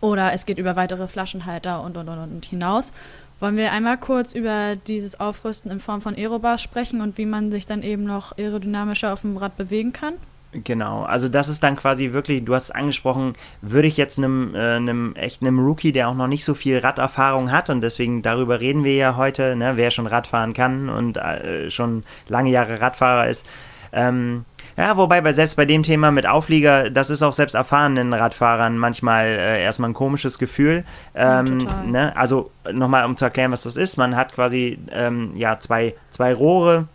Oder 0.00 0.32
es 0.32 0.46
geht 0.46 0.58
über 0.58 0.76
weitere 0.76 1.08
Flaschenhalter 1.08 1.82
und, 1.82 1.96
und, 1.96 2.08
und, 2.08 2.18
und 2.18 2.46
hinaus. 2.46 2.92
Wollen 3.38 3.56
wir 3.56 3.72
einmal 3.72 3.96
kurz 3.96 4.34
über 4.34 4.76
dieses 4.76 5.18
Aufrüsten 5.18 5.70
in 5.70 5.80
Form 5.80 6.02
von 6.02 6.14
Aerobars 6.14 6.60
sprechen 6.60 7.00
und 7.00 7.16
wie 7.16 7.26
man 7.26 7.50
sich 7.50 7.64
dann 7.64 7.82
eben 7.82 8.04
noch 8.04 8.36
aerodynamischer 8.36 9.12
auf 9.12 9.22
dem 9.22 9.36
Rad 9.36 9.56
bewegen 9.56 9.92
kann? 9.92 10.14
Genau, 10.52 11.04
also 11.04 11.28
das 11.28 11.48
ist 11.48 11.62
dann 11.62 11.76
quasi 11.76 12.12
wirklich, 12.12 12.44
du 12.44 12.54
hast 12.54 12.64
es 12.64 12.70
angesprochen, 12.72 13.34
würde 13.62 13.86
ich 13.86 13.96
jetzt 13.96 14.18
einem, 14.18 14.54
äh, 14.56 14.76
einem 14.76 15.14
echt 15.14 15.42
einem 15.42 15.60
Rookie, 15.60 15.92
der 15.92 16.08
auch 16.08 16.14
noch 16.14 16.26
nicht 16.26 16.44
so 16.44 16.54
viel 16.54 16.78
Raderfahrung 16.78 17.52
hat 17.52 17.70
und 17.70 17.82
deswegen 17.82 18.22
darüber 18.22 18.58
reden 18.58 18.82
wir 18.82 18.96
ja 18.96 19.16
heute, 19.16 19.54
ne, 19.54 19.72
wer 19.76 19.92
schon 19.92 20.08
Radfahren 20.08 20.52
kann 20.52 20.88
und 20.88 21.16
äh, 21.18 21.70
schon 21.70 22.02
lange 22.26 22.50
Jahre 22.50 22.80
Radfahrer 22.80 23.28
ist. 23.28 23.46
Ähm, 23.92 24.44
ja, 24.76 24.96
wobei 24.96 25.20
bei, 25.20 25.32
selbst 25.32 25.56
bei 25.56 25.66
dem 25.66 25.82
Thema 25.82 26.10
mit 26.10 26.26
Auflieger, 26.26 26.90
das 26.90 27.10
ist 27.10 27.22
auch 27.22 27.32
selbst 27.32 27.54
erfahrenen 27.54 28.12
Radfahrern 28.12 28.78
manchmal 28.78 29.26
äh, 29.26 29.62
erstmal 29.62 29.90
ein 29.90 29.94
komisches 29.94 30.38
Gefühl. 30.38 30.84
Ähm, 31.14 31.60
ja, 31.60 31.82
ne? 31.84 32.16
Also 32.16 32.50
nochmal, 32.72 33.04
um 33.04 33.16
zu 33.16 33.24
erklären, 33.24 33.52
was 33.52 33.62
das 33.62 33.76
ist. 33.76 33.96
Man 33.96 34.16
hat 34.16 34.32
quasi 34.32 34.78
ähm, 34.90 35.32
ja, 35.36 35.58
zwei, 35.58 35.94
zwei 36.10 36.32
Rohre, 36.32 36.86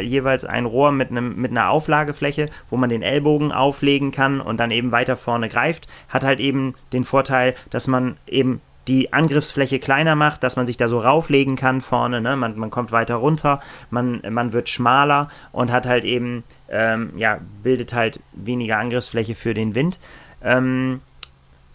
jeweils 0.00 0.44
ein 0.44 0.66
Rohr 0.66 0.92
mit, 0.92 1.10
einem, 1.10 1.40
mit 1.40 1.50
einer 1.50 1.70
Auflagefläche, 1.70 2.46
wo 2.70 2.76
man 2.76 2.90
den 2.90 3.02
Ellbogen 3.02 3.52
auflegen 3.52 4.10
kann 4.10 4.40
und 4.40 4.58
dann 4.58 4.70
eben 4.70 4.92
weiter 4.92 5.16
vorne 5.16 5.48
greift, 5.48 5.88
hat 6.08 6.24
halt 6.24 6.40
eben 6.40 6.74
den 6.92 7.04
Vorteil, 7.04 7.54
dass 7.70 7.86
man 7.86 8.16
eben 8.26 8.60
die 8.88 9.12
Angriffsfläche 9.12 9.78
kleiner 9.78 10.16
macht, 10.16 10.42
dass 10.42 10.56
man 10.56 10.66
sich 10.66 10.76
da 10.76 10.88
so 10.88 10.98
rauflegen 10.98 11.54
kann 11.54 11.80
vorne, 11.80 12.20
ne? 12.20 12.36
man, 12.36 12.58
man 12.58 12.70
kommt 12.70 12.92
weiter 12.92 13.16
runter, 13.16 13.60
man, 13.90 14.20
man 14.28 14.52
wird 14.52 14.68
schmaler 14.68 15.30
und 15.52 15.70
hat 15.70 15.86
halt 15.86 16.04
eben, 16.04 16.42
ähm, 16.68 17.12
ja, 17.16 17.38
bildet 17.62 17.94
halt 17.94 18.20
weniger 18.32 18.78
Angriffsfläche 18.78 19.34
für 19.34 19.54
den 19.54 19.74
Wind. 19.74 20.00
Ähm, 20.42 21.02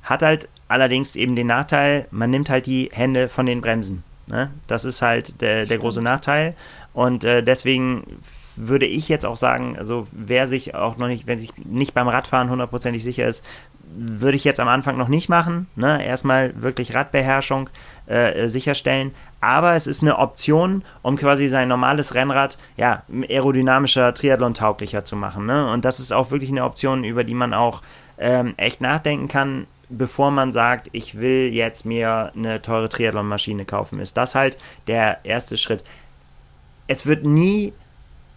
hat 0.03 0.23
halt 0.23 0.49
allerdings 0.67 1.15
eben 1.15 1.35
den 1.35 1.47
Nachteil, 1.47 2.05
man 2.11 2.31
nimmt 2.31 2.49
halt 2.49 2.65
die 2.65 2.89
Hände 2.91 3.29
von 3.29 3.45
den 3.45 3.61
Bremsen. 3.61 4.03
Ne? 4.27 4.49
Das 4.67 4.85
ist 4.85 5.01
halt 5.01 5.41
der, 5.41 5.65
der 5.65 5.77
große 5.77 6.01
Nachteil. 6.01 6.55
Und 6.95 7.25
äh, 7.25 7.43
deswegen 7.43 8.21
würde 8.55 8.85
ich 8.85 9.09
jetzt 9.09 9.25
auch 9.25 9.35
sagen, 9.35 9.75
also 9.77 10.07
wer 10.13 10.47
sich 10.47 10.75
auch 10.75 10.95
noch 10.95 11.07
nicht, 11.07 11.27
wenn 11.27 11.39
sich 11.39 11.51
nicht 11.57 11.93
beim 11.93 12.07
Radfahren 12.07 12.49
hundertprozentig 12.49 13.03
sicher 13.03 13.27
ist, 13.27 13.43
würde 13.93 14.37
ich 14.37 14.45
jetzt 14.45 14.61
am 14.61 14.69
Anfang 14.69 14.97
noch 14.97 15.09
nicht 15.09 15.27
machen. 15.27 15.67
Ne? 15.75 16.03
Erstmal 16.03 16.59
wirklich 16.61 16.95
Radbeherrschung 16.95 17.69
äh, 18.07 18.47
sicherstellen. 18.47 19.11
Aber 19.41 19.73
es 19.73 19.87
ist 19.87 20.01
eine 20.01 20.17
Option, 20.17 20.83
um 21.01 21.17
quasi 21.17 21.49
sein 21.49 21.67
normales 21.67 22.15
Rennrad 22.15 22.57
ja, 22.77 23.03
aerodynamischer, 23.27 24.13
Triathlon-tauglicher 24.13 25.03
zu 25.03 25.17
machen. 25.17 25.45
Ne? 25.45 25.69
Und 25.69 25.83
das 25.83 25.99
ist 25.99 26.13
auch 26.13 26.31
wirklich 26.31 26.49
eine 26.49 26.63
Option, 26.63 27.03
über 27.03 27.25
die 27.25 27.35
man 27.35 27.53
auch 27.53 27.81
ähm, 28.17 28.53
echt 28.55 28.79
nachdenken 28.79 29.27
kann, 29.27 29.67
bevor 29.89 30.31
man 30.31 30.53
sagt, 30.53 30.87
ich 30.93 31.19
will 31.19 31.53
jetzt 31.53 31.85
mir 31.85 32.31
eine 32.35 32.61
teure 32.61 32.87
Triathlon-Maschine 32.87 33.65
kaufen. 33.65 33.99
Ist 33.99 34.15
das 34.15 34.33
halt 34.33 34.57
der 34.87 35.19
erste 35.25 35.57
Schritt 35.57 35.83
es 36.87 37.05
wird 37.05 37.23
nie 37.23 37.73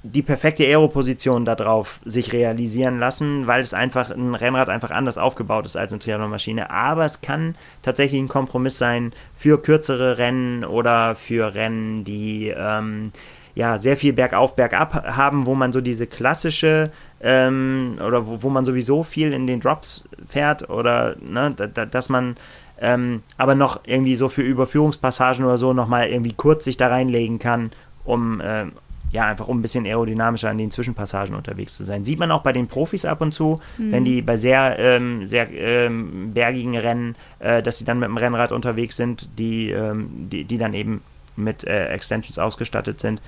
die 0.05 0.23
perfekte 0.23 0.65
Aeroposition 0.65 1.45
darauf 1.45 1.99
sich 2.05 2.33
realisieren 2.33 2.99
lassen, 2.99 3.47
weil 3.47 3.63
es 3.63 3.75
einfach 3.75 4.11
ein 4.11 4.35
Rennrad 4.35 4.69
einfach 4.69 4.91
anders 4.91 5.19
aufgebaut 5.19 5.67
ist 5.67 5.77
als 5.77 5.93
eine 5.93 5.99
Triathlon-Maschine. 5.99 6.71
Aber 6.71 7.05
es 7.05 7.21
kann 7.21 7.57
tatsächlich 7.83 8.21
ein 8.21 8.29
Kompromiss 8.29 8.79
sein 8.79 9.13
für 9.37 9.61
kürzere 9.61 10.19
Rennen 10.19 10.65
oder 10.65 11.17
für 11.17 11.55
Rennen, 11.55 12.05
die 12.05 12.55
ähm, 12.57 13.13
ja 13.57 13.77
sehr 13.77 13.97
viel 13.97 14.13
bergauf, 14.13 14.55
bergab 14.55 14.95
haben, 15.17 15.47
wo 15.47 15.57
man 15.57 15.73
so 15.73 15.81
diese 15.81 16.07
klassische 16.07 16.91
ähm, 17.21 17.99
oder 18.07 18.27
wo, 18.27 18.43
wo, 18.43 18.51
man 18.51 18.65
sowieso 18.65 19.03
viel 19.03 19.33
in 19.33 19.49
den 19.49 19.61
Drops 19.61 20.05
fährt 20.29 20.71
oder 20.71 21.17
ne, 21.21 21.53
da, 21.57 21.67
da, 21.67 21.85
dass 21.85 22.09
man 22.09 22.37
ähm, 22.81 23.25
aber 23.37 23.57
noch 23.57 23.81
irgendwie 23.85 24.15
so 24.15 24.29
für 24.29 24.43
Überführungspassagen 24.43 25.45
oder 25.45 25.59
so 25.59 25.73
nochmal 25.73 26.09
irgendwie 26.09 26.35
kurz 26.35 26.65
sich 26.65 26.77
da 26.77 26.87
reinlegen 26.87 27.41
kann 27.41 27.73
um 28.09 28.41
äh, 28.41 28.67
ja, 29.11 29.27
einfach 29.27 29.49
um 29.49 29.59
ein 29.59 29.63
bisschen 29.63 29.87
aerodynamischer 29.87 30.51
an 30.51 30.59
den 30.59 30.71
Zwischenpassagen 30.71 31.35
unterwegs 31.35 31.75
zu 31.75 31.83
sein. 31.83 32.05
Sieht 32.05 32.19
man 32.19 32.31
auch 32.31 32.43
bei 32.43 32.53
den 32.53 32.69
Profis 32.69 33.05
ab 33.05 33.21
und 33.21 33.33
zu, 33.33 33.61
mhm. 33.79 33.93
wenn 33.93 34.05
die 34.05 34.21
bei 34.21 34.37
sehr, 34.37 34.79
ähm, 34.79 35.25
sehr 35.25 35.51
ähm, 35.51 36.33
bergigen 36.35 36.77
Rennen, 36.77 37.17
äh, 37.39 37.63
dass 37.63 37.79
sie 37.79 37.85
dann 37.85 37.99
mit 37.99 38.09
dem 38.09 38.19
Rennrad 38.19 38.53
unterwegs 38.53 38.97
sind, 38.97 39.29
die, 39.39 39.71
ähm, 39.71 40.09
die, 40.31 40.45
die 40.45 40.59
dann 40.59 40.75
eben 40.75 41.03
mit 41.37 41.65
äh, 41.65 41.87
Extensions 41.87 42.39
ausgestattet 42.39 43.01
sind. 43.01 43.23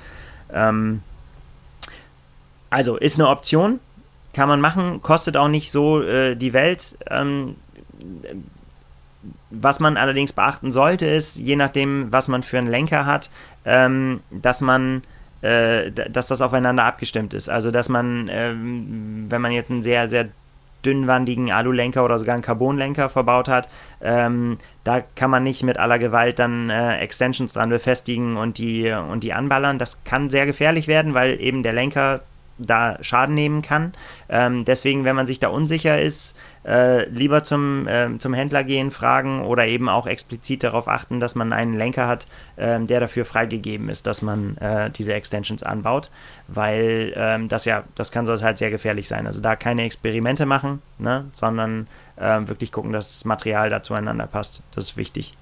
Ähm, 0.52 1.02
also 2.68 2.96
ist 2.96 3.18
eine 3.18 3.28
Option, 3.28 3.80
kann 4.34 4.48
man 4.48 4.60
machen, 4.60 5.00
kostet 5.02 5.36
auch 5.36 5.48
nicht 5.48 5.72
so 5.72 6.02
äh, 6.02 6.36
die 6.36 6.52
Welt. 6.52 6.98
Ähm, 7.08 7.56
was 9.50 9.80
man 9.80 9.96
allerdings 9.96 10.32
beachten 10.32 10.72
sollte, 10.72 11.06
ist, 11.06 11.36
je 11.36 11.56
nachdem, 11.56 12.12
was 12.12 12.28
man 12.28 12.42
für 12.42 12.58
einen 12.58 12.68
Lenker 12.68 13.04
hat, 13.04 13.30
ähm, 13.64 14.20
dass 14.30 14.60
man 14.60 15.02
äh, 15.42 15.90
dass 15.90 16.28
das 16.28 16.42
aufeinander 16.42 16.84
abgestimmt 16.84 17.32
ist. 17.32 17.48
Also 17.48 17.70
dass 17.70 17.88
man, 17.88 18.28
ähm, 18.30 19.26
wenn 19.28 19.40
man 19.40 19.52
jetzt 19.52 19.70
einen 19.70 19.82
sehr, 19.82 20.08
sehr 20.08 20.28
dünnwandigen 20.84 21.50
Alulenker 21.50 22.04
oder 22.04 22.18
sogar 22.18 22.34
einen 22.34 22.42
Carbonlenker 22.42 23.08
verbaut 23.08 23.48
hat, 23.48 23.68
ähm, 24.02 24.58
da 24.84 25.02
kann 25.14 25.30
man 25.30 25.42
nicht 25.42 25.62
mit 25.62 25.78
aller 25.78 25.98
Gewalt 25.98 26.38
dann 26.38 26.70
äh, 26.70 26.98
Extensions 26.98 27.52
dran 27.52 27.70
befestigen 27.70 28.36
und 28.36 28.58
die, 28.58 28.90
und 28.90 29.22
die 29.22 29.32
anballern. 29.32 29.78
Das 29.78 30.02
kann 30.04 30.30
sehr 30.30 30.46
gefährlich 30.46 30.88
werden, 30.88 31.14
weil 31.14 31.40
eben 31.40 31.62
der 31.62 31.72
Lenker 31.72 32.20
da 32.58 32.98
Schaden 33.02 33.34
nehmen 33.34 33.62
kann. 33.62 33.94
Ähm, 34.28 34.64
deswegen, 34.64 35.04
wenn 35.04 35.16
man 35.16 35.26
sich 35.26 35.40
da 35.40 35.48
unsicher 35.48 36.00
ist, 36.00 36.36
äh, 36.66 37.08
lieber 37.08 37.42
zum, 37.42 37.88
äh, 37.88 38.18
zum 38.18 38.34
Händler 38.34 38.64
gehen, 38.64 38.90
fragen 38.90 39.44
oder 39.44 39.66
eben 39.66 39.88
auch 39.88 40.06
explizit 40.06 40.62
darauf 40.62 40.88
achten, 40.88 41.20
dass 41.20 41.34
man 41.34 41.52
einen 41.52 41.74
Lenker 41.74 42.06
hat, 42.06 42.26
äh, 42.56 42.78
der 42.80 43.00
dafür 43.00 43.24
freigegeben 43.24 43.88
ist, 43.88 44.06
dass 44.06 44.22
man 44.22 44.56
äh, 44.58 44.90
diese 44.90 45.14
Extensions 45.14 45.62
anbaut, 45.62 46.10
weil 46.48 47.12
ähm, 47.16 47.48
das 47.48 47.64
ja, 47.64 47.84
das 47.94 48.12
kann 48.12 48.26
so 48.26 48.40
halt 48.40 48.58
sehr 48.58 48.70
gefährlich 48.70 49.08
sein. 49.08 49.26
Also 49.26 49.40
da 49.40 49.56
keine 49.56 49.84
Experimente 49.84 50.46
machen, 50.46 50.82
ne, 50.98 51.24
sondern 51.32 51.86
ähm, 52.18 52.48
wirklich 52.48 52.72
gucken, 52.72 52.92
dass 52.92 53.12
das 53.12 53.24
Material 53.24 53.70
da 53.70 53.82
zueinander 53.82 54.26
passt. 54.26 54.62
Das 54.74 54.90
ist 54.90 54.96
wichtig. 54.96 55.34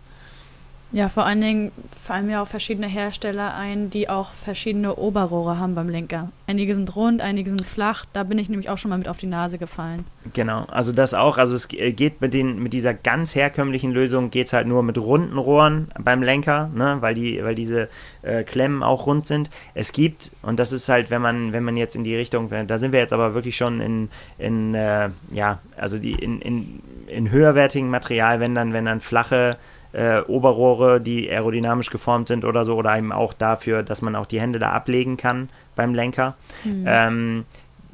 Ja, 0.91 1.11
vor 1.11 1.27
allen 1.27 1.43
Dingen 1.43 1.73
fallen 1.91 2.27
mir 2.27 2.41
auch 2.41 2.49
verschiedene 2.49 2.87
Hersteller 2.87 3.55
ein, 3.55 3.91
die 3.91 4.09
auch 4.09 4.33
verschiedene 4.33 4.97
Oberrohre 4.97 5.59
haben 5.59 5.75
beim 5.75 5.91
Lenker. 5.91 6.31
Einige 6.47 6.75
sind 6.75 6.97
rund, 6.97 7.21
einige 7.21 7.51
sind 7.51 7.67
flach. 7.67 8.07
Da 8.15 8.23
bin 8.23 8.39
ich 8.39 8.49
nämlich 8.49 8.71
auch 8.71 8.79
schon 8.79 8.89
mal 8.89 8.97
mit 8.97 9.07
auf 9.07 9.19
die 9.19 9.27
Nase 9.27 9.59
gefallen. 9.59 10.07
Genau, 10.33 10.65
also 10.69 10.93
das 10.93 11.13
auch. 11.13 11.37
Also 11.37 11.57
es 11.57 11.69
geht 11.69 12.23
mit, 12.23 12.33
den, 12.33 12.63
mit 12.63 12.73
dieser 12.73 12.95
ganz 12.95 13.35
herkömmlichen 13.35 13.93
Lösung 13.93 14.31
geht 14.31 14.47
es 14.47 14.55
halt 14.55 14.67
nur 14.67 14.83
mit 14.83 14.97
runden 14.97 15.37
Rohren 15.37 15.89
beim 15.99 16.23
Lenker, 16.23 16.71
ne? 16.75 16.97
weil, 17.01 17.15
die, 17.15 17.45
weil 17.45 17.55
diese 17.55 17.91
äh, 18.23 18.43
Klemmen 18.45 18.83
auch 18.83 19.05
rund 19.05 19.27
sind. 19.27 19.51
Es 19.75 19.93
gibt, 19.93 20.33
und 20.41 20.59
das 20.59 20.73
ist 20.73 20.89
halt, 20.89 21.11
wenn 21.11 21.21
man, 21.21 21.53
wenn 21.53 21.65
man 21.65 21.77
jetzt 21.77 21.97
in 21.97 22.05
die 22.05 22.17
Richtung, 22.17 22.51
da 22.67 22.79
sind 22.79 22.93
wir 22.93 23.01
jetzt 23.01 23.13
aber 23.13 23.35
wirklich 23.35 23.59
schon 23.59 23.83
in, 23.83 24.09
in 24.39 24.75
äh, 24.75 25.11
ja, 25.33 25.59
also 25.77 25.99
die 25.99 26.13
in, 26.13 26.41
in, 26.41 26.81
in 27.09 27.31
höherwertigen 27.31 27.91
Material, 27.91 28.41
wenn 28.41 28.55
dann, 28.55 28.73
wenn 28.73 28.87
dann 28.87 29.01
flache 29.01 29.59
äh, 29.99 30.21
Oberrohre, 30.29 31.01
die 31.01 31.29
aerodynamisch 31.29 31.91
geformt 31.91 32.29
sind 32.29 32.45
oder 32.45 32.65
so, 32.65 32.77
oder 32.77 32.97
eben 32.97 33.11
auch 33.11 33.33
dafür, 33.33 33.83
dass 33.83 34.01
man 34.01 34.15
auch 34.15 34.27
die 34.27 34.41
Hände 34.41 34.61
da 34.61 34.71
ablegen 34.71 35.17
kann 35.17 35.49
beim 35.75 35.93
Lenker. 35.93 36.37
Mhm. 36.65 36.85
Ähm, 36.87 37.45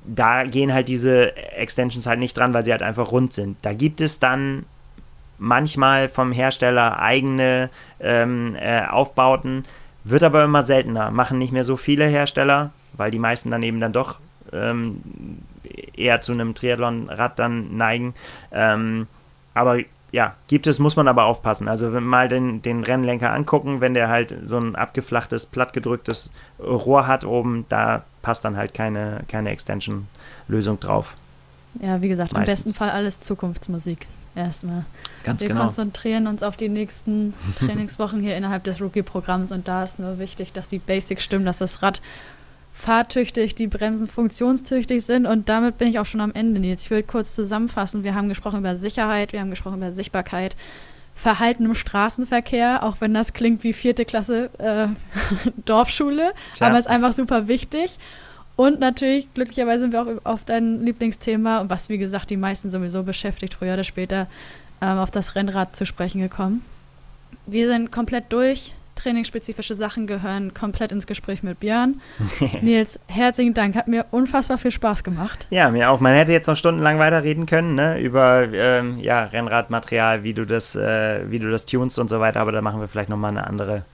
da 0.05 0.45
gehen 0.45 0.75
halt 0.75 0.89
diese 0.89 1.35
Extensions 1.35 2.07
halt 2.07 2.19
nicht 2.19 2.37
dran, 2.37 2.53
weil 2.53 2.63
sie 2.63 2.73
halt 2.73 2.83
einfach 2.83 3.11
rund 3.11 3.33
sind. 3.33 3.57
Da 3.63 3.73
gibt 3.73 4.03
es 4.03 4.21
dann 4.21 4.67
manchmal 5.39 6.11
vom 6.11 6.31
Hersteller 6.31 7.01
eigene 7.01 7.71
ähm, 8.01 8.55
äh, 8.61 8.85
Aufbauten, 8.87 9.65
wird 10.05 10.23
aber 10.23 10.45
immer 10.45 10.63
seltener. 10.63 11.11
Machen 11.11 11.39
nicht 11.39 11.53
mehr 11.53 11.65
so 11.65 11.79
viele 11.79 12.07
Hersteller, 12.07 12.71
weil 12.93 13.11
die 13.11 13.19
meisten 13.19 13.51
dann 13.51 13.63
eben 13.63 13.81
dann 13.81 13.95
doch 13.95 14.17
ähm, 14.53 15.01
eher 15.97 16.21
zu 16.21 16.33
einem 16.33 16.55
Triathlon-Rad 16.55 17.39
dann 17.39 17.79
neigen. 17.79 18.15
Ähm, 18.53 19.07
aber 19.55 19.79
ja, 20.15 20.37
gibt 20.47 20.69
es, 20.69 20.79
muss 20.79 20.95
man 20.95 21.09
aber 21.09 21.25
aufpassen. 21.25 21.67
Also 21.67 21.91
mal 21.91 22.29
den, 22.29 22.63
den 22.63 22.85
Rennlenker 22.85 23.33
angucken, 23.33 23.81
wenn 23.81 23.95
der 23.95 24.09
halt 24.09 24.33
so 24.45 24.57
ein 24.59 24.77
abgeflachtes, 24.77 25.47
plattgedrücktes 25.47 26.31
Rohr 26.61 27.09
hat 27.09 27.25
oben, 27.25 27.67
da 27.69 28.05
passt 28.23 28.45
dann 28.45 28.57
halt 28.57 28.75
keine, 28.75 29.25
keine 29.27 29.51
Extension-Lösung 29.51 30.79
drauf. 30.79 31.17
Ja, 31.83 32.01
wie 32.01 32.07
gesagt, 32.07 32.33
Meistens. 32.33 32.49
im 32.49 32.53
besten 32.53 32.79
Fall 32.79 32.91
alles 32.91 33.19
Zukunftsmusik. 33.19 34.07
Erstmal. 34.37 34.85
Ganz 35.25 35.41
Wir 35.41 35.49
genau. 35.49 35.63
konzentrieren 35.63 36.29
uns 36.29 36.45
auf 36.45 36.57
die 36.57 36.69
nächsten 36.69 37.35
Trainingswochen 37.59 38.21
hier 38.21 38.37
innerhalb 38.37 38.63
des 38.63 38.81
Rookie-Programms 38.81 39.51
und 39.51 39.67
da 39.67 39.83
ist 39.83 39.99
nur 39.99 40.21
wichtig, 40.21 40.53
dass 40.53 40.69
die 40.69 40.79
Basics 40.79 41.25
stimmen, 41.25 41.45
dass 41.45 41.59
das 41.59 41.83
Rad 41.83 42.01
fahrtüchtig, 42.75 43.55
die 43.55 43.69
Bremsen 43.69 44.09
funktionstüchtig 44.09 45.05
sind. 45.05 45.27
Und 45.27 45.49
damit 45.49 45.79
bin 45.79 45.89
ich 45.89 46.01
auch 46.01 46.05
schon 46.05 46.21
am 46.21 46.33
Ende, 46.35 46.61
Nils. 46.61 46.83
Ich 46.83 46.91
will 46.91 47.05
kurz 47.05 47.35
zusammenfassen. 47.35 48.03
Wir 48.03 48.15
haben 48.15 48.29
gesprochen 48.29 48.59
über 48.59 48.77
Sicherheit, 48.77 49.33
wir 49.33 49.41
haben 49.41 49.51
gesprochen 49.51 49.77
über 49.77 49.93
Sichtbarkeit, 49.93 50.57
Verhalten 51.15 51.65
im 51.65 51.75
Straßenverkehr, 51.75 52.83
auch 52.83 52.97
wenn 52.99 53.15
das 53.15 53.33
klingt 53.33 53.63
wie 53.63 53.73
vierte 53.73 54.05
Klasse 54.05 54.51
äh, 54.59 54.89
Dorfschule, 55.65 56.33
Tja. 56.55 56.67
aber 56.67 56.79
ist 56.79 56.89
einfach 56.89 57.13
super 57.13 57.47
wichtig. 57.47 57.99
Und 58.57 58.81
natürlich, 58.81 59.33
glücklicherweise 59.33 59.85
sind 59.85 59.93
wir 59.93 60.03
auch 60.03 60.25
auf 60.25 60.45
dein 60.45 60.85
Lieblingsthema, 60.85 61.65
was 61.69 61.89
wie 61.89 61.99
gesagt 61.99 62.31
die 62.31 62.37
meisten 62.37 62.71
sowieso 62.71 63.05
beschäftigt, 63.05 63.55
früher 63.55 63.75
oder 63.75 63.85
später, 63.85 64.27
ähm, 64.83 64.99
auf 64.99 65.13
das 65.13 65.37
Rennrad 65.37 65.77
zu 65.77 65.87
sprechen 65.87 66.21
gekommen. 66.21 66.65
Wir 67.47 67.69
sind 67.69 67.93
komplett 67.93 68.33
durch 68.33 68.73
trainingsspezifische 68.97 69.75
Sachen 69.75 70.07
gehören 70.07 70.55
komplett 70.55 70.93
ins 70.93 71.07
Gespräch 71.07 71.43
mit 71.43 71.61
Björn. 71.61 72.01
Nils, 72.63 72.99
herzlichen 73.07 73.55
Dank. 73.55 73.75
Hat 73.75 73.89
mir 73.89 74.07
unfassbar 74.11 74.59
viel 74.59 74.71
Spaß 74.71 75.05
gemacht. 75.05 75.47
Ja, 75.51 75.71
mir 75.71 75.91
auch. 75.91 76.01
Man 76.01 76.15
hätte 76.15 76.33
jetzt 76.33 76.47
noch 76.47 76.57
stundenlang 76.57 76.99
weiterreden 76.99 77.47
können, 77.47 77.75
ne, 77.75 78.01
über 78.01 78.49
ähm, 78.53 78.99
ja, 78.99 79.25
Rennradmaterial, 79.25 80.23
wie 80.23 80.35
du 80.35 80.45
das, 80.45 80.77
äh, 80.77 81.31
wie 81.31 81.39
du 81.39 81.51
das 81.51 81.67
tunst 81.67 81.99
und 81.99 82.09
so 82.09 82.21
weiter, 82.21 82.41
aber 82.41 82.53
da 82.53 82.63
machen 82.63 82.81
wir 82.81 82.89
vielleicht 82.89 83.11
nochmal 83.11 83.31
eine 83.31 83.47
andere 83.47 83.85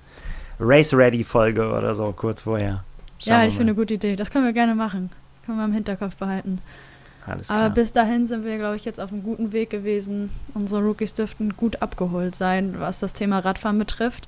Race-Ready-Folge 0.61 1.71
oder 1.73 1.95
so 1.95 2.13
kurz 2.13 2.43
vorher. 2.43 2.85
Schauen 3.19 3.33
ja, 3.33 3.45
ich 3.45 3.57
finde 3.57 3.73
eine 3.73 3.75
gute 3.75 3.95
Idee. 3.95 4.17
Das 4.17 4.31
können 4.31 4.45
wir 4.45 4.53
gerne 4.53 4.75
machen. 4.75 5.11
Können 5.45 5.59
wir 5.59 5.65
im 5.65 5.73
Hinterkopf 5.73 6.17
behalten. 6.17 6.61
Alles 7.27 7.49
klar. 7.49 7.61
Aber 7.61 7.75
bis 7.75 7.93
dahin 7.93 8.27
sind 8.27 8.45
wir, 8.45 8.59
glaube 8.59 8.77
ich, 8.77 8.85
jetzt 8.85 9.01
auf 9.01 9.13
einem 9.13 9.23
guten 9.23 9.53
Weg 9.53 9.71
gewesen. 9.71 10.31
Unsere 10.55 10.83
Rookies 10.83 11.15
dürften 11.15 11.57
gut 11.57 11.83
abgeholt 11.83 12.35
sein, 12.35 12.77
was 12.79 13.01
das 13.01 13.13
Thema 13.13 13.41
Radfahren 13.41 13.79
betrifft. 13.79 14.27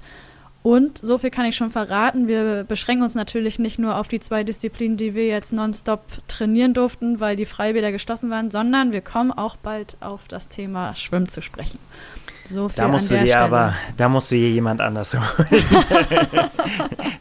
Und 0.62 0.98
so 0.98 1.18
viel 1.18 1.30
kann 1.30 1.44
ich 1.44 1.56
schon 1.56 1.70
verraten, 1.70 2.28
wir 2.28 2.64
beschränken 2.64 3.02
uns 3.02 3.16
natürlich 3.16 3.58
nicht 3.58 3.80
nur 3.80 3.96
auf 3.96 4.06
die 4.06 4.20
zwei 4.20 4.44
Disziplinen, 4.44 4.96
die 4.96 5.14
wir 5.14 5.26
jetzt 5.26 5.52
nonstop 5.52 6.02
trainieren 6.28 6.72
durften, 6.72 7.18
weil 7.18 7.34
die 7.34 7.46
Freibäder 7.46 7.90
geschlossen 7.90 8.30
waren, 8.30 8.52
sondern 8.52 8.92
wir 8.92 9.00
kommen 9.00 9.32
auch 9.32 9.56
bald 9.56 9.96
auf 10.00 10.28
das 10.28 10.48
Thema 10.48 10.94
Schwimmen 10.94 11.26
zu 11.26 11.42
sprechen. 11.42 11.80
So 12.44 12.68
viel 12.68 12.76
da 12.76 12.88
musst 12.88 13.10
du 13.10 13.14
dir 13.14 13.26
Stelle. 13.26 13.38
aber, 13.38 13.74
da 13.96 14.08
musst 14.08 14.30
du 14.30 14.36
hier 14.36 14.50
jemand 14.50 14.80
anders 14.80 15.14
holen. 15.14 15.48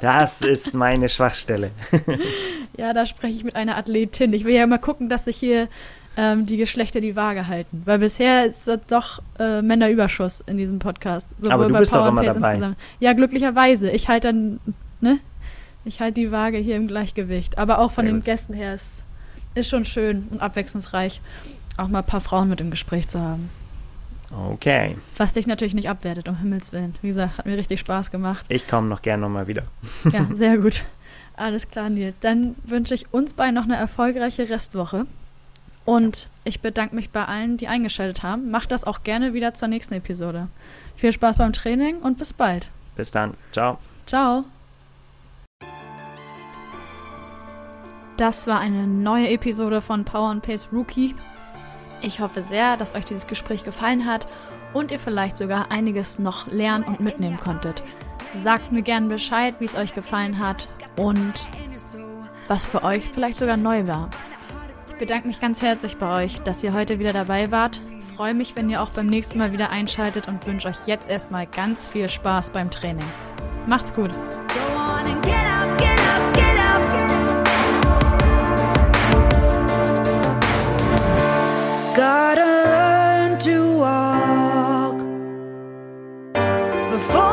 das 0.01 0.41
ist 0.41 0.73
meine 0.73 1.09
Schwachstelle. 1.09 1.71
ja, 2.77 2.93
da 2.93 3.05
spreche 3.05 3.33
ich 3.33 3.43
mit 3.43 3.55
einer 3.55 3.77
Athletin. 3.77 4.33
Ich 4.33 4.43
will 4.43 4.53
ja 4.53 4.63
immer 4.63 4.79
gucken, 4.79 5.09
dass 5.09 5.27
ich 5.27 5.37
hier 5.37 5.67
ähm, 6.21 6.45
die 6.45 6.57
Geschlechter 6.57 7.01
die 7.01 7.15
Waage 7.15 7.47
halten. 7.47 7.81
Weil 7.85 7.97
bisher 7.97 8.45
ist 8.45 8.67
das 8.67 8.79
doch 8.87 9.23
äh, 9.39 9.63
Männerüberschuss 9.63 10.41
in 10.41 10.57
diesem 10.57 10.77
Podcast. 10.77 11.29
Sowohl 11.39 11.51
Aber 11.51 11.67
du 11.67 11.77
bist 11.79 11.91
Power 11.91 12.01
doch 12.01 12.07
immer 12.09 12.21
dabei. 12.23 12.51
Insgesamt. 12.53 12.77
Ja, 12.99 13.13
glücklicherweise. 13.13 13.89
Ich 13.89 14.07
halte 14.07 14.27
dann, 14.27 14.59
ne? 14.99 15.17
Ich 15.83 15.99
halte 15.99 16.21
die 16.21 16.31
Waage 16.31 16.59
hier 16.59 16.75
im 16.75 16.87
Gleichgewicht. 16.87 17.57
Aber 17.57 17.79
auch 17.79 17.91
von 17.91 18.05
Sehr 18.05 18.13
den 18.13 18.19
gut. 18.19 18.25
Gästen 18.25 18.53
her 18.53 18.75
ist, 18.75 19.03
ist 19.55 19.71
schon 19.71 19.83
schön 19.83 20.27
und 20.29 20.41
abwechslungsreich, 20.41 21.21
auch 21.77 21.87
mal 21.87 21.99
ein 21.99 22.05
paar 22.05 22.21
Frauen 22.21 22.49
mit 22.49 22.61
im 22.61 22.69
Gespräch 22.69 23.07
zu 23.07 23.19
haben. 23.19 23.49
Okay. 24.53 24.95
Was 25.17 25.33
dich 25.33 25.47
natürlich 25.47 25.73
nicht 25.73 25.89
abwertet, 25.89 26.29
um 26.29 26.37
Himmels 26.37 26.71
Willen. 26.71 26.93
Wie 27.01 27.07
gesagt, 27.07 27.39
hat 27.39 27.47
mir 27.47 27.57
richtig 27.57 27.79
Spaß 27.79 28.11
gemacht. 28.11 28.45
Ich 28.47 28.67
komme 28.67 28.87
noch 28.87 29.01
gerne 29.01 29.21
nochmal 29.23 29.47
wieder. 29.47 29.63
ja, 30.13 30.27
sehr 30.33 30.59
gut. 30.59 30.83
Alles 31.35 31.67
klar, 31.67 31.89
Nils. 31.89 32.19
Dann 32.19 32.55
wünsche 32.63 32.93
ich 32.93 33.11
uns 33.11 33.33
beiden 33.33 33.55
noch 33.55 33.63
eine 33.63 33.75
erfolgreiche 33.75 34.47
Restwoche. 34.47 35.07
Und 35.85 36.29
ich 36.43 36.61
bedanke 36.61 36.95
mich 36.95 37.09
bei 37.09 37.25
allen, 37.25 37.57
die 37.57 37.67
eingeschaltet 37.67 38.23
haben. 38.23 38.51
Macht 38.51 38.71
das 38.71 38.83
auch 38.83 39.03
gerne 39.03 39.33
wieder 39.33 39.53
zur 39.53 39.67
nächsten 39.67 39.95
Episode. 39.95 40.47
Viel 40.95 41.11
Spaß 41.11 41.37
beim 41.37 41.53
Training 41.53 41.97
und 41.97 42.17
bis 42.17 42.33
bald. 42.33 42.69
Bis 42.95 43.11
dann. 43.11 43.33
Ciao. 43.51 43.79
Ciao. 44.05 44.43
Das 48.17 48.45
war 48.45 48.59
eine 48.59 48.85
neue 48.85 49.29
Episode 49.29 49.81
von 49.81 50.05
Power 50.05 50.29
and 50.29 50.43
Pace 50.43 50.67
Rookie. 50.71 51.15
Ich 52.01 52.19
hoffe 52.19 52.43
sehr, 52.43 52.77
dass 52.77 52.93
euch 52.93 53.05
dieses 53.05 53.25
Gespräch 53.25 53.63
gefallen 53.63 54.05
hat 54.05 54.27
und 54.73 54.91
ihr 54.91 54.99
vielleicht 54.99 55.37
sogar 55.37 55.71
einiges 55.71 56.19
noch 56.19 56.47
lernen 56.47 56.83
und 56.83 56.99
mitnehmen 56.99 57.39
konntet. 57.39 57.81
Sagt 58.37 58.71
mir 58.71 58.83
gerne 58.83 59.07
Bescheid, 59.07 59.55
wie 59.59 59.65
es 59.65 59.75
euch 59.75 59.93
gefallen 59.93 60.39
hat 60.39 60.67
und 60.97 61.47
was 62.47 62.65
für 62.65 62.83
euch 62.83 63.07
vielleicht 63.09 63.39
sogar 63.39 63.57
neu 63.57 63.87
war 63.87 64.09
bedanke 65.01 65.27
mich 65.27 65.41
ganz 65.41 65.63
herzlich 65.63 65.97
bei 65.97 66.25
euch, 66.25 66.41
dass 66.41 66.63
ihr 66.63 66.73
heute 66.73 66.99
wieder 66.99 67.11
dabei 67.11 67.49
wart. 67.49 67.81
Freue 68.15 68.35
mich, 68.35 68.55
wenn 68.55 68.69
ihr 68.69 68.83
auch 68.83 68.91
beim 68.91 69.07
nächsten 69.07 69.39
Mal 69.39 69.51
wieder 69.51 69.71
einschaltet 69.71 70.27
und 70.27 70.45
wünsche 70.45 70.67
euch 70.67 70.75
jetzt 70.85 71.09
erstmal 71.09 71.47
ganz 71.47 71.87
viel 71.87 72.07
Spaß 72.07 72.51
beim 72.51 72.69
Training. 72.69 73.03
Macht's 73.65 73.91
gut. 73.91 74.11
Before. 86.91 87.31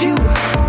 you. 0.00 0.61